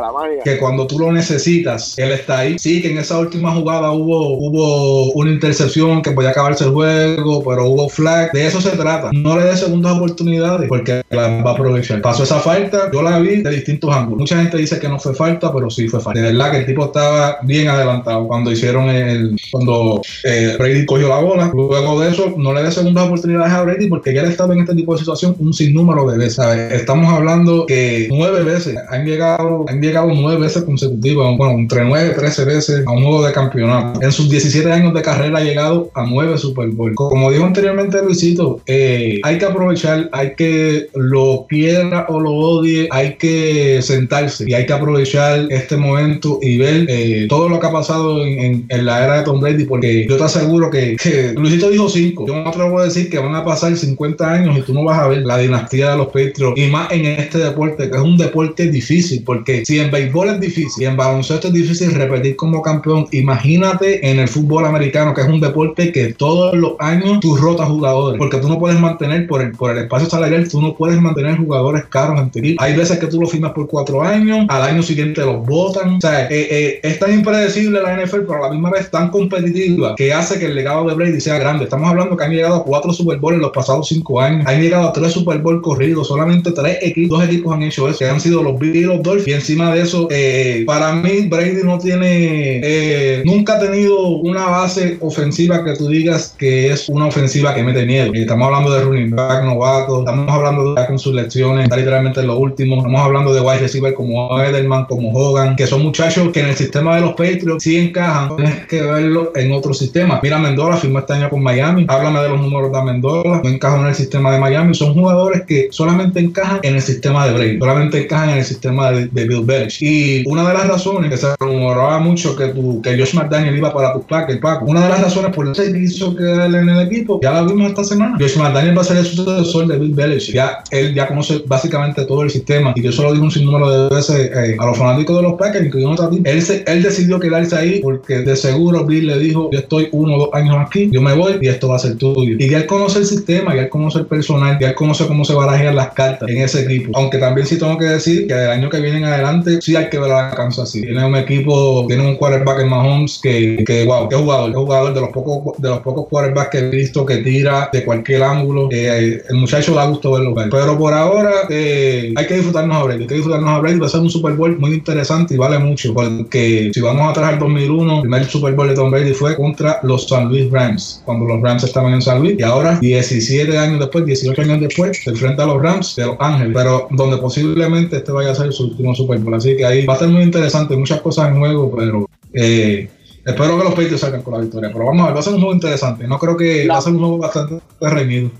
que 0.45 0.59
cuando 0.59 0.87
tú 0.87 0.99
lo 0.99 1.12
necesitas, 1.12 1.99
él 1.99 2.12
está 2.12 2.41
ahí. 2.41 2.59
Sí, 2.59 2.83
que 2.83 2.91
en 2.91 2.99
esa 2.99 3.18
última 3.18 3.55
jugada 3.55 3.93
hubo, 3.93 4.39
hubo 4.39 5.12
una 5.15 5.31
intercepción 5.31 6.03
que 6.03 6.13
podía 6.13 6.31
acabarse 6.31 6.65
el 6.65 6.71
juego, 6.71 7.43
pero 7.45 7.67
hubo 7.67 7.89
flag. 7.89 8.33
De 8.33 8.47
eso 8.47 8.61
se 8.61 8.71
trata. 8.71 9.11
No 9.13 9.39
le 9.39 9.45
dé 9.45 9.57
segundas 9.57 9.97
oportunidades 9.97 10.68
porque 10.68 11.03
la 11.11 11.43
va 11.43 11.51
a 11.51 11.55
aprovechar. 11.55 12.01
Pasó 12.03 12.25
esa 12.25 12.41
falta, 12.41 12.91
yo 12.93 13.03
la 13.03 13.18
vi 13.18 13.43
de 13.43 13.51
distintos 13.51 13.95
ángulos. 13.95 14.21
Mucha 14.21 14.39
gente 14.39 14.57
dice 14.57 14.79
que 14.79 14.89
no 14.89 14.99
fue 14.99 15.14
falta, 15.14 15.53
pero 15.53 15.71
sí 15.71 15.89
fue 15.89 16.01
falta. 16.01 16.21
De 16.21 16.33
verdad 16.33 16.51
que 16.51 16.59
el 16.59 16.67
tipo 16.67 16.84
estaba 16.84 17.39
bien 17.43 17.68
adelantado 17.68 18.26
cuando 18.26 18.51
hicieron 18.51 18.89
el. 18.89 19.37
cuando 19.51 20.03
eh, 20.25 20.57
Brady 20.59 20.87
cogió 20.87 21.09
la 21.09 21.18
bola. 21.18 21.51
Luego 21.55 22.01
de 22.01 22.11
eso, 22.11 22.34
no 22.37 22.53
le 22.53 22.63
dé 22.63 22.72
segundas 22.72 23.07
oportunidades 23.07 23.53
a 23.53 23.63
Brady 23.63 23.89
porque 23.89 24.14
ya 24.14 24.22
le 24.22 24.29
estaba 24.29 24.55
en 24.55 24.61
este 24.61 24.75
tipo 24.75 24.93
de 24.93 24.99
situación 24.99 25.37
un 25.39 25.53
sinnúmero 25.53 26.11
de 26.11 26.18
veces. 26.18 26.45
Estamos 26.72 27.13
hablando 27.13 27.67
que 27.67 28.09
nueve 28.11 28.43
veces 28.43 28.76
han 28.89 29.05
llegado, 29.05 29.64
han 29.68 29.80
llegado 29.80 30.09
nueve 30.14 30.41
veces 30.41 30.64
consecutivas, 30.64 31.37
bueno, 31.37 31.59
entre 31.59 31.84
nueve, 31.84 32.11
trece 32.11 32.45
veces 32.45 32.84
a 32.87 32.91
un 32.91 33.03
juego 33.03 33.26
de 33.26 33.33
campeonato. 33.33 34.03
En 34.03 34.13
sus 34.13 34.29
17 34.30 34.71
años 34.71 34.95
de 34.95 35.01
carrera 35.03 35.38
ha 35.38 35.45
llegado 35.45 35.91
a 35.95 36.07
nueve 36.07 36.38
Super 36.38 36.68
Bowl. 36.68 36.95
Como 36.95 37.30
dijo 37.30 37.45
anteriormente 37.45 38.03
Luisito, 38.03 38.61
eh, 38.66 39.20
hay 39.22 39.38
que 39.38 39.45
aprovechar, 39.45 40.08
hay 40.12 40.34
que 40.34 40.88
lo 40.95 41.46
quiera 41.49 42.07
o 42.08 42.20
lo 42.20 42.33
odie, 42.33 42.88
hay 42.91 43.16
que 43.16 43.80
sentarse 43.83 44.45
y 44.49 44.54
hay 44.54 44.66
que 44.66 44.72
aprovechar 44.72 45.46
este 45.50 45.76
momento 45.76 46.38
y 46.42 46.58
ver 46.58 46.87
eh, 46.88 47.26
todo 47.29 47.49
lo 47.49 47.61
que 47.61 47.66
ha 47.66 47.72
pasado 47.72 48.24
en, 48.24 48.66
la 48.68 49.04
era 49.04 49.18
de 49.18 49.24
Tom 49.24 49.41
Brady, 49.41 49.64
porque 49.64 50.07
yo 50.08 50.16
te 50.16 50.24
aseguro 50.24 50.70
que, 50.70 50.96
Luisito 51.37 51.70
dijo 51.70 51.88
cinco, 51.88 52.26
yo 52.26 52.34
me 52.34 52.49
atrevo 52.49 52.79
a 52.79 52.84
decir 52.84 53.11
que 53.11 53.18
van 53.18 53.34
a 53.34 53.45
pasar 53.45 53.76
50 53.76 54.30
años 54.30 54.58
y 54.58 54.62
tú 54.62 54.74
no 54.74 54.84
vas 54.84 54.99
a 54.99 55.08
ver 55.08 55.22
la 55.22 55.38
dinastía 55.38 55.91
de 55.91 55.96
los 55.99 56.07
Patriots 56.07 56.58
y 56.58 56.66
más 56.68 56.91
en 56.91 57.07
este 57.07 57.38
deporte, 57.38 57.91
que 57.91 57.96
es 57.96 58.03
un 58.03 58.16
deporte 58.16 58.70
difícil, 58.70 59.22
porque 59.24 59.64
si 59.64 59.79
en 59.79 59.91
béisbol 59.91 60.30
es 60.30 60.41
difícil 60.41 60.83
y 60.83 60.87
en 60.87 60.96
baloncesto 60.96 61.49
es 61.49 61.54
difícil 61.54 61.92
repetir 61.92 62.37
como 62.37 62.62
campeón, 62.62 63.07
imagínate 63.12 64.08
en 64.08 64.18
el 64.18 64.29
fútbol 64.29 64.66
americano 64.66 64.92
que 64.93 65.21
es 65.23 65.29
un 65.29 65.41
deporte 65.41 65.91
que 65.91 66.13
todos 66.13 66.55
los 66.55 66.75
años 66.79 67.19
tú 67.21 67.35
rotas 67.37 67.69
jugadores, 67.69 68.19
porque 68.19 68.39
tú 68.39 68.49
no 68.49 68.59
puedes 68.59 68.79
mantener 68.79 69.27
por 69.27 69.41
el, 69.43 69.53
por 69.53 69.71
el 69.71 69.79
espacio 69.79 70.09
salarial, 70.09 70.49
tú 70.49 70.61
no 70.61 70.75
puedes 70.75 71.01
mantener 71.01 71.39
jugadores 71.39 71.85
caros 71.87 72.21
en 72.21 72.31
tu 72.31 72.41
Hay 72.59 72.77
veces 72.77 72.99
que 72.99 73.07
tú 73.07 73.21
los 73.21 73.31
firmas 73.31 73.53
por 73.53 73.67
cuatro 73.67 74.03
años, 74.03 74.47
al 74.49 74.63
año 74.63 74.83
siguiente 74.83 75.23
los 75.23 75.45
votan. 75.47 75.97
O 75.97 76.01
sea, 76.01 76.27
eh, 76.27 76.49
eh, 76.51 76.81
es 76.83 76.99
tan 76.99 77.13
impredecible 77.13 77.81
la 77.81 77.97
NFL, 77.97 78.21
pero 78.27 78.45
a 78.45 78.49
la 78.49 78.53
misma 78.53 78.71
vez 78.71 78.91
tan 78.91 79.11
competitiva 79.11 79.95
que 79.97 80.13
hace 80.13 80.39
que 80.39 80.47
el 80.47 80.55
legado 80.55 80.87
de 80.87 80.95
Brady 80.95 81.21
sea 81.21 81.39
grande. 81.39 81.64
Estamos 81.64 81.89
hablando 81.89 82.17
que 82.17 82.25
han 82.25 82.33
llegado 82.33 82.57
a 82.57 82.64
cuatro 82.64 82.93
Super 82.93 83.19
Bowl 83.19 83.35
en 83.35 83.41
los 83.41 83.51
pasados 83.51 83.89
cinco 83.89 84.21
años, 84.21 84.47
han 84.47 84.61
llegado 84.61 84.89
a 84.89 84.93
tres 84.93 85.13
Super 85.13 85.39
Bowl 85.39 85.63
corridos, 85.63 86.09
solamente 86.09 86.53
tres 86.53 86.79
equipos, 86.83 87.19
dos 87.19 87.29
equipos 87.29 87.55
han 87.55 87.63
hecho 87.63 87.89
eso, 87.89 87.99
que 87.99 88.09
han 88.09 88.21
sido 88.21 88.43
los 88.43 88.59
Bills 88.59 88.77
y 88.77 88.83
los 88.83 89.03
Dolphins. 89.03 89.29
Y 89.29 89.33
encima 89.33 89.75
de 89.75 89.83
eso, 89.83 90.09
eh, 90.11 90.64
para 90.67 90.93
mí, 90.93 91.29
Brady 91.29 91.63
no 91.64 91.79
tiene, 91.79 93.23
nunca 93.25 93.57
ha 93.57 93.61
tenido 93.61 94.09
una 94.09 94.47
base 94.47 94.82
ofensiva 95.00 95.64
que 95.64 95.75
tú 95.75 95.88
digas 95.88 96.34
que 96.38 96.71
es 96.72 96.88
una 96.88 97.07
ofensiva 97.07 97.54
que 97.54 97.63
mete 97.63 97.84
miedo. 97.84 98.13
Estamos 98.14 98.46
hablando 98.46 98.72
de 98.72 98.83
running 98.83 99.11
back 99.11 99.45
novato, 99.45 100.00
estamos 100.00 100.29
hablando 100.29 100.75
de 100.75 100.87
con 100.87 100.99
sus 100.99 101.14
lecciones, 101.14 101.64
está 101.64 101.76
literalmente 101.76 102.21
en 102.21 102.26
lo 102.26 102.38
último. 102.38 102.76
Estamos 102.76 103.00
hablando 103.00 103.33
de 103.33 103.41
wide 103.41 103.59
receiver 103.59 103.95
como 103.95 104.41
Edelman, 104.41 104.87
como 104.87 105.13
Hogan, 105.13 105.57
que 105.57 105.67
son 105.67 105.83
muchachos 105.83 106.30
que 106.33 106.41
en 106.41 106.46
el 106.46 106.57
sistema 106.57 106.96
de 106.96 107.03
los 107.03 107.11
Patriots 107.11 107.63
sí 107.63 107.79
encajan. 107.79 108.37
Tienes 108.37 108.67
que 108.67 108.83
verlo 108.83 109.33
en 109.34 109.53
otro 109.53 109.75
sistema. 109.75 110.21
Mira, 110.22 110.38
Mendola 110.38 110.76
firmó 110.76 110.99
este 111.00 111.14
año 111.14 111.30
con 111.30 111.42
Miami. 111.42 111.87
Háblame 111.88 112.21
de 112.21 112.29
los 112.29 112.41
números 112.41 112.72
de 112.72 112.83
Mendola. 112.83 113.41
No 113.42 113.49
encajan 113.49 113.83
en 113.83 113.87
el 113.88 113.95
sistema 113.95 114.33
de 114.33 114.38
Miami. 114.38 114.75
Son 114.75 114.95
jugadores 114.95 115.42
que 115.46 115.68
solamente 115.71 116.21
encajan 116.21 116.61
en 116.63 116.76
el 116.76 116.83
sistema 116.83 117.26
de 117.26 117.34
Brady. 117.34 117.59
Solamente 117.59 118.04
encajan 118.04 118.30
en 118.30 118.38
el 118.38 118.45
sistema 118.45 118.91
de, 118.92 119.07
Bill 119.07 119.45
Belichick. 119.45 119.83
Y 119.83 120.25
una 120.26 120.46
de 120.49 120.54
las 120.54 120.68
razones 120.68 121.11
que 121.11 121.17
se 121.17 121.34
rumoraba 121.38 121.99
mucho 121.99 122.37
que, 122.37 122.49
tu, 122.49 122.83
que 122.83 122.99
Josh 122.99 123.14
McDaniel 123.14 123.57
iba 123.57 123.72
para 123.72 123.92
tus 123.92 124.04
Packers, 124.04 124.41
Paco. 124.41 124.67
Una 124.72 124.84
de 124.84 124.88
las 124.88 125.03
razones 125.03 125.36
por 125.36 125.46
eso 125.46 125.62
que 125.62 125.78
hizo 125.78 126.16
quedar 126.16 126.54
en 126.54 126.66
el 126.66 126.86
equipo, 126.86 127.20
ya 127.22 127.30
la 127.30 127.42
vimos 127.42 127.68
esta 127.68 127.84
semana. 127.84 128.16
Josh 128.18 128.38
McDaniel 128.38 128.74
va 128.74 128.80
a 128.80 128.84
ser 128.84 128.96
el 128.96 129.04
sucesor 129.04 129.66
de 129.66 129.78
Bill 129.78 129.92
Belichick. 129.92 130.34
Ya 130.34 130.64
él 130.70 130.94
ya 130.94 131.07
conoce 131.07 131.42
básicamente 131.46 132.07
todo 132.07 132.22
el 132.22 132.30
sistema. 132.30 132.72
Y 132.74 132.80
yo 132.80 132.90
solo 132.90 133.12
digo 133.12 133.24
un 133.24 133.30
sinnúmero 133.30 133.68
de 133.68 133.94
veces 133.94 134.30
eh, 134.34 134.57
a 134.58 134.64
los 134.64 134.78
fanáticos 134.78 135.14
de 135.14 135.22
los 135.24 135.34
Packers, 135.34 135.66
incluyendo 135.66 136.03
a 136.03 136.08
ti. 136.08 136.22
Él, 136.24 136.42
él 136.66 136.82
decidió 136.82 137.20
quedarse 137.20 137.54
ahí 137.54 137.80
porque 137.80 138.20
de 138.20 138.34
seguro 138.34 138.86
Bill 138.86 139.08
le 139.08 139.18
dijo: 139.18 139.50
Yo 139.53 139.58
estoy 139.58 139.90
uno 139.92 140.16
o 140.16 140.18
dos 140.20 140.28
años 140.32 140.57
aquí, 140.58 140.88
yo 140.90 141.03
me 141.03 141.12
voy 141.12 141.36
y 141.42 141.49
esto 141.49 141.68
va 141.68 141.76
a 141.76 141.78
ser 141.78 141.96
tuyo. 141.96 142.36
Y 142.38 142.49
ya 142.49 142.57
él 142.57 142.66
conoce 142.66 143.00
el 143.00 143.04
sistema, 143.04 143.54
ya 143.54 143.62
él 143.62 143.68
conoce 143.68 143.99
el 143.99 144.07
personal, 144.07 144.57
ya 144.58 144.70
él 144.70 144.74
conoce 144.74 145.07
cómo 145.07 145.26
se 145.26 145.34
barajean 145.34 145.76
las 145.76 145.90
cartas 145.90 146.30
en 146.30 146.38
ese 146.38 146.62
equipo. 146.62 146.92
Aunque 146.94 147.18
también 147.18 147.46
sí 147.46 147.58
tengo 147.58 147.76
que 147.76 147.84
decir 147.84 148.26
que 148.26 148.32
el 148.32 148.49
año 148.49 148.70
que 148.70 148.80
viene 148.80 148.99
en 148.99 149.04
adelante, 149.04 149.61
sí 149.61 149.76
hay 149.76 149.90
que 149.90 149.99
ver 149.99 150.12
a 150.12 150.30
Kansas 150.30 150.70
City. 150.70 150.86
Tiene 150.86 151.04
un 151.04 151.16
equipo, 151.16 151.84
tiene 151.88 152.08
un 152.08 152.16
quarterback 152.16 152.61
en 152.61 152.68
Mahomes 152.70 153.20
que, 153.22 153.62
que 153.66 153.84
wow, 153.84 154.08
qué 154.08 154.16
jugador, 154.16 154.51
jugador 154.54 154.95
de 154.95 155.00
los 155.00 155.11
pocos, 155.11 155.61
de 155.61 155.68
los 155.68 155.80
pocos 155.80 156.07
quarterbacks 156.08 156.50
que 156.50 156.58
he 156.58 156.70
visto 156.70 157.04
que 157.07 157.18
tira 157.18 157.70
de 157.72 157.84
cualquier 157.84 158.22
ángulo. 158.22 158.68
Eh, 158.70 159.22
el 159.29 159.37
muchacho 159.37 159.74
da 159.74 159.87
gusto 159.87 160.12
verlo. 160.12 160.34
Pero 160.50 160.79
por 160.79 160.92
ahora 160.92 161.33
eh, 161.50 162.12
hay 162.16 162.26
que 162.26 162.34
disfrutarnos 162.34 162.76
a 162.76 162.84
Brady, 162.84 163.03
hay 163.03 163.07
que 163.07 163.14
disfrutarnos 163.14 163.50
a 163.50 163.58
Brady. 163.61 163.79
Va 163.79 163.87
a 163.87 163.91
ser 163.91 164.00
un 164.00 164.11
Super 164.11 164.34
Bowl 164.34 164.58
muy 164.58 164.74
interesante 164.74 165.34
y 165.34 165.37
vale 165.37 165.58
mucho. 165.58 165.95
Porque 165.95 166.70
si 166.72 166.80
vamos 166.80 167.11
atrás 167.11 167.34
al 167.34 167.38
2001, 167.38 167.95
el 167.95 168.00
primer 168.03 168.24
Super 168.24 168.54
Bowl 168.54 168.68
de 168.68 168.74
Tom 168.74 168.91
Brady 168.91 169.12
fue 169.12 169.37
contra 169.37 169.80
los 169.83 170.08
San 170.08 170.29
Luis 170.29 170.50
Rams, 170.50 171.03
cuando 171.04 171.26
los 171.26 171.41
Rams 171.41 171.64
estaban 171.64 171.95
en 171.95 172.03
San 172.03 172.20
Luis. 172.20 172.37
Y 172.38 172.42
ahora, 172.42 172.79
17 172.79 173.57
años 173.57 173.80
después, 173.80 174.04
18 174.04 174.42
años 174.42 174.61
después, 174.61 175.03
se 175.03 175.11
enfrenta 175.11 175.45
a 175.45 175.46
los 175.46 175.62
Rams 175.62 175.96
de 175.96 176.07
Los 176.07 176.16
Ángeles. 176.18 176.53
Pero 176.54 176.88
donde 176.91 177.18
posiblemente 177.18 177.96
este 177.96 178.12
vaya 178.12 178.33
a 178.33 178.34
ser 178.34 178.53
su 178.53 178.64
último 178.64 178.95
Super 178.95 179.18
Bowl. 179.18 179.34
Así 179.34 179.57
que 179.57 179.64
ahí 179.64 179.87
va 179.87 179.95
a 179.95 179.99
ser 179.99 180.08
muy 180.08 180.22
interesante, 180.22 180.76
muchas 180.76 181.00
cosas 181.00 181.29
en 181.29 181.38
juego, 181.38 181.74
pero. 181.76 182.08
Eh, 182.34 182.88
Espero 183.24 183.57
que 183.57 183.64
los 183.64 183.74
Patriots 183.74 184.00
salgan 184.00 184.22
con 184.22 184.34
la 184.34 184.40
victoria, 184.40 184.70
pero 184.72 184.86
vamos 184.86 185.03
a 185.03 185.07
ver, 185.07 185.16
va 185.16 185.20
a 185.20 185.22
ser 185.22 185.34
un 185.34 185.40
juego 185.40 185.54
interesante. 185.54 186.08
No 186.08 186.18
creo 186.18 186.36
que 186.36 186.66
va 186.66 186.78
a 186.78 186.80
ser 186.80 186.92
un 186.92 186.99
juego 186.99 187.18
bastante 187.18 187.61
reñido. 187.80 188.30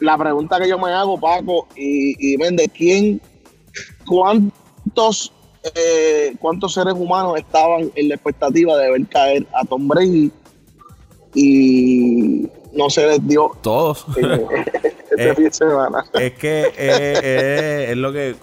La 0.00 0.16
pregunta 0.16 0.60
que 0.60 0.68
yo 0.68 0.78
me 0.78 0.92
hago, 0.92 1.18
Paco 1.18 1.66
y, 1.74 2.32
y 2.34 2.36
Méndez, 2.36 2.70
¿quién, 2.72 3.20
cuántos, 4.06 5.32
eh, 5.74 6.34
cuántos 6.38 6.74
seres 6.74 6.94
humanos 6.94 7.36
estaban 7.36 7.90
en 7.96 8.08
la 8.08 8.14
expectativa 8.14 8.76
de 8.76 8.92
ver 8.92 9.06
caer 9.08 9.46
a 9.54 9.64
Tom 9.64 9.88
Brady 9.88 10.30
y 11.34 12.48
no 12.72 12.88
se 12.90 13.08
les 13.08 13.26
dio? 13.26 13.50
Todos. 13.60 14.06
este 15.10 15.34
fin 15.34 15.44
de 15.44 15.52
semana. 15.52 16.04
Es 16.14 16.32
que 16.34 16.72
eh, 16.76 17.86
es 17.90 17.96
lo 17.96 18.12
que 18.12 18.36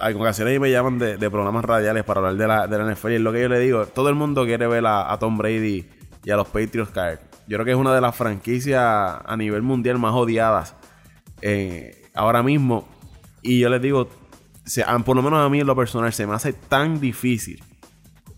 hay 0.00 0.14
ocasiones 0.14 0.58
me 0.58 0.70
llaman 0.70 0.98
de, 0.98 1.30
programas 1.30 1.64
radiales 1.64 2.04
para 2.04 2.20
hablar 2.20 2.36
de 2.36 2.48
la, 2.48 2.66
de 2.66 2.78
la 2.78 2.92
NFL 2.92 3.12
y 3.12 3.18
lo 3.18 3.32
que 3.32 3.42
yo 3.42 3.48
le 3.48 3.58
digo, 3.58 3.86
todo 3.86 4.08
el 4.08 4.14
mundo 4.14 4.44
quiere 4.44 4.66
ver 4.66 4.84
a, 4.86 5.16
Tom 5.20 5.36
Brady 5.36 5.86
y 6.24 6.30
a 6.30 6.36
los 6.36 6.48
Patriots 6.48 6.90
caer. 6.90 7.20
Yo 7.46 7.56
creo 7.56 7.64
que 7.64 7.70
es 7.72 7.76
una 7.76 7.94
de 7.94 8.00
las 8.00 8.16
franquicias 8.16 8.82
a 8.82 9.36
nivel 9.36 9.62
mundial 9.62 9.98
más 9.98 10.14
odiadas 10.14 10.74
eh, 11.42 12.02
ahora 12.14 12.42
mismo. 12.42 12.88
Y 13.42 13.60
yo 13.60 13.68
les 13.68 13.82
digo, 13.82 14.08
por 15.04 15.16
lo 15.16 15.22
menos 15.22 15.44
a 15.44 15.48
mí 15.48 15.60
en 15.60 15.66
lo 15.66 15.76
personal, 15.76 16.12
se 16.12 16.26
me 16.26 16.34
hace 16.34 16.52
tan 16.52 17.00
difícil 17.00 17.62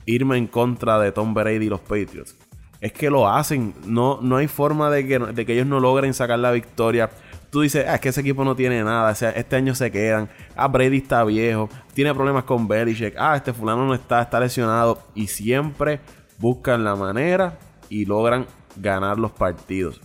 irme 0.07 0.39
en 0.39 0.47
contra 0.47 0.99
de 0.99 1.13
Tom 1.13 1.35
Brady 1.35 1.67
y 1.67 1.69
los 1.69 1.81
Patriots. 1.81 2.37
Es 2.81 2.93
que 2.93 3.11
lo 3.11 3.29
hacen, 3.29 3.75
no, 3.87 4.19
no 4.21 4.39
hay 4.39 4.49
forma 4.49 4.91
de 4.91 5.07
que, 5.07 5.19
de 5.19 5.47
que 5.47 5.53
ellos 5.53 5.67
no 5.67 5.79
logren 5.79 6.15
sacar 6.15 6.39
la 6.39 6.51
victoria 6.51 7.11
tú 7.53 7.61
dices, 7.61 7.85
ah, 7.87 7.97
es 7.97 8.01
que 8.01 8.09
ese 8.09 8.23
equipo 8.23 8.45
no 8.45 8.57
tiene 8.57 8.83
nada, 8.83 9.13
o 9.13 9.15
sea, 9.15 9.29
este 9.31 9.57
año 9.57 9.75
se 9.75 9.91
quedan, 9.93 10.31
ah, 10.57 10.69
Brady 10.69 10.97
está 10.97 11.23
viejo, 11.23 11.69
tiene 11.93 12.15
problemas 12.15 12.45
con 12.45 12.67
Belichick, 12.67 13.15
ah, 13.19 13.37
este 13.37 13.53
fulano 13.53 13.85
no 13.85 13.93
está, 13.93 14.23
está 14.23 14.41
lesionado, 14.41 14.99
y 15.15 15.27
siempre 15.27 16.01
buscan 16.39 16.83
la 16.83 16.97
manera 16.97 17.59
y 17.91 18.07
logran 18.07 18.47
ganar 18.77 19.19
los 19.19 19.33
partidos. 19.33 20.01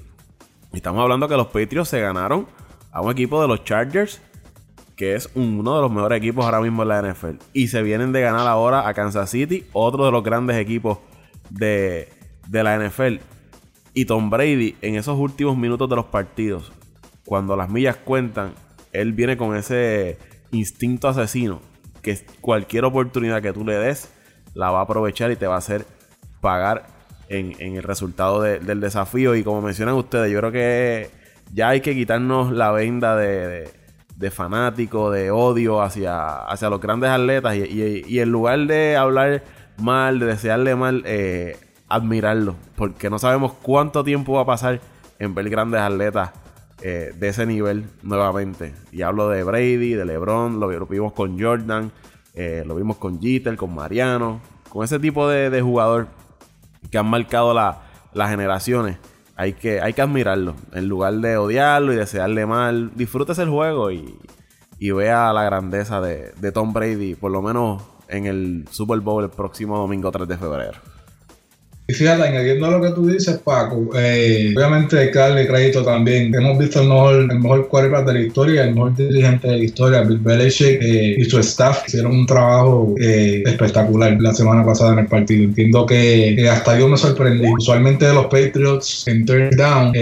Estamos 0.74 1.02
hablando 1.02 1.30
que 1.30 1.38
los 1.38 1.48
Patriots 1.48 1.88
se 1.88 2.02
ganaron 2.02 2.48
a 2.92 3.00
un 3.00 3.14
equipo 3.14 3.42
de 3.42 3.48
los 3.48 3.64
Chargers, 3.64 4.22
que 4.98 5.16
es 5.16 5.30
uno 5.34 5.74
de 5.74 5.82
los 5.82 5.90
mejores 5.92 6.18
equipos 6.18 6.44
ahora 6.44 6.60
mismo 6.60 6.82
en 6.84 6.90
la 6.90 7.02
NFL, 7.02 7.38
y 7.54 7.70
se 7.70 7.82
vienen 7.82 8.12
de 8.12 8.20
ganar 8.20 8.46
ahora 8.46 8.90
a 8.90 8.94
Kansas 8.94 9.30
City, 9.30 9.66
otro 9.72 10.04
de 10.04 10.12
los 10.12 10.22
grandes 10.22 10.58
equipos 10.58 10.98
de, 11.50 12.10
de 12.46 12.64
la 12.64 12.78
NFL. 12.78 13.22
Y 13.94 14.04
Tom 14.04 14.30
Brady 14.30 14.76
en 14.82 14.96
esos 14.96 15.18
últimos 15.18 15.56
minutos 15.58 15.90
de 15.90 15.96
los 15.96 16.06
partidos 16.06 16.74
cuando 17.28 17.58
las 17.58 17.70
millas 17.70 17.98
cuentan, 17.98 18.54
él 18.94 19.12
viene 19.12 19.36
con 19.36 19.54
ese 19.58 20.18
instinto 20.52 21.10
asesino 21.10 21.60
que 22.02 22.18
cualquier 22.40 22.86
oportunidad 22.86 23.42
que 23.42 23.52
tú 23.52 23.66
le 23.66 23.74
des 23.74 24.10
la 24.54 24.72
va 24.72 24.80
a 24.80 24.84
aprovechar 24.84 25.30
y 25.32 25.36
te 25.36 25.46
va 25.46 25.56
a 25.56 25.58
hacer 25.58 25.86
pagar 26.40 26.88
en, 27.28 27.54
el 27.60 27.84
resultado 27.84 28.42
del 28.42 28.80
desafío. 28.80 29.36
Y 29.36 29.44
como 29.44 29.62
mencionan 29.62 29.96
ustedes, 29.96 30.32
yo 30.32 30.40
creo 30.40 30.54
que 30.54 31.10
ya 31.54 31.68
hay 31.68 31.82
que 31.82 31.94
quitarnos 31.96 32.54
la 32.54 32.72
venda 32.72 33.18
de, 33.18 33.70
fanático, 34.32 35.12
de 35.12 35.30
odio 35.30 35.82
hacia, 35.82 36.46
hacia 36.46 36.70
los 36.70 36.80
grandes 36.80 37.10
atletas 37.10 37.58
y, 37.58 38.20
en 38.20 38.32
lugar 38.32 38.60
de 38.68 38.96
hablar 38.96 39.44
mal, 39.78 40.20
de 40.20 40.28
desearle 40.28 40.78
mal, 40.78 41.04
eh, 41.06 41.58
admirarlo. 41.90 42.56
Porque 42.78 43.10
no 43.10 43.20
sabemos 43.20 43.52
cuánto 43.62 44.06
tiempo 44.06 44.32
va 44.36 44.44
a 44.44 44.46
pasar 44.46 44.80
en 45.20 45.36
ver 45.36 45.50
grandes 45.50 45.82
atletas 45.82 46.32
eh, 46.82 47.14
de 47.18 47.28
ese 47.28 47.46
nivel 47.46 47.86
nuevamente. 48.04 48.74
Y 48.92 49.02
hablo 49.02 49.30
de 49.30 49.44
Brady, 49.44 49.94
de 49.94 50.06
LeBron, 50.06 50.60
lo, 50.60 50.68
vimos 50.88 51.14
con 51.14 51.40
Jordan, 51.40 51.92
eh, 52.34 52.64
lo 52.66 52.76
vimos 52.76 52.98
con 52.98 53.20
Jeter, 53.20 53.56
con 53.56 53.74
Mariano, 53.74 54.42
con 54.70 54.84
ese 54.84 55.00
tipo 55.00 55.28
de, 55.28 55.62
jugador 55.62 56.08
que 56.92 56.98
han 56.98 57.08
marcado 57.08 57.54
las 57.54 58.30
generaciones. 58.30 58.98
Hay 59.36 59.54
que, 59.54 59.82
hay 59.82 59.94
que 59.94 60.02
admirarlo. 60.02 60.56
En 60.74 60.88
lugar 60.88 61.14
de 61.16 61.38
odiarlo 61.38 61.94
y 61.94 61.96
desearle 61.96 62.46
mal, 62.46 62.92
disfrútese 62.96 63.44
el 63.44 63.50
juego 63.50 63.92
y, 63.92 64.16
y 64.80 64.92
vea 64.92 65.34
la 65.34 65.44
grandeza 65.44 66.02
de, 66.02 66.32
de 66.38 66.52
Tom 66.52 66.74
Brady, 66.74 67.16
por 67.16 67.32
lo 67.32 67.42
menos 67.42 67.84
en 68.08 68.26
el 68.26 68.68
Super 68.72 69.00
Bowl 69.00 69.24
el 69.24 69.30
próximo 69.30 69.78
domingo 69.78 70.12
3 70.12 70.28
de 70.28 70.38
febrero. 70.38 70.97
Y 71.90 71.94
fíjate, 71.94 72.22
añadiendo 72.22 72.70
lo 72.70 72.82
que 72.82 72.90
tú 72.90 73.08
dices, 73.08 73.40
Paco, 73.46 73.92
eh, 73.96 74.54
obviamente 74.58 75.00
hay 75.00 75.10
que 75.10 75.20
darle 75.20 75.48
crédito 75.48 75.86
también. 75.86 76.36
Hemos 76.36 76.58
visto 76.58 76.82
el 76.82 76.90
mejor, 76.90 77.16
el 77.32 77.40
mejor 77.40 77.70
quarterback 77.70 78.08
de 78.08 78.14
la 78.14 78.20
historia, 78.20 78.64
el 78.66 78.74
mejor 78.74 78.94
dirigente 78.98 79.48
de 79.48 79.58
la 79.58 79.64
historia, 79.64 80.02
Bill 80.02 80.18
Belichick 80.18 80.82
eh, 80.82 81.16
y 81.18 81.24
su 81.24 81.40
staff 81.40 81.88
hicieron 81.88 82.12
un 82.12 82.26
trabajo 82.26 82.94
eh, 83.00 83.42
espectacular 83.46 84.18
la 84.20 84.34
semana 84.34 84.66
pasada 84.66 84.92
en 84.92 85.00
el 85.00 85.08
partido. 85.08 85.46
Entiendo 85.46 85.86
que 85.86 86.46
hasta 86.52 86.78
yo 86.78 86.90
me 86.90 86.98
sorprendí. 86.98 87.48
Usualmente 87.58 88.12
los 88.14 88.26
Patriots 88.26 89.08
en 89.08 89.26
third 89.26 89.56
down 89.56 89.94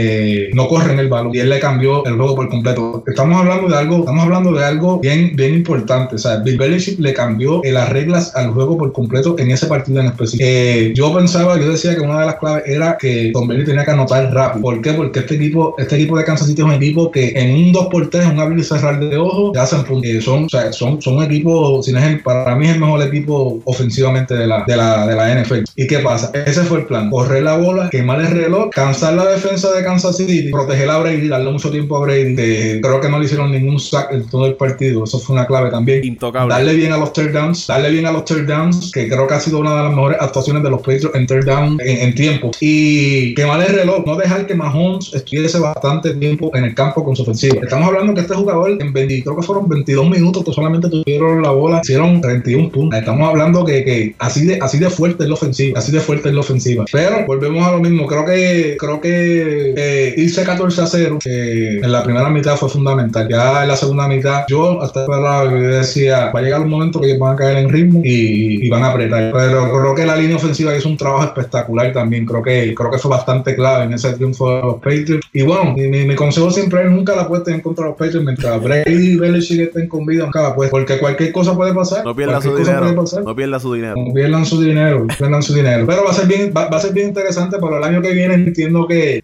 no 0.56 0.68
corren 0.68 0.98
el 0.98 1.07
balón 1.07 1.36
y 1.36 1.38
él 1.38 1.49
le 1.49 1.60
cambió 1.60 2.03
el 2.07 2.16
juego 2.16 2.36
por 2.36 2.49
completo. 2.49 3.03
Estamos 3.06 3.40
hablando 3.40 3.68
de 3.68 3.78
algo, 3.78 3.99
estamos 3.99 4.24
hablando 4.24 4.52
de 4.53 4.66
algo 4.66 4.99
bien, 5.02 5.36
bien 5.36 5.53
importante. 5.53 6.16
O 6.16 6.18
sea, 6.18 6.38
Bill 6.38 6.57
Belichick 6.57 6.99
le 6.99 7.14
cambió 7.14 7.62
las 7.64 7.90
reglas 7.90 8.36
al 8.36 8.49
juego 8.53 8.76
por 8.76 8.91
completo 8.91 9.36
en 9.38 9.52
ese 9.52 9.68
partido 9.68 9.99
en 9.99 10.07
específico. 10.07 10.49
yo 10.95 11.14
pensaba, 11.14 11.60
yo 11.60 11.75
decía 11.76 11.96
que 11.96 12.02
una 12.02 12.20
de 12.20 12.26
las 12.26 12.36
claves 12.36 12.64
era 12.66 12.98
que 12.98 13.32
Tom 13.34 13.48
Brady 13.48 13.66
tenía 13.66 13.86
que 13.86 13.92
anotar 13.92 14.34
rápido. 14.34 14.62
¿Por 14.62 14.82
qué? 14.82 14.94
Porque 14.94 15.20
este 15.20 15.36
equipo, 15.36 15.76
este 15.78 15.96
equipo 15.96 16.18
de 16.18 16.24
Kansas 16.24 16.48
City 16.48 16.62
es 16.62 16.68
un 16.68 16.74
equipo 16.74 17.12
que 17.12 17.30
en 17.36 17.52
un 17.52 17.74
2x3, 17.74 18.32
un 18.32 18.40
abrir 18.40 18.60
y 18.60 18.64
cerrar 18.64 19.00
de 19.00 19.18
ojos, 19.18 19.52
te 19.54 19.60
hacen 19.60 19.84
puntos. 19.84 20.24
Son, 20.24 20.46
o 20.46 20.50
sea, 20.50 20.72
son, 20.74 21.02
son 21.02 21.18
un 21.18 21.24
equipo, 21.24 21.82
sin 21.82 21.98
ejemplo, 21.98 22.24
para 22.24 22.56
mí 22.56 22.66
es 22.66 22.74
el 22.74 22.80
mejor 22.80 23.02
equipo 23.02 23.60
ofensivamente 23.66 24.36
de 24.36 24.48
la, 24.48 24.64
de 24.66 24.76
la, 24.76 25.08
de 25.08 25.16
la 25.16 25.42
NFL. 25.42 25.64
¿Y 25.76 25.88
qué 25.88 26.00
pasa? 26.00 26.32
Ese 26.34 26.64
fue 26.64 26.80
el 26.80 26.86
plan. 26.86 27.10
Correr 27.10 27.44
la 27.44 27.58
bola, 27.58 27.90
quemar 27.90 28.22
el 28.22 28.28
reloj, 28.28 28.70
cansar 28.72 29.14
la 29.14 29.26
defensa 29.26 29.72
de 29.74 29.84
Kansas 29.84 30.18
City, 30.18 30.50
proteger 30.52 30.90
a 30.90 31.00
Brady, 31.00 31.28
darle 31.28 31.52
mucho 31.52 31.72
tiempo 31.72 31.98
a 31.98 32.02
Brady. 32.02 32.36
creo 32.82 33.02
que 33.02 33.10
no 33.10 33.20
le 33.20 33.26
hicieron 33.26 33.52
ningún 33.52 33.80
sack 33.80 34.12
en 34.12 34.28
todo 34.30 34.46
el 34.46 34.56
partido. 34.56 35.04
Eso 35.04 35.20
fue 35.20 35.36
una 35.36 35.46
clave 35.46 35.70
también. 35.70 36.04
Intocable. 36.04 36.54
Darle 36.54 36.74
bien 36.74 36.92
a 36.92 36.98
los 36.98 37.14
third 37.14 37.34
downs, 37.34 37.68
darle 37.68 37.92
bien 37.92 38.06
a 38.06 38.12
los 38.12 38.26
third 38.26 38.48
downs, 38.48 38.92
que 38.92 39.08
creo 39.08 39.28
que 39.28 39.34
ha 39.34 39.40
sido 39.40 39.60
una 39.60 39.76
de 39.76 39.84
las 39.84 39.94
mejores 39.94 40.18
actuaciones 40.20 40.64
de 40.64 40.70
los 40.70 40.80
Patriots 40.80 41.16
en 41.16 41.28
third 41.28 41.46
down 41.46 41.65
en, 41.80 42.16
tiempo. 42.16 42.52
Y 42.60 43.34
quemar 43.36 43.62
el 43.62 43.76
reloj, 43.76 44.06
no 44.06 44.16
dejar 44.16 44.46
que 44.46 44.56
Mahomes 44.56 45.14
estuviese 45.14 45.60
bastante 45.60 46.14
tiempo 46.16 46.52
en 46.54 46.66
el 46.66 46.76
campo 46.76 47.04
con 47.04 47.16
su 47.16 47.24
ofensiva. 47.24 47.60
Estamos 47.62 47.88
hablando 47.88 48.14
que 48.14 48.22
este 48.22 48.36
jugador 48.36 48.78
en 48.80 48.94
20, 48.94 49.24
creo 49.24 49.36
que 49.36 49.44
fueron 49.44 49.68
22 49.68 50.10
minutos 50.10 50.44
que 50.44 50.54
solamente 50.54 50.90
tuvieron 50.90 51.42
la 51.42 51.52
bola, 51.52 51.82
hicieron 51.84 52.22
31 52.22 52.70
puntos. 52.70 53.00
Estamos 53.00 53.28
hablando 53.28 53.66
que, 53.66 53.84
que 53.84 54.16
así 54.20 54.46
de 54.46 54.60
así 54.62 54.80
de 54.80 54.90
fuerte 54.90 55.24
es 55.24 55.30
la 55.30 55.36
ofensiva, 55.36 55.80
así 55.80 55.92
de 55.92 56.00
fuerte 56.00 56.30
es 56.30 56.36
la 56.36 56.42
ofensiva. 56.42 56.86
Pero 56.92 57.26
volvemos 57.26 57.66
a 57.66 57.72
lo 57.72 57.80
mismo, 57.80 58.06
creo 58.08 58.26
que 58.26 58.78
creo 58.80 59.02
que 59.02 59.74
eh, 59.76 60.14
irse 60.18 60.44
14 60.44 60.82
a 60.82 60.86
0 60.86 61.20
en 61.26 61.92
la 61.92 62.04
primera 62.04 62.30
mitad 62.30 62.56
fue 62.56 62.70
fundamental. 62.70 63.28
Ya 63.30 63.64
en 63.64 63.68
la 63.68 63.76
segunda 63.76 64.08
mitad 64.08 64.46
yo 64.48 64.82
hasta 64.82 65.06
yo 65.06 65.60
decía, 65.60 66.32
va 66.32 66.40
a 66.40 66.44
llegar 66.44 66.62
un 66.62 66.70
momento 66.70 67.00
que 67.00 67.08
ellos 67.08 67.20
van 67.20 67.34
a 67.34 67.36
caer 67.36 67.58
en 67.58 67.70
ritmo 67.70 68.02
y, 68.04 68.66
y 68.66 68.70
van 68.70 68.84
a 68.84 68.92
apretar. 68.92 69.32
Pero 69.34 69.72
creo 69.72 69.96
que 69.96 70.06
la 70.06 70.16
línea 70.16 70.38
ofensiva 70.38 70.76
hizo 70.76 70.90
un 70.90 70.98
trabajo 70.98 71.26
espectacular 71.26 71.55
también. 71.94 72.26
Creo 72.26 72.41
que 72.41 72.73
creo 72.76 72.91
que 72.91 72.98
fue 72.98 73.11
bastante 73.11 73.56
clave 73.56 73.86
en 73.86 73.94
ese 73.94 74.14
triunfo 74.14 74.56
de 74.56 74.61
los 74.61 74.76
Patriots. 74.76 75.27
Y 75.34 75.44
bueno, 75.44 75.73
mi, 75.73 75.88
mi, 75.88 76.15
consejo 76.15 76.52
siempre 76.52 76.84
es 76.84 76.91
nunca 76.91 77.15
la 77.15 77.23
apuesten 77.23 77.56
en 77.56 77.61
contra 77.61 77.86
de 77.86 77.90
los 77.91 77.98
Patriots 77.98 78.26
mientras 78.26 78.61
Brady 78.61 79.14
y 79.14 79.15
Belichick 79.18 79.61
estén 79.61 79.88
con 79.88 80.06
vida, 80.06 80.26
nunca 80.26 80.41
la 80.41 80.49
apuesten. 80.49 80.72
Porque 80.72 80.99
cualquier 80.99 81.32
cosa 81.32 81.56
puede 81.56 81.73
pasar. 81.73 82.03
No 82.03 82.15
pierdan 82.15 82.41
su 82.41 82.56
dinero. 82.56 83.06
No 83.23 83.36
pierdan 83.36 83.60
su 83.60 83.73
dinero. 83.73 83.95
No 83.98 84.14
pierdan 84.14 84.45
su 84.45 84.61
dinero. 84.61 85.07
pierdan 85.07 85.44
su 85.44 85.53
dinero. 85.53 85.86
Pero 85.86 86.03
va 86.03 86.11
a 86.11 86.14
ser 86.14 86.27
bien, 86.27 86.53
va, 86.56 86.68
va 86.69 86.77
a 86.77 86.82
ser 86.82 86.94
bien 86.94 87.10
interesante 87.10 87.57
para 87.60 87.77
el 87.77 87.84
año 87.84 88.02
que 88.02 88.11
viene. 88.11 88.34
Entiendo 88.34 88.88
que 88.88 89.23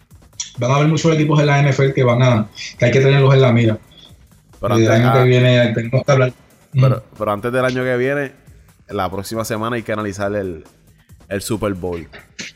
van 0.57 0.71
a 0.71 0.75
haber 0.75 0.87
muchos 0.87 1.13
equipos 1.13 1.39
en 1.39 1.47
la 1.47 1.61
NFL 1.61 1.91
que 1.91 2.03
van 2.03 2.21
a 2.21 2.47
que 2.77 2.85
hay 2.85 2.91
que 2.91 2.99
tenerlos 2.99 3.33
en 3.33 3.41
la 3.41 3.51
mira. 3.51 3.77
Pero 4.59 4.75
antes, 4.75 4.89
el 4.89 4.93
año 4.93 5.13
que 5.13 5.23
viene 5.23 5.73
tenemos 5.73 6.03
que 6.05 6.11
hablar. 6.11 6.33
Pero, 6.73 7.03
pero, 7.17 7.31
antes 7.31 7.51
del 7.51 7.65
año 7.65 7.83
que 7.83 7.97
viene, 7.97 8.31
la 8.89 9.09
próxima 9.09 9.43
semana 9.43 9.75
hay 9.75 9.83
que 9.83 9.91
analizar 9.91 10.33
el, 10.35 10.63
el 11.31 11.41
Super 11.41 11.73
Bowl. 11.73 12.07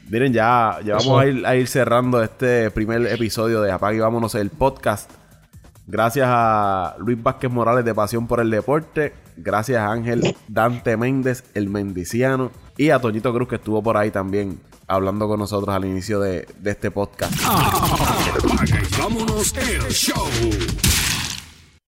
Miren, 0.10 0.34
ya, 0.34 0.80
ya 0.84 0.96
vamos 0.96 1.22
a 1.22 1.26
ir, 1.26 1.46
a 1.48 1.56
ir 1.56 1.68
cerrando 1.68 2.22
este 2.22 2.70
primer 2.72 3.08
episodio 3.08 3.62
de 3.62 3.72
Apague 3.72 3.98
y 3.98 4.00
Vámonos 4.02 4.36
el 4.36 4.50
podcast. 4.50 5.10
Gracias 5.88 6.28
a 6.30 6.96
Luis 7.00 7.22
Vázquez 7.22 7.50
Morales 7.50 7.86
de 7.86 7.96
Pasión 7.96 8.28
por 8.28 8.42
el 8.42 8.50
Deporte. 8.50 9.14
Gracias 9.38 9.80
a 9.80 9.92
Ángel 9.92 10.36
Dante 10.48 10.98
Méndez, 10.98 11.46
el 11.54 11.70
Mendiciano. 11.70 12.52
Y 12.78 12.90
a 12.90 13.00
Toñito 13.00 13.34
Cruz 13.34 13.48
que 13.48 13.56
estuvo 13.56 13.82
por 13.82 13.96
ahí 13.96 14.12
también 14.12 14.60
hablando 14.88 15.28
con 15.28 15.40
nosotros 15.40 15.74
al 15.74 15.86
inicio 15.86 16.20
de, 16.20 16.48
de 16.60 16.72
este 16.72 16.92
podcast. 16.92 17.34
Apague 17.46 18.82
y 18.82 19.00
Vámonos 19.00 19.54
el 19.56 19.90
show. 19.90 20.28